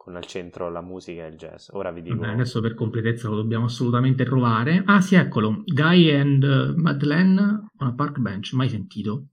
con 0.00 0.16
al 0.16 0.24
centro 0.24 0.70
la 0.70 0.80
musica 0.80 1.26
e 1.26 1.28
il 1.28 1.36
jazz. 1.36 1.68
Ora 1.72 1.90
vi 1.90 2.00
dico. 2.00 2.16
Vabbè, 2.16 2.32
adesso 2.32 2.62
per 2.62 2.72
completezza 2.72 3.28
lo 3.28 3.36
dobbiamo 3.36 3.66
assolutamente 3.66 4.24
trovare. 4.24 4.82
Ah, 4.86 5.02
sì, 5.02 5.14
eccolo. 5.14 5.62
Guy 5.66 6.10
and 6.10 6.42
uh, 6.42 6.74
Madeleine 6.74 7.68
on 7.76 7.86
a 7.86 7.92
park 7.92 8.18
bench. 8.18 8.54
Mai 8.54 8.70
sentito? 8.70 9.26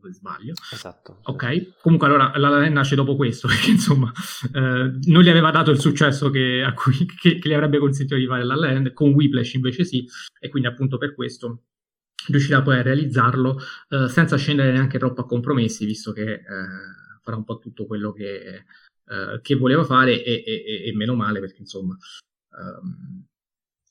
per 0.00 0.12
sbaglio. 0.12 0.52
Esatto. 0.72 1.18
Ok, 1.24 1.52
sì. 1.52 1.72
comunque 1.80 2.06
allora 2.06 2.32
la 2.36 2.48
Laden 2.50 2.72
nasce 2.72 2.94
dopo 2.94 3.16
questo, 3.16 3.46
perché 3.50 3.70
insomma 3.70 4.12
eh, 4.52 4.98
non 5.06 5.22
gli 5.22 5.28
aveva 5.28 5.50
dato 5.50 5.72
il 5.72 5.80
successo 5.80 6.30
che, 6.30 6.62
cui, 6.74 7.04
che, 7.20 7.38
che 7.38 7.48
gli 7.48 7.52
avrebbe 7.52 7.78
consentito 7.78 8.16
di 8.16 8.26
fare 8.26 8.44
la 8.44 8.54
Land, 8.54 8.92
con 8.92 9.10
Whiplash 9.10 9.54
invece 9.54 9.84
sì, 9.84 10.06
e 10.38 10.48
quindi 10.48 10.68
appunto 10.68 10.98
per 10.98 11.14
questo 11.14 11.64
riuscirà 12.28 12.62
poi 12.62 12.78
a 12.78 12.82
realizzarlo 12.82 13.58
eh, 13.88 14.08
senza 14.08 14.36
scendere 14.36 14.70
neanche 14.70 14.98
troppo 14.98 15.22
a 15.22 15.26
compromessi, 15.26 15.84
visto 15.84 16.12
che 16.12 16.32
eh, 16.32 16.42
farà 17.22 17.36
un 17.36 17.44
po' 17.44 17.58
tutto 17.58 17.86
quello 17.86 18.12
che, 18.12 18.64
eh, 19.12 19.40
che 19.42 19.54
voleva 19.56 19.84
fare 19.84 20.24
e, 20.24 20.42
e, 20.46 20.88
e, 20.88 20.94
meno 20.94 21.14
male, 21.14 21.40
perché 21.40 21.60
insomma... 21.60 21.96
Um, 22.50 23.26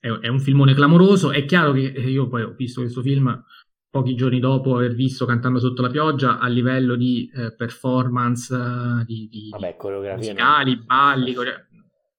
è, 0.01 0.07
è 0.07 0.27
un 0.27 0.39
filmone 0.39 0.73
clamoroso. 0.73 1.31
È 1.31 1.45
chiaro 1.45 1.71
che 1.73 1.79
io 1.79 2.27
poi 2.27 2.41
ho 2.41 2.53
visto 2.53 2.81
questo 2.81 3.01
film 3.01 3.43
pochi 3.89 4.15
giorni 4.15 4.39
dopo 4.39 4.75
aver 4.75 4.95
visto 4.95 5.25
Cantando 5.25 5.59
sotto 5.59 5.81
la 5.81 5.89
pioggia 5.89 6.39
a 6.39 6.47
livello 6.47 6.95
di 6.95 7.29
eh, 7.33 7.53
performance, 7.53 8.53
uh, 8.55 9.03
di, 9.03 9.27
di 9.27 9.49
Vabbè, 9.49 9.75
musicali, 10.15 10.75
no. 10.75 10.83
balli, 10.85 11.33
core... 11.33 11.67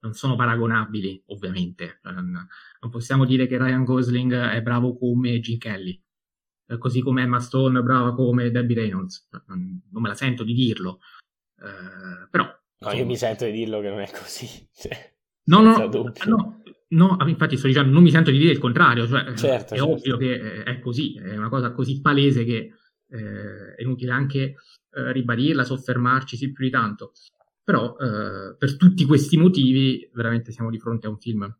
non 0.00 0.12
sono 0.12 0.36
paragonabili 0.36 1.24
ovviamente. 1.26 1.98
Non, 2.04 2.30
non, 2.80 2.90
possiamo 2.90 3.24
dire 3.24 3.46
che 3.46 3.58
Ryan 3.58 3.84
Gosling 3.84 4.32
è 4.32 4.62
bravo 4.62 4.96
come 4.96 5.40
Gene 5.40 5.58
Kelly, 5.58 6.00
eh, 6.68 6.78
così 6.78 7.00
come 7.00 7.22
Emma 7.22 7.40
Stone 7.40 7.78
è 7.78 7.82
brava 7.82 8.14
come 8.14 8.50
Debbie 8.50 8.76
Reynolds. 8.76 9.28
Non, 9.46 9.82
non 9.90 10.02
me 10.02 10.08
la 10.08 10.14
sento 10.14 10.44
di 10.44 10.54
dirlo, 10.54 11.00
eh, 11.58 12.28
però... 12.30 12.60
No, 12.82 12.92
io 12.92 13.06
mi 13.06 13.16
sento 13.16 13.44
di 13.44 13.52
dirlo 13.52 13.80
che 13.80 13.88
non 13.88 14.00
è 14.00 14.10
così. 14.10 14.46
Cioè, 14.74 15.12
no, 15.44 15.60
no, 15.60 15.88
no, 16.26 16.62
No, 16.92 17.16
infatti 17.26 17.56
sto 17.56 17.68
dicendo, 17.68 17.90
non 17.90 18.02
mi 18.02 18.10
sento 18.10 18.30
di 18.30 18.36
dire 18.38 18.52
il 18.52 18.58
contrario, 18.58 19.06
cioè 19.06 19.32
certo, 19.34 19.74
è 19.74 19.78
certo. 19.78 19.90
ovvio 19.90 20.16
che 20.18 20.32
eh, 20.32 20.62
è 20.62 20.78
così, 20.78 21.16
è 21.18 21.36
una 21.36 21.48
cosa 21.48 21.72
così 21.72 22.02
palese 22.02 22.44
che 22.44 22.74
eh, 23.08 23.74
è 23.76 23.82
inutile 23.82 24.12
anche 24.12 24.40
eh, 24.40 25.12
ribadirla, 25.12 25.64
soffermarci 25.64 26.52
più 26.52 26.64
di 26.64 26.70
tanto. 26.70 27.12
Però 27.64 27.96
eh, 27.96 28.56
per 28.58 28.76
tutti 28.76 29.06
questi 29.06 29.38
motivi 29.38 30.10
veramente 30.12 30.52
siamo 30.52 30.68
di 30.68 30.78
fronte 30.78 31.06
a 31.06 31.10
un 31.10 31.18
film 31.18 31.56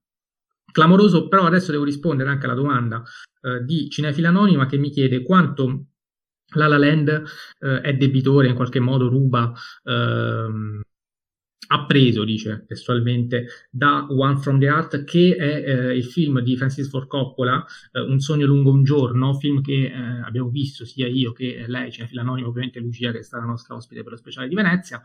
clamoroso, 0.70 1.28
però 1.28 1.44
adesso 1.44 1.70
devo 1.70 1.84
rispondere 1.84 2.28
anche 2.28 2.44
alla 2.44 2.54
domanda 2.54 3.02
eh, 3.40 3.64
di 3.64 3.88
Cinefila 3.88 4.28
Anonima 4.28 4.66
che 4.66 4.76
mi 4.76 4.90
chiede 4.90 5.22
quanto 5.22 5.86
La 6.54 6.66
La 6.66 6.78
Land 6.78 7.22
eh, 7.60 7.80
è 7.80 7.94
debitore, 7.94 8.48
in 8.48 8.54
qualche 8.54 8.80
modo 8.80 9.08
ruba 9.08 9.52
ehm, 9.84 10.81
appreso, 11.68 12.24
dice 12.24 12.64
testualmente, 12.66 13.46
da 13.70 14.06
One 14.08 14.38
from 14.38 14.58
the 14.58 14.66
Heart, 14.66 15.04
che 15.04 15.36
è 15.36 15.64
eh, 15.64 15.96
il 15.96 16.04
film 16.04 16.40
di 16.40 16.56
Francis 16.56 16.88
Ford 16.88 17.06
Coppola, 17.06 17.64
eh, 17.92 18.00
Un 18.00 18.18
sogno 18.20 18.46
lungo 18.46 18.70
un 18.70 18.82
giorno, 18.82 19.34
film 19.34 19.62
che 19.62 19.84
eh, 19.84 20.20
abbiamo 20.24 20.48
visto 20.50 20.84
sia 20.84 21.06
io 21.06 21.32
che 21.32 21.64
lei, 21.66 21.90
Cinefila 21.90 22.22
Anonimo, 22.22 22.48
ovviamente 22.48 22.80
Lucia, 22.80 23.12
che 23.12 23.18
è 23.18 23.22
stata 23.22 23.44
la 23.44 23.50
nostra 23.50 23.74
ospite 23.74 24.02
per 24.02 24.12
lo 24.12 24.18
speciale 24.18 24.48
di 24.48 24.54
Venezia. 24.54 25.00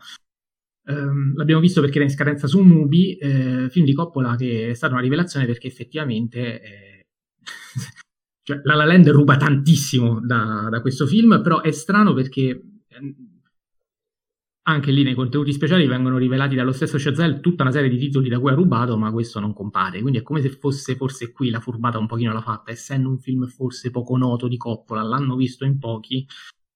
Um, 0.88 1.36
l'abbiamo 1.36 1.60
visto 1.60 1.82
perché 1.82 1.96
era 1.96 2.06
in 2.06 2.10
scadenza 2.10 2.46
su 2.46 2.62
Mubi, 2.62 3.16
eh, 3.18 3.68
film 3.68 3.84
di 3.84 3.92
Coppola 3.92 4.36
che 4.36 4.70
è 4.70 4.74
stata 4.74 4.94
una 4.94 5.02
rivelazione 5.02 5.44
perché 5.44 5.66
effettivamente 5.66 6.62
eh, 6.62 7.06
cioè, 8.42 8.60
La 8.62 8.74
La 8.74 8.86
Land 8.86 9.06
ruba 9.10 9.36
tantissimo 9.36 10.18
da, 10.24 10.68
da, 10.70 10.80
questo 10.80 11.06
film, 11.06 11.42
però 11.42 11.60
è 11.60 11.70
strano 11.72 12.14
perché 12.14 12.62
anche 14.68 14.90
lì 14.90 15.02
nei 15.02 15.14
contenuti 15.14 15.52
speciali 15.52 15.86
vengono 15.86 16.18
rivelati 16.18 16.54
dallo 16.54 16.72
stesso 16.72 16.98
Chazelle 16.98 17.40
tutta 17.40 17.62
una 17.62 17.72
serie 17.72 17.88
di 17.88 17.96
titoli 17.96 18.28
da 18.28 18.38
cui 18.38 18.50
ha 18.50 18.54
rubato, 18.54 18.98
ma 18.98 19.10
questo 19.10 19.40
non 19.40 19.54
compare. 19.54 20.00
Quindi 20.00 20.18
è 20.18 20.22
come 20.22 20.42
se 20.42 20.50
fosse 20.50 20.94
forse 20.94 21.32
qui 21.32 21.48
la 21.48 21.60
furbata 21.60 21.98
un 21.98 22.06
pochino 22.06 22.32
l'ha 22.34 22.42
fatta, 22.42 22.70
essendo 22.70 23.08
un 23.08 23.18
film 23.18 23.46
forse 23.46 23.90
poco 23.90 24.16
noto 24.18 24.46
di 24.46 24.58
Coppola, 24.58 25.02
l'hanno 25.02 25.36
visto 25.36 25.64
in 25.64 25.78
pochi, 25.78 26.26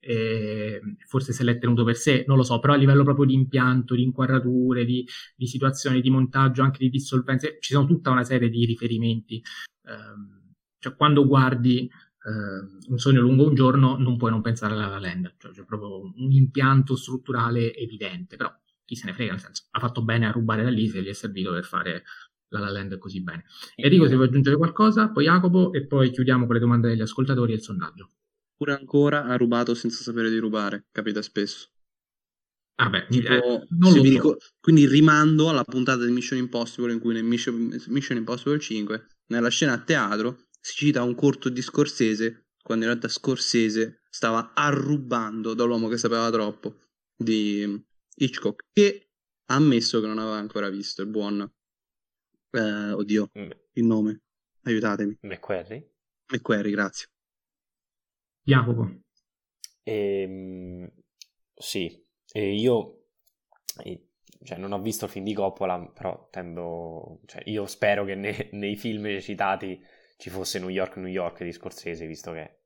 eh, 0.00 0.80
forse 1.06 1.34
se 1.34 1.44
l'è 1.44 1.58
tenuto 1.58 1.84
per 1.84 1.96
sé, 1.96 2.24
non 2.26 2.38
lo 2.38 2.42
so, 2.42 2.58
però 2.60 2.72
a 2.72 2.76
livello 2.76 3.04
proprio 3.04 3.26
di 3.26 3.34
impianto, 3.34 3.94
di 3.94 4.02
inquadrature, 4.02 4.86
di, 4.86 5.06
di 5.36 5.46
situazioni 5.46 6.00
di 6.00 6.08
montaggio, 6.08 6.62
anche 6.62 6.78
di 6.78 6.88
dissolvenze, 6.88 7.58
ci 7.60 7.74
sono 7.74 7.86
tutta 7.86 8.10
una 8.10 8.24
serie 8.24 8.48
di 8.48 8.64
riferimenti. 8.64 9.36
Eh, 9.84 10.40
cioè 10.78 10.96
quando 10.96 11.26
guardi 11.26 11.88
eh, 12.24 12.88
un 12.88 12.98
sogno 12.98 13.20
lungo 13.20 13.48
un 13.48 13.54
giorno 13.54 13.96
non 13.96 14.16
puoi 14.16 14.30
non 14.30 14.42
pensare 14.42 14.74
alla 14.74 14.86
La 14.86 14.98
Land, 14.98 15.34
cioè 15.38 15.52
c'è 15.52 15.64
proprio 15.64 16.00
un 16.00 16.30
impianto 16.30 16.96
strutturale 16.96 17.74
evidente, 17.74 18.36
però 18.36 18.52
chi 18.84 18.94
se 18.94 19.06
ne 19.06 19.14
frega, 19.14 19.32
nel 19.32 19.40
senso, 19.40 19.64
ha 19.70 19.80
fatto 19.80 20.02
bene 20.02 20.26
a 20.26 20.30
rubare 20.30 20.62
da 20.62 20.70
lì 20.70 20.88
se 20.88 21.02
gli 21.02 21.08
è 21.08 21.12
servito 21.12 21.50
per 21.50 21.64
fare 21.64 22.04
la 22.48 22.60
La 22.60 22.70
Land 22.70 22.98
così 22.98 23.22
bene. 23.22 23.44
Enrico, 23.74 24.06
se 24.06 24.14
vuoi 24.14 24.28
aggiungere 24.28 24.56
qualcosa, 24.56 25.08
poi 25.08 25.24
Jacopo 25.24 25.72
e 25.72 25.86
poi 25.86 26.10
chiudiamo 26.10 26.46
con 26.46 26.54
le 26.54 26.60
domande 26.60 26.88
degli 26.88 27.00
ascoltatori 27.00 27.52
e 27.52 27.56
il 27.56 27.62
sondaggio. 27.62 28.10
Pure 28.56 28.74
ancora 28.74 29.24
ha 29.24 29.36
rubato 29.36 29.74
senza 29.74 30.02
sapere 30.02 30.30
di 30.30 30.38
rubare, 30.38 30.86
capita 30.92 31.22
spesso. 31.22 31.70
Ah 32.76 32.88
beh, 32.88 33.06
tipo, 33.08 33.28
eh, 33.28 34.20
so. 34.20 34.36
quindi 34.60 34.86
rimando 34.86 35.48
alla 35.48 35.62
puntata 35.62 36.04
di 36.04 36.10
Mission 36.10 36.38
Impossible 36.38 36.92
in 36.92 37.00
cui 37.00 37.12
nel 37.12 37.24
Mission, 37.24 37.74
Mission 37.88 38.16
Impossible 38.16 38.58
5 38.58 39.06
nella 39.26 39.50
scena 39.50 39.74
a 39.74 39.78
teatro 39.78 40.46
si 40.62 40.76
cita 40.76 41.02
un 41.02 41.16
corto 41.16 41.48
di 41.48 41.60
Scorsese, 41.60 42.50
quando 42.62 42.84
in 42.84 42.90
realtà 42.90 43.08
Scorsese 43.08 44.02
stava 44.08 44.52
arrubando 44.54 45.54
dall'uomo 45.54 45.88
che 45.88 45.98
sapeva 45.98 46.30
troppo 46.30 46.78
di 47.16 47.84
Hitchcock, 48.14 48.66
che 48.72 49.10
ha 49.46 49.56
ammesso 49.56 50.00
che 50.00 50.06
non 50.06 50.18
aveva 50.18 50.36
ancora 50.36 50.70
visto 50.70 51.02
il 51.02 51.08
buon... 51.08 51.52
Eh, 52.54 52.92
oddio, 52.92 53.30
mm. 53.36 53.50
il 53.72 53.84
nome, 53.84 54.22
aiutatemi. 54.62 55.18
McQuarrie? 55.22 55.94
McQuarrie, 56.32 56.70
grazie. 56.70 57.08
Jacopo. 58.42 59.00
Ehm, 59.82 60.88
sì, 61.54 62.06
e 62.30 62.54
io 62.54 63.06
e, 63.82 64.10
cioè, 64.44 64.58
non 64.58 64.70
ho 64.70 64.80
visto 64.80 65.06
il 65.06 65.10
film 65.10 65.24
di 65.24 65.34
Coppola, 65.34 65.90
però 65.92 66.28
tendo... 66.30 67.20
Cioè, 67.26 67.42
io 67.46 67.66
spero 67.66 68.04
che 68.04 68.14
ne, 68.14 68.50
nei 68.52 68.76
film 68.76 69.18
citati 69.18 69.80
ci 70.16 70.30
fosse 70.30 70.58
New 70.58 70.68
York, 70.68 70.96
New 70.96 71.06
York 71.06 71.42
di 71.44 71.52
Scorsese, 71.52 72.06
visto 72.06 72.32
che 72.32 72.58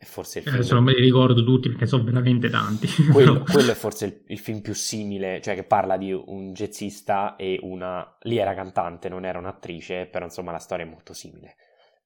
è 0.00 0.04
forse 0.04 0.38
il 0.38 0.44
film... 0.44 0.56
Adesso 0.56 0.74
non 0.74 0.84
me 0.84 0.94
li 0.94 1.00
ricordo 1.02 1.44
tutti 1.44 1.68
perché 1.68 1.84
sono 1.86 2.04
veramente 2.04 2.48
tanti. 2.48 2.88
Quello, 3.12 3.42
quello 3.50 3.72
è 3.72 3.74
forse 3.74 4.06
il, 4.06 4.22
il, 4.28 4.38
film 4.38 4.62
più 4.62 4.72
simile, 4.72 5.42
cioè 5.42 5.54
che 5.54 5.64
parla 5.64 5.98
di 5.98 6.10
un 6.10 6.54
jazzista 6.54 7.36
e 7.36 7.58
una... 7.62 8.16
Lì 8.22 8.38
era 8.38 8.54
cantante, 8.54 9.10
non 9.10 9.26
era 9.26 9.38
un'attrice, 9.38 10.06
però 10.06 10.24
insomma 10.24 10.52
la 10.52 10.58
storia 10.58 10.86
è 10.86 10.88
molto 10.88 11.12
simile. 11.12 11.56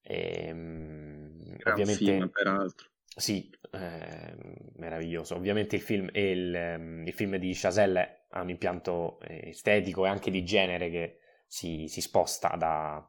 E, 0.03 0.47
ehm, 0.49 1.57
ovviamente... 1.67 2.05
Film, 2.05 2.29
peraltro. 2.31 2.89
Sì, 3.17 3.49
eh, 3.71 4.35
meraviglioso. 4.77 5.37
Ovviamente 5.37 5.77
il 5.77 5.83
film, 5.83 6.09
il, 6.15 6.53
ehm, 6.53 7.07
il 7.07 7.13
film 7.13 7.37
di 7.37 7.53
Chazelle 7.55 8.27
ha 8.31 8.43
un 8.43 8.51
impianto 8.51 9.21
estetico 9.21 10.05
e 10.05 10.09
anche 10.09 10.33
di 10.33 10.45
genere 10.45 10.91
che 10.91 11.19
si, 11.47 11.87
si 11.87 12.01
sposta 12.01 12.57
da, 12.59 13.09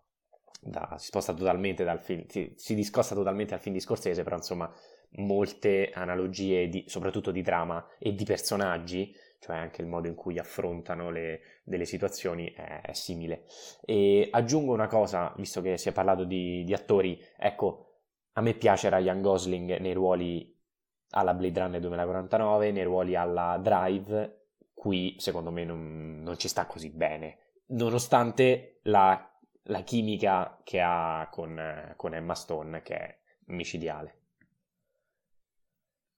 da, 0.62 0.96
si 0.98 1.08
sposta 1.08 1.34
totalmente 1.34 1.84
dal 1.84 2.00
film, 2.00 2.26
si, 2.28 2.54
si, 2.56 2.76
discosta 2.76 3.16
totalmente 3.16 3.52
dal 3.52 3.60
film 3.60 3.76
di 3.76 3.82
Scorsese, 3.82 4.24
però 4.24 4.36
insomma 4.38 4.72
molte 5.18 5.92
analogie, 5.94 6.68
di, 6.68 6.84
soprattutto 6.88 7.32
di 7.32 7.42
drama 7.42 7.86
e 8.00 8.14
di 8.14 8.26
personaggi, 8.26 9.16
cioè 9.40 9.58
anche 9.58 9.82
il 9.82 9.88
modo 9.88 10.08
in 10.08 10.16
cui 10.16 10.40
affrontano 10.40 11.10
le, 11.10 11.42
delle 11.64 11.86
situazioni 11.86 12.52
è, 12.52 12.82
è, 12.82 12.94
simile. 12.94 13.44
E 13.86 14.28
aggiungo 14.32 14.74
una 14.74 14.88
cosa, 14.88 15.34
visto 15.38 15.62
che 15.62 15.78
si 15.78 15.90
è 15.90 15.92
parlato 15.92 16.24
di, 16.24 16.64
di 16.64 16.74
attori, 16.74 17.22
ecco, 17.38 17.92
a 18.34 18.42
me 18.42 18.54
piace 18.54 18.90
Ryan 18.90 19.22
Gosling 19.22 19.78
nei 19.78 19.94
ruoli 19.94 20.54
alla 21.12 21.34
Blade 21.34 21.60
Runner 21.60 21.80
2049, 21.80 22.72
nei 22.72 22.84
ruoli 22.84 23.16
alla 23.16 23.58
Drive, 23.62 24.48
qui 24.74 25.16
secondo 25.20 25.52
me 25.52 25.64
non, 25.64 26.22
non 26.22 26.38
ci 26.38 26.48
sta 26.48 26.66
così 26.66 26.90
bene, 26.90 27.38
nonostante 27.68 28.80
la 28.84 29.35
la 29.66 29.84
chimica 29.84 30.62
che 30.64 30.82
ha 30.82 31.28
con, 31.32 31.60
con 31.96 32.14
Emma 32.14 32.36
Stone, 32.36 32.82
che 32.82 32.96
è 32.96 33.20
micidiale. 33.48 34.20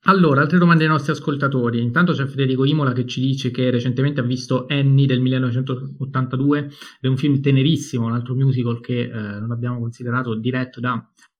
Allora, 0.02 0.42
altre 0.42 0.58
domande 0.58 0.84
ai 0.84 0.90
nostri 0.90 1.12
ascoltatori. 1.12 1.82
Intanto 1.82 2.14
c'è 2.14 2.26
Federico 2.28 2.64
Imola 2.64 2.94
che 2.94 3.06
ci 3.06 3.20
dice 3.20 3.52
che 3.52 3.70
recentemente 3.70 4.22
ha 4.22 4.24
visto 4.24 4.66
Annie 4.70 5.06
del 5.06 5.20
1982, 5.20 6.70
è 7.02 7.08
un 7.08 7.18
film 7.18 7.42
tenerissimo, 7.42 8.06
un 8.06 8.14
altro 8.14 8.34
musical 8.34 8.80
che 8.80 9.02
eh, 9.02 9.10
non 9.10 9.52
abbiamo 9.52 9.80
considerato, 9.80 10.36
diretto 10.36 10.80
da 10.80 10.96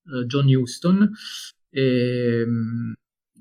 eh, 0.06 0.26
John 0.26 0.54
Huston. 0.54 1.10
E, 1.70 2.42
ehm, 2.42 2.94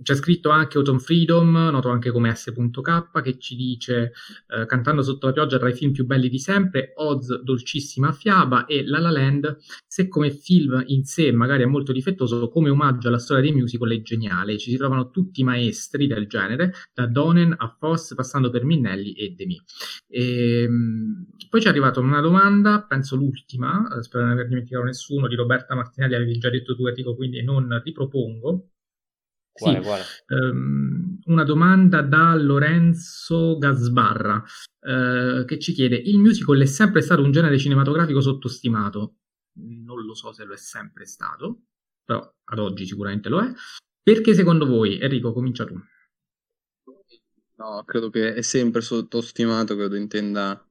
c'è 0.03 0.15
scritto 0.15 0.51
anche 0.51 0.79
Autumn 0.79 0.99
Freedom, 0.99 1.69
noto 1.71 1.89
anche 1.89 2.11
come 2.11 2.35
S.K, 2.35 3.23
che 3.23 3.39
ci 3.39 3.57
dice 3.57 4.13
eh, 4.49 4.67
Cantando 4.67 5.03
sotto 5.03 5.27
la 5.27 5.33
pioggia 5.33 5.59
tra 5.59 5.69
i 5.69 5.75
film 5.75 5.93
più 5.93 6.05
belli 6.05 6.29
di 6.29 6.39
sempre, 6.39 6.93
Oz, 6.97 7.41
dolcissima 7.43 8.13
fiaba 8.13 8.67
e 8.67 8.85
La 8.87 8.99
La 8.99 9.11
Land, 9.11 9.59
se 9.87 10.09
come 10.09 10.31
film 10.31 10.83
in 10.87 11.05
sé 11.05 11.33
magari 11.33 11.63
è 11.63 11.67
molto 11.67 11.93
difettoso, 11.93 12.49
come 12.49 12.71
omaggio 12.71 13.09
alla 13.09 13.19
storia 13.19 13.43
dei 13.43 13.53
musical 13.53 13.91
è 13.91 14.03
geniale. 14.03 14.59
Ci 14.59 14.71
si 14.71 14.77
trovano 14.77 15.11
tutti 15.11 15.41
i 15.41 15.45
maestri 15.45 16.07
del 16.07 16.27
genere, 16.27 16.73
da 16.93 17.07
Donen 17.07 17.55
a 17.57 17.75
Foss, 17.79 18.15
passando 18.15 18.51
per 18.51 18.65
Minnelli 18.65 19.13
e 19.13 19.31
Demi. 19.31 19.61
E, 20.09 20.63
ehm, 20.63 21.27
poi 21.49 21.61
ci 21.61 21.67
è 21.67 21.71
arrivata 21.71 22.01
una 22.01 22.21
domanda, 22.21 22.85
penso 22.87 23.17
l'ultima, 23.17 23.87
eh, 23.97 24.03
spero 24.03 24.25
di 24.25 24.29
non 24.29 24.39
aver 24.39 24.49
dimenticato 24.49 24.85
nessuno, 24.85 25.29
di 25.29 25.35
Roberta 25.35 25.75
Martinelli, 25.75 26.15
avevi 26.15 26.39
già 26.39 26.51
detto 26.51 26.75
tu 26.77 26.87
Enrico, 26.87 27.15
quindi 27.15 27.43
non 27.43 27.81
ripropongo 27.83 28.71
quale, 29.57 29.79
sì, 29.79 29.85
quale? 29.85 30.03
Um, 30.29 31.19
una 31.25 31.45
domanda 31.45 32.03
da 32.03 32.35
Lorenzo 32.35 33.57
Gasbarra 33.59 34.43
uh, 34.81 35.45
che 35.45 35.59
ci 35.59 35.73
chiede: 35.73 35.97
Il 35.97 36.19
musical 36.19 36.61
è 36.61 36.67
sempre 36.67 37.01
stato 37.01 37.23
un 37.23 37.33
genere 37.33 37.59
cinematografico 37.59 38.21
sottostimato? 38.21 39.17
Non 39.59 40.05
lo 40.05 40.15
so 40.15 40.33
se 40.33 40.45
lo 40.45 40.53
è 40.53 40.59
sempre 40.59 41.07
stato, 41.07 41.63
però 42.05 42.31
ad 42.45 42.59
oggi 42.59 42.85
sicuramente 42.85 43.29
lo 43.29 43.41
è. 43.41 43.53
Perché 44.03 44.35
secondo 44.35 44.67
voi, 44.67 45.01
Enrico, 45.01 45.33
comincia 45.33 45.65
tu? 45.65 45.81
No, 47.59 47.83
credo 47.85 48.11
che 48.11 48.35
è 48.35 48.43
sempre 48.43 48.83
sottostimato, 48.83 49.75
credo 49.75 49.97
intenda 49.97 50.66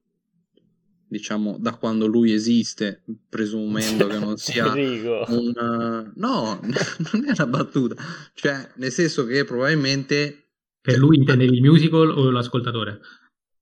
diciamo, 1.08 1.56
da 1.58 1.74
quando 1.76 2.06
lui 2.06 2.32
esiste, 2.32 3.02
presumendo 3.28 4.06
che 4.06 4.18
non 4.18 4.36
sia 4.38 4.72
un... 4.72 6.12
No, 6.14 6.60
non 7.12 7.24
è 7.24 7.30
una 7.30 7.46
battuta. 7.46 7.96
Cioè, 8.34 8.72
nel 8.76 8.92
senso 8.92 9.24
che 9.26 9.44
probabilmente... 9.44 10.48
Per 10.80 10.94
cioè, 10.94 11.02
lui 11.02 11.16
intende 11.16 11.44
il 11.44 11.60
musical 11.62 12.10
o 12.10 12.30
l'ascoltatore? 12.30 13.00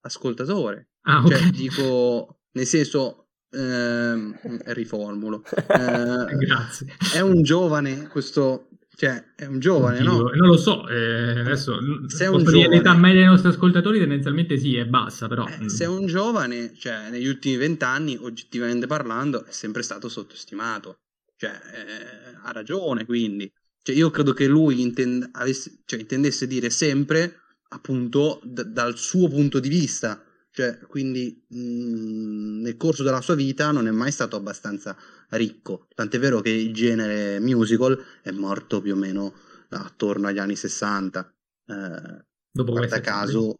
Ascoltatore. 0.00 0.88
Ah, 1.02 1.22
cioè, 1.26 1.36
okay. 1.36 1.50
dico, 1.50 2.40
nel 2.52 2.66
senso, 2.66 3.28
ehm, 3.50 4.36
riformulo. 4.66 5.42
Eh, 5.74 6.36
Grazie. 6.36 6.96
È 7.14 7.20
un 7.20 7.42
giovane, 7.42 8.08
questo 8.08 8.68
cioè, 8.96 9.34
è 9.34 9.46
un 9.46 9.58
giovane, 9.58 9.98
Oddio, 9.98 10.10
no? 10.10 10.30
Non 10.30 10.48
lo 10.48 10.56
so, 10.56 10.88
eh, 10.88 11.40
adesso 11.40 11.78
se 12.06 12.24
è 12.24 12.28
un 12.28 12.44
giovane... 12.44 12.76
l'età 12.76 12.94
media 12.94 13.20
dei 13.20 13.28
nostri 13.28 13.48
ascoltatori 13.48 13.98
tendenzialmente 13.98 14.56
sì, 14.56 14.76
è 14.76 14.86
bassa, 14.86 15.26
però... 15.26 15.46
Eh, 15.46 15.68
se 15.68 15.84
è 15.84 15.88
un 15.88 16.06
giovane, 16.06 16.74
cioè, 16.76 17.10
negli 17.10 17.26
ultimi 17.26 17.56
vent'anni, 17.56 18.16
oggettivamente 18.20 18.86
parlando, 18.86 19.44
è 19.44 19.50
sempre 19.50 19.82
stato 19.82 20.08
sottostimato. 20.08 20.98
Cioè, 21.36 21.50
eh, 21.50 22.38
ha 22.42 22.52
ragione, 22.52 23.04
quindi. 23.04 23.52
Cioè, 23.82 23.96
io 23.96 24.10
credo 24.10 24.32
che 24.32 24.46
lui 24.46 24.80
intend- 24.80 25.28
avesse, 25.32 25.82
cioè, 25.84 26.00
intendesse 26.00 26.46
dire 26.46 26.70
sempre, 26.70 27.40
appunto, 27.70 28.40
d- 28.44 28.62
dal 28.62 28.96
suo 28.96 29.28
punto 29.28 29.58
di 29.58 29.68
vista. 29.68 30.22
Cioè, 30.56 30.78
quindi, 30.86 31.44
mh, 31.48 31.58
mm, 31.58 32.60
nel 32.60 32.76
corso 32.76 33.02
della 33.02 33.20
sua 33.20 33.34
vita 33.34 33.72
non 33.72 33.88
è 33.88 33.90
mai 33.90 34.12
stato 34.12 34.36
abbastanza 34.36 34.96
ricco. 35.30 35.88
Tant'è 35.92 36.16
vero 36.20 36.40
che 36.40 36.50
il 36.50 36.72
genere 36.72 37.40
musical 37.40 38.00
è 38.22 38.30
morto 38.30 38.80
più 38.80 38.92
o 38.92 38.96
meno 38.96 39.34
attorno 39.70 40.28
agli 40.28 40.38
anni 40.38 40.54
60. 40.54 41.34
Eh, 41.66 42.24
Dopo 42.52 42.70
guarda 42.70 43.00
caso, 43.00 43.58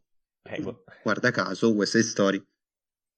guarda 1.03 1.33
caso, 1.33 1.73
West 1.73 1.97
Side 1.97 2.05
Story 2.05 2.47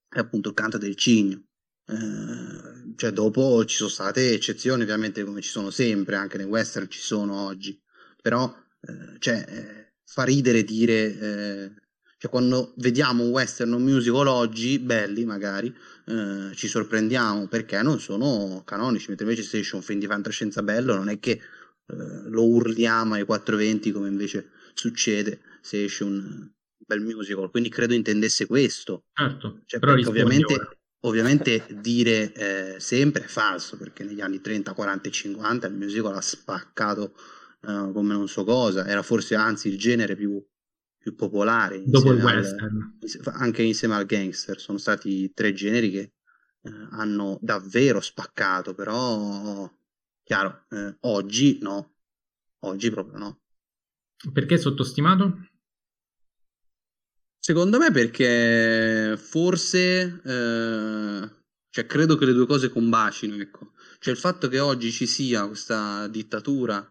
è 0.09 0.21
appunto 0.21 0.49
il 0.49 0.55
canto 0.55 0.79
del 0.79 0.97
cigno. 0.97 1.45
Eh, 1.87 2.95
cioè, 2.97 3.11
dopo 3.11 3.63
ci 3.67 3.77
sono 3.77 3.91
state 3.91 4.33
eccezioni, 4.33 4.85
ovviamente, 4.85 5.23
come 5.23 5.43
ci 5.43 5.51
sono 5.51 5.69
sempre, 5.69 6.17
anche 6.17 6.39
nei 6.39 6.47
western 6.47 6.89
ci 6.89 7.01
sono 7.01 7.43
oggi. 7.43 7.79
Però, 8.23 8.51
eh, 8.81 9.19
cioè, 9.19 9.45
eh, 9.47 9.93
fa 10.03 10.23
ridere 10.23 10.65
dire 10.65 11.19
eh, 11.19 11.75
cioè, 12.19 12.31
quando 12.31 12.73
vediamo 12.77 13.25
un 13.25 13.31
western 13.31 13.73
o 13.73 13.77
un 13.77 13.83
musical 13.83 14.27
oggi, 14.27 14.79
belli 14.79 15.25
magari, 15.25 15.75
eh, 16.07 16.51
ci 16.55 16.69
sorprendiamo 16.69 17.47
perché 17.47 17.81
non 17.83 18.01
sono 18.01 18.63
canonici, 18.65 19.09
mentre 19.09 19.27
invece 19.27 19.47
se 19.47 19.59
esce 19.59 19.77
un 19.77 19.83
film 19.83 20.01
di 20.01 20.07
fantascienza 20.07 20.63
bello 20.63 20.95
non 20.95 21.09
è 21.09 21.19
che 21.19 21.31
eh, 21.31 21.41
lo 22.29 22.45
urliamo 22.45 23.15
ai 23.15 23.25
420 23.25 23.93
come 23.93 24.09
invece 24.09 24.51
succede 24.75 25.41
se 25.61 25.85
esce 25.85 26.05
un, 26.05 26.51
bel 26.87 27.01
musical, 27.01 27.51
quindi 27.51 27.69
credo 27.69 27.93
intendesse 27.93 28.47
questo. 28.47 29.05
Certo, 29.13 29.61
cioè, 29.67 29.81
perché 29.81 30.09
ovviamente, 30.09 30.79
ovviamente 31.01 31.67
dire 31.81 32.33
eh, 32.33 32.81
sempre 32.81 33.25
è 33.25 33.27
falso, 33.27 33.77
perché 33.77 34.05
negli 34.05 34.21
anni 34.21 34.41
30, 34.41 34.73
40 34.73 35.09
e 35.09 35.13
50 35.13 35.67
il 35.67 35.75
musical 35.75 36.15
ha 36.15 36.21
spaccato 36.21 37.15
uh, 37.63 37.93
come 37.93 38.15
non 38.15 38.29
so 38.29 38.45
cosa, 38.45 38.87
era 38.87 39.03
forse 39.03 39.35
anzi 39.35 39.69
il 39.69 39.77
genere 39.77 40.15
più, 40.15 40.43
più 41.07 41.15
popolare. 41.15 41.85
Dopo 41.87 42.11
il 42.11 42.21
western. 42.21 42.99
Al, 43.01 43.33
anche 43.35 43.63
insieme 43.63 43.95
al 43.95 44.07
gangster, 44.07 44.59
sono 44.59 44.77
stati 44.77 45.33
tre 45.33 45.53
generi 45.53 45.91
che 45.93 46.01
eh, 46.63 46.89
hanno 46.91 47.39
davvero 47.41 48.01
spaccato, 48.01 48.75
però 48.75 49.73
chiaro, 50.25 50.65
eh, 50.71 50.97
oggi 51.03 51.59
no, 51.63 51.95
oggi 52.65 52.91
proprio 52.91 53.19
no. 53.19 53.41
Perché 54.33 54.59
sottostimato? 54.59 55.49
Secondo 57.39 57.79
me 57.79 57.93
perché 57.93 59.17
forse, 59.17 60.21
eh, 60.25 61.31
cioè 61.71 61.87
credo 61.87 62.17
che 62.17 62.25
le 62.25 62.33
due 62.33 62.47
cose 62.47 62.69
combacino, 62.69 63.37
ecco. 63.37 63.75
Cioè 64.01 64.13
il 64.13 64.19
fatto 64.19 64.49
che 64.49 64.59
oggi 64.59 64.91
ci 64.91 65.07
sia 65.07 65.47
questa 65.47 66.09
dittatura 66.09 66.85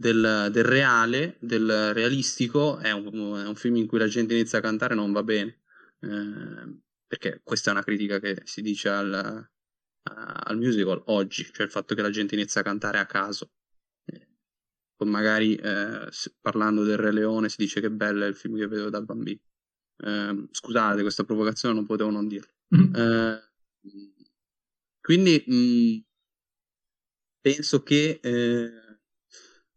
del, 0.00 0.48
del 0.52 0.64
reale, 0.64 1.36
del 1.40 1.92
realistico, 1.92 2.78
è 2.78 2.92
un, 2.92 3.36
è 3.36 3.48
un, 3.48 3.56
film 3.56 3.76
in 3.76 3.88
cui 3.88 3.98
la 3.98 4.06
gente 4.06 4.34
inizia 4.34 4.58
a 4.58 4.62
cantare 4.62 4.94
non 4.94 5.10
va 5.10 5.24
bene. 5.24 5.62
Eh, 5.98 6.78
perché 7.04 7.40
questa 7.42 7.70
è 7.70 7.72
una 7.72 7.82
critica 7.82 8.20
che 8.20 8.42
si 8.44 8.62
dice 8.62 8.88
al, 8.90 9.50
al 10.02 10.56
musical 10.56 11.02
oggi, 11.06 11.50
cioè 11.52 11.66
il 11.66 11.72
fatto 11.72 11.96
che 11.96 12.02
la 12.02 12.10
gente 12.10 12.36
inizia 12.36 12.60
a 12.60 12.64
cantare 12.64 12.98
a 12.98 13.06
caso. 13.06 13.50
Poi 14.94 15.08
magari 15.08 15.54
eh, 15.56 16.08
parlando 16.40 16.84
del 16.84 16.96
Re 16.96 17.12
Leone 17.12 17.48
si 17.48 17.56
dice 17.58 17.80
che 17.80 17.90
bello 17.90 18.24
è 18.24 18.28
il 18.28 18.36
film 18.36 18.56
che 18.56 18.66
vedo 18.68 18.90
da 18.90 19.00
bambino. 19.00 19.40
Eh, 19.96 20.48
scusate, 20.50 21.02
questa 21.02 21.24
provocazione 21.24 21.74
non 21.74 21.86
potevo 21.86 22.10
non 22.10 22.28
dirlo. 22.28 22.52
Mm. 22.76 22.94
Eh, 22.94 23.40
quindi 25.00 25.42
mh, 25.46 25.54
mm, 25.54 25.98
penso 27.40 27.82
che 27.82 28.20
eh, 28.22 28.87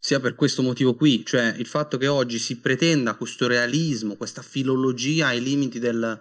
sia 0.04 0.20
per 0.20 0.34
questo 0.34 0.64
motivo 0.64 0.96
qui, 0.96 1.24
cioè 1.24 1.54
il 1.60 1.68
fatto 1.68 2.00
che 2.00 2.08
oggi 2.08 2.40
si 2.40 2.60
pretenda 2.60 3.14
questo 3.14 3.46
realismo, 3.46 4.16
questa 4.16 4.42
filologia 4.42 5.28
ai 5.28 5.44
limiti 5.44 5.78
del, 5.78 6.20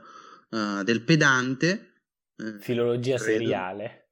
uh, 0.50 0.82
del 0.82 1.00
pedante. 1.00 2.02
Uh, 2.36 2.58
filologia 2.58 3.16
credo. 3.16 3.32
seriale. 3.32 4.10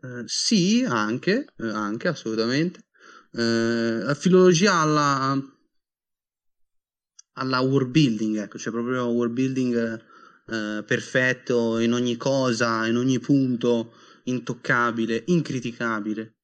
uh, 0.00 0.22
sì, 0.24 0.82
anche, 0.88 1.52
anche 1.58 2.08
assolutamente. 2.08 2.80
la 3.32 4.14
filologia 4.14 4.76
alla, 4.76 5.38
alla 7.34 7.60
world 7.60 7.90
building, 7.90 8.38
ecco, 8.38 8.56
cioè 8.56 8.72
proprio 8.72 9.04
world 9.08 9.34
building 9.34 10.02
perfetto 10.46 11.78
in 11.78 11.92
ogni 11.92 12.16
cosa, 12.16 12.86
in 12.86 12.96
ogni 12.96 13.18
punto, 13.18 13.92
intoccabile, 14.24 15.24
incriticabile. 15.26 16.35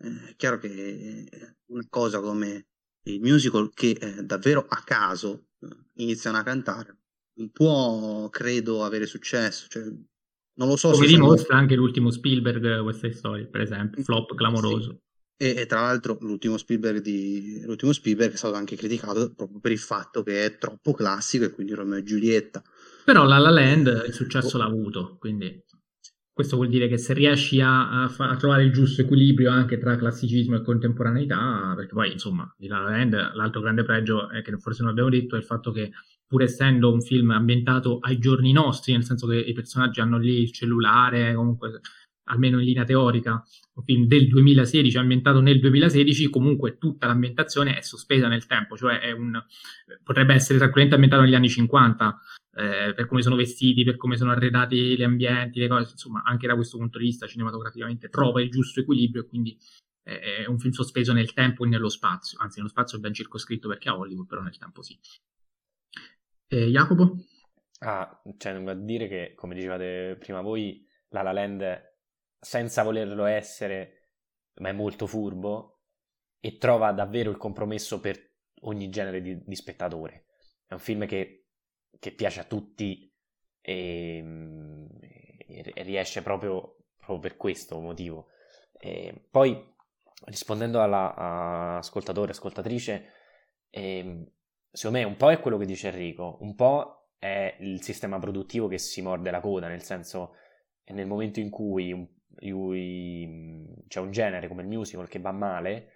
È 0.00 0.34
chiaro 0.36 0.58
che 0.58 1.28
una 1.66 1.86
cosa 1.90 2.20
come 2.20 2.66
il 3.04 3.20
musical 3.20 3.70
che 3.74 3.90
eh, 3.90 4.22
davvero 4.22 4.64
a 4.66 4.82
caso 4.82 5.48
iniziano 5.96 6.38
a 6.38 6.42
cantare 6.42 6.96
non 7.34 7.50
può, 7.50 8.28
credo, 8.28 8.84
avere 8.84 9.06
successo. 9.06 9.66
Cioè, 9.68 9.82
non 9.82 10.68
lo 10.68 10.76
so 10.76 10.90
Come 10.90 11.06
se 11.06 11.12
dimostra 11.12 11.46
sono... 11.46 11.58
anche 11.60 11.74
l'ultimo 11.74 12.10
Spielberg 12.10 12.82
questa 12.82 13.12
storia, 13.12 13.46
per 13.46 13.62
esempio, 13.62 14.02
flop 14.02 14.34
clamoroso. 14.34 14.90
Sì. 14.90 14.98
E, 15.42 15.54
e, 15.56 15.66
tra 15.66 15.80
l'altro 15.80 16.18
l'ultimo 16.20 16.58
Spielberg, 16.58 17.00
di, 17.00 17.62
l'ultimo 17.64 17.92
Spielberg 17.92 18.32
è 18.32 18.36
stato 18.36 18.54
anche 18.54 18.76
criticato 18.76 19.32
proprio 19.32 19.58
per 19.58 19.72
il 19.72 19.78
fatto 19.78 20.22
che 20.22 20.44
è 20.44 20.58
troppo 20.58 20.92
classico 20.92 21.44
e 21.44 21.50
quindi 21.50 21.72
Romeo 21.72 21.98
e 21.98 22.02
Giulietta. 22.02 22.62
Però 23.06 23.24
La 23.24 23.38
La 23.38 23.50
Land 23.50 24.04
il 24.06 24.12
successo 24.12 24.58
l'ha 24.58 24.66
avuto, 24.66 25.16
quindi 25.18 25.64
questo 26.40 26.56
vuol 26.56 26.70
dire 26.70 26.88
che 26.88 26.96
se 26.96 27.12
riesci 27.12 27.60
a, 27.60 28.04
a, 28.04 28.08
fa, 28.08 28.30
a, 28.30 28.36
trovare 28.36 28.62
il 28.62 28.72
giusto 28.72 29.02
equilibrio 29.02 29.50
anche 29.50 29.76
tra 29.76 29.96
classicismo 29.96 30.56
e 30.56 30.62
contemporaneità, 30.62 31.74
perché 31.76 31.92
poi 31.92 32.12
insomma 32.12 32.50
di 32.56 32.66
La 32.66 32.78
La 32.78 32.90
Land 32.90 33.32
l'altro 33.34 33.60
grande 33.60 33.82
pregio 33.82 34.30
è 34.30 34.40
che 34.40 34.56
forse 34.56 34.80
non 34.80 34.90
abbiamo 34.90 35.10
detto 35.10 35.34
è 35.34 35.38
il 35.38 35.44
fatto 35.44 35.70
che 35.70 35.90
pur 36.26 36.42
essendo 36.42 36.90
un 36.90 37.02
film 37.02 37.30
ambientato 37.30 37.98
ai 37.98 38.18
giorni 38.18 38.52
nostri, 38.52 38.94
nel 38.94 39.04
senso 39.04 39.26
che 39.26 39.36
i 39.36 39.52
personaggi 39.52 40.00
hanno 40.00 40.16
lì 40.16 40.40
il 40.40 40.50
cellulare, 40.50 41.34
comunque 41.34 41.80
almeno 42.24 42.58
in 42.58 42.64
linea 42.64 42.84
teorica, 42.84 43.42
un 43.74 43.84
film 43.84 44.06
del 44.06 44.26
2016 44.28 44.96
ambientato 44.96 45.40
nel 45.40 45.60
2016, 45.60 46.30
comunque 46.30 46.78
tutta 46.78 47.06
l'ambientazione 47.06 47.76
è 47.76 47.82
sospesa 47.82 48.28
nel 48.28 48.46
tempo, 48.46 48.78
cioè 48.78 49.12
un, 49.12 49.38
potrebbe 50.02 50.32
essere 50.32 50.56
tranquillamente 50.56 50.94
ambientato 50.94 51.22
negli 51.22 51.34
anni 51.34 51.50
50, 51.50 52.18
eh, 52.52 52.92
per 52.94 53.06
come 53.06 53.22
sono 53.22 53.36
vestiti, 53.36 53.84
per 53.84 53.96
come 53.96 54.16
sono 54.16 54.30
arredati 54.30 54.96
gli 54.96 55.02
ambienti, 55.02 55.60
le 55.60 55.68
cose, 55.68 55.92
insomma, 55.92 56.22
anche 56.24 56.46
da 56.46 56.54
questo 56.54 56.78
punto 56.78 56.98
di 56.98 57.04
vista 57.04 57.26
cinematograficamente 57.26 58.08
trova 58.08 58.40
il 58.40 58.50
giusto 58.50 58.80
equilibrio 58.80 59.22
e 59.22 59.26
quindi 59.26 59.58
è 60.02 60.46
un 60.46 60.58
film 60.58 60.72
sospeso 60.72 61.12
nel 61.12 61.32
tempo 61.32 61.64
e 61.64 61.68
nello 61.68 61.88
spazio, 61.88 62.38
anzi 62.40 62.58
nello 62.58 62.70
spazio 62.70 62.98
è 62.98 63.00
ben 63.00 63.14
circoscritto 63.14 63.68
perché 63.68 63.88
è 63.88 63.92
Hollywood, 63.92 64.26
però 64.26 64.40
nel 64.42 64.58
tempo 64.58 64.82
sì. 64.82 64.98
Eh, 66.48 66.66
Jacopo? 66.66 67.16
Ah, 67.80 68.20
cioè, 68.36 68.52
non 68.52 68.64
vuol 68.64 68.84
dire 68.84 69.06
che, 69.06 69.34
come 69.36 69.54
dicevate 69.54 70.16
prima 70.18 70.40
voi, 70.40 70.84
La 71.10 71.22
La 71.22 71.32
Land, 71.32 71.94
senza 72.40 72.82
volerlo 72.82 73.24
essere, 73.24 74.08
ma 74.56 74.70
è 74.70 74.72
molto 74.72 75.06
furbo 75.06 75.82
e 76.40 76.56
trova 76.56 76.92
davvero 76.92 77.30
il 77.30 77.36
compromesso 77.36 78.00
per 78.00 78.18
ogni 78.62 78.88
genere 78.88 79.20
di, 79.20 79.40
di 79.44 79.54
spettatore. 79.54 80.26
È 80.66 80.72
un 80.72 80.80
film 80.80 81.06
che, 81.06 81.39
che 81.98 82.12
piace 82.12 82.40
a 82.40 82.44
tutti 82.44 83.12
e, 83.60 84.24
e 85.48 85.82
riesce 85.82 86.22
proprio, 86.22 86.76
proprio, 86.96 87.18
per 87.18 87.36
questo 87.36 87.78
motivo. 87.80 88.28
E 88.72 89.26
poi, 89.30 89.74
rispondendo 90.26 90.82
all'ascoltatore, 90.82 92.32
ascoltatrice, 92.32 93.12
eh, 93.70 94.32
secondo 94.70 94.98
me 94.98 95.04
un 95.04 95.16
po' 95.16 95.30
è 95.30 95.40
quello 95.40 95.58
che 95.58 95.66
dice 95.66 95.88
Enrico, 95.88 96.38
un 96.40 96.54
po' 96.54 97.10
è 97.18 97.56
il 97.60 97.82
sistema 97.82 98.18
produttivo 98.18 98.66
che 98.66 98.78
si 98.78 99.02
morde 99.02 99.30
la 99.30 99.40
coda, 99.40 99.68
nel 99.68 99.82
senso 99.82 100.34
nel 100.90 101.06
momento 101.06 101.40
in 101.40 101.50
cui, 101.50 102.18
c'è 102.36 104.00
un 104.00 104.10
genere 104.10 104.48
come 104.48 104.62
il 104.62 104.68
musical 104.68 105.08
che 105.08 105.18
va 105.18 105.32
male, 105.32 105.92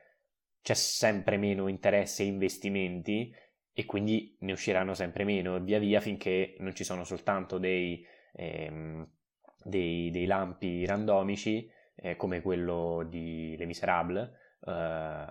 c'è 0.62 0.74
sempre 0.74 1.36
meno 1.36 1.68
interesse 1.68 2.22
e 2.22 2.26
investimenti 2.26 3.34
e 3.74 3.84
quindi 3.86 4.36
ne 4.40 4.52
usciranno 4.52 4.94
sempre 4.94 5.24
meno 5.24 5.59
via 5.60 5.78
via 5.78 6.01
finché 6.01 6.55
non 6.60 6.74
ci 6.74 6.84
sono 6.84 7.05
soltanto 7.05 7.59
dei, 7.59 8.05
ehm, 8.34 9.06
dei, 9.64 10.10
dei 10.10 10.26
lampi 10.26 10.86
randomici 10.86 11.68
eh, 11.96 12.16
come 12.16 12.40
quello 12.40 13.05
di 13.09 13.56
Les 13.59 13.66
Miserables, 13.66 14.30
eh, 14.66 15.26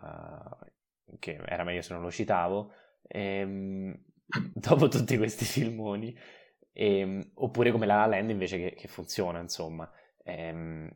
che 1.20 1.40
era 1.46 1.64
meglio 1.64 1.82
se 1.82 1.94
non 1.94 2.02
lo 2.04 2.12
citavo, 2.12 2.72
ehm, 3.08 3.96
dopo 4.54 4.88
tutti 4.88 5.18
questi 5.18 5.46
filmoni, 5.46 6.16
ehm, 6.74 7.32
oppure 7.36 7.72
come 7.72 7.86
La 7.86 7.96
La 7.98 8.06
Land 8.08 8.30
invece 8.30 8.58
che, 8.58 8.74
che 8.76 8.88
funziona, 8.88 9.40
insomma. 9.40 9.90
Ehm, 10.24 10.90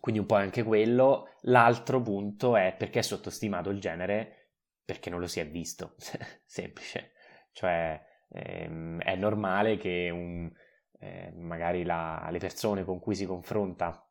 quindi 0.00 0.20
un 0.20 0.26
po' 0.26 0.34
anche 0.34 0.62
quello. 0.62 1.28
L'altro 1.42 2.00
punto 2.02 2.56
è 2.56 2.74
perché 2.76 3.00
è 3.00 3.02
sottostimato 3.02 3.70
il 3.70 3.80
genere? 3.80 4.41
Perché 4.84 5.10
non 5.10 5.20
lo 5.20 5.26
si 5.26 5.40
è 5.40 5.46
visto, 5.48 5.94
semplice. 6.44 7.12
Cioè 7.52 8.00
ehm, 8.30 9.00
è 9.00 9.14
normale 9.16 9.76
che 9.76 10.10
un, 10.10 10.50
eh, 10.98 11.32
magari 11.34 11.84
la, 11.84 12.28
le 12.30 12.38
persone 12.38 12.84
con 12.84 13.00
cui 13.00 13.14
si 13.14 13.26
confronta 13.26 14.06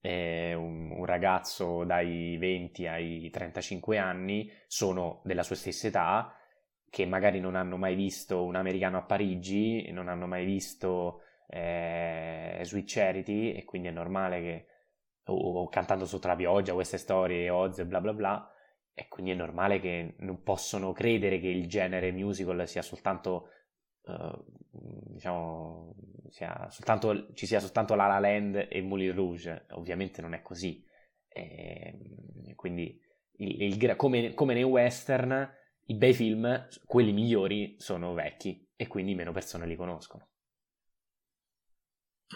eh, 0.00 0.52
un, 0.54 0.90
un, 0.90 1.04
ragazzo 1.04 1.84
dai 1.84 2.36
20 2.36 2.86
ai 2.88 3.30
35 3.30 3.98
anni 3.98 4.50
sono 4.66 5.20
della 5.24 5.42
sua 5.44 5.54
stessa 5.56 5.86
età, 5.86 6.36
che 6.90 7.06
magari 7.06 7.40
non 7.40 7.54
hanno 7.54 7.76
mai 7.76 7.94
visto 7.94 8.44
un 8.44 8.56
americano 8.56 8.98
a 8.98 9.02
Parigi, 9.02 9.90
non 9.92 10.08
hanno 10.08 10.26
mai 10.26 10.44
visto 10.44 11.22
eh, 11.46 12.60
Sweet 12.62 12.84
Charity 12.86 13.52
e 13.52 13.64
quindi 13.64 13.88
è 13.88 13.92
normale 13.92 14.40
che 14.40 14.66
o, 15.26 15.62
o 15.62 15.68
cantando 15.68 16.04
sotto 16.04 16.26
la 16.26 16.36
pioggia 16.36 16.74
queste 16.74 16.98
storie 16.98 17.48
Oz 17.48 17.78
e 17.78 17.86
bla 17.86 18.00
bla 18.00 18.12
bla 18.12 18.51
e 18.94 19.08
quindi 19.08 19.32
è 19.32 19.34
normale 19.34 19.80
che 19.80 20.14
non 20.18 20.42
possono 20.42 20.92
credere 20.92 21.38
che 21.40 21.48
il 21.48 21.66
genere 21.66 22.12
musical 22.12 22.66
sia 22.68 22.82
soltanto 22.82 23.48
uh, 24.02 24.44
diciamo 25.12 25.94
sia 26.32 26.66
soltanto, 26.70 27.34
ci 27.34 27.46
sia 27.46 27.60
soltanto 27.60 27.94
La 27.94 28.06
La 28.06 28.18
Land 28.18 28.66
e 28.70 28.80
Moulin 28.80 29.14
Rouge, 29.14 29.66
ovviamente 29.72 30.22
non 30.22 30.32
è 30.32 30.40
così. 30.40 30.82
E, 31.28 31.94
ehm, 31.94 32.54
quindi 32.54 32.98
il, 33.36 33.62
il, 33.62 33.96
come, 33.96 34.32
come, 34.32 34.54
nei 34.54 34.62
western, 34.62 35.48
i 35.86 35.94
bei 35.94 36.14
film, 36.14 36.68
quelli 36.86 37.12
migliori, 37.12 37.76
sono 37.78 38.14
vecchi 38.14 38.66
e 38.74 38.86
quindi 38.86 39.14
meno 39.14 39.32
persone 39.32 39.66
li 39.66 39.76
conoscono. 39.76 40.28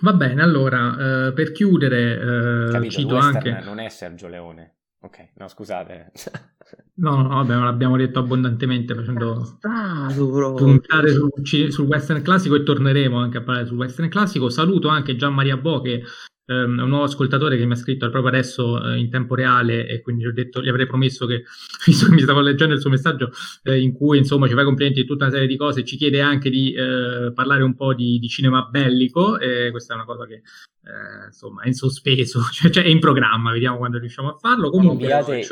Va 0.02 0.12
bene, 0.12 0.42
allora, 0.42 1.28
eh, 1.28 1.32
per 1.32 1.52
chiudere, 1.52 2.66
eh, 2.66 2.70
Capito, 2.70 2.92
cito 2.92 3.16
anche... 3.16 3.50
Non 3.60 3.78
è 3.78 3.88
Sergio 3.88 4.28
Leone. 4.28 4.75
Ok, 5.06 5.28
no, 5.34 5.48
scusate. 5.48 6.12
No, 6.98 7.22
no, 7.22 7.28
vabbè, 7.28 7.54
l'abbiamo 7.54 7.96
detto 7.96 8.18
abbondantemente 8.18 8.94
facendo 8.94 9.44
Stato, 9.44 10.54
puntare 10.54 11.12
sul, 11.12 11.30
sul, 11.70 11.86
western 11.86 12.22
classico 12.22 12.54
e 12.54 12.62
torneremo 12.62 13.18
anche 13.18 13.36
a 13.36 13.42
parlare 13.42 13.66
sul 13.66 13.76
western 13.76 14.08
classico. 14.08 14.48
Saluto 14.48 14.88
anche 14.88 15.14
Gian 15.14 15.34
Maria 15.34 15.58
Bo 15.58 15.82
che 15.82 16.02
um, 16.46 16.78
un 16.78 16.88
nuovo 16.88 17.04
ascoltatore 17.04 17.56
che 17.56 17.64
mi 17.64 17.72
ha 17.72 17.76
scritto 17.76 18.08
proprio 18.10 18.32
adesso 18.32 18.74
uh, 18.74 18.94
in 18.94 19.10
tempo 19.10 19.34
reale 19.34 19.86
e 19.86 20.00
quindi 20.00 20.24
gli 20.24 20.26
ho 20.26 20.32
detto, 20.32 20.62
gli 20.62 20.68
avrei 20.68 20.86
promesso 20.86 21.26
che, 21.26 21.44
visto 21.86 22.06
che 22.06 22.12
mi 22.12 22.20
stavo 22.20 22.40
leggendo 22.40 22.74
il 22.74 22.80
suo 22.80 22.90
messaggio 22.90 23.30
eh, 23.64 23.80
in 23.80 23.92
cui 23.92 24.18
insomma 24.18 24.48
ci 24.48 24.54
fa 24.54 24.64
complimenti 24.64 25.00
di 25.00 25.06
tutta 25.06 25.24
una 25.24 25.32
serie 25.32 25.48
di 25.48 25.56
cose, 25.56 25.84
ci 25.84 25.96
chiede 25.96 26.20
anche 26.20 26.50
di 26.50 26.72
eh, 26.72 27.32
parlare 27.34 27.62
un 27.62 27.74
po' 27.74 27.94
di, 27.94 28.18
di, 28.18 28.28
cinema 28.28 28.62
bellico 28.70 29.38
e 29.38 29.70
questa 29.70 29.94
è 29.94 29.96
una 29.96 30.06
cosa 30.06 30.26
che 30.26 30.34
eh, 30.34 31.26
insomma 31.26 31.62
è 31.62 31.66
in 31.66 31.74
sospeso, 31.74 32.40
cioè, 32.52 32.70
cioè, 32.70 32.84
è 32.84 32.88
in 32.88 33.00
programma, 33.00 33.52
vediamo 33.52 33.78
quando 33.78 33.98
riusciamo 33.98 34.30
a 34.30 34.36
farlo. 34.38 34.70
Comunque, 34.70 35.04
inviate, 35.04 35.46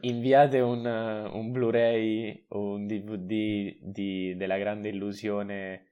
inviate 0.00 0.60
un, 0.60 0.84
un, 0.84 1.52
Blu-ray 1.52 2.46
o 2.48 2.74
un 2.74 2.86
DVD 2.86 3.76
di, 3.80 4.34
della 4.36 4.58
grande 4.58 4.88
illusione 4.88 5.86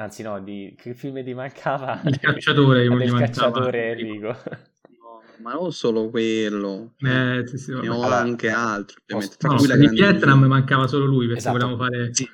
Anzi, 0.00 0.22
no, 0.22 0.40
di 0.40 0.76
che 0.76 0.94
film 0.94 1.24
ti 1.24 1.34
mancava? 1.34 2.00
Il 2.04 2.20
cacciatore, 2.20 2.84
il 2.84 3.14
cacciatore 3.14 3.90
Enrico. 3.90 4.28
No, 4.28 5.22
ma 5.42 5.54
non 5.54 5.72
solo 5.72 6.08
quello, 6.08 6.94
eh, 6.98 7.42
sì, 7.44 7.58
sì, 7.58 7.72
ne 7.72 7.88
ho 7.88 7.94
allora, 7.94 8.18
anche 8.18 8.48
altri. 8.48 8.96
Ovviamente. 9.02 9.36
Tra 9.36 9.48
no, 9.48 9.56
cui 9.56 9.66
la 9.66 9.76
di 9.76 9.88
Vietnam 9.88 10.44
mancava 10.44 10.86
solo 10.86 11.04
lui 11.04 11.24
perché 11.26 11.40
esatto. 11.40 11.58
volevamo 11.58 11.82
fare 11.82 12.14
sì. 12.14 12.28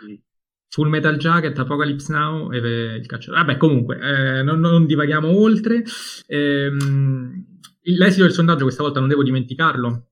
Full 0.69 0.89
Metal 0.89 1.16
Jacket, 1.16 1.59
Apocalypse 1.59 2.12
Now 2.12 2.53
e 2.53 2.59
il 2.59 3.07
cacciatore. 3.07 3.43
Vabbè, 3.43 3.57
comunque, 3.57 3.97
eh, 3.99 4.43
non, 4.43 4.61
non, 4.61 4.85
divaghiamo 4.85 5.35
oltre. 5.35 5.82
Eh, 6.27 6.70
l'esito 7.81 8.24
del 8.24 8.32
sondaggio 8.32 8.65
questa 8.65 8.82
volta 8.82 9.01
non 9.01 9.09
devo 9.09 9.23
dimenticarlo 9.23 10.09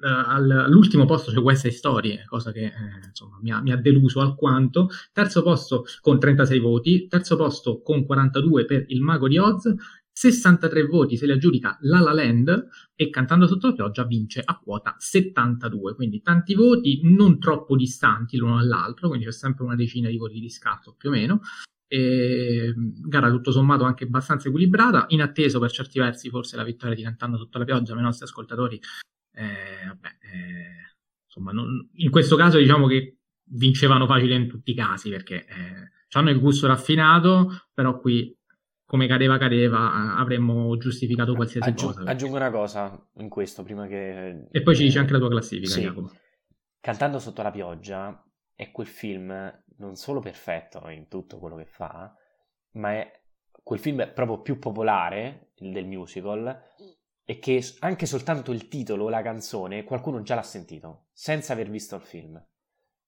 all'ultimo 0.00 1.04
posto 1.04 1.30
c'è 1.30 1.38
West 1.38 1.66
Side 1.68 2.24
cosa 2.26 2.52
che 2.52 2.64
eh, 2.64 3.06
insomma, 3.08 3.38
mi, 3.40 3.50
ha, 3.50 3.60
mi, 3.60 3.72
ha, 3.72 3.76
deluso 3.76 4.20
alquanto. 4.20 4.88
Terzo 5.12 5.42
posto 5.42 5.84
con 6.00 6.18
36 6.18 6.58
voti, 6.58 7.06
terzo 7.08 7.36
posto 7.36 7.80
con 7.82 8.04
42 8.04 8.64
per 8.64 8.84
Il 8.88 9.00
Mago 9.00 9.28
di 9.28 9.38
Oz, 9.38 9.74
63 10.12 10.86
voti 10.86 11.16
se 11.16 11.26
li 11.26 11.32
aggiudica 11.32 11.76
La 11.82 11.98
La 11.98 12.12
Land 12.12 12.68
e 12.94 13.10
Cantando 13.10 13.48
sotto 13.48 13.66
la 13.66 13.72
pioggia 13.72 14.04
vince 14.04 14.40
a 14.44 14.56
quota 14.58 14.94
72, 14.96 15.94
quindi 15.96 16.22
tanti 16.22 16.54
voti 16.54 17.00
non 17.02 17.40
troppo 17.40 17.74
distanti 17.76 18.36
l'uno 18.36 18.56
dall'altro, 18.56 19.08
quindi 19.08 19.26
c'è 19.26 19.32
sempre 19.32 19.64
una 19.64 19.74
decina 19.74 20.08
di 20.08 20.16
voti 20.16 20.38
di 20.38 20.48
scarto 20.48 20.94
più 20.96 21.08
o 21.08 21.12
meno. 21.12 21.40
E, 21.86 22.72
gara 22.76 23.30
tutto 23.30 23.50
sommato 23.50 23.84
anche 23.84 24.04
abbastanza 24.04 24.48
equilibrata, 24.48 25.06
in 25.08 25.20
atteso 25.20 25.58
per 25.58 25.70
certi 25.70 25.98
versi 25.98 26.28
forse 26.28 26.56
la 26.56 26.64
vittoria 26.64 26.94
di 26.94 27.02
Cantando 27.02 27.36
sotto 27.36 27.58
la 27.58 27.64
pioggia, 27.64 27.94
ma 27.94 28.00
i 28.00 28.04
nostri 28.04 28.24
ascoltatori 28.24 28.80
eh, 29.34 29.86
vabbè, 29.86 30.08
eh, 30.08 30.94
insomma, 31.24 31.52
non, 31.52 31.88
in 31.94 32.10
questo 32.10 32.36
caso 32.36 32.58
diciamo 32.58 32.86
che 32.86 33.18
vincevano 33.46 34.06
facile 34.06 34.34
in 34.34 34.48
tutti 34.48 34.70
i 34.70 34.74
casi 34.74 35.10
perché 35.10 35.44
eh, 35.46 35.90
hanno 36.12 36.30
il 36.30 36.40
gusto 36.40 36.66
raffinato, 36.66 37.68
però 37.72 37.98
qui 37.98 38.36
come 38.84 39.06
cadeva 39.06 39.38
cadeva 39.38 40.16
avremmo 40.16 40.76
giustificato 40.76 41.34
qualsiasi 41.34 41.68
Aggiung- 41.68 41.92
cosa. 41.92 42.04
Perché... 42.04 42.12
Aggiungo 42.12 42.36
una 42.36 42.50
cosa 42.50 43.10
in 43.16 43.28
questo 43.28 43.62
prima 43.62 43.86
che... 43.86 44.46
E 44.50 44.62
poi 44.62 44.76
ci 44.76 44.84
dice 44.84 44.98
anche 45.00 45.12
la 45.12 45.18
tua 45.18 45.30
classifica, 45.30 45.70
sì. 45.70 45.80
Jacopo. 45.80 46.12
Cantando 46.80 47.18
sotto 47.18 47.42
la 47.42 47.50
pioggia 47.50 48.24
è 48.54 48.70
quel 48.70 48.86
film 48.86 49.62
non 49.78 49.96
solo 49.96 50.20
perfetto 50.20 50.88
in 50.90 51.08
tutto 51.08 51.38
quello 51.38 51.56
che 51.56 51.66
fa, 51.66 52.14
ma 52.72 52.92
è 52.92 53.10
quel 53.50 53.80
film 53.80 54.12
proprio 54.14 54.42
più 54.42 54.58
popolare 54.58 55.52
del 55.56 55.86
musical 55.86 56.56
e 57.24 57.38
che 57.38 57.62
anche 57.80 58.06
soltanto 58.06 58.52
il 58.52 58.68
titolo, 58.68 59.08
la 59.08 59.22
canzone, 59.22 59.84
qualcuno 59.84 60.22
già 60.22 60.34
l'ha 60.34 60.42
sentito, 60.42 61.06
senza 61.12 61.54
aver 61.54 61.70
visto 61.70 61.96
il 61.96 62.02
film. 62.02 62.42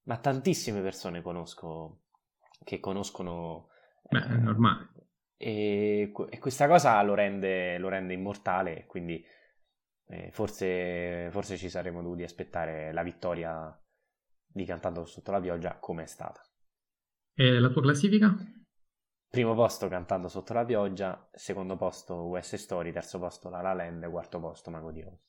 Ma 0.05 0.17
tantissime 0.19 0.81
persone 0.81 1.21
conosco 1.21 2.05
che 2.65 2.81
conoscono... 2.81 3.69
Beh, 4.09 4.25
è 4.25 4.37
normale. 4.37 4.93
E, 5.37 6.13
e 6.31 6.39
questa 6.39 6.67
cosa 6.67 7.03
lo 7.03 7.15
rende, 7.15 7.77
lo 7.79 7.89
rende 7.89 8.15
immortale, 8.15 8.87
quindi 8.87 9.23
eh, 10.09 10.31
forse, 10.31 11.29
forse 11.31 11.57
ci 11.59 11.69
saremmo 11.69 12.01
dovuti 12.01 12.23
aspettare 12.23 12.93
la 12.93 13.03
vittoria 13.03 13.79
di 14.47 14.65
Cantando 14.65 15.05
sotto 15.05 15.31
la 15.31 15.41
pioggia 15.41 15.79
come 15.79 16.05
è 16.05 16.07
stata. 16.07 16.41
E 17.35 17.59
la 17.59 17.69
tua 17.69 17.83
classifica? 17.83 18.35
Primo 19.37 19.55
posto 19.55 19.87
Cantando 19.89 20.29
sotto 20.29 20.55
la 20.55 20.65
pioggia, 20.65 21.29
secondo 21.31 21.77
posto 21.77 22.15
West 22.15 22.55
Story, 22.55 22.91
terzo 22.91 23.19
posto 23.19 23.51
La 23.51 23.61
La 23.61 23.75
Land, 23.75 24.09
quarto 24.09 24.41
posto 24.41 24.71
Mago 24.71 24.91
di 24.91 25.03
Oz. 25.03 25.21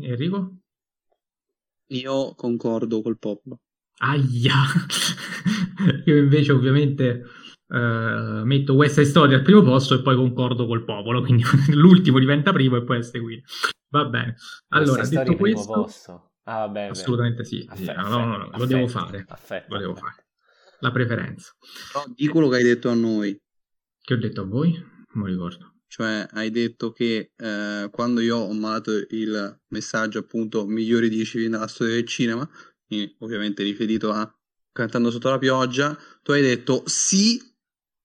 Enrico? 0.00 0.56
Io 1.90 2.34
concordo 2.34 3.00
col 3.00 3.16
pop. 3.16 3.44
Aia! 3.98 4.54
Io 6.06 6.16
invece 6.16 6.50
ovviamente 6.50 7.22
uh, 7.68 8.42
metto 8.42 8.74
West 8.74 9.00
Story 9.02 9.34
al 9.34 9.42
primo 9.42 9.62
posto 9.62 9.94
e 9.94 10.02
poi 10.02 10.16
concordo 10.16 10.66
col 10.66 10.82
popolo, 10.82 11.20
quindi 11.20 11.44
l'ultimo 11.74 12.18
diventa 12.18 12.50
primo 12.50 12.74
e 12.74 12.82
poi 12.82 12.98
a 12.98 13.02
seguire. 13.02 13.42
Va 13.90 14.04
bene. 14.04 14.34
Allora, 14.70 15.02
West 15.02 15.12
detto 15.12 15.36
questo... 15.36 15.72
Posto. 15.72 16.30
Ah, 16.42 16.66
vabbè, 16.66 16.88
assolutamente 16.88 17.44
sì. 17.44 17.64
Affetto, 17.68 18.02
sì. 18.02 18.08
No, 18.10 18.18
no, 18.18 18.26
no, 18.26 18.34
affetto, 18.46 18.58
lo 18.58 18.66
devo 18.66 18.88
fare. 18.88 19.24
Affetto, 19.28 19.74
lo 19.74 19.78
devo 19.78 19.94
fare 19.94 20.26
la 20.80 20.90
preferenza. 20.90 21.52
No, 21.94 22.12
di 22.14 22.26
quello 22.28 22.48
che 22.48 22.56
hai 22.56 22.62
detto 22.62 22.88
a 22.88 22.94
noi. 22.94 23.38
Che 24.00 24.14
ho 24.14 24.18
detto 24.18 24.42
a 24.42 24.44
voi? 24.44 24.72
Non 24.72 25.24
mi 25.24 25.30
ricordo. 25.30 25.74
Cioè, 25.86 26.26
hai 26.32 26.50
detto 26.50 26.92
che 26.92 27.32
eh, 27.34 27.88
quando 27.90 28.20
io 28.20 28.36
ho 28.36 28.52
mandato 28.52 28.92
il 29.10 29.60
messaggio, 29.68 30.18
appunto, 30.18 30.66
migliori 30.66 31.08
10 31.08 31.38
film 31.38 31.50
della 31.52 31.66
storia 31.66 31.94
del 31.94 32.06
cinema, 32.06 32.48
ovviamente 33.18 33.62
riferito 33.62 34.10
a 34.12 34.32
Cantando 34.70 35.10
sotto 35.10 35.28
la 35.28 35.38
pioggia, 35.38 35.98
tu 36.22 36.30
hai 36.30 36.40
detto 36.40 36.84
sì, 36.86 37.42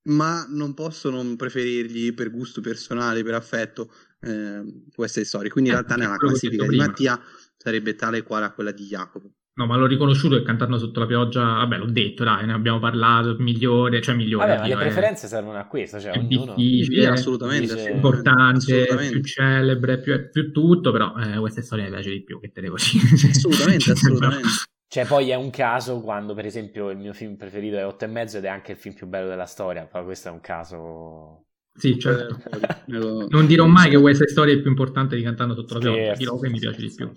ma 0.09 0.43
non 0.49 0.73
posso 0.73 1.11
non 1.11 1.35
preferirgli 1.35 2.15
per 2.15 2.31
gusto 2.31 2.61
personale, 2.61 3.21
per 3.21 3.35
affetto, 3.35 3.93
eh, 4.21 4.85
queste 4.95 5.23
storie. 5.23 5.51
Quindi 5.51 5.69
in 5.69 5.75
eh, 5.75 5.79
realtà 5.79 6.01
nella 6.01 6.17
classifica 6.17 6.65
di 6.65 6.77
Mattia 6.77 7.21
sarebbe 7.55 7.93
tale 7.93 8.23
quale 8.23 8.45
a 8.45 8.53
quella 8.53 8.71
di 8.71 8.85
Jacopo. 8.85 9.35
No, 9.55 9.67
ma 9.67 9.75
l'ho 9.75 9.85
riconosciuto 9.85 10.35
e 10.35 10.41
cantarlo 10.41 10.79
sotto 10.79 10.99
la 10.99 11.05
pioggia, 11.05 11.43
vabbè, 11.43 11.77
l'ho 11.77 11.91
detto, 11.91 12.23
dai, 12.23 12.47
ne 12.47 12.53
abbiamo 12.53 12.79
parlato, 12.79 13.35
migliore, 13.37 14.01
cioè 14.01 14.15
migliore. 14.15 14.55
Vabbè, 14.55 14.67
le 14.67 14.75
preferenze 14.75 15.27
servono 15.27 15.59
a 15.59 15.67
questo, 15.67 15.99
cioè 15.99 16.17
ognuno... 16.17 16.55
Difficile, 16.55 17.07
assolutamente, 17.07 17.75
dice... 17.75 17.89
importante, 17.91 18.81
assolutamente. 18.81 19.19
più 19.19 19.23
celebre, 19.23 19.99
più, 19.99 20.29
più 20.31 20.51
tutto, 20.51 20.91
però 20.91 21.13
eh, 21.17 21.37
questa 21.37 21.61
storia 21.61 21.83
mi 21.83 21.91
piace 21.91 22.09
di 22.09 22.23
più, 22.23 22.39
che 22.39 22.51
te 22.51 22.61
devo 22.61 22.77
dire. 22.77 23.29
Assolutamente, 23.29 23.91
assolutamente. 23.91 24.47
Cioè, 24.87 25.05
poi 25.05 25.29
è 25.29 25.35
un 25.35 25.51
caso 25.51 26.01
quando, 26.01 26.33
per 26.33 26.45
esempio, 26.47 26.89
il 26.89 26.97
mio 26.97 27.13
film 27.13 27.35
preferito 27.35 27.77
è 27.77 27.85
Otto 27.85 28.05
e 28.05 28.07
mezzo 28.07 28.37
ed 28.37 28.45
è 28.45 28.47
anche 28.47 28.71
il 28.71 28.77
film 28.77 28.95
più 28.95 29.05
bello 29.05 29.27
della 29.27 29.45
storia, 29.45 29.85
però 29.85 30.03
questo 30.03 30.29
è 30.29 30.31
un 30.31 30.41
caso... 30.41 31.45
Sì, 31.75 31.97
certo. 31.99 32.39
non 32.87 33.45
dirò 33.45 33.65
mai 33.65 33.91
che 33.91 33.99
questa 33.99 34.27
storia 34.27 34.53
è 34.55 34.59
più 34.59 34.69
importante 34.69 35.15
di 35.15 35.21
Cantando 35.21 35.53
sotto 35.53 35.75
la 35.75 35.79
pioggia, 35.79 36.13
dirò 36.13 36.39
che 36.39 36.49
mi 36.49 36.59
piace 36.59 36.81
di 36.81 36.93
più. 36.95 37.11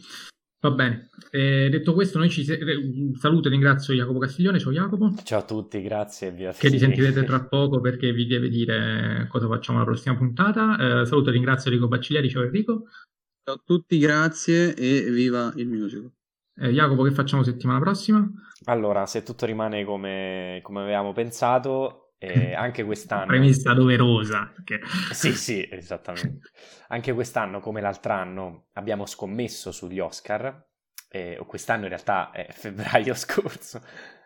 Va 0.67 0.75
bene, 0.75 1.11
eh, 1.31 1.69
detto 1.71 1.95
questo, 1.95 2.19
noi 2.19 2.29
ci 2.29 2.43
se- 2.43 2.59
saluto 3.21 3.47
e 3.47 3.53
ringrazio 3.53 3.95
Jacopo 3.95 4.19
Castiglione. 4.19 4.59
Ciao 4.59 4.73
Jacopo. 4.73 5.15
Ciao 5.23 5.39
a 5.39 5.45
tutti, 5.45 5.81
grazie. 5.81 6.33
Via 6.33 6.51
che 6.51 6.69
li 6.69 6.81
sentirete 6.81 7.23
tra 7.23 7.39
poco 7.47 7.81
perché 7.81 8.13
vi 8.13 8.27
deve 8.27 8.49
dire 8.49 9.29
cosa 9.31 9.47
facciamo 9.47 9.79
la 9.79 9.85
prossima 9.85 10.17
puntata. 10.17 11.03
Eh, 11.03 11.07
saluto 11.07 11.29
e 11.29 11.33
ringrazio 11.35 11.71
Enrico 11.71 11.87
Bacciglieri. 11.87 12.29
Ciao 12.29 12.43
Enrico. 12.43 12.89
Ciao 13.45 13.55
a 13.55 13.63
tutti, 13.65 13.97
grazie 13.99 14.75
e 14.75 15.09
viva 15.09 15.53
il 15.55 15.69
musical. 15.69 16.11
Eh, 16.57 16.71
Jacopo, 16.71 17.05
che 17.05 17.13
facciamo 17.13 17.45
settimana 17.45 17.79
prossima? 17.79 18.29
Allora, 18.65 19.07
se 19.07 19.23
tutto 19.23 19.47
rimane 19.47 19.85
come, 19.85 20.59
come 20.65 20.83
avevamo 20.83 21.13
pensato, 21.13 22.06
e 22.19 22.55
anche 22.55 22.85
quest'anno. 22.85 23.27
Premessa 23.27 23.75
doverosa. 23.75 24.51
Perché... 24.55 24.81
Sì, 25.13 25.33
sì, 25.33 25.69
esattamente. 25.71 26.51
Anche 26.89 27.13
quest'anno, 27.13 27.61
come 27.61 27.81
l'altro 27.81 28.13
anno, 28.13 28.67
abbiamo 28.73 29.07
scommesso 29.07 29.73
sugli 29.73 29.99
Oscar. 29.99 30.65
Eh, 31.09 31.41
quest'anno 31.47 31.83
in 31.83 31.89
realtà 31.89 32.31
è 32.31 32.49
febbraio 32.51 33.15
scorso, 33.15 33.83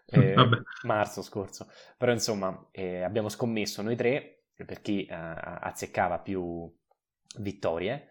eh, 0.06 0.34
marzo 0.82 1.22
scorso. 1.22 1.68
Però 1.96 2.12
insomma, 2.12 2.68
eh, 2.72 3.02
abbiamo 3.02 3.28
scommesso 3.28 3.82
noi 3.82 3.96
tre 3.96 4.44
per 4.64 4.80
chi 4.80 5.04
eh, 5.04 5.14
azzeccava 5.14 6.18
più 6.18 6.70
vittorie 7.38 8.08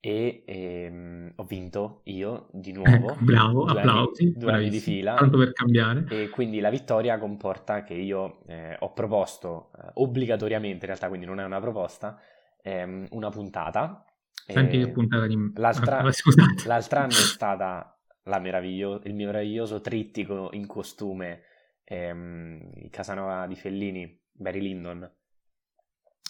e 0.00 0.44
ehm, 0.46 1.15
vinto 1.46 2.00
io 2.04 2.48
di 2.52 2.72
nuovo. 2.72 2.90
Ecco, 2.90 3.16
bravo, 3.20 3.64
due 3.64 3.80
applausi. 3.80 4.22
Anni, 4.24 4.32
due 4.36 4.52
anni 4.52 4.68
di 4.68 4.80
fila. 4.80 5.14
Tanto 5.14 5.38
per 5.38 5.52
cambiare. 5.52 6.06
E 6.10 6.28
quindi 6.28 6.60
la 6.60 6.70
vittoria 6.70 7.18
comporta 7.18 7.82
che 7.82 7.94
io 7.94 8.42
eh, 8.46 8.76
ho 8.78 8.92
proposto 8.92 9.70
eh, 9.76 9.90
obbligatoriamente, 9.94 10.80
in 10.80 10.86
realtà 10.86 11.08
quindi 11.08 11.26
non 11.26 11.40
è 11.40 11.44
una 11.44 11.60
proposta, 11.60 12.20
ehm, 12.62 13.06
una 13.10 13.30
puntata. 13.30 14.04
Senti 14.46 14.78
che 14.78 14.90
puntata 14.90 15.26
di... 15.26 15.52
L'altra, 15.54 15.98
ah, 15.98 16.12
scusate. 16.12 16.66
l'altra 16.66 17.00
anno 17.00 17.10
è 17.10 17.14
stata 17.14 17.98
meraviglio... 18.24 19.00
il 19.04 19.14
mio 19.14 19.26
meraviglioso 19.26 19.80
trittico 19.80 20.50
in 20.52 20.66
costume 20.66 21.42
ehm, 21.84 22.90
Casanova 22.90 23.46
di 23.46 23.56
Fellini, 23.56 24.20
Barry 24.32 24.60
Lyndon, 24.60 25.10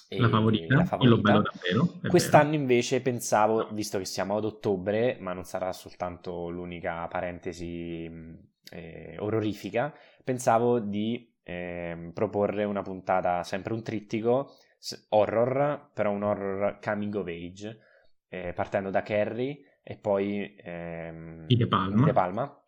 la 0.08 0.28
favorita, 0.28 0.74
la 0.74 0.84
favorita. 0.84 1.20
bello 1.20 1.42
davvero. 1.42 1.98
Quest'anno 2.08 2.50
vero. 2.50 2.62
invece 2.62 3.00
pensavo, 3.00 3.68
visto 3.72 3.98
che 3.98 4.04
siamo 4.04 4.36
ad 4.36 4.44
ottobre, 4.44 5.16
ma 5.20 5.32
non 5.32 5.44
sarà 5.44 5.72
soltanto 5.72 6.48
l'unica 6.48 7.06
parentesi 7.08 8.10
eh, 8.70 9.16
orrorifica, 9.18 9.92
pensavo 10.22 10.78
di 10.78 11.34
eh, 11.42 12.10
proporre 12.12 12.64
una 12.64 12.82
puntata, 12.82 13.42
sempre 13.42 13.72
un 13.72 13.82
trittico, 13.82 14.54
horror, 15.10 15.90
però 15.92 16.10
un 16.10 16.22
horror 16.22 16.78
coming 16.80 17.14
of 17.14 17.26
age, 17.26 17.78
eh, 18.28 18.52
partendo 18.52 18.90
da 18.90 19.02
Carrie 19.02 19.80
e 19.82 19.96
poi 19.96 20.56
ehm, 20.58 21.46
di 21.46 21.56
De 21.56 21.66
Palma. 21.66 22.04
De 22.04 22.12
Palma. 22.12 22.60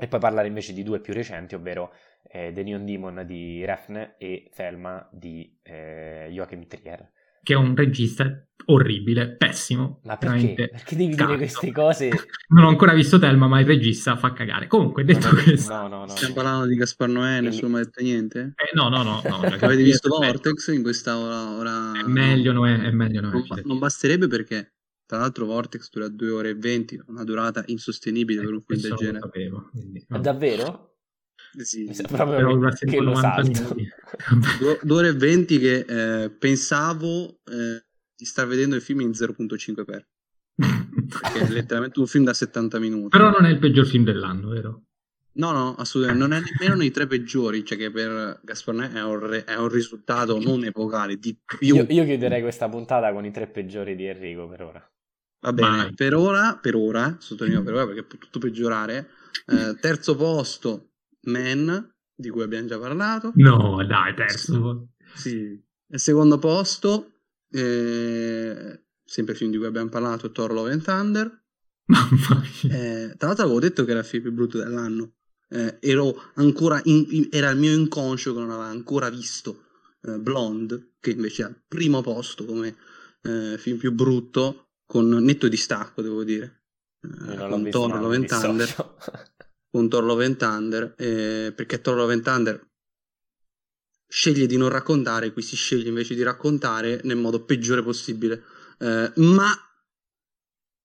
E 0.00 0.06
poi 0.06 0.20
parlare 0.20 0.46
invece 0.46 0.72
di 0.72 0.84
due 0.84 1.00
più 1.00 1.12
recenti, 1.12 1.56
ovvero 1.56 1.92
eh, 2.22 2.52
The 2.52 2.62
Neon 2.62 2.84
Demon 2.84 3.24
di 3.26 3.64
Refn 3.64 4.14
e 4.18 4.50
Thelma 4.54 5.08
di 5.12 5.58
eh, 5.62 6.28
Joachim 6.30 6.66
Trier. 6.66 7.10
Che 7.42 7.54
è 7.54 7.56
un 7.56 7.74
regista 7.74 8.46
orribile, 8.66 9.36
pessimo. 9.36 10.00
Ma 10.04 10.16
perché? 10.16 10.68
Perché 10.70 10.96
devi 10.96 11.14
scarso. 11.14 11.26
dire 11.26 11.38
queste 11.38 11.72
cose? 11.72 12.10
non 12.48 12.64
ho 12.64 12.68
ancora 12.68 12.92
visto 12.92 13.18
Thelma, 13.18 13.46
ma 13.46 13.60
il 13.60 13.66
regista 13.66 14.16
fa 14.16 14.32
cagare. 14.32 14.66
Comunque, 14.66 15.04
detto 15.04 15.30
no, 15.32 15.42
questo... 15.42 15.72
No, 15.72 15.88
no, 15.88 15.98
no. 16.00 16.08
Stiamo 16.08 16.34
parlando 16.34 16.66
di 16.66 16.74
Gaspar 16.74 17.08
Noè, 17.08 17.40
nessuno 17.40 17.68
mi 17.68 17.80
ha 17.80 17.84
detto 17.84 18.02
niente? 18.02 18.54
Eh, 18.56 18.74
no, 18.74 18.88
no, 18.88 19.02
no. 19.02 19.22
no 19.24 19.36
Avete 19.40 19.82
visto 19.82 20.08
Vortex 20.08 20.74
in 20.74 20.82
questa 20.82 21.16
ora... 21.16 21.50
ora... 21.56 21.92
È 21.98 22.06
meglio 22.06 22.52
Noè, 22.52 22.80
è 22.80 22.90
meglio 22.90 23.22
Noè. 23.22 23.32
Non, 23.32 23.62
non 23.64 23.78
basterebbe 23.78 24.26
perché 24.26 24.74
tra 25.06 25.16
l'altro 25.16 25.46
Vortex 25.46 25.88
dura 25.88 26.06
2 26.08 26.30
ore 26.30 26.50
e 26.50 26.54
20, 26.54 27.04
una 27.06 27.24
durata 27.24 27.62
insostenibile 27.68 28.42
per 28.42 28.52
un 28.52 28.60
film 28.60 28.80
del 28.80 28.94
genere. 28.94 29.20
Sapevo, 29.20 29.68
quindi, 29.70 30.04
no. 30.06 30.18
Davvero? 30.18 30.97
Sì, 31.56 31.90
proprio 32.06 32.58
che 32.70 33.00
lo 33.00 33.14
salto. 33.14 33.74
2 34.54 34.80
ore 34.94 35.08
e 35.08 35.12
20 35.12 35.58
che 35.58 35.78
eh, 36.24 36.30
pensavo 36.30 37.40
eh, 37.44 37.84
di 38.14 38.24
star 38.24 38.46
vedendo 38.46 38.74
il 38.74 38.82
film 38.82 39.00
in 39.00 39.10
0.5 39.10 39.84
per. 39.84 40.06
Perché 40.54 41.40
è 41.40 41.48
letteralmente 41.48 42.00
un 42.00 42.06
film 42.06 42.24
da 42.24 42.34
70 42.34 42.78
minuti. 42.78 43.08
Però 43.08 43.30
non 43.30 43.44
è 43.44 43.50
il 43.50 43.58
peggior 43.58 43.86
film 43.86 44.04
dell'anno, 44.04 44.48
vero? 44.48 44.82
No, 45.38 45.52
no, 45.52 45.74
assolutamente. 45.76 46.26
Non 46.26 46.36
è 46.36 46.42
nemmeno 46.42 46.76
nei 46.76 46.90
tre 46.90 47.06
peggiori, 47.06 47.64
cioè 47.64 47.78
che 47.78 47.90
per 47.90 48.40
Gasparnet 48.42 48.92
è 48.94 49.02
un, 49.02 49.18
re- 49.20 49.44
è 49.44 49.56
un 49.56 49.68
risultato 49.68 50.38
non 50.40 50.64
epocale, 50.64 51.16
di 51.16 51.38
più. 51.44 51.76
Io, 51.76 51.86
io, 51.88 52.04
chiuderei 52.04 52.40
questa 52.42 52.68
puntata 52.68 53.12
con 53.12 53.24
i 53.24 53.30
tre 53.30 53.46
peggiori 53.46 53.94
di 53.94 54.06
Enrico 54.06 54.48
per 54.48 54.62
ora. 54.62 54.90
Va 55.40 55.52
bene, 55.52 55.92
per 55.94 56.14
ora, 56.14 56.58
per 56.60 56.74
ora, 56.74 57.16
sottolineo 57.20 57.62
per 57.62 57.74
ora 57.74 57.86
perché 57.86 58.00
è 58.00 58.18
tutto 58.18 58.40
peggiorare. 58.40 59.10
Eh, 59.46 59.76
terzo 59.80 60.16
posto, 60.16 60.94
Man, 61.22 61.94
di 62.14 62.30
cui 62.30 62.42
abbiamo 62.42 62.66
già 62.66 62.78
parlato. 62.78 63.32
No, 63.34 63.84
dai, 63.86 64.14
terzo. 64.14 64.88
Sì. 65.14 65.60
E 65.90 65.98
secondo 65.98 66.38
posto, 66.38 67.12
eh, 67.50 68.84
sempre 69.04 69.34
film 69.34 69.50
di 69.50 69.56
cui 69.56 69.66
abbiamo 69.66 69.88
parlato, 69.88 70.30
Thor 70.30 70.52
Love 70.52 70.72
and 70.72 70.82
Thunder. 70.82 71.42
Mamma 71.86 72.42
mia. 72.62 72.76
Eh, 72.76 73.16
tra 73.16 73.28
l'altro 73.28 73.44
avevo 73.44 73.60
detto 73.60 73.84
che 73.84 73.90
era 73.90 74.00
il 74.00 74.06
film 74.06 74.22
più 74.22 74.32
brutto 74.32 74.58
dell'anno. 74.58 75.14
Eh, 75.48 75.78
ero 75.80 76.30
ancora 76.34 76.78
in, 76.84 77.06
in, 77.08 77.28
era 77.30 77.48
il 77.48 77.58
mio 77.58 77.72
inconscio 77.72 78.34
che 78.34 78.40
non 78.40 78.50
aveva 78.50 78.66
ancora 78.66 79.08
visto 79.08 79.64
eh, 80.02 80.18
Blonde, 80.18 80.96
che 81.00 81.12
invece 81.12 81.42
è 81.42 81.46
al 81.46 81.62
primo 81.66 82.02
posto 82.02 82.44
come 82.44 82.76
eh, 83.22 83.56
film 83.58 83.78
più 83.78 83.92
brutto 83.92 84.72
con 84.84 85.08
netto 85.08 85.48
distacco, 85.48 86.02
devo 86.02 86.24
dire. 86.24 86.64
Eh, 87.00 87.36
con 87.36 87.70
Thor 87.70 87.98
Love 87.98 88.16
and 88.16 88.26
Thunder. 88.26 88.96
con 89.70 89.88
Thor 89.88 90.04
Love 90.04 90.36
Thunder, 90.36 90.94
eh, 90.96 91.52
perché 91.54 91.80
Thor 91.80 91.96
Love 91.96 92.20
Thunder 92.20 92.66
sceglie 94.06 94.46
di 94.46 94.56
non 94.56 94.70
raccontare, 94.70 95.32
qui 95.32 95.42
si 95.42 95.56
sceglie 95.56 95.88
invece 95.88 96.14
di 96.14 96.22
raccontare 96.22 97.00
nel 97.04 97.16
modo 97.16 97.44
peggiore 97.44 97.82
possibile, 97.82 98.42
eh, 98.78 99.12
ma 99.16 99.52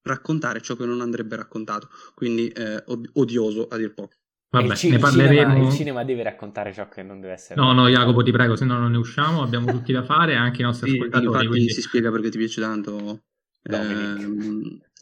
raccontare 0.01 0.61
ciò 0.61 0.75
che 0.75 0.85
non 0.85 0.99
andrebbe 0.99 1.35
raccontato, 1.37 1.89
quindi 2.13 2.49
eh, 2.49 2.83
odioso 3.13 3.67
a 3.67 3.77
dir 3.77 3.93
poco. 3.93 4.15
Vabbè, 4.49 4.75
ci- 4.75 4.89
ne 4.89 4.97
parleremo. 4.99 5.41
Il 5.41 5.47
cinema, 5.47 5.67
il 5.67 5.75
cinema, 5.75 6.03
deve 6.03 6.23
raccontare 6.23 6.73
ciò 6.73 6.87
che 6.87 7.01
non 7.01 7.19
deve 7.19 7.33
essere. 7.33 7.59
No, 7.59 7.73
no, 7.73 7.87
Jacopo, 7.87 8.21
ti 8.21 8.31
prego, 8.31 8.55
se 8.55 8.65
no 8.65 8.77
non 8.77 8.91
ne 8.91 8.97
usciamo. 8.97 9.41
Abbiamo 9.41 9.71
tutti 9.71 9.91
da 9.91 10.03
fare, 10.03 10.35
anche 10.35 10.61
i 10.61 10.63
nostri 10.65 10.91
sì, 10.91 10.97
ascoltatori. 10.97 11.47
Quindi... 11.47 11.71
Si 11.71 11.81
spiega 11.81 12.11
perché 12.11 12.29
ti 12.29 12.37
piace 12.37 12.61
tanto 12.61 13.23
eh, 13.63 14.15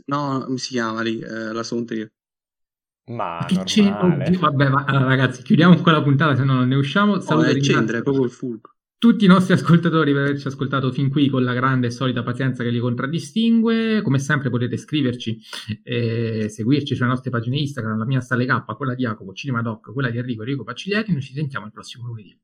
no, 0.05 0.57
si 0.57 0.69
chiama 0.69 1.01
lì, 1.01 1.19
eh, 1.19 1.51
la 1.51 1.63
Sontrier. 1.63 2.11
Ma 3.05 3.45
normale. 3.49 4.37
Vabbè, 4.37 4.69
ma, 4.69 4.83
allora, 4.85 5.05
ragazzi, 5.05 5.41
chiudiamo 5.43 5.81
qua 5.81 5.91
la 5.91 6.01
puntata, 6.01 6.35
se 6.35 6.43
no 6.43 6.53
non 6.53 6.67
ne 6.67 6.75
usciamo. 6.75 7.19
Saluto 7.19 7.47
oh, 7.47 7.51
è 7.51 7.59
Cendra, 7.59 7.97
è 7.97 8.03
proprio 8.03 8.25
il 8.25 8.31
fulcro 8.31 8.73
tutti 9.01 9.25
i 9.25 9.27
nostri 9.27 9.53
ascoltatori 9.53 10.13
per 10.13 10.21
averci 10.21 10.45
ascoltato 10.45 10.91
fin 10.91 11.09
qui 11.09 11.27
con 11.27 11.43
la 11.43 11.55
grande 11.55 11.87
e 11.87 11.89
solita 11.89 12.21
pazienza 12.21 12.61
che 12.61 12.69
li 12.69 12.77
contraddistingue. 12.77 14.03
Come 14.03 14.19
sempre 14.19 14.51
potete 14.51 14.77
scriverci 14.77 15.39
e 15.81 16.47
seguirci 16.47 16.93
sulle 16.93 17.07
nostre 17.07 17.31
pagine 17.31 17.57
Instagram, 17.57 17.97
la 17.97 18.05
mia 18.05 18.21
Stale 18.21 18.45
K, 18.45 18.63
quella 18.77 18.93
di 18.93 19.01
Jacopo, 19.01 19.33
Cinema 19.33 19.63
Doc, 19.63 19.91
quella 19.91 20.11
di 20.11 20.19
Enrico, 20.19 20.43
Enrico 20.43 20.63
Paciglietti. 20.63 21.13
Noi 21.13 21.21
ci 21.23 21.33
sentiamo 21.33 21.65
il 21.65 21.71
prossimo 21.71 22.05
lunedì. 22.05 22.39